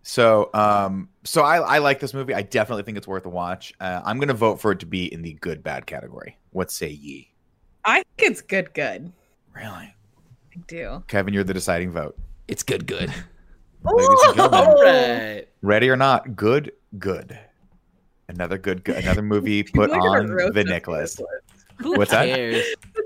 So, 0.02 0.48
um, 0.54 1.10
so 1.24 1.42
I, 1.42 1.58
I 1.58 1.78
like 1.78 2.00
this 2.00 2.14
movie. 2.14 2.32
I 2.32 2.40
definitely 2.40 2.84
think 2.84 2.96
it's 2.96 3.06
worth 3.06 3.26
a 3.26 3.28
watch. 3.28 3.74
Uh, 3.80 4.00
I'm 4.04 4.18
gonna 4.18 4.32
vote 4.32 4.60
for 4.60 4.72
it 4.72 4.78
to 4.80 4.86
be 4.86 5.12
in 5.12 5.20
the 5.22 5.34
good 5.34 5.62
bad 5.62 5.84
category. 5.86 6.38
What 6.50 6.70
say 6.70 6.88
ye? 6.88 7.28
I 7.84 7.96
think 8.16 8.30
it's 8.30 8.40
good. 8.40 8.72
Good. 8.72 9.12
Really, 9.54 9.68
I 9.68 9.94
do. 10.66 11.02
Kevin? 11.08 11.34
You're 11.34 11.44
the 11.44 11.52
deciding 11.54 11.90
vote. 11.92 12.16
It's 12.46 12.62
good, 12.62 12.86
good. 12.86 13.12
Ladies 13.84 14.08
and 14.26 14.36
gentlemen. 14.36 14.54
All 14.68 14.82
right. 14.82 15.47
Ready 15.62 15.90
or 15.90 15.96
not, 15.96 16.36
good, 16.36 16.72
good. 16.98 17.38
Another 18.28 18.58
good, 18.58 18.84
good 18.84 18.96
another 18.96 19.22
movie 19.22 19.62
put 19.74 19.90
on 19.90 20.26
the 20.26 20.60
us 20.60 20.66
Nicholas. 20.66 21.20
Who 21.78 21.96
What's 21.96 22.10
that? 22.10 22.28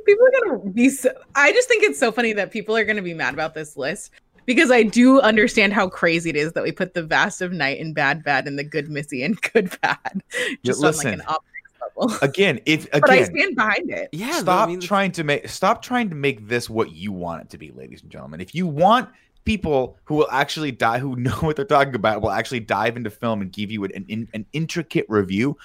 People 0.06 0.26
are 0.26 0.56
gonna 0.56 0.70
be. 0.70 0.88
So, 0.88 1.12
I 1.34 1.52
just 1.52 1.68
think 1.68 1.84
it's 1.84 1.98
so 1.98 2.10
funny 2.10 2.32
that 2.32 2.50
people 2.50 2.76
are 2.76 2.84
gonna 2.84 3.02
be 3.02 3.14
mad 3.14 3.34
about 3.34 3.54
this 3.54 3.76
list 3.76 4.12
because 4.46 4.70
I 4.70 4.82
do 4.82 5.20
understand 5.20 5.72
how 5.72 5.88
crazy 5.88 6.30
it 6.30 6.36
is 6.36 6.52
that 6.52 6.62
we 6.62 6.72
put 6.72 6.94
the 6.94 7.02
Vast 7.02 7.40
of 7.40 7.52
Night 7.52 7.80
and 7.80 7.94
Bad 7.94 8.24
Bad 8.24 8.46
and 8.46 8.58
the 8.58 8.64
Good 8.64 8.88
Missy 8.88 9.22
and 9.22 9.40
Good 9.52 9.76
Bad 9.82 10.22
just 10.64 10.82
on 10.82 10.94
like 10.96 11.06
an 11.06 11.22
optics 11.26 11.72
level. 11.96 12.16
Again, 12.22 12.60
if 12.66 12.90
but 12.90 13.08
I 13.10 13.24
stand 13.24 13.56
behind 13.56 13.90
it. 13.90 14.08
Yeah, 14.12 14.40
stop 14.40 14.68
I 14.68 14.72
mean, 14.72 14.80
trying 14.80 15.12
to 15.12 15.24
make 15.24 15.48
stop 15.48 15.82
trying 15.82 16.08
to 16.08 16.16
make 16.16 16.48
this 16.48 16.68
what 16.68 16.92
you 16.92 17.12
want 17.12 17.42
it 17.42 17.50
to 17.50 17.58
be, 17.58 17.70
ladies 17.70 18.02
and 18.02 18.10
gentlemen. 18.10 18.40
If 18.40 18.54
you 18.54 18.66
want 18.66 19.08
people 19.44 19.96
who 20.04 20.14
will 20.14 20.28
actually 20.30 20.72
die, 20.72 20.98
who 20.98 21.16
know 21.16 21.32
what 21.36 21.56
they're 21.56 21.64
talking 21.64 21.94
about, 21.94 22.22
will 22.22 22.30
actually 22.30 22.60
dive 22.60 22.96
into 22.96 23.10
film 23.10 23.40
and 23.42 23.52
give 23.52 23.70
you 23.70 23.84
an 23.84 24.04
an, 24.08 24.28
an 24.34 24.46
intricate 24.52 25.06
review, 25.08 25.56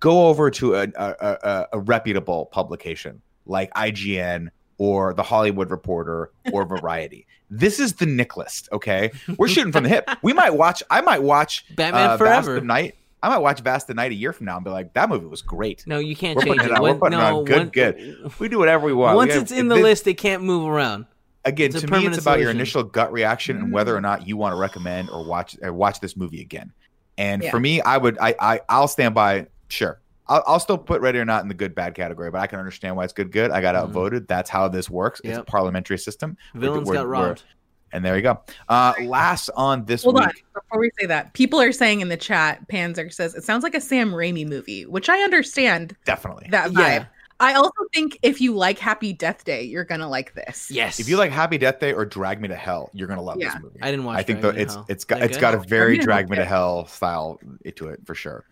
go 0.00 0.28
over 0.28 0.50
to 0.50 0.74
a, 0.74 0.82
a, 0.96 1.14
a, 1.20 1.66
a 1.74 1.78
reputable 1.80 2.46
publication 2.46 3.20
like 3.46 3.72
IGN 3.74 4.48
or 4.78 5.14
the 5.14 5.22
Hollywood 5.22 5.70
Reporter 5.70 6.30
or 6.52 6.64
Variety. 6.76 7.26
this 7.48 7.78
is 7.80 7.94
the 7.94 8.04
Nick 8.06 8.36
list, 8.36 8.68
okay? 8.72 9.10
We're 9.38 9.48
shooting 9.48 9.72
from 9.72 9.84
the 9.84 9.88
hip. 9.88 10.10
We 10.22 10.32
might 10.32 10.50
watch. 10.50 10.82
I 10.90 11.00
might 11.00 11.22
watch 11.22 11.64
Batman 11.76 12.02
uh, 12.10 12.16
Vast 12.16 12.18
Forever. 12.18 12.56
of 12.58 12.64
Night. 12.64 12.96
I 13.22 13.30
might 13.30 13.38
watch 13.38 13.60
Vast 13.60 13.88
of 13.88 13.96
Night 13.96 14.10
a 14.12 14.14
year 14.14 14.32
from 14.34 14.44
now 14.46 14.56
and 14.56 14.64
be 14.64 14.70
like, 14.70 14.92
that 14.92 15.08
movie 15.08 15.26
was 15.26 15.40
great. 15.40 15.84
No, 15.86 15.98
you 15.98 16.14
can't 16.14 16.36
We're 16.36 16.44
change 16.44 16.60
it. 16.60 16.66
it 16.66 16.72
on- 16.72 16.82
we're 16.82 16.90
When- 16.90 16.98
putting 16.98 17.18
it 17.18 17.22
no, 17.22 17.38
on 17.38 17.44
good, 17.46 17.58
one- 17.58 17.68
good. 17.70 18.38
We 18.38 18.48
do 18.48 18.58
whatever 18.58 18.84
we 18.84 18.92
want. 18.92 19.16
Once 19.16 19.34
it's 19.34 19.50
in 19.52 19.68
the 19.68 19.76
list, 19.76 20.06
it 20.06 20.14
can't 20.18 20.42
move 20.42 20.68
around. 20.68 21.06
Again 21.46 21.70
It's 21.70 21.80
to 21.80 21.90
me 21.90 22.06
it's 22.06 22.18
about 22.18 22.40
your 22.40 22.50
initial 22.50 22.82
gut 22.82 23.10
reaction 23.12 23.56
and 23.56 23.72
whether 23.72 23.96
or 23.96 24.00
not 24.00 24.26
you 24.28 24.36
want 24.36 24.52
to 24.52 24.56
recommend 24.58 25.08
or 25.10 25.24
watch 25.24 25.56
or 25.62 25.72
watch 25.72 26.00
this 26.00 26.16
movie 26.16 26.40
again 26.42 26.72
and 27.16 27.42
Yeah. 27.42 27.50
for 27.50 27.60
me 27.60 27.80
i 27.80 27.96
would 27.96 28.18
i, 28.18 28.34
I 28.38 28.60
i'll 28.68 28.88
stand 28.88 29.14
by 29.14 29.46
sure 29.68 30.00
I'll, 30.28 30.42
I'll 30.46 30.60
still 30.60 30.76
put 30.76 31.00
ready 31.00 31.18
or 31.20 31.24
not 31.24 31.42
in 31.42 31.48
the 31.48 31.54
good 31.54 31.74
bad 31.74 31.94
category 31.94 32.30
but 32.30 32.40
i 32.40 32.46
can 32.46 32.58
understand 32.58 32.96
why 32.96 33.04
it's 33.04 33.12
good 33.12 33.30
good 33.32 33.50
i 33.52 33.60
got 33.60 33.74
Mhm. 33.74 33.78
outvoted 33.78 34.28
that's 34.28 34.50
how 34.50 34.68
this 34.68 34.90
works 34.90 35.20
it's 35.24 35.38
a 35.38 35.44
parliamentary 35.44 35.98
system 35.98 36.36
Villains 36.54 36.88
we're- 36.88 36.98
got 36.98 37.06
robbed. 37.08 37.44
and 37.92 38.04
there 38.04 38.16
you 38.16 38.22
go 38.22 38.40
uh 38.68 38.92
last 39.04 39.48
on 39.56 39.84
this 39.84 40.02
Hold 40.02 40.16
week 40.16 40.24
on. 40.26 40.32
Before 40.54 40.80
we 40.80 40.90
say 40.98 41.06
that, 41.06 41.32
people 41.34 41.60
are 41.60 41.70
saying 41.70 42.00
in 42.00 42.08
the 42.08 42.16
chat, 42.16 42.66
Panzer 42.68 43.12
says 43.12 43.34
it 43.36 43.44
sounds 43.44 43.62
like 43.62 43.74
a 43.76 43.80
Sam 43.80 44.10
Raimi 44.10 44.46
movie, 44.48 44.84
which 44.84 45.08
I 45.08 45.18
understand 45.20 45.96
definitely 46.04 46.48
that 46.50 46.70
vibe. 46.72 46.78
Yeah. 46.80 47.04
I 47.38 47.52
also 47.54 47.84
think 47.92 48.18
if 48.22 48.40
you 48.40 48.54
like 48.54 48.78
Happy 48.78 49.12
Death 49.12 49.44
Day, 49.44 49.62
you're 49.64 49.84
gonna 49.84 50.08
like 50.08 50.32
this. 50.34 50.70
Yes. 50.70 50.98
if 51.00 51.08
you 51.08 51.16
like 51.18 51.30
happy 51.30 51.58
death 51.58 51.78
day 51.80 51.92
or 51.92 52.04
drag 52.06 52.40
me 52.40 52.48
to 52.48 52.56
hell 52.56 52.90
you're 52.94 53.08
gonna 53.08 53.20
love 53.22 53.36
Yeah. 53.38 53.52
this 53.54 53.62
movie 53.62 53.78
I 53.82 53.90
didn't 53.90 54.04
watch. 54.06 54.18
I 54.18 54.22
think 54.22 54.40
Drag 54.40 54.54
that 54.54 54.58
Me 54.58 54.58
to 54.58 54.62
it's 54.64 54.74
Hell. 54.74 54.86
it's 54.88 55.04
got 55.04 55.16
Is 55.16 55.20
that 55.20 55.24
it's 55.26 55.36
good? 55.36 55.40
got 55.40 55.54
a 55.54 55.58
very 55.68 55.98
Drag 55.98 55.98
Me 55.98 55.98
to 55.98 56.04
drag 56.04 56.30
me 56.30 56.36
to 56.36 56.44
Hell. 56.44 56.76
hell 56.76 56.86
style 56.86 57.40
to 57.76 57.88
it 57.88 58.00
for 58.06 58.14
sure. 58.14 58.44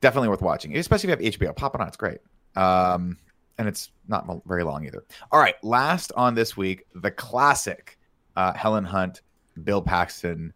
Definitely 0.00 0.28
worth 0.28 0.42
watching, 0.42 0.76
especially 0.76 1.10
if 1.10 1.20
you 1.20 1.26
have 1.26 1.34
HBO. 1.52 1.56
Pop 1.56 1.74
it 1.74 1.80
on; 1.80 1.88
it's 1.88 1.96
great. 1.96 2.18
Um, 2.54 3.16
and 3.58 3.66
it's 3.66 3.90
not 4.06 4.26
very 4.46 4.62
long 4.62 4.84
either. 4.86 5.04
All 5.32 5.40
right, 5.40 5.54
last 5.64 6.12
on 6.16 6.34
this 6.34 6.56
week, 6.56 6.84
the 6.94 7.10
classic 7.10 7.98
uh, 8.36 8.52
Helen 8.52 8.84
Hunt, 8.84 9.22
Bill 9.64 9.80
Paxton, 9.82 10.52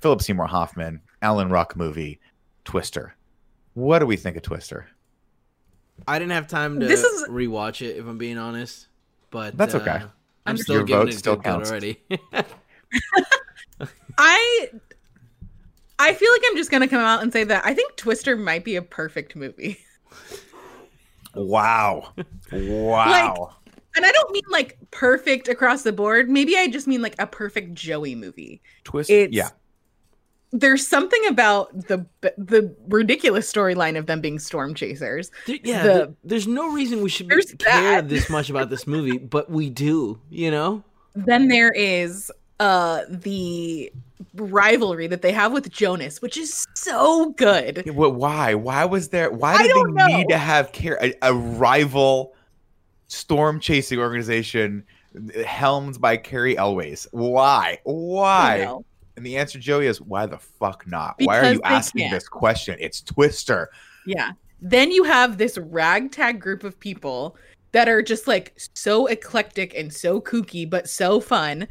Philip 0.00 0.20
Seymour 0.22 0.46
Hoffman, 0.46 1.00
Alan 1.22 1.48
Ruck 1.48 1.74
movie, 1.74 2.20
Twister. 2.64 3.16
What 3.74 4.00
do 4.00 4.06
we 4.06 4.16
think 4.16 4.36
of 4.36 4.42
Twister? 4.42 4.86
I 6.06 6.18
didn't 6.18 6.32
have 6.32 6.48
time 6.48 6.80
to 6.80 6.86
This 6.86 7.02
is- 7.02 7.28
rewatch 7.28 7.82
it, 7.86 7.96
if 7.96 8.06
I'm 8.06 8.18
being 8.18 8.38
honest. 8.38 8.88
But 9.30 9.56
That's 9.56 9.74
uh, 9.74 9.78
okay. 9.78 10.02
I'm 10.44 10.56
Your 10.56 10.64
still 10.64 10.78
vote 10.80 10.86
giving 10.86 11.08
it 11.08 11.12
still 11.12 11.36
good 11.36 11.44
good 11.44 11.50
counts. 11.50 11.70
already. 11.70 12.00
I 14.18 14.68
I 15.98 16.14
feel 16.14 16.32
like 16.32 16.42
I'm 16.50 16.56
just 16.56 16.70
gonna 16.70 16.88
come 16.88 17.00
out 17.00 17.22
and 17.22 17.32
say 17.32 17.44
that 17.44 17.64
I 17.64 17.74
think 17.74 17.96
Twister 17.96 18.36
might 18.36 18.64
be 18.64 18.76
a 18.76 18.82
perfect 18.82 19.36
movie. 19.36 19.78
Wow, 21.34 22.12
wow. 22.52 23.56
And 23.96 24.04
I 24.04 24.12
don't 24.12 24.30
mean 24.32 24.42
like 24.50 24.78
perfect 24.90 25.48
across 25.48 25.82
the 25.82 25.92
board. 25.92 26.28
Maybe 26.28 26.56
I 26.56 26.66
just 26.68 26.86
mean 26.86 27.02
like 27.02 27.14
a 27.18 27.26
perfect 27.26 27.74
Joey 27.74 28.14
movie. 28.14 28.60
Twist. 28.84 29.10
It's 29.10 29.34
yeah, 29.34 29.50
there's 30.52 30.86
something 30.86 31.24
about 31.28 31.72
the 31.88 32.04
the 32.36 32.74
ridiculous 32.88 33.50
storyline 33.50 33.96
of 33.98 34.06
them 34.06 34.20
being 34.20 34.38
storm 34.38 34.74
chasers. 34.74 35.30
There- 35.46 35.58
yeah, 35.64 35.82
The- 35.82 35.88
there- 35.94 36.08
there's 36.24 36.46
no 36.46 36.70
reason 36.72 37.02
we 37.02 37.08
should 37.08 37.28
care 37.28 37.40
that. 38.02 38.08
this 38.08 38.28
much 38.28 38.50
about 38.50 38.68
this 38.70 38.86
movie, 38.86 39.18
but 39.18 39.50
we 39.50 39.70
do. 39.70 40.20
You 40.30 40.50
know, 40.50 40.84
Then 41.14 41.48
there 41.48 41.70
is 41.72 42.30
uh 42.60 43.02
the 43.08 43.92
rivalry 44.34 45.06
that 45.08 45.20
they 45.22 45.32
have 45.32 45.52
with 45.52 45.70
Jonas, 45.70 46.22
which 46.22 46.36
is 46.36 46.66
so 46.74 47.30
good. 47.30 47.82
Yeah, 47.84 47.92
What? 47.92 48.14
Why? 48.14 48.54
Why 48.54 48.84
was 48.84 49.08
there? 49.08 49.30
Why 49.30 49.54
I 49.54 49.62
did 49.62 49.74
they 49.74 49.82
know. 49.92 50.06
need 50.06 50.28
to 50.28 50.38
have 50.38 50.70
care 50.72 50.98
a, 51.02 51.12
a 51.22 51.34
rival 51.34 52.34
storm 53.08 53.58
chasing 53.60 53.98
organization 53.98 54.84
helmed 55.44 56.00
by 56.00 56.16
Cary 56.18 56.56
Elwes? 56.56 57.06
Why? 57.10 57.78
You 57.84 57.92
Why? 57.92 58.76
And 59.16 59.26
the 59.26 59.36
answer, 59.36 59.58
Joey, 59.58 59.86
is 59.86 60.00
why 60.00 60.26
the 60.26 60.38
fuck 60.38 60.86
not? 60.86 61.16
why 61.18 61.38
are 61.38 61.52
you 61.52 61.60
asking 61.64 62.02
can't. 62.02 62.14
this 62.14 62.28
question? 62.28 62.76
It's 62.80 63.00
Twister. 63.00 63.70
Yeah. 64.06 64.32
Then 64.60 64.90
you 64.90 65.04
have 65.04 65.38
this 65.38 65.58
ragtag 65.58 66.40
group 66.40 66.64
of 66.64 66.78
people 66.78 67.36
that 67.72 67.88
are 67.88 68.02
just 68.02 68.26
like 68.26 68.54
so 68.74 69.06
eclectic 69.06 69.74
and 69.74 69.92
so 69.92 70.20
kooky, 70.20 70.68
but 70.68 70.88
so 70.88 71.20
fun. 71.20 71.66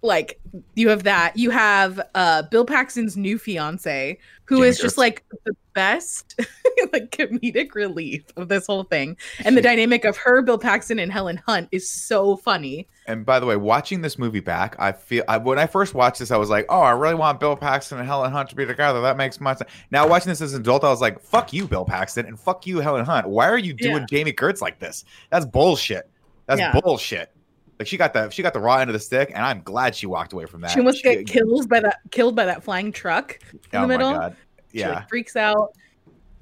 Like 0.00 0.40
you 0.74 0.88
have 0.88 1.04
that. 1.04 1.36
You 1.36 1.50
have 1.50 2.00
uh 2.14 2.42
Bill 2.42 2.64
Paxton's 2.64 3.16
new 3.16 3.38
fiance, 3.38 4.18
who 4.46 4.62
is 4.62 4.78
just 4.78 4.98
like 4.98 5.24
the 5.44 5.54
best 5.74 6.38
like 6.92 7.10
comedic 7.10 7.74
relief 7.74 8.24
of 8.36 8.48
this 8.48 8.66
whole 8.66 8.84
thing. 8.84 9.16
And 9.44 9.56
the 9.56 9.62
dynamic 9.62 10.04
of 10.04 10.16
her, 10.18 10.42
Bill 10.42 10.58
Paxton, 10.58 10.98
and 10.98 11.12
Helen 11.12 11.40
Hunt 11.46 11.68
is 11.72 11.90
so 11.90 12.36
funny. 12.36 12.88
And 13.06 13.26
by 13.26 13.40
the 13.40 13.46
way, 13.46 13.56
watching 13.56 14.00
this 14.00 14.18
movie 14.18 14.40
back, 14.40 14.76
I 14.78 14.92
feel 14.92 15.24
I, 15.28 15.36
when 15.38 15.58
I 15.58 15.66
first 15.66 15.94
watched 15.94 16.20
this, 16.20 16.30
I 16.30 16.36
was 16.36 16.50
like, 16.50 16.66
"Oh, 16.68 16.80
I 16.80 16.92
really 16.92 17.14
want 17.16 17.40
Bill 17.40 17.56
Paxton 17.56 17.98
and 17.98 18.06
Helen 18.06 18.30
Hunt 18.30 18.48
to 18.50 18.56
be 18.56 18.64
together. 18.64 19.00
That 19.00 19.16
makes 19.16 19.40
my 19.40 19.54
sense." 19.54 19.70
Now 19.90 20.06
watching 20.06 20.28
this 20.30 20.40
as 20.40 20.54
an 20.54 20.60
adult, 20.60 20.84
I 20.84 20.88
was 20.88 21.00
like, 21.00 21.20
"Fuck 21.20 21.52
you, 21.52 21.66
Bill 21.66 21.84
Paxton, 21.84 22.26
and 22.26 22.38
fuck 22.38 22.66
you, 22.66 22.78
Helen 22.78 23.04
Hunt. 23.04 23.28
Why 23.28 23.48
are 23.48 23.58
you 23.58 23.72
doing 23.72 24.06
Yeah. 24.10 24.18
Jami 24.18 24.32
Gertz 24.32 24.60
like 24.60 24.78
this? 24.78 25.04
That's 25.30 25.44
bullshit. 25.46 26.08
That's 26.46 26.60
Yeah. 26.60 26.78
bullshit." 26.80 27.30
Like 27.78 27.88
she 27.88 27.96
got 27.96 28.12
the 28.12 28.30
she 28.30 28.42
got 28.44 28.52
the 28.52 28.60
raw 28.60 28.76
end 28.76 28.88
of 28.90 28.94
the 28.94 29.00
stick, 29.00 29.32
and 29.34 29.44
I'm 29.44 29.62
glad 29.62 29.96
she 29.96 30.06
walked 30.06 30.32
away 30.32 30.46
from 30.46 30.60
that. 30.60 30.70
She 30.70 30.78
almost 30.78 31.02
get 31.02 31.26
killed 31.26 31.68
by 31.68 31.80
that 31.80 31.98
killed 32.12 32.36
by 32.36 32.44
that 32.44 32.62
flying 32.62 32.92
truck 32.92 33.40
in 33.52 33.58
Oh 33.72 33.80
the 33.82 33.88
middle. 33.88 34.12
my 34.12 34.32
She 34.72 34.80
Yeah, 34.80 34.90
like 34.94 35.08
freaks 35.08 35.36
out. 35.36 35.76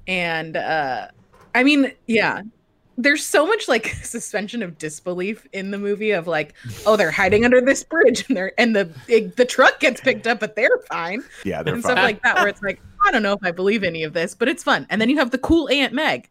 And 0.07 0.57
uh 0.57 1.07
I 1.53 1.63
mean, 1.63 1.91
yeah. 2.07 2.41
There's 2.97 3.25
so 3.25 3.47
much 3.47 3.67
like 3.67 3.87
suspension 4.03 4.61
of 4.61 4.77
disbelief 4.77 5.47
in 5.53 5.71
the 5.71 5.77
movie 5.77 6.11
of 6.11 6.27
like, 6.27 6.53
oh, 6.85 6.95
they're 6.97 7.09
hiding 7.09 7.45
under 7.45 7.59
this 7.61 7.83
bridge 7.83 8.25
and 8.27 8.37
they're 8.37 8.51
and 8.59 8.75
the 8.75 8.89
it, 9.07 9.37
the 9.37 9.45
truck 9.45 9.79
gets 9.79 10.01
picked 10.01 10.27
up, 10.27 10.39
but 10.39 10.55
they're 10.55 10.77
fine. 10.89 11.23
yeah, 11.43 11.63
they're 11.63 11.73
and 11.73 11.83
fine. 11.83 11.93
stuff 11.93 12.03
like 12.03 12.21
that, 12.23 12.35
where 12.35 12.47
it's 12.47 12.61
like, 12.61 12.81
I 13.05 13.11
don't 13.11 13.23
know 13.23 13.33
if 13.33 13.39
I 13.43 13.51
believe 13.51 13.83
any 13.83 14.03
of 14.03 14.13
this, 14.13 14.35
but 14.35 14.47
it's 14.47 14.63
fun. 14.63 14.85
And 14.89 15.01
then 15.01 15.09
you 15.09 15.17
have 15.17 15.31
the 15.31 15.37
cool 15.39 15.67
Aunt 15.69 15.93
Meg. 15.93 16.29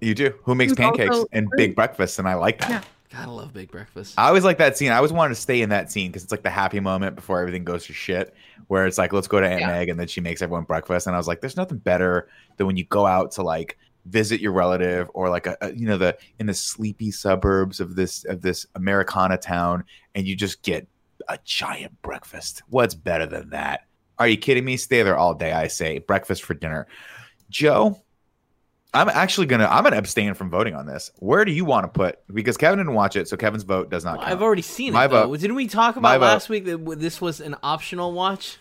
you 0.00 0.14
do. 0.14 0.34
Who 0.44 0.54
makes 0.54 0.74
pancakes 0.74 1.14
also 1.14 1.28
and 1.32 1.48
big 1.56 1.76
breakfasts, 1.76 2.18
and 2.18 2.26
I 2.26 2.34
like 2.34 2.60
that. 2.62 2.70
Yeah. 2.70 2.82
I 3.12 3.24
love 3.24 3.52
Big 3.52 3.70
Breakfast. 3.70 4.14
I 4.16 4.28
always 4.28 4.44
like 4.44 4.58
that 4.58 4.76
scene. 4.76 4.92
I 4.92 4.96
always 4.96 5.12
wanted 5.12 5.34
to 5.34 5.40
stay 5.40 5.62
in 5.62 5.70
that 5.70 5.90
scene 5.90 6.10
because 6.10 6.22
it's 6.22 6.30
like 6.30 6.42
the 6.42 6.50
happy 6.50 6.78
moment 6.80 7.16
before 7.16 7.40
everything 7.40 7.64
goes 7.64 7.86
to 7.86 7.92
shit, 7.92 8.34
where 8.68 8.86
it's 8.86 8.98
like, 8.98 9.12
let's 9.12 9.26
go 9.26 9.40
to 9.40 9.48
Aunt 9.48 9.60
Yeah. 9.60 9.66
Meg, 9.66 9.88
and 9.88 9.98
then 9.98 10.06
she 10.06 10.20
makes 10.20 10.42
everyone 10.42 10.64
breakfast. 10.64 11.06
And 11.06 11.16
I 11.16 11.18
was 11.18 11.26
like, 11.26 11.40
there's 11.40 11.56
nothing 11.56 11.78
better 11.78 12.28
than 12.56 12.66
when 12.66 12.76
you 12.76 12.84
go 12.84 13.06
out 13.06 13.32
to 13.32 13.42
like 13.42 13.78
visit 14.06 14.40
your 14.40 14.52
relative 14.52 15.10
or 15.12 15.28
like 15.28 15.46
a, 15.46 15.56
a 15.60 15.72
you 15.72 15.86
know 15.86 15.98
the 15.98 16.16
in 16.38 16.46
the 16.46 16.54
sleepy 16.54 17.10
suburbs 17.10 17.80
of 17.80 17.96
this 17.96 18.24
of 18.24 18.42
this 18.42 18.66
Americana 18.76 19.36
town, 19.36 19.84
and 20.14 20.26
you 20.26 20.36
just 20.36 20.62
get 20.62 20.86
a 21.28 21.38
giant 21.44 22.00
breakfast. 22.02 22.62
What's 22.68 22.94
better 22.94 23.26
than 23.26 23.50
that? 23.50 23.86
Are 24.18 24.28
you 24.28 24.36
kidding 24.36 24.64
me? 24.64 24.76
Stay 24.76 25.02
there 25.02 25.16
all 25.16 25.34
day. 25.34 25.52
I 25.52 25.66
say 25.66 25.98
breakfast 25.98 26.42
for 26.42 26.54
dinner. 26.54 26.86
Joe, 27.48 28.00
I'm 28.92 29.08
actually 29.08 29.46
gonna 29.46 29.66
I'm 29.66 29.84
gonna 29.84 29.96
abstain 29.98 30.34
from 30.34 30.50
voting 30.50 30.74
on 30.74 30.84
this. 30.86 31.10
Where 31.18 31.44
do 31.44 31.52
you 31.52 31.64
want 31.64 31.84
to 31.84 31.88
put? 31.88 32.18
Because 32.32 32.56
Kevin 32.56 32.78
didn't 32.78 32.94
watch 32.94 33.14
it, 33.16 33.28
so 33.28 33.36
Kevin's 33.36 33.62
vote 33.62 33.88
does 33.90 34.04
not 34.04 34.18
Well, 34.18 34.26
count. 34.26 34.32
I've 34.36 34.42
already 34.42 34.62
seen 34.62 34.92
My 34.94 35.04
it. 35.04 35.08
Though. 35.08 35.28
vote- 35.28 35.40
Didn't 35.40 35.56
we 35.56 35.68
talk 35.68 35.94
my 35.96 36.16
about 36.16 36.26
vote- 36.26 36.32
last 36.32 36.48
week 36.48 36.64
that 36.64 36.98
this 36.98 37.20
was 37.20 37.40
an 37.40 37.54
optional 37.62 38.12
watch? 38.12 38.58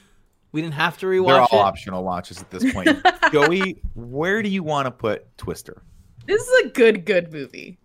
We 0.52 0.62
didn't 0.62 0.76
have 0.76 0.98
to 1.00 1.06
rewatch 1.06 1.28
They're 1.28 1.42
all 1.42 1.48
it. 1.52 1.68
optional 1.68 2.04
watches 2.04 2.42
at 2.42 2.50
this 2.52 2.72
point. 2.74 2.90
Joey, 3.32 3.82
where 3.96 4.42
do 4.42 4.50
you 4.50 4.64
want 4.64 4.86
to 4.88 4.92
put 4.92 5.36
Twister? 5.38 5.82
This 6.26 6.42
is 6.48 6.66
a 6.66 6.70
good, 6.70 7.06
good 7.06 7.32
movie. 7.34 7.78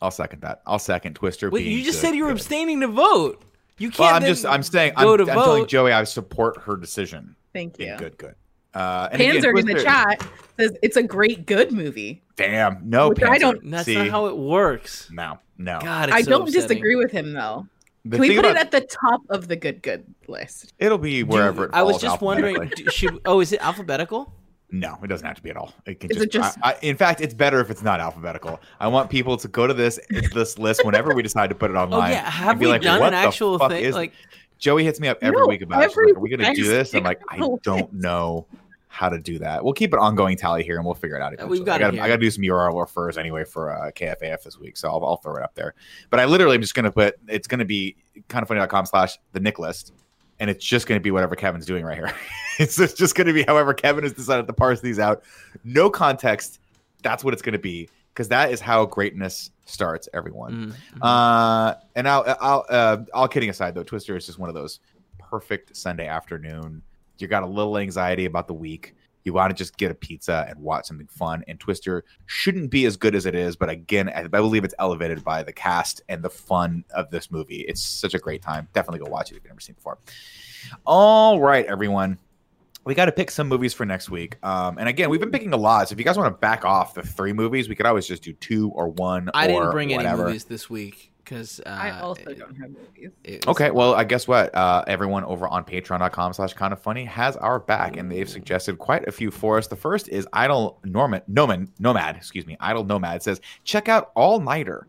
I'll 0.00 0.10
second 0.10 0.40
that. 0.42 0.62
I'll 0.66 0.78
second 0.78 1.14
Twister. 1.14 1.50
Wait, 1.50 1.64
being 1.64 1.78
you 1.78 1.84
just 1.84 2.00
good, 2.00 2.08
said 2.08 2.14
you 2.16 2.22
were 2.24 2.28
good. 2.30 2.38
abstaining 2.38 2.80
to 2.80 2.88
vote. 2.88 3.42
You 3.78 3.88
can't. 3.90 3.98
Well, 4.00 4.14
I'm 4.16 4.22
then 4.22 4.30
just 4.32 4.46
I'm 4.46 4.62
saying 4.62 4.92
I'm, 4.96 5.08
I'm 5.08 5.26
telling. 5.26 5.66
Joey 5.66 5.92
I 5.92 6.04
support 6.04 6.58
her 6.62 6.76
decision. 6.76 7.36
Thank 7.52 7.78
you. 7.78 7.94
good, 7.98 8.18
good. 8.18 8.34
Uh, 8.74 9.08
and 9.12 9.20
again, 9.20 9.36
in 9.36 9.42
the 9.42 9.50
Twister- 9.50 9.82
chat 9.82 10.26
says 10.58 10.72
it's 10.82 10.96
a 10.96 11.02
great, 11.02 11.46
good 11.46 11.72
movie. 11.72 12.22
Damn, 12.36 12.78
no, 12.88 13.10
Which 13.10 13.22
I 13.22 13.38
don't- 13.38 13.70
That's 13.70 13.84
See, 13.84 13.94
not 13.96 14.08
how 14.08 14.26
it 14.26 14.36
works. 14.36 15.08
no, 15.12 15.38
no. 15.58 15.78
God, 15.80 16.08
it's 16.08 16.16
I 16.16 16.22
so 16.22 16.30
don't 16.30 16.42
upsetting. 16.42 16.68
disagree 16.68 16.96
with 16.96 17.10
him 17.12 17.32
though. 17.34 17.66
The 18.04 18.16
Can 18.16 18.20
we 18.22 18.28
put 18.36 18.46
about- 18.46 18.56
it 18.56 18.56
at 18.58 18.70
the 18.70 18.80
top 18.80 19.20
of 19.28 19.46
the 19.48 19.56
good, 19.56 19.82
good 19.82 20.04
list? 20.26 20.72
It'll 20.78 20.98
be 20.98 21.20
Do- 21.22 21.26
wherever 21.26 21.66
it 21.66 21.70
I 21.74 21.82
was 21.82 22.00
just 22.00 22.20
wondering. 22.20 22.70
do- 22.74 22.90
Should 22.90 23.20
oh, 23.26 23.40
is 23.40 23.52
it 23.52 23.60
alphabetical? 23.64 24.32
No, 24.74 24.96
it 25.04 25.08
doesn't 25.08 25.26
have 25.26 25.36
to 25.36 25.42
be 25.42 25.50
at 25.50 25.56
all. 25.58 25.74
It 25.84 26.00
can 26.00 26.10
Is 26.10 26.16
just. 26.16 26.26
it 26.26 26.32
just- 26.32 26.58
I, 26.62 26.72
I, 26.72 26.76
in 26.80 26.96
fact, 26.96 27.20
it's 27.20 27.34
better 27.34 27.60
if 27.60 27.68
it's 27.70 27.82
not 27.82 28.00
alphabetical. 28.00 28.58
I 28.80 28.88
want 28.88 29.10
people 29.10 29.36
to 29.36 29.46
go 29.48 29.66
to 29.66 29.74
this 29.74 30.00
this 30.32 30.58
list 30.58 30.82
whenever 30.84 31.14
we 31.14 31.22
decide 31.22 31.50
to 31.50 31.54
put 31.54 31.70
it 31.70 31.74
online. 31.76 31.92
Oh 31.92 31.96
online. 31.96 32.12
yeah, 32.12 32.30
have 32.30 32.50
and 32.52 32.60
be 32.60 32.66
we 32.66 32.72
like, 32.72 32.80
done 32.82 32.98
"What 33.00 33.08
an 33.12 33.14
actual 33.14 33.58
thing? 33.68 33.84
is-" 33.84 33.94
Like, 33.94 34.14
Joey 34.58 34.82
hits 34.84 34.98
me 34.98 35.08
up 35.08 35.18
every 35.22 35.40
No, 35.40 35.46
week 35.46 35.60
about 35.60 35.82
it. 35.82 35.90
She's 35.90 35.92
every 35.98 36.06
like, 36.12 36.16
Are 36.16 36.20
we 36.20 36.30
going 36.30 36.54
to 36.54 36.54
do 36.54 36.66
this? 36.68 36.94
I'm 36.94 37.02
like, 37.02 37.20
I 37.28 37.36
don't 37.62 37.92
know 37.92 38.46
how 38.92 39.08
to 39.08 39.18
do 39.18 39.38
that. 39.38 39.64
We'll 39.64 39.72
keep 39.72 39.94
an 39.94 39.98
ongoing 39.98 40.36
tally 40.36 40.62
here 40.62 40.76
and 40.76 40.84
we'll 40.84 40.94
figure 40.94 41.16
it 41.16 41.22
out. 41.22 41.40
Uh, 41.40 41.46
we've 41.46 41.64
got 41.64 41.82
I 41.82 41.96
got 41.96 42.08
to 42.08 42.18
do 42.18 42.30
some 42.30 42.44
URL 42.44 42.78
refers 42.78 43.16
anyway 43.16 43.42
for 43.42 43.70
uh, 43.70 43.90
KFAF 43.90 44.42
this 44.42 44.58
week, 44.58 44.76
so 44.76 44.90
I'll, 44.90 45.02
I'll 45.02 45.16
throw 45.16 45.34
it 45.36 45.42
up 45.42 45.54
there. 45.54 45.72
But 46.10 46.20
I 46.20 46.26
literally 46.26 46.56
am 46.56 46.60
just 46.60 46.74
going 46.74 46.84
to 46.84 46.92
put 46.92 47.18
it's 47.26 47.48
going 47.48 47.60
to 47.60 47.64
be 47.64 47.96
kindafunny.com 48.28 48.84
slash 48.84 49.18
the 49.32 49.40
Nick 49.40 49.58
list, 49.58 49.94
and 50.40 50.50
it's 50.50 50.62
just 50.62 50.86
going 50.86 51.00
to 51.00 51.02
be 51.02 51.10
whatever 51.10 51.34
Kevin's 51.34 51.64
doing 51.64 51.86
right 51.86 51.96
here. 51.96 52.12
it's 52.58 52.76
just, 52.76 52.98
just 52.98 53.14
going 53.14 53.26
to 53.26 53.32
be 53.32 53.44
however 53.44 53.72
Kevin 53.72 54.04
has 54.04 54.12
decided 54.12 54.46
to 54.46 54.52
parse 54.52 54.82
these 54.82 54.98
out. 54.98 55.22
No 55.64 55.88
context. 55.88 56.60
That's 57.02 57.24
what 57.24 57.32
it's 57.32 57.42
going 57.42 57.54
to 57.54 57.58
be 57.58 57.88
because 58.12 58.28
that 58.28 58.52
is 58.52 58.60
how 58.60 58.84
greatness 58.84 59.52
starts. 59.64 60.06
Everyone. 60.12 60.52
mm, 60.52 60.98
mm. 60.98 61.00
Uh, 61.00 61.76
and 61.96 62.06
I'll, 62.06 62.36
I'll, 62.42 62.66
uh, 62.68 62.98
all 63.14 63.26
kidding 63.26 63.48
aside 63.48 63.74
though, 63.74 63.84
Twister 63.84 64.14
is 64.16 64.26
just 64.26 64.38
one 64.38 64.50
of 64.50 64.54
those 64.54 64.80
perfect 65.18 65.74
Sunday 65.74 66.06
afternoon. 66.06 66.82
You 67.22 67.28
got 67.28 67.42
a 67.42 67.46
little 67.46 67.78
anxiety 67.78 68.26
about 68.26 68.48
the 68.48 68.54
week. 68.54 68.94
You 69.24 69.32
want 69.32 69.50
to 69.50 69.56
just 69.56 69.76
get 69.76 69.90
a 69.90 69.94
pizza 69.94 70.46
and 70.48 70.58
watch 70.58 70.86
something 70.86 71.06
fun. 71.06 71.44
And 71.46 71.58
Twister 71.60 72.04
shouldn't 72.26 72.70
be 72.70 72.86
as 72.86 72.96
good 72.96 73.14
as 73.14 73.24
it 73.24 73.34
is, 73.34 73.54
but 73.54 73.68
again, 73.68 74.08
I 74.08 74.22
I 74.22 74.26
believe 74.26 74.64
it's 74.64 74.74
elevated 74.78 75.22
by 75.22 75.42
the 75.42 75.52
cast 75.52 76.02
and 76.08 76.22
the 76.22 76.30
fun 76.30 76.84
of 76.94 77.10
this 77.10 77.30
movie. 77.30 77.60
It's 77.68 77.82
such 77.82 78.14
a 78.14 78.18
great 78.18 78.42
time. 78.42 78.68
Definitely 78.72 79.04
go 79.04 79.10
watch 79.10 79.30
it 79.30 79.36
if 79.36 79.44
you've 79.44 79.50
never 79.50 79.60
seen 79.60 79.74
it 79.74 79.76
before. 79.76 79.98
All 80.84 81.40
right, 81.40 81.64
everyone. 81.66 82.18
We 82.84 82.96
got 82.96 83.04
to 83.04 83.12
pick 83.12 83.30
some 83.30 83.46
movies 83.46 83.72
for 83.72 83.86
next 83.86 84.10
week. 84.10 84.38
Um, 84.42 84.76
and 84.76 84.88
again, 84.88 85.08
we've 85.08 85.20
been 85.20 85.30
picking 85.30 85.52
a 85.52 85.56
lot. 85.56 85.88
So 85.88 85.92
if 85.92 86.00
you 86.00 86.04
guys 86.04 86.18
want 86.18 86.34
to 86.34 86.38
back 86.38 86.64
off 86.64 86.94
the 86.94 87.02
three 87.02 87.32
movies, 87.32 87.68
we 87.68 87.76
could 87.76 87.86
always 87.86 88.08
just 88.08 88.24
do 88.24 88.32
two 88.32 88.70
or 88.70 88.88
one. 88.88 89.30
I 89.34 89.46
didn't 89.46 89.70
bring 89.70 89.90
whatever. 89.90 90.22
any 90.22 90.30
movies 90.30 90.44
this 90.46 90.68
week 90.68 91.11
because 91.32 91.60
uh, 91.60 91.68
I 91.68 92.00
also 92.00 92.22
it- 92.22 92.38
don't 92.38 92.54
have 92.56 92.70
movies. 92.70 93.10
it 93.24 93.46
Okay, 93.48 93.70
well, 93.70 93.94
I 93.94 94.04
guess 94.04 94.28
what? 94.28 94.54
Uh, 94.54 94.84
everyone 94.86 95.24
over 95.24 95.48
on 95.48 95.64
patreon.com 95.64 96.32
slash 96.32 96.52
kind 96.54 96.72
of 96.72 96.80
funny 96.80 97.04
has 97.04 97.36
our 97.36 97.58
back, 97.58 97.96
and 97.96 98.10
they've 98.10 98.28
suggested 98.28 98.78
quite 98.78 99.06
a 99.08 99.12
few 99.12 99.30
for 99.30 99.58
us. 99.58 99.66
The 99.66 99.76
first 99.76 100.08
is 100.08 100.26
Idle 100.32 100.78
Norman, 100.84 101.22
Noman, 101.28 101.70
Nomad, 101.78 102.16
excuse 102.16 102.46
me, 102.46 102.56
Idle 102.60 102.84
Nomad 102.84 103.22
says, 103.22 103.40
check 103.64 103.88
out 103.88 104.12
All 104.14 104.40
Nighter 104.40 104.88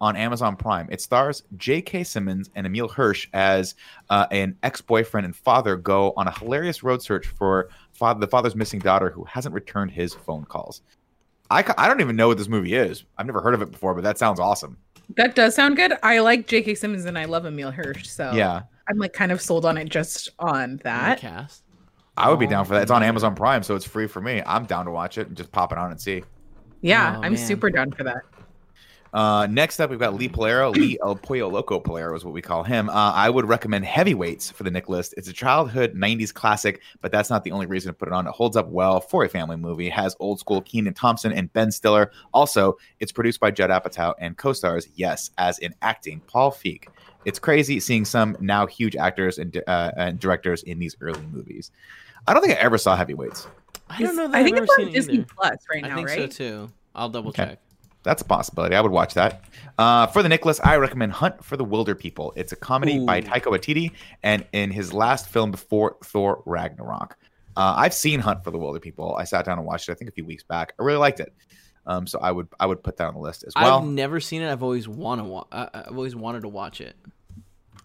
on 0.00 0.14
Amazon 0.16 0.56
Prime. 0.56 0.88
It 0.90 1.00
stars 1.00 1.42
J.K. 1.56 2.04
Simmons 2.04 2.50
and 2.54 2.66
Emile 2.66 2.88
Hirsch 2.88 3.28
as 3.32 3.74
uh, 4.10 4.26
an 4.30 4.56
ex 4.62 4.80
boyfriend 4.80 5.24
and 5.24 5.34
father 5.34 5.76
go 5.76 6.12
on 6.16 6.28
a 6.28 6.38
hilarious 6.38 6.82
road 6.82 7.02
search 7.02 7.26
for 7.26 7.70
father, 7.92 8.20
the 8.20 8.26
father's 8.26 8.54
missing 8.54 8.80
daughter 8.80 9.10
who 9.10 9.24
hasn't 9.24 9.54
returned 9.54 9.90
his 9.92 10.12
phone 10.12 10.44
calls. 10.44 10.82
I, 11.50 11.64
I 11.78 11.86
don't 11.88 12.00
even 12.00 12.16
know 12.16 12.28
what 12.28 12.38
this 12.38 12.48
movie 12.48 12.74
is. 12.74 13.04
I've 13.16 13.26
never 13.26 13.40
heard 13.40 13.54
of 13.54 13.62
it 13.62 13.70
before, 13.70 13.94
but 13.94 14.02
that 14.04 14.18
sounds 14.18 14.40
awesome. 14.40 14.76
That 15.16 15.34
does 15.34 15.54
sound 15.54 15.76
good. 15.76 15.92
I 16.02 16.18
like 16.18 16.46
J.K. 16.48 16.74
Simmons 16.74 17.04
and 17.04 17.16
I 17.18 17.24
love 17.26 17.46
Emile 17.46 17.70
Hirsch, 17.70 18.06
so 18.08 18.32
Yeah. 18.32 18.62
I'm 18.88 18.98
like 18.98 19.12
kind 19.12 19.32
of 19.32 19.40
sold 19.40 19.64
on 19.64 19.76
it 19.78 19.88
just 19.88 20.30
on 20.38 20.78
that. 20.84 21.18
cast. 21.20 21.62
I 22.16 22.30
would 22.30 22.38
be 22.38 22.46
Oh, 22.46 22.50
down 22.50 22.64
for 22.64 22.74
that. 22.74 22.82
It's 22.82 22.90
on. 22.90 23.02
Amazon 23.02 23.34
Prime, 23.34 23.62
so 23.62 23.74
it's 23.76 23.84
free 23.86 24.06
for 24.06 24.20
me. 24.20 24.42
I'm 24.46 24.64
down 24.64 24.84
to 24.86 24.90
watch 24.90 25.18
it 25.18 25.28
and 25.28 25.36
just 25.36 25.52
pop 25.52 25.70
it 25.72 25.78
on 25.78 25.90
and 25.90 26.00
see. 26.00 26.24
Yeah, 26.80 27.14
Oh, 27.18 27.22
I'm 27.22 27.34
man. 27.34 27.46
super 27.46 27.70
down 27.70 27.90
for 27.92 28.04
that. 28.04 28.22
Uh, 29.16 29.46
next 29.46 29.80
up, 29.80 29.88
we've 29.88 29.98
got 29.98 30.12
Lee 30.12 30.28
Polero. 30.28 30.70
Lee 30.76 30.98
El 31.02 31.16
Pollo 31.16 31.48
Loco 31.48 31.80
Polero 31.80 32.14
is 32.14 32.22
what 32.22 32.34
we 32.34 32.42
call 32.42 32.62
him. 32.62 32.90
Uh, 32.90 32.92
I 33.14 33.30
would 33.30 33.48
recommend 33.48 33.86
Heavyweights 33.86 34.50
for 34.50 34.62
the 34.62 34.70
Nick 34.70 34.90
list. 34.90 35.14
It's 35.16 35.26
a 35.26 35.32
childhood 35.32 35.94
90s 35.94 36.34
classic, 36.34 36.82
but 37.00 37.10
that's 37.10 37.30
not 37.30 37.42
the 37.42 37.50
only 37.50 37.64
reason 37.64 37.88
to 37.88 37.94
put 37.94 38.08
it 38.08 38.12
on. 38.12 38.26
It 38.26 38.32
holds 38.32 38.58
up 38.58 38.68
well 38.68 39.00
for 39.00 39.24
a 39.24 39.28
family 39.30 39.56
movie. 39.56 39.86
It 39.86 39.94
has 39.94 40.14
old 40.20 40.38
school 40.38 40.60
Kenan 40.60 40.92
Thompson 40.92 41.32
and 41.32 41.50
Ben 41.54 41.70
Stiller. 41.70 42.10
Also, 42.34 42.76
it's 43.00 43.10
produced 43.10 43.40
by 43.40 43.50
Judd 43.50 43.70
Apatow 43.70 44.12
and 44.18 44.36
co 44.36 44.52
stars, 44.52 44.86
yes, 44.96 45.30
as 45.38 45.58
in 45.60 45.74
acting, 45.80 46.20
Paul 46.26 46.52
Feig. 46.52 46.84
It's 47.24 47.38
crazy 47.38 47.80
seeing 47.80 48.04
some 48.04 48.36
now 48.38 48.66
huge 48.66 48.96
actors 48.96 49.38
and, 49.38 49.62
uh, 49.66 49.92
and 49.96 50.20
directors 50.20 50.62
in 50.64 50.78
these 50.78 50.94
early 51.00 51.22
movies. 51.32 51.70
I 52.26 52.34
don't 52.34 52.42
think 52.42 52.52
I 52.58 52.60
ever 52.60 52.76
saw 52.76 52.94
Heavyweights. 52.94 53.48
I 53.88 54.02
don't 54.02 54.14
know 54.14 54.28
that 54.28 54.36
I 54.36 54.42
think 54.42 54.56
have 54.56 54.64
it's 54.64 54.72
ever 54.74 54.82
on 54.82 54.86
seen 54.88 54.94
Disney 54.94 55.14
it 55.14 55.18
either. 55.20 55.28
Plus 55.34 55.56
right 55.72 55.84
I 55.84 55.94
think 55.94 56.06
right? 56.06 56.18
so 56.18 56.26
too. 56.66 56.72
I'll 56.94 57.08
double 57.08 57.30
Okay. 57.30 57.44
check. 57.44 57.58
That's 58.06 58.22
a 58.22 58.24
possibility. 58.24 58.76
I 58.76 58.80
would 58.80 58.92
watch 58.92 59.14
that. 59.14 59.44
Uh, 59.78 60.06
for 60.06 60.22
the 60.22 60.28
Nick 60.28 60.46
list, 60.46 60.64
I 60.64 60.76
recommend 60.76 61.10
Hunt 61.12 61.44
for 61.44 61.56
the 61.56 61.64
Wilderpeople. 61.64 62.32
It's 62.36 62.52
a 62.52 62.56
comedy 62.56 63.04
by 63.04 63.18
Ooh. 63.18 63.22
Taika 63.22 63.46
Waititi, 63.46 63.90
and 64.22 64.46
in 64.52 64.70
his 64.70 64.92
last 64.92 65.28
film 65.28 65.50
before 65.50 65.96
Thor 66.04 66.40
Ragnarok. 66.46 67.16
Uh, 67.56 67.74
I've 67.76 67.92
seen 67.92 68.20
Hunt 68.20 68.44
for 68.44 68.52
the 68.52 68.58
Wilderpeople. 68.58 69.18
I 69.18 69.24
sat 69.24 69.44
down 69.44 69.58
and 69.58 69.66
watched 69.66 69.88
it. 69.88 69.92
I 69.92 69.94
think 69.96 70.08
a 70.08 70.12
few 70.12 70.24
weeks 70.24 70.44
back. 70.44 70.72
I 70.78 70.84
really 70.84 70.98
liked 71.00 71.18
it. 71.18 71.34
Um, 71.84 72.06
so 72.06 72.20
I 72.20 72.30
would 72.30 72.46
I 72.60 72.66
would 72.66 72.82
put 72.82 72.96
that 72.98 73.08
on 73.08 73.14
the 73.14 73.20
list 73.20 73.42
as 73.44 73.52
well. 73.56 73.80
I've 73.80 73.86
never 73.88 74.20
seen 74.20 74.40
it. 74.42 74.52
I've 74.52 74.62
always 74.62 74.86
want 74.86 75.20
to. 75.20 75.24
Wa- 75.24 75.46
uh, 75.50 75.68
I've 75.74 75.96
always 75.96 76.14
wanted 76.14 76.42
to 76.42 76.48
watch 76.48 76.80
it. 76.80 76.94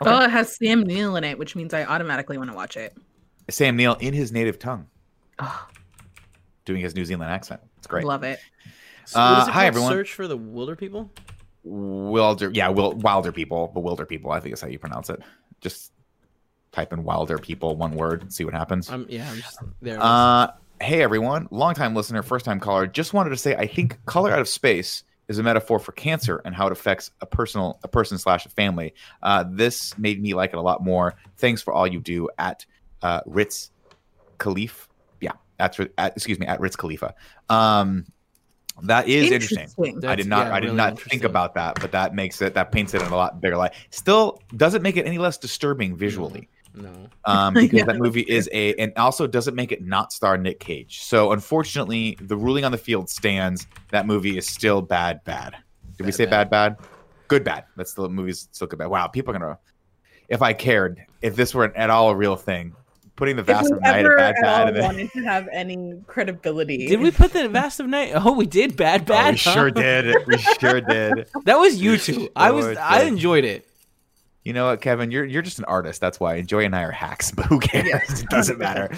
Okay. 0.02 0.12
Oh, 0.12 0.24
it 0.24 0.30
has 0.30 0.56
Sam 0.56 0.84
Neill 0.84 1.16
in 1.16 1.24
it, 1.24 1.38
which 1.40 1.56
means 1.56 1.74
I 1.74 1.84
automatically 1.84 2.38
want 2.38 2.50
to 2.52 2.56
watch 2.56 2.78
it. 2.78 2.96
Sam 3.50 3.76
Neill 3.76 3.96
in 4.00 4.14
his 4.14 4.32
native 4.32 4.60
tongue, 4.60 4.88
Oh, 5.40 5.68
doing 6.66 6.82
his 6.82 6.96
New 6.96 7.06
Zealand 7.06 7.32
accent. 7.32 7.62
It's 7.80 7.88
great. 7.88 8.06
love 8.06 8.24
it. 8.24 8.40
Uh, 9.16 9.34
what 9.34 9.42
is 9.44 9.48
it 9.48 9.52
hi, 9.52 9.66
everyone. 9.68 9.92
Search 9.92 10.14
for 10.14 10.28
the 10.28 10.38
Wilder 10.38 10.76
people. 10.76 11.12
Wilder, 11.64 12.52
yeah, 12.54 12.70
Wil- 12.70 12.94
Wilder 12.94 13.32
People, 13.32 13.68
Bewilder 13.68 14.06
People. 14.06 14.32
I 14.32 14.40
think 14.40 14.54
is 14.54 14.62
how 14.62 14.68
you 14.68 14.80
pronounce 14.80 15.10
it. 15.10 15.22
Just 15.60 15.92
type 16.72 16.92
in 16.94 17.04
Wilder 17.04 17.38
People, 17.38 17.76
one 17.76 17.96
word, 17.96 18.22
and 18.22 18.34
see 18.34 18.44
what 18.44 18.54
happens. 18.54 18.90
I'm 18.90 19.06
yeah. 19.10 19.30
I'm 19.30 19.38
just 19.38 19.60
there. 19.82 19.98
Uh, 20.02 20.48
hey 20.82 21.04
everyone, 21.04 21.48
longtime 21.52 21.96
listener, 21.96 22.24
first 22.24 22.46
time 22.46 22.60
caller. 22.60 22.88
Just 22.88 23.14
wanted 23.14 23.30
to 23.32 23.38
say 23.38 23.56
I 23.56 23.68
think 23.68 24.04
color 24.06 24.32
out 24.32 24.40
of 24.40 24.48
space 24.48 25.04
is 25.28 25.38
a 25.40 25.44
metaphor 25.44 25.80
for 25.80 25.92
cancer 25.92 26.42
and 26.44 26.54
how 26.54 26.66
it 26.66 26.72
affects 26.72 27.12
a 27.22 27.26
personal, 27.26 27.80
a 27.84 27.88
person 27.88 28.18
slash 28.18 28.46
a 28.46 28.50
family. 28.50 28.94
Uh, 29.22 29.46
this 29.50 29.98
made 29.98 30.22
me 30.22 30.34
like 30.34 30.52
it 30.52 30.58
a 30.58 30.62
lot 30.62 30.84
more. 30.84 31.16
Thanks 31.38 31.62
for 31.62 31.74
all 31.74 31.88
you 31.88 32.00
do 32.00 32.30
at 32.38 32.66
uh, 33.02 33.22
Ritz 33.26 33.72
Khalif. 34.40 34.88
Yeah, 35.22 35.34
at, 35.60 35.80
at 35.98 36.18
excuse 36.18 36.40
me 36.40 36.48
at 36.48 36.60
Ritz 36.60 36.76
Khalifa. 36.76 37.14
Um, 37.50 38.06
that 38.84 39.08
is 39.08 39.32
interesting. 39.32 39.70
I 40.06 40.16
did 40.16 40.28
not. 40.28 40.48
yeah, 40.48 40.54
I 40.54 40.60
did 40.60 40.68
really 40.68 40.78
not 40.78 41.00
think 41.00 41.24
about 41.24 41.54
that, 41.56 41.80
but 41.80 41.92
that 41.92 42.16
makes 42.16 42.42
it. 42.42 42.54
That 42.54 42.72
paints 42.72 42.94
it 42.94 43.02
in 43.02 43.08
a 43.12 43.16
lot 43.16 43.42
bigger 43.42 43.58
light. 43.58 43.74
Still, 43.90 44.42
doesn't 44.58 44.82
make 44.82 44.98
it 44.98 45.06
any 45.06 45.18
less 45.18 45.38
disturbing 45.38 45.96
visually 45.96 46.50
no. 46.74 46.92
um, 47.26 47.54
because 47.56 47.80
Yeah, 47.80 47.86
that 47.86 47.98
movie 47.98 48.22
is 48.22 48.50
a 48.52 48.74
and 48.76 48.94
also 48.98 49.28
doesn't 49.28 49.56
make 49.56 49.72
it 49.72 49.84
not 49.84 50.14
star 50.14 50.38
Nick 50.38 50.60
Cage. 50.60 51.04
So 51.04 51.32
unfortunately, 51.32 52.18
the 52.22 52.38
ruling 52.38 52.66
on 52.66 52.72
the 52.72 52.78
field 52.78 53.10
stands. 53.10 53.68
That 53.90 54.08
movie 54.08 54.38
is 54.38 54.48
still 54.48 54.82
bad. 54.82 55.24
Bad. 55.24 55.56
Did 55.98 56.06
we 56.06 56.12
say 56.12 56.26
bad? 56.26 56.50
Bad. 56.50 56.78
Good. 57.28 57.44
Bad. 57.44 57.66
That's 57.76 57.94
the 57.94 58.10
movie's 58.10 58.48
still 58.52 58.68
good. 58.68 58.80
Bad. 58.80 58.88
Wow. 58.88 59.08
People 59.08 59.36
are 59.36 59.40
gonna. 59.40 59.60
If 60.30 60.42
I 60.42 60.54
cared, 60.54 61.04
if 61.22 61.36
this 61.36 61.54
were 61.54 61.76
at 61.76 61.90
all 61.90 62.10
a 62.10 62.16
real 62.16 62.38
thing, 62.38 62.74
putting 63.22 63.36
the 63.36 63.42
If 63.42 63.46
vast 63.46 63.70
we 63.70 63.78
of 63.78 63.84
night 63.84 64.00
ever 64.04 64.16
bad 64.18 64.36
bad. 64.42 64.62
all 64.62 64.68
and 64.70 64.76
then- 64.78 64.84
wanted 64.84 65.12
to 65.12 65.22
have 65.22 65.48
any 65.54 65.94
credibility, 66.08 66.88
Did 66.88 67.02
we 67.02 67.12
put 67.12 67.32
the 67.34 67.48
vast 67.50 67.80
of 67.80 67.86
night? 67.88 68.14
Oh, 68.16 68.32
we 68.32 68.48
did. 68.48 68.76
Bad, 68.76 69.02
Oh, 69.02 69.14
bad. 69.14 69.36
we 69.36 69.40
huh? 69.40 69.52
sure 69.54 69.70
did. 69.70 70.16
We 70.26 70.38
sure 70.40 70.82
did. 70.96 71.28
That 71.46 71.60
was 71.60 71.80
you 71.80 71.98
two. 72.00 72.30
I 72.36 72.50
was. 72.50 72.76
I 72.78 73.04
enjoyed 73.04 73.46
it. 73.46 73.68
You 74.44 74.54
know 74.54 74.66
what, 74.66 74.82
Kevin? 74.82 75.12
You're 75.12 75.24
you're 75.24 75.44
just 75.44 75.60
an 75.60 75.66
artist. 75.66 76.02
That's 76.02 76.20
why. 76.20 76.42
Joy 76.42 76.66
and 76.66 76.76
I 76.76 76.82
are 76.82 76.90
hacks, 76.92 77.30
but 77.36 77.46
who 77.46 77.60
cares? 77.60 77.86
Yes. 77.86 78.22
it 78.24 78.30
doesn't 78.30 78.58
matter. 78.58 78.90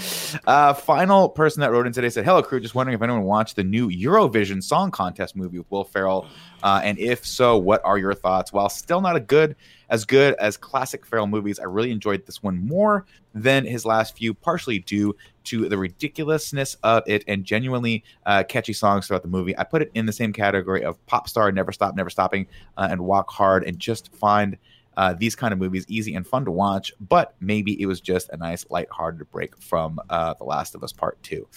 Uh, 0.48 0.74
final 0.74 1.28
person 1.28 1.60
that 1.60 1.72
wrote 1.74 1.86
in 1.86 1.92
today 1.92 2.08
said, 2.08 2.24
"Hello, 2.24 2.42
crew. 2.42 2.62
Just 2.62 2.76
wondering 2.76 2.96
if 2.96 3.02
anyone 3.02 3.24
watched 3.24 3.58
the 3.58 3.64
new 3.66 3.90
Eurovision 3.90 4.64
Song 4.64 4.90
Contest 4.90 5.36
movie 5.36 5.58
with 5.58 5.70
Will 5.70 5.84
Ferrell, 5.84 6.28
uh, 6.64 6.80
and 6.82 6.98
if 6.98 7.26
so, 7.28 7.58
what 7.58 7.82
are 7.84 7.98
your 7.98 8.14
thoughts? 8.14 8.54
While 8.54 8.70
still 8.70 9.02
not 9.02 9.18
a 9.18 9.20
good 9.20 9.58
as 9.94 10.06
good 10.06 10.34
as 10.40 10.58
classic 10.58 11.06
Ferrell 11.06 11.28
movies, 11.28 11.60
I 11.60 11.66
really 11.66 11.92
enjoyed 11.92 12.26
this 12.26 12.42
one 12.42 12.66
more 12.66 13.06
than 13.36 13.64
his 13.64 13.86
last 13.86 14.18
few, 14.18 14.34
partially 14.34 14.80
due 14.80 15.16
to 15.44 15.70
the 15.70 15.78
ridiculousness 15.78 16.78
of 16.82 17.04
it 17.06 17.24
and 17.28 17.46
genuinely 17.46 18.04
uh, 18.26 18.44
catchy 18.44 18.74
songs 18.74 19.06
throughout 19.06 19.22
the 19.22 19.28
movie. 19.28 19.56
I 19.56 19.64
put 19.66 19.84
it 19.84 19.92
in 19.94 20.08
the 20.08 20.12
same 20.12 20.34
category 20.34 20.84
of 20.84 21.04
Pop 21.06 21.30
Star, 21.30 21.52
Never 21.52 21.72
Stop, 21.72 21.96
Never 21.96 22.10
Stopping, 22.10 22.48
uh, 22.76 22.88
and 22.90 23.02
Walk 23.02 23.30
Hard, 23.30 23.64
and 23.64 23.78
just 23.80 24.14
find." 24.16 24.58
uh, 24.96 25.12
these 25.12 25.36
kind 25.36 25.52
of 25.52 25.58
movies 25.58 25.86
easy 25.88 26.14
and 26.14 26.28
fun 26.28 26.46
to 26.46 26.52
watch, 26.52 26.94
but 27.00 27.34
maybe 27.40 27.82
it 27.82 27.88
was 27.88 28.00
just 28.00 28.30
a 28.30 28.38
nice 28.38 28.64
lighthearted 28.70 29.28
break 29.32 29.60
from 29.60 30.00
uh, 30.08 30.36
The 30.36 30.44
Last 30.44 30.76
of 30.76 30.84
Us 30.84 30.94
Part 30.94 31.22
2. 31.24 31.48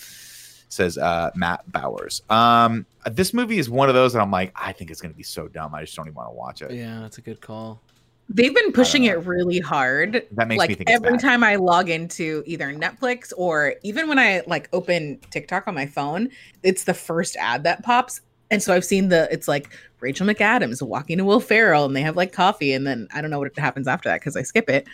Says 0.70 0.96
uh, 0.96 1.30
Matt 1.34 1.70
Bowers. 1.70 2.22
Um, 2.30 2.86
this 3.04 3.34
movie 3.34 3.58
is 3.58 3.68
one 3.68 3.90
of 3.90 3.94
those 3.94 4.14
that 4.14 4.20
I'm 4.20 4.30
like, 4.30 4.52
I 4.56 4.72
think 4.72 4.90
it's 4.90 5.02
going 5.02 5.12
to 5.12 5.16
be 5.16 5.22
so 5.22 5.48
dumb. 5.48 5.74
I 5.74 5.82
just 5.82 5.94
don't 5.94 6.06
even 6.06 6.14
want 6.14 6.30
to 6.30 6.34
watch 6.34 6.62
it. 6.62 6.72
Yeah, 6.72 7.00
that's 7.00 7.18
a 7.18 7.20
good 7.20 7.42
call. 7.42 7.82
They've 8.28 8.54
been 8.54 8.72
pushing 8.72 9.04
it 9.04 9.16
uh, 9.16 9.20
really 9.20 9.60
hard. 9.60 10.26
That 10.32 10.48
makes 10.48 10.56
me 10.56 10.58
like 10.58 10.68
think 10.70 10.80
it's 10.82 10.92
every 10.92 11.12
bad. 11.12 11.20
time 11.20 11.44
I 11.44 11.56
log 11.56 11.88
into 11.88 12.42
either 12.44 12.72
Netflix 12.74 13.32
or 13.36 13.74
even 13.82 14.08
when 14.08 14.18
I 14.18 14.42
like 14.46 14.68
open 14.72 15.18
TikTok 15.30 15.68
on 15.68 15.74
my 15.74 15.86
phone, 15.86 16.28
it's 16.62 16.84
the 16.84 16.94
first 16.94 17.36
ad 17.36 17.62
that 17.64 17.84
pops. 17.84 18.20
And 18.50 18.62
so 18.62 18.74
I've 18.74 18.84
seen 18.84 19.08
the 19.08 19.28
it's 19.30 19.46
like 19.46 19.70
Rachel 20.00 20.26
McAdams 20.26 20.82
walking 20.82 21.18
to 21.18 21.24
Will 21.24 21.40
Ferrell 21.40 21.84
and 21.84 21.94
they 21.94 22.02
have 22.02 22.16
like 22.16 22.32
coffee 22.32 22.72
and 22.72 22.86
then 22.86 23.06
I 23.14 23.20
don't 23.20 23.30
know 23.30 23.38
what 23.38 23.56
happens 23.56 23.86
after 23.86 24.08
that 24.08 24.20
because 24.20 24.36
I 24.36 24.42
skip 24.42 24.68
it. 24.68 24.86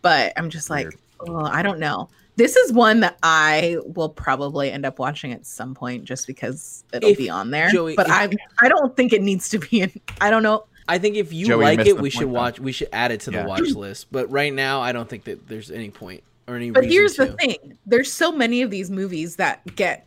But 0.00 0.32
I'm 0.36 0.48
just 0.48 0.70
like, 0.70 0.88
oh, 1.20 1.44
I 1.44 1.62
don't 1.62 1.78
know. 1.78 2.08
This 2.36 2.56
is 2.56 2.72
one 2.72 3.00
that 3.00 3.18
I 3.22 3.78
will 3.84 4.08
probably 4.08 4.70
end 4.70 4.86
up 4.86 4.98
watching 4.98 5.32
at 5.32 5.44
some 5.44 5.74
point 5.74 6.04
just 6.04 6.26
because 6.26 6.84
it'll 6.92 7.10
If- 7.10 7.18
be 7.18 7.28
on 7.28 7.50
there. 7.50 7.68
Joey, 7.68 7.96
but 7.96 8.08
I 8.08 8.30
I 8.60 8.68
don't 8.68 8.96
think 8.96 9.12
it 9.12 9.20
needs 9.20 9.50
to 9.50 9.58
be 9.58 9.82
in 9.82 9.92
I 10.22 10.30
don't 10.30 10.42
know. 10.42 10.64
I 10.88 10.98
think 10.98 11.16
if 11.16 11.32
you 11.32 11.46
Joey, 11.46 11.64
like 11.64 11.80
it, 11.80 12.00
we 12.00 12.10
should 12.10 12.20
point, 12.20 12.28
though. 12.32 12.38
watch. 12.40 12.60
We 12.60 12.72
should 12.72 12.88
add 12.92 13.12
it 13.12 13.20
to 13.22 13.30
Yeah. 13.30 13.42
the 13.42 13.48
watch 13.48 13.60
list. 13.74 14.06
But 14.10 14.30
right 14.30 14.52
now, 14.52 14.80
I 14.80 14.92
don't 14.92 15.08
think 15.08 15.24
that 15.24 15.46
there's 15.46 15.70
any 15.70 15.90
point 15.90 16.22
or 16.46 16.56
any. 16.56 16.70
But 16.70 16.84
reason 16.84 16.92
here's 16.92 17.14
to. 17.16 17.26
the 17.26 17.32
thing: 17.34 17.78
there's 17.86 18.12
so 18.12 18.32
many 18.32 18.62
of 18.62 18.70
these 18.70 18.90
movies 18.90 19.36
that 19.36 19.64
get 19.76 20.06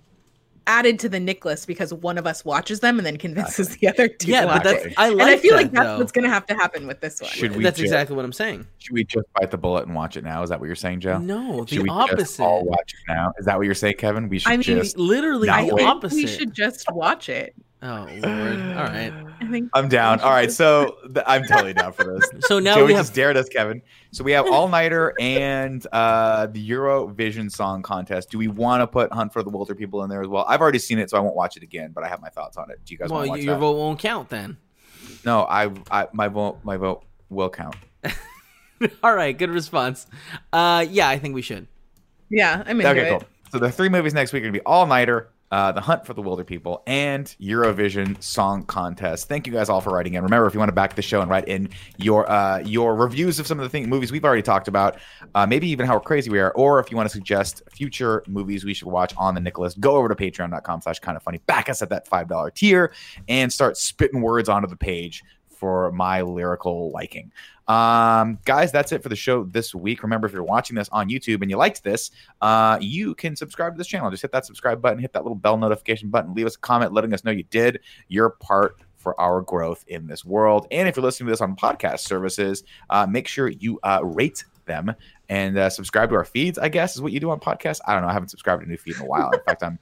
added 0.67 0.99
to 0.99 1.09
the 1.09 1.19
Nick 1.19 1.43
list 1.43 1.65
because 1.65 1.91
one 1.91 2.19
of 2.19 2.27
us 2.27 2.45
watches 2.45 2.81
them 2.81 2.99
and 2.99 3.05
then 3.05 3.17
convinces 3.17 3.69
the 3.77 3.87
other 3.87 4.07
to 4.07 4.27
Yeah, 4.27 4.45
watch 4.45 4.63
but 4.63 4.71
that's 4.71 4.85
it. 4.85 4.93
I 4.95 5.09
like. 5.09 5.21
and 5.27 5.29
I 5.31 5.37
feel 5.37 5.51
that, 5.55 5.63
like 5.63 5.71
that's 5.71 5.85
though. 5.85 5.97
what's 5.97 6.11
going 6.11 6.23
to 6.23 6.29
have 6.29 6.45
to 6.47 6.53
happen 6.53 6.85
with 6.85 7.01
this 7.01 7.19
one. 7.19 7.31
Should 7.31 7.55
we 7.55 7.63
That's 7.63 7.77
just, 7.77 7.85
exactly 7.87 8.15
what 8.15 8.23
I'm 8.23 8.31
saying. 8.31 8.67
Should 8.77 8.93
we 8.93 9.03
just 9.03 9.25
bite 9.33 9.49
the 9.49 9.57
bullet 9.57 9.87
and 9.87 9.95
watch 9.95 10.17
it 10.17 10.23
now? 10.23 10.43
Is 10.43 10.49
that 10.51 10.59
what 10.59 10.67
you're 10.67 10.75
saying, 10.75 10.99
Joe? 10.99 11.17
No, 11.17 11.65
Should 11.65 11.79
the 11.79 11.83
we 11.83 11.89
opposite. 11.89 12.17
just 12.19 12.39
all 12.39 12.63
watch 12.63 12.93
it 12.93 13.11
now? 13.11 13.33
Is 13.39 13.45
that 13.47 13.57
what 13.57 13.65
you're 13.65 13.73
saying, 13.73 13.95
Kevin? 13.97 14.29
We 14.29 14.37
should 14.37 14.51
I 14.51 14.57
mean, 14.57 14.61
just. 14.63 14.97
Literally 14.99 15.47
Not 15.47 15.67
the 15.67 15.73
wait. 15.73 15.73
I 15.73 15.77
think 15.77 15.89
opposite. 15.89 16.15
we 16.15 16.27
should 16.27 16.53
just 16.53 16.85
watch 16.91 17.27
it. 17.27 17.55
Oh 17.83 18.07
lord! 18.09 18.23
All 18.23 18.83
right. 18.83 19.11
I 19.41 19.47
think 19.49 19.69
I'm 19.73 19.89
down. 19.89 20.19
All 20.21 20.29
right, 20.29 20.51
so 20.51 20.97
th- 21.11 21.25
I'm 21.25 21.43
totally 21.45 21.73
down 21.73 21.93
for 21.93 22.03
this. 22.03 22.29
So 22.47 22.59
now 22.59 22.75
Joey 22.75 22.87
we 22.87 22.93
have 22.93 23.05
just 23.05 23.15
dared 23.15 23.37
us, 23.37 23.49
Kevin. 23.49 23.81
So 24.11 24.23
we 24.23 24.31
have 24.33 24.45
All 24.45 24.67
Nighter 24.67 25.15
and 25.19 25.85
uh, 25.91 26.45
the 26.45 26.69
Eurovision 26.69 27.51
Song 27.51 27.81
Contest. 27.81 28.29
Do 28.29 28.37
we 28.37 28.47
want 28.47 28.81
to 28.81 28.87
put 28.87 29.11
Hunt 29.11 29.33
for 29.33 29.41
the 29.41 29.49
Wilderpeople 29.49 30.03
in 30.03 30.09
there 30.11 30.21
as 30.21 30.27
well? 30.27 30.45
I've 30.47 30.61
already 30.61 30.77
seen 30.77 30.99
it, 30.99 31.09
so 31.09 31.17
I 31.17 31.21
won't 31.21 31.35
watch 31.35 31.57
it 31.57 31.63
again. 31.63 31.91
But 31.91 32.03
I 32.03 32.07
have 32.09 32.21
my 32.21 32.29
thoughts 32.29 32.55
on 32.57 32.69
it. 32.69 32.79
Do 32.85 32.93
you 32.93 32.99
guys 32.99 33.09
well, 33.09 33.27
watch 33.27 33.41
your 33.41 33.55
that? 33.55 33.59
vote 33.59 33.77
won't 33.77 33.97
count 33.99 34.29
then. 34.29 34.57
No, 35.25 35.41
I, 35.43 35.71
I, 35.89 36.07
my 36.13 36.27
vote, 36.27 36.59
my 36.63 36.77
vote 36.77 37.03
will 37.29 37.49
count. 37.49 37.75
All 39.03 39.13
right, 39.15 39.35
good 39.37 39.49
response. 39.49 40.05
Uh, 40.53 40.85
yeah, 40.87 41.09
I 41.09 41.17
think 41.19 41.33
we 41.35 41.41
should. 41.41 41.67
yeah, 42.29 42.63
I'm 42.65 42.79
into 42.79 42.91
Okay, 42.91 43.07
it. 43.07 43.09
cool. 43.19 43.23
So 43.51 43.59
the 43.59 43.71
three 43.71 43.89
movies 43.89 44.13
next 44.13 44.33
week 44.33 44.41
are 44.43 44.45
gonna 44.45 44.53
be 44.53 44.61
All 44.65 44.85
Nighter, 44.87 45.29
uh, 45.51 45.71
The 45.71 45.81
Hunt 45.81 46.05
for 46.05 46.13
the 46.13 46.21
Wilderpeople, 46.21 46.81
and 46.87 47.25
Eurovision 47.41 48.21
Song 48.21 48.63
Contest. 48.63 49.27
Thank 49.27 49.47
you 49.47 49.53
guys 49.53 49.69
all 49.69 49.81
for 49.81 49.91
writing 49.91 50.13
in. 50.13 50.23
Remember, 50.23 50.47
if 50.47 50.53
you 50.53 50.59
want 50.59 50.69
to 50.69 50.75
back 50.75 50.95
the 50.95 51.01
show 51.01 51.21
and 51.21 51.29
write 51.29 51.47
in 51.47 51.69
your 51.97 52.29
uh, 52.31 52.59
your 52.59 52.95
reviews 52.95 53.39
of 53.39 53.47
some 53.47 53.59
of 53.59 53.63
the 53.63 53.69
thing, 53.69 53.89
movies 53.89 54.11
we've 54.11 54.25
already 54.25 54.41
talked 54.41 54.67
about, 54.67 54.99
uh, 55.35 55.45
maybe 55.45 55.67
even 55.67 55.85
how 55.85 55.99
crazy 55.99 56.29
we 56.29 56.39
are, 56.39 56.51
or 56.51 56.79
if 56.79 56.89
you 56.89 56.97
want 56.97 57.09
to 57.09 57.13
suggest 57.13 57.61
future 57.69 58.23
movies 58.27 58.63
we 58.63 58.73
should 58.73 58.87
watch 58.87 59.13
on 59.17 59.35
the 59.35 59.41
Nick 59.41 59.57
list, 59.57 59.79
go 59.79 59.95
over 59.95 60.07
to 60.07 60.15
patreon.com 60.15 60.81
slash 60.81 60.99
kind 60.99 61.17
of 61.17 61.23
funny, 61.23 61.39
back 61.47 61.69
us 61.69 61.81
at 61.81 61.89
that 61.89 62.09
$5 62.09 62.53
tier, 62.53 62.93
and 63.27 63.51
start 63.51 63.77
spitting 63.77 64.21
words 64.21 64.49
onto 64.49 64.67
the 64.67 64.77
page 64.77 65.23
for 65.61 65.91
my 65.91 66.21
lyrical 66.23 66.89
liking. 66.89 67.31
Um, 67.67 68.39
guys, 68.45 68.71
that's 68.71 68.91
it 68.91 69.03
for 69.03 69.09
the 69.09 69.15
show 69.15 69.43
this 69.43 69.75
week. 69.75 70.01
Remember, 70.01 70.25
if 70.25 70.33
you're 70.33 70.43
watching 70.43 70.75
this 70.75 70.89
on 70.89 71.07
YouTube 71.07 71.43
and 71.43 71.51
you 71.51 71.55
liked 71.55 71.83
this, 71.83 72.09
uh, 72.41 72.79
you 72.81 73.13
can 73.13 73.35
subscribe 73.35 73.75
to 73.75 73.77
this 73.77 73.85
channel. 73.85 74.09
Just 74.09 74.23
hit 74.23 74.31
that 74.31 74.43
subscribe 74.43 74.81
button, 74.81 74.97
hit 74.97 75.13
that 75.13 75.21
little 75.21 75.35
bell 75.35 75.57
notification 75.57 76.09
button, 76.09 76.33
leave 76.33 76.47
us 76.47 76.55
a 76.55 76.59
comment 76.59 76.93
letting 76.93 77.13
us 77.13 77.23
know 77.23 77.29
you 77.29 77.43
did 77.43 77.79
your 78.07 78.31
part 78.31 78.77
for 78.97 79.19
our 79.21 79.41
growth 79.41 79.85
in 79.87 80.07
this 80.07 80.25
world. 80.25 80.65
And 80.71 80.89
if 80.89 80.95
you're 80.95 81.03
listening 81.03 81.27
to 81.27 81.33
this 81.33 81.41
on 81.41 81.55
podcast 81.55 81.99
services, 81.99 82.63
uh, 82.89 83.05
make 83.05 83.27
sure 83.27 83.49
you 83.49 83.79
uh, 83.83 83.99
rate 84.03 84.43
them 84.65 84.95
and 85.29 85.57
uh, 85.59 85.69
subscribe 85.69 86.09
to 86.09 86.15
our 86.15 86.25
feeds. 86.25 86.57
I 86.57 86.69
guess 86.69 86.95
is 86.95 87.03
what 87.03 87.11
you 87.11 87.19
do 87.19 87.29
on 87.29 87.39
podcasts. 87.39 87.81
I 87.85 87.93
don't 87.93 88.01
know. 88.01 88.09
I 88.09 88.13
haven't 88.13 88.29
subscribed 88.29 88.61
to 88.61 88.65
a 88.65 88.69
new 88.69 88.77
feed 88.77 88.95
in 88.95 89.01
a 89.01 89.05
while. 89.05 89.29
In 89.29 89.39
fact, 89.45 89.61
I'm. 89.61 89.77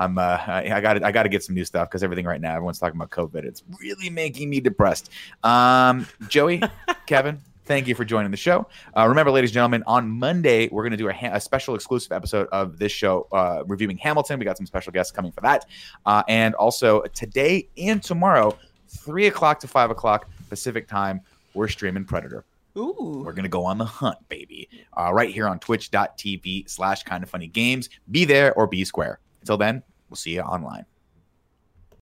I'm 0.00 0.16
uh, 0.16 0.38
I, 0.48 0.80
got 0.80 1.04
I 1.04 1.12
got 1.12 1.24
to 1.24 1.28
get 1.28 1.44
some 1.44 1.54
new 1.54 1.64
stuff 1.64 1.90
because 1.90 2.02
everything 2.02 2.24
right 2.24 2.40
now 2.40 2.54
everyone's 2.54 2.78
talking 2.78 2.98
about 2.98 3.10
COVID. 3.10 3.44
It's 3.44 3.62
really 3.78 4.08
making 4.08 4.48
me 4.48 4.58
depressed. 4.58 5.10
Um, 5.44 6.06
Joey, 6.26 6.62
Kevin, 7.06 7.38
thank 7.66 7.86
you 7.86 7.94
for 7.94 8.06
joining 8.06 8.30
the 8.30 8.36
show. 8.38 8.66
Uh, 8.96 9.06
remember, 9.06 9.30
ladies 9.30 9.50
and 9.50 9.54
gentlemen, 9.54 9.84
on 9.86 10.08
Monday 10.08 10.70
we're 10.72 10.82
going 10.82 10.92
to 10.92 10.96
do 10.96 11.08
a, 11.08 11.12
ha- 11.12 11.32
a 11.34 11.40
special 11.40 11.74
exclusive 11.74 12.12
episode 12.12 12.48
of 12.50 12.78
this 12.78 12.92
show 12.92 13.28
uh, 13.30 13.62
reviewing 13.66 13.98
Hamilton. 13.98 14.38
We 14.38 14.46
got 14.46 14.56
some 14.56 14.64
special 14.64 14.90
guests 14.90 15.12
coming 15.12 15.32
for 15.32 15.42
that, 15.42 15.66
uh, 16.06 16.22
and 16.28 16.54
also 16.54 17.02
today 17.12 17.68
and 17.76 18.02
tomorrow, 18.02 18.56
three 18.88 19.26
o'clock 19.26 19.60
to 19.60 19.68
five 19.68 19.90
o'clock 19.90 20.30
Pacific 20.48 20.88
time, 20.88 21.20
we're 21.52 21.68
streaming 21.68 22.06
Predator. 22.06 22.46
Ooh. 22.78 23.22
We're 23.22 23.34
gonna 23.34 23.48
go 23.48 23.66
on 23.66 23.76
the 23.76 23.84
hunt, 23.84 24.16
baby. 24.30 24.70
Uh, 24.96 25.12
right 25.12 25.28
here 25.28 25.46
on 25.46 25.58
twitch.tv 25.58 26.70
slash 26.70 27.02
kind 27.02 27.22
of 27.22 27.28
funny 27.28 27.48
games. 27.48 27.90
Be 28.10 28.24
there 28.24 28.54
or 28.54 28.66
be 28.66 28.82
square. 28.86 29.20
Until 29.40 29.56
then, 29.56 29.82
we'll 30.10 30.16
see 30.16 30.32
you 30.32 30.42
online. 30.42 30.84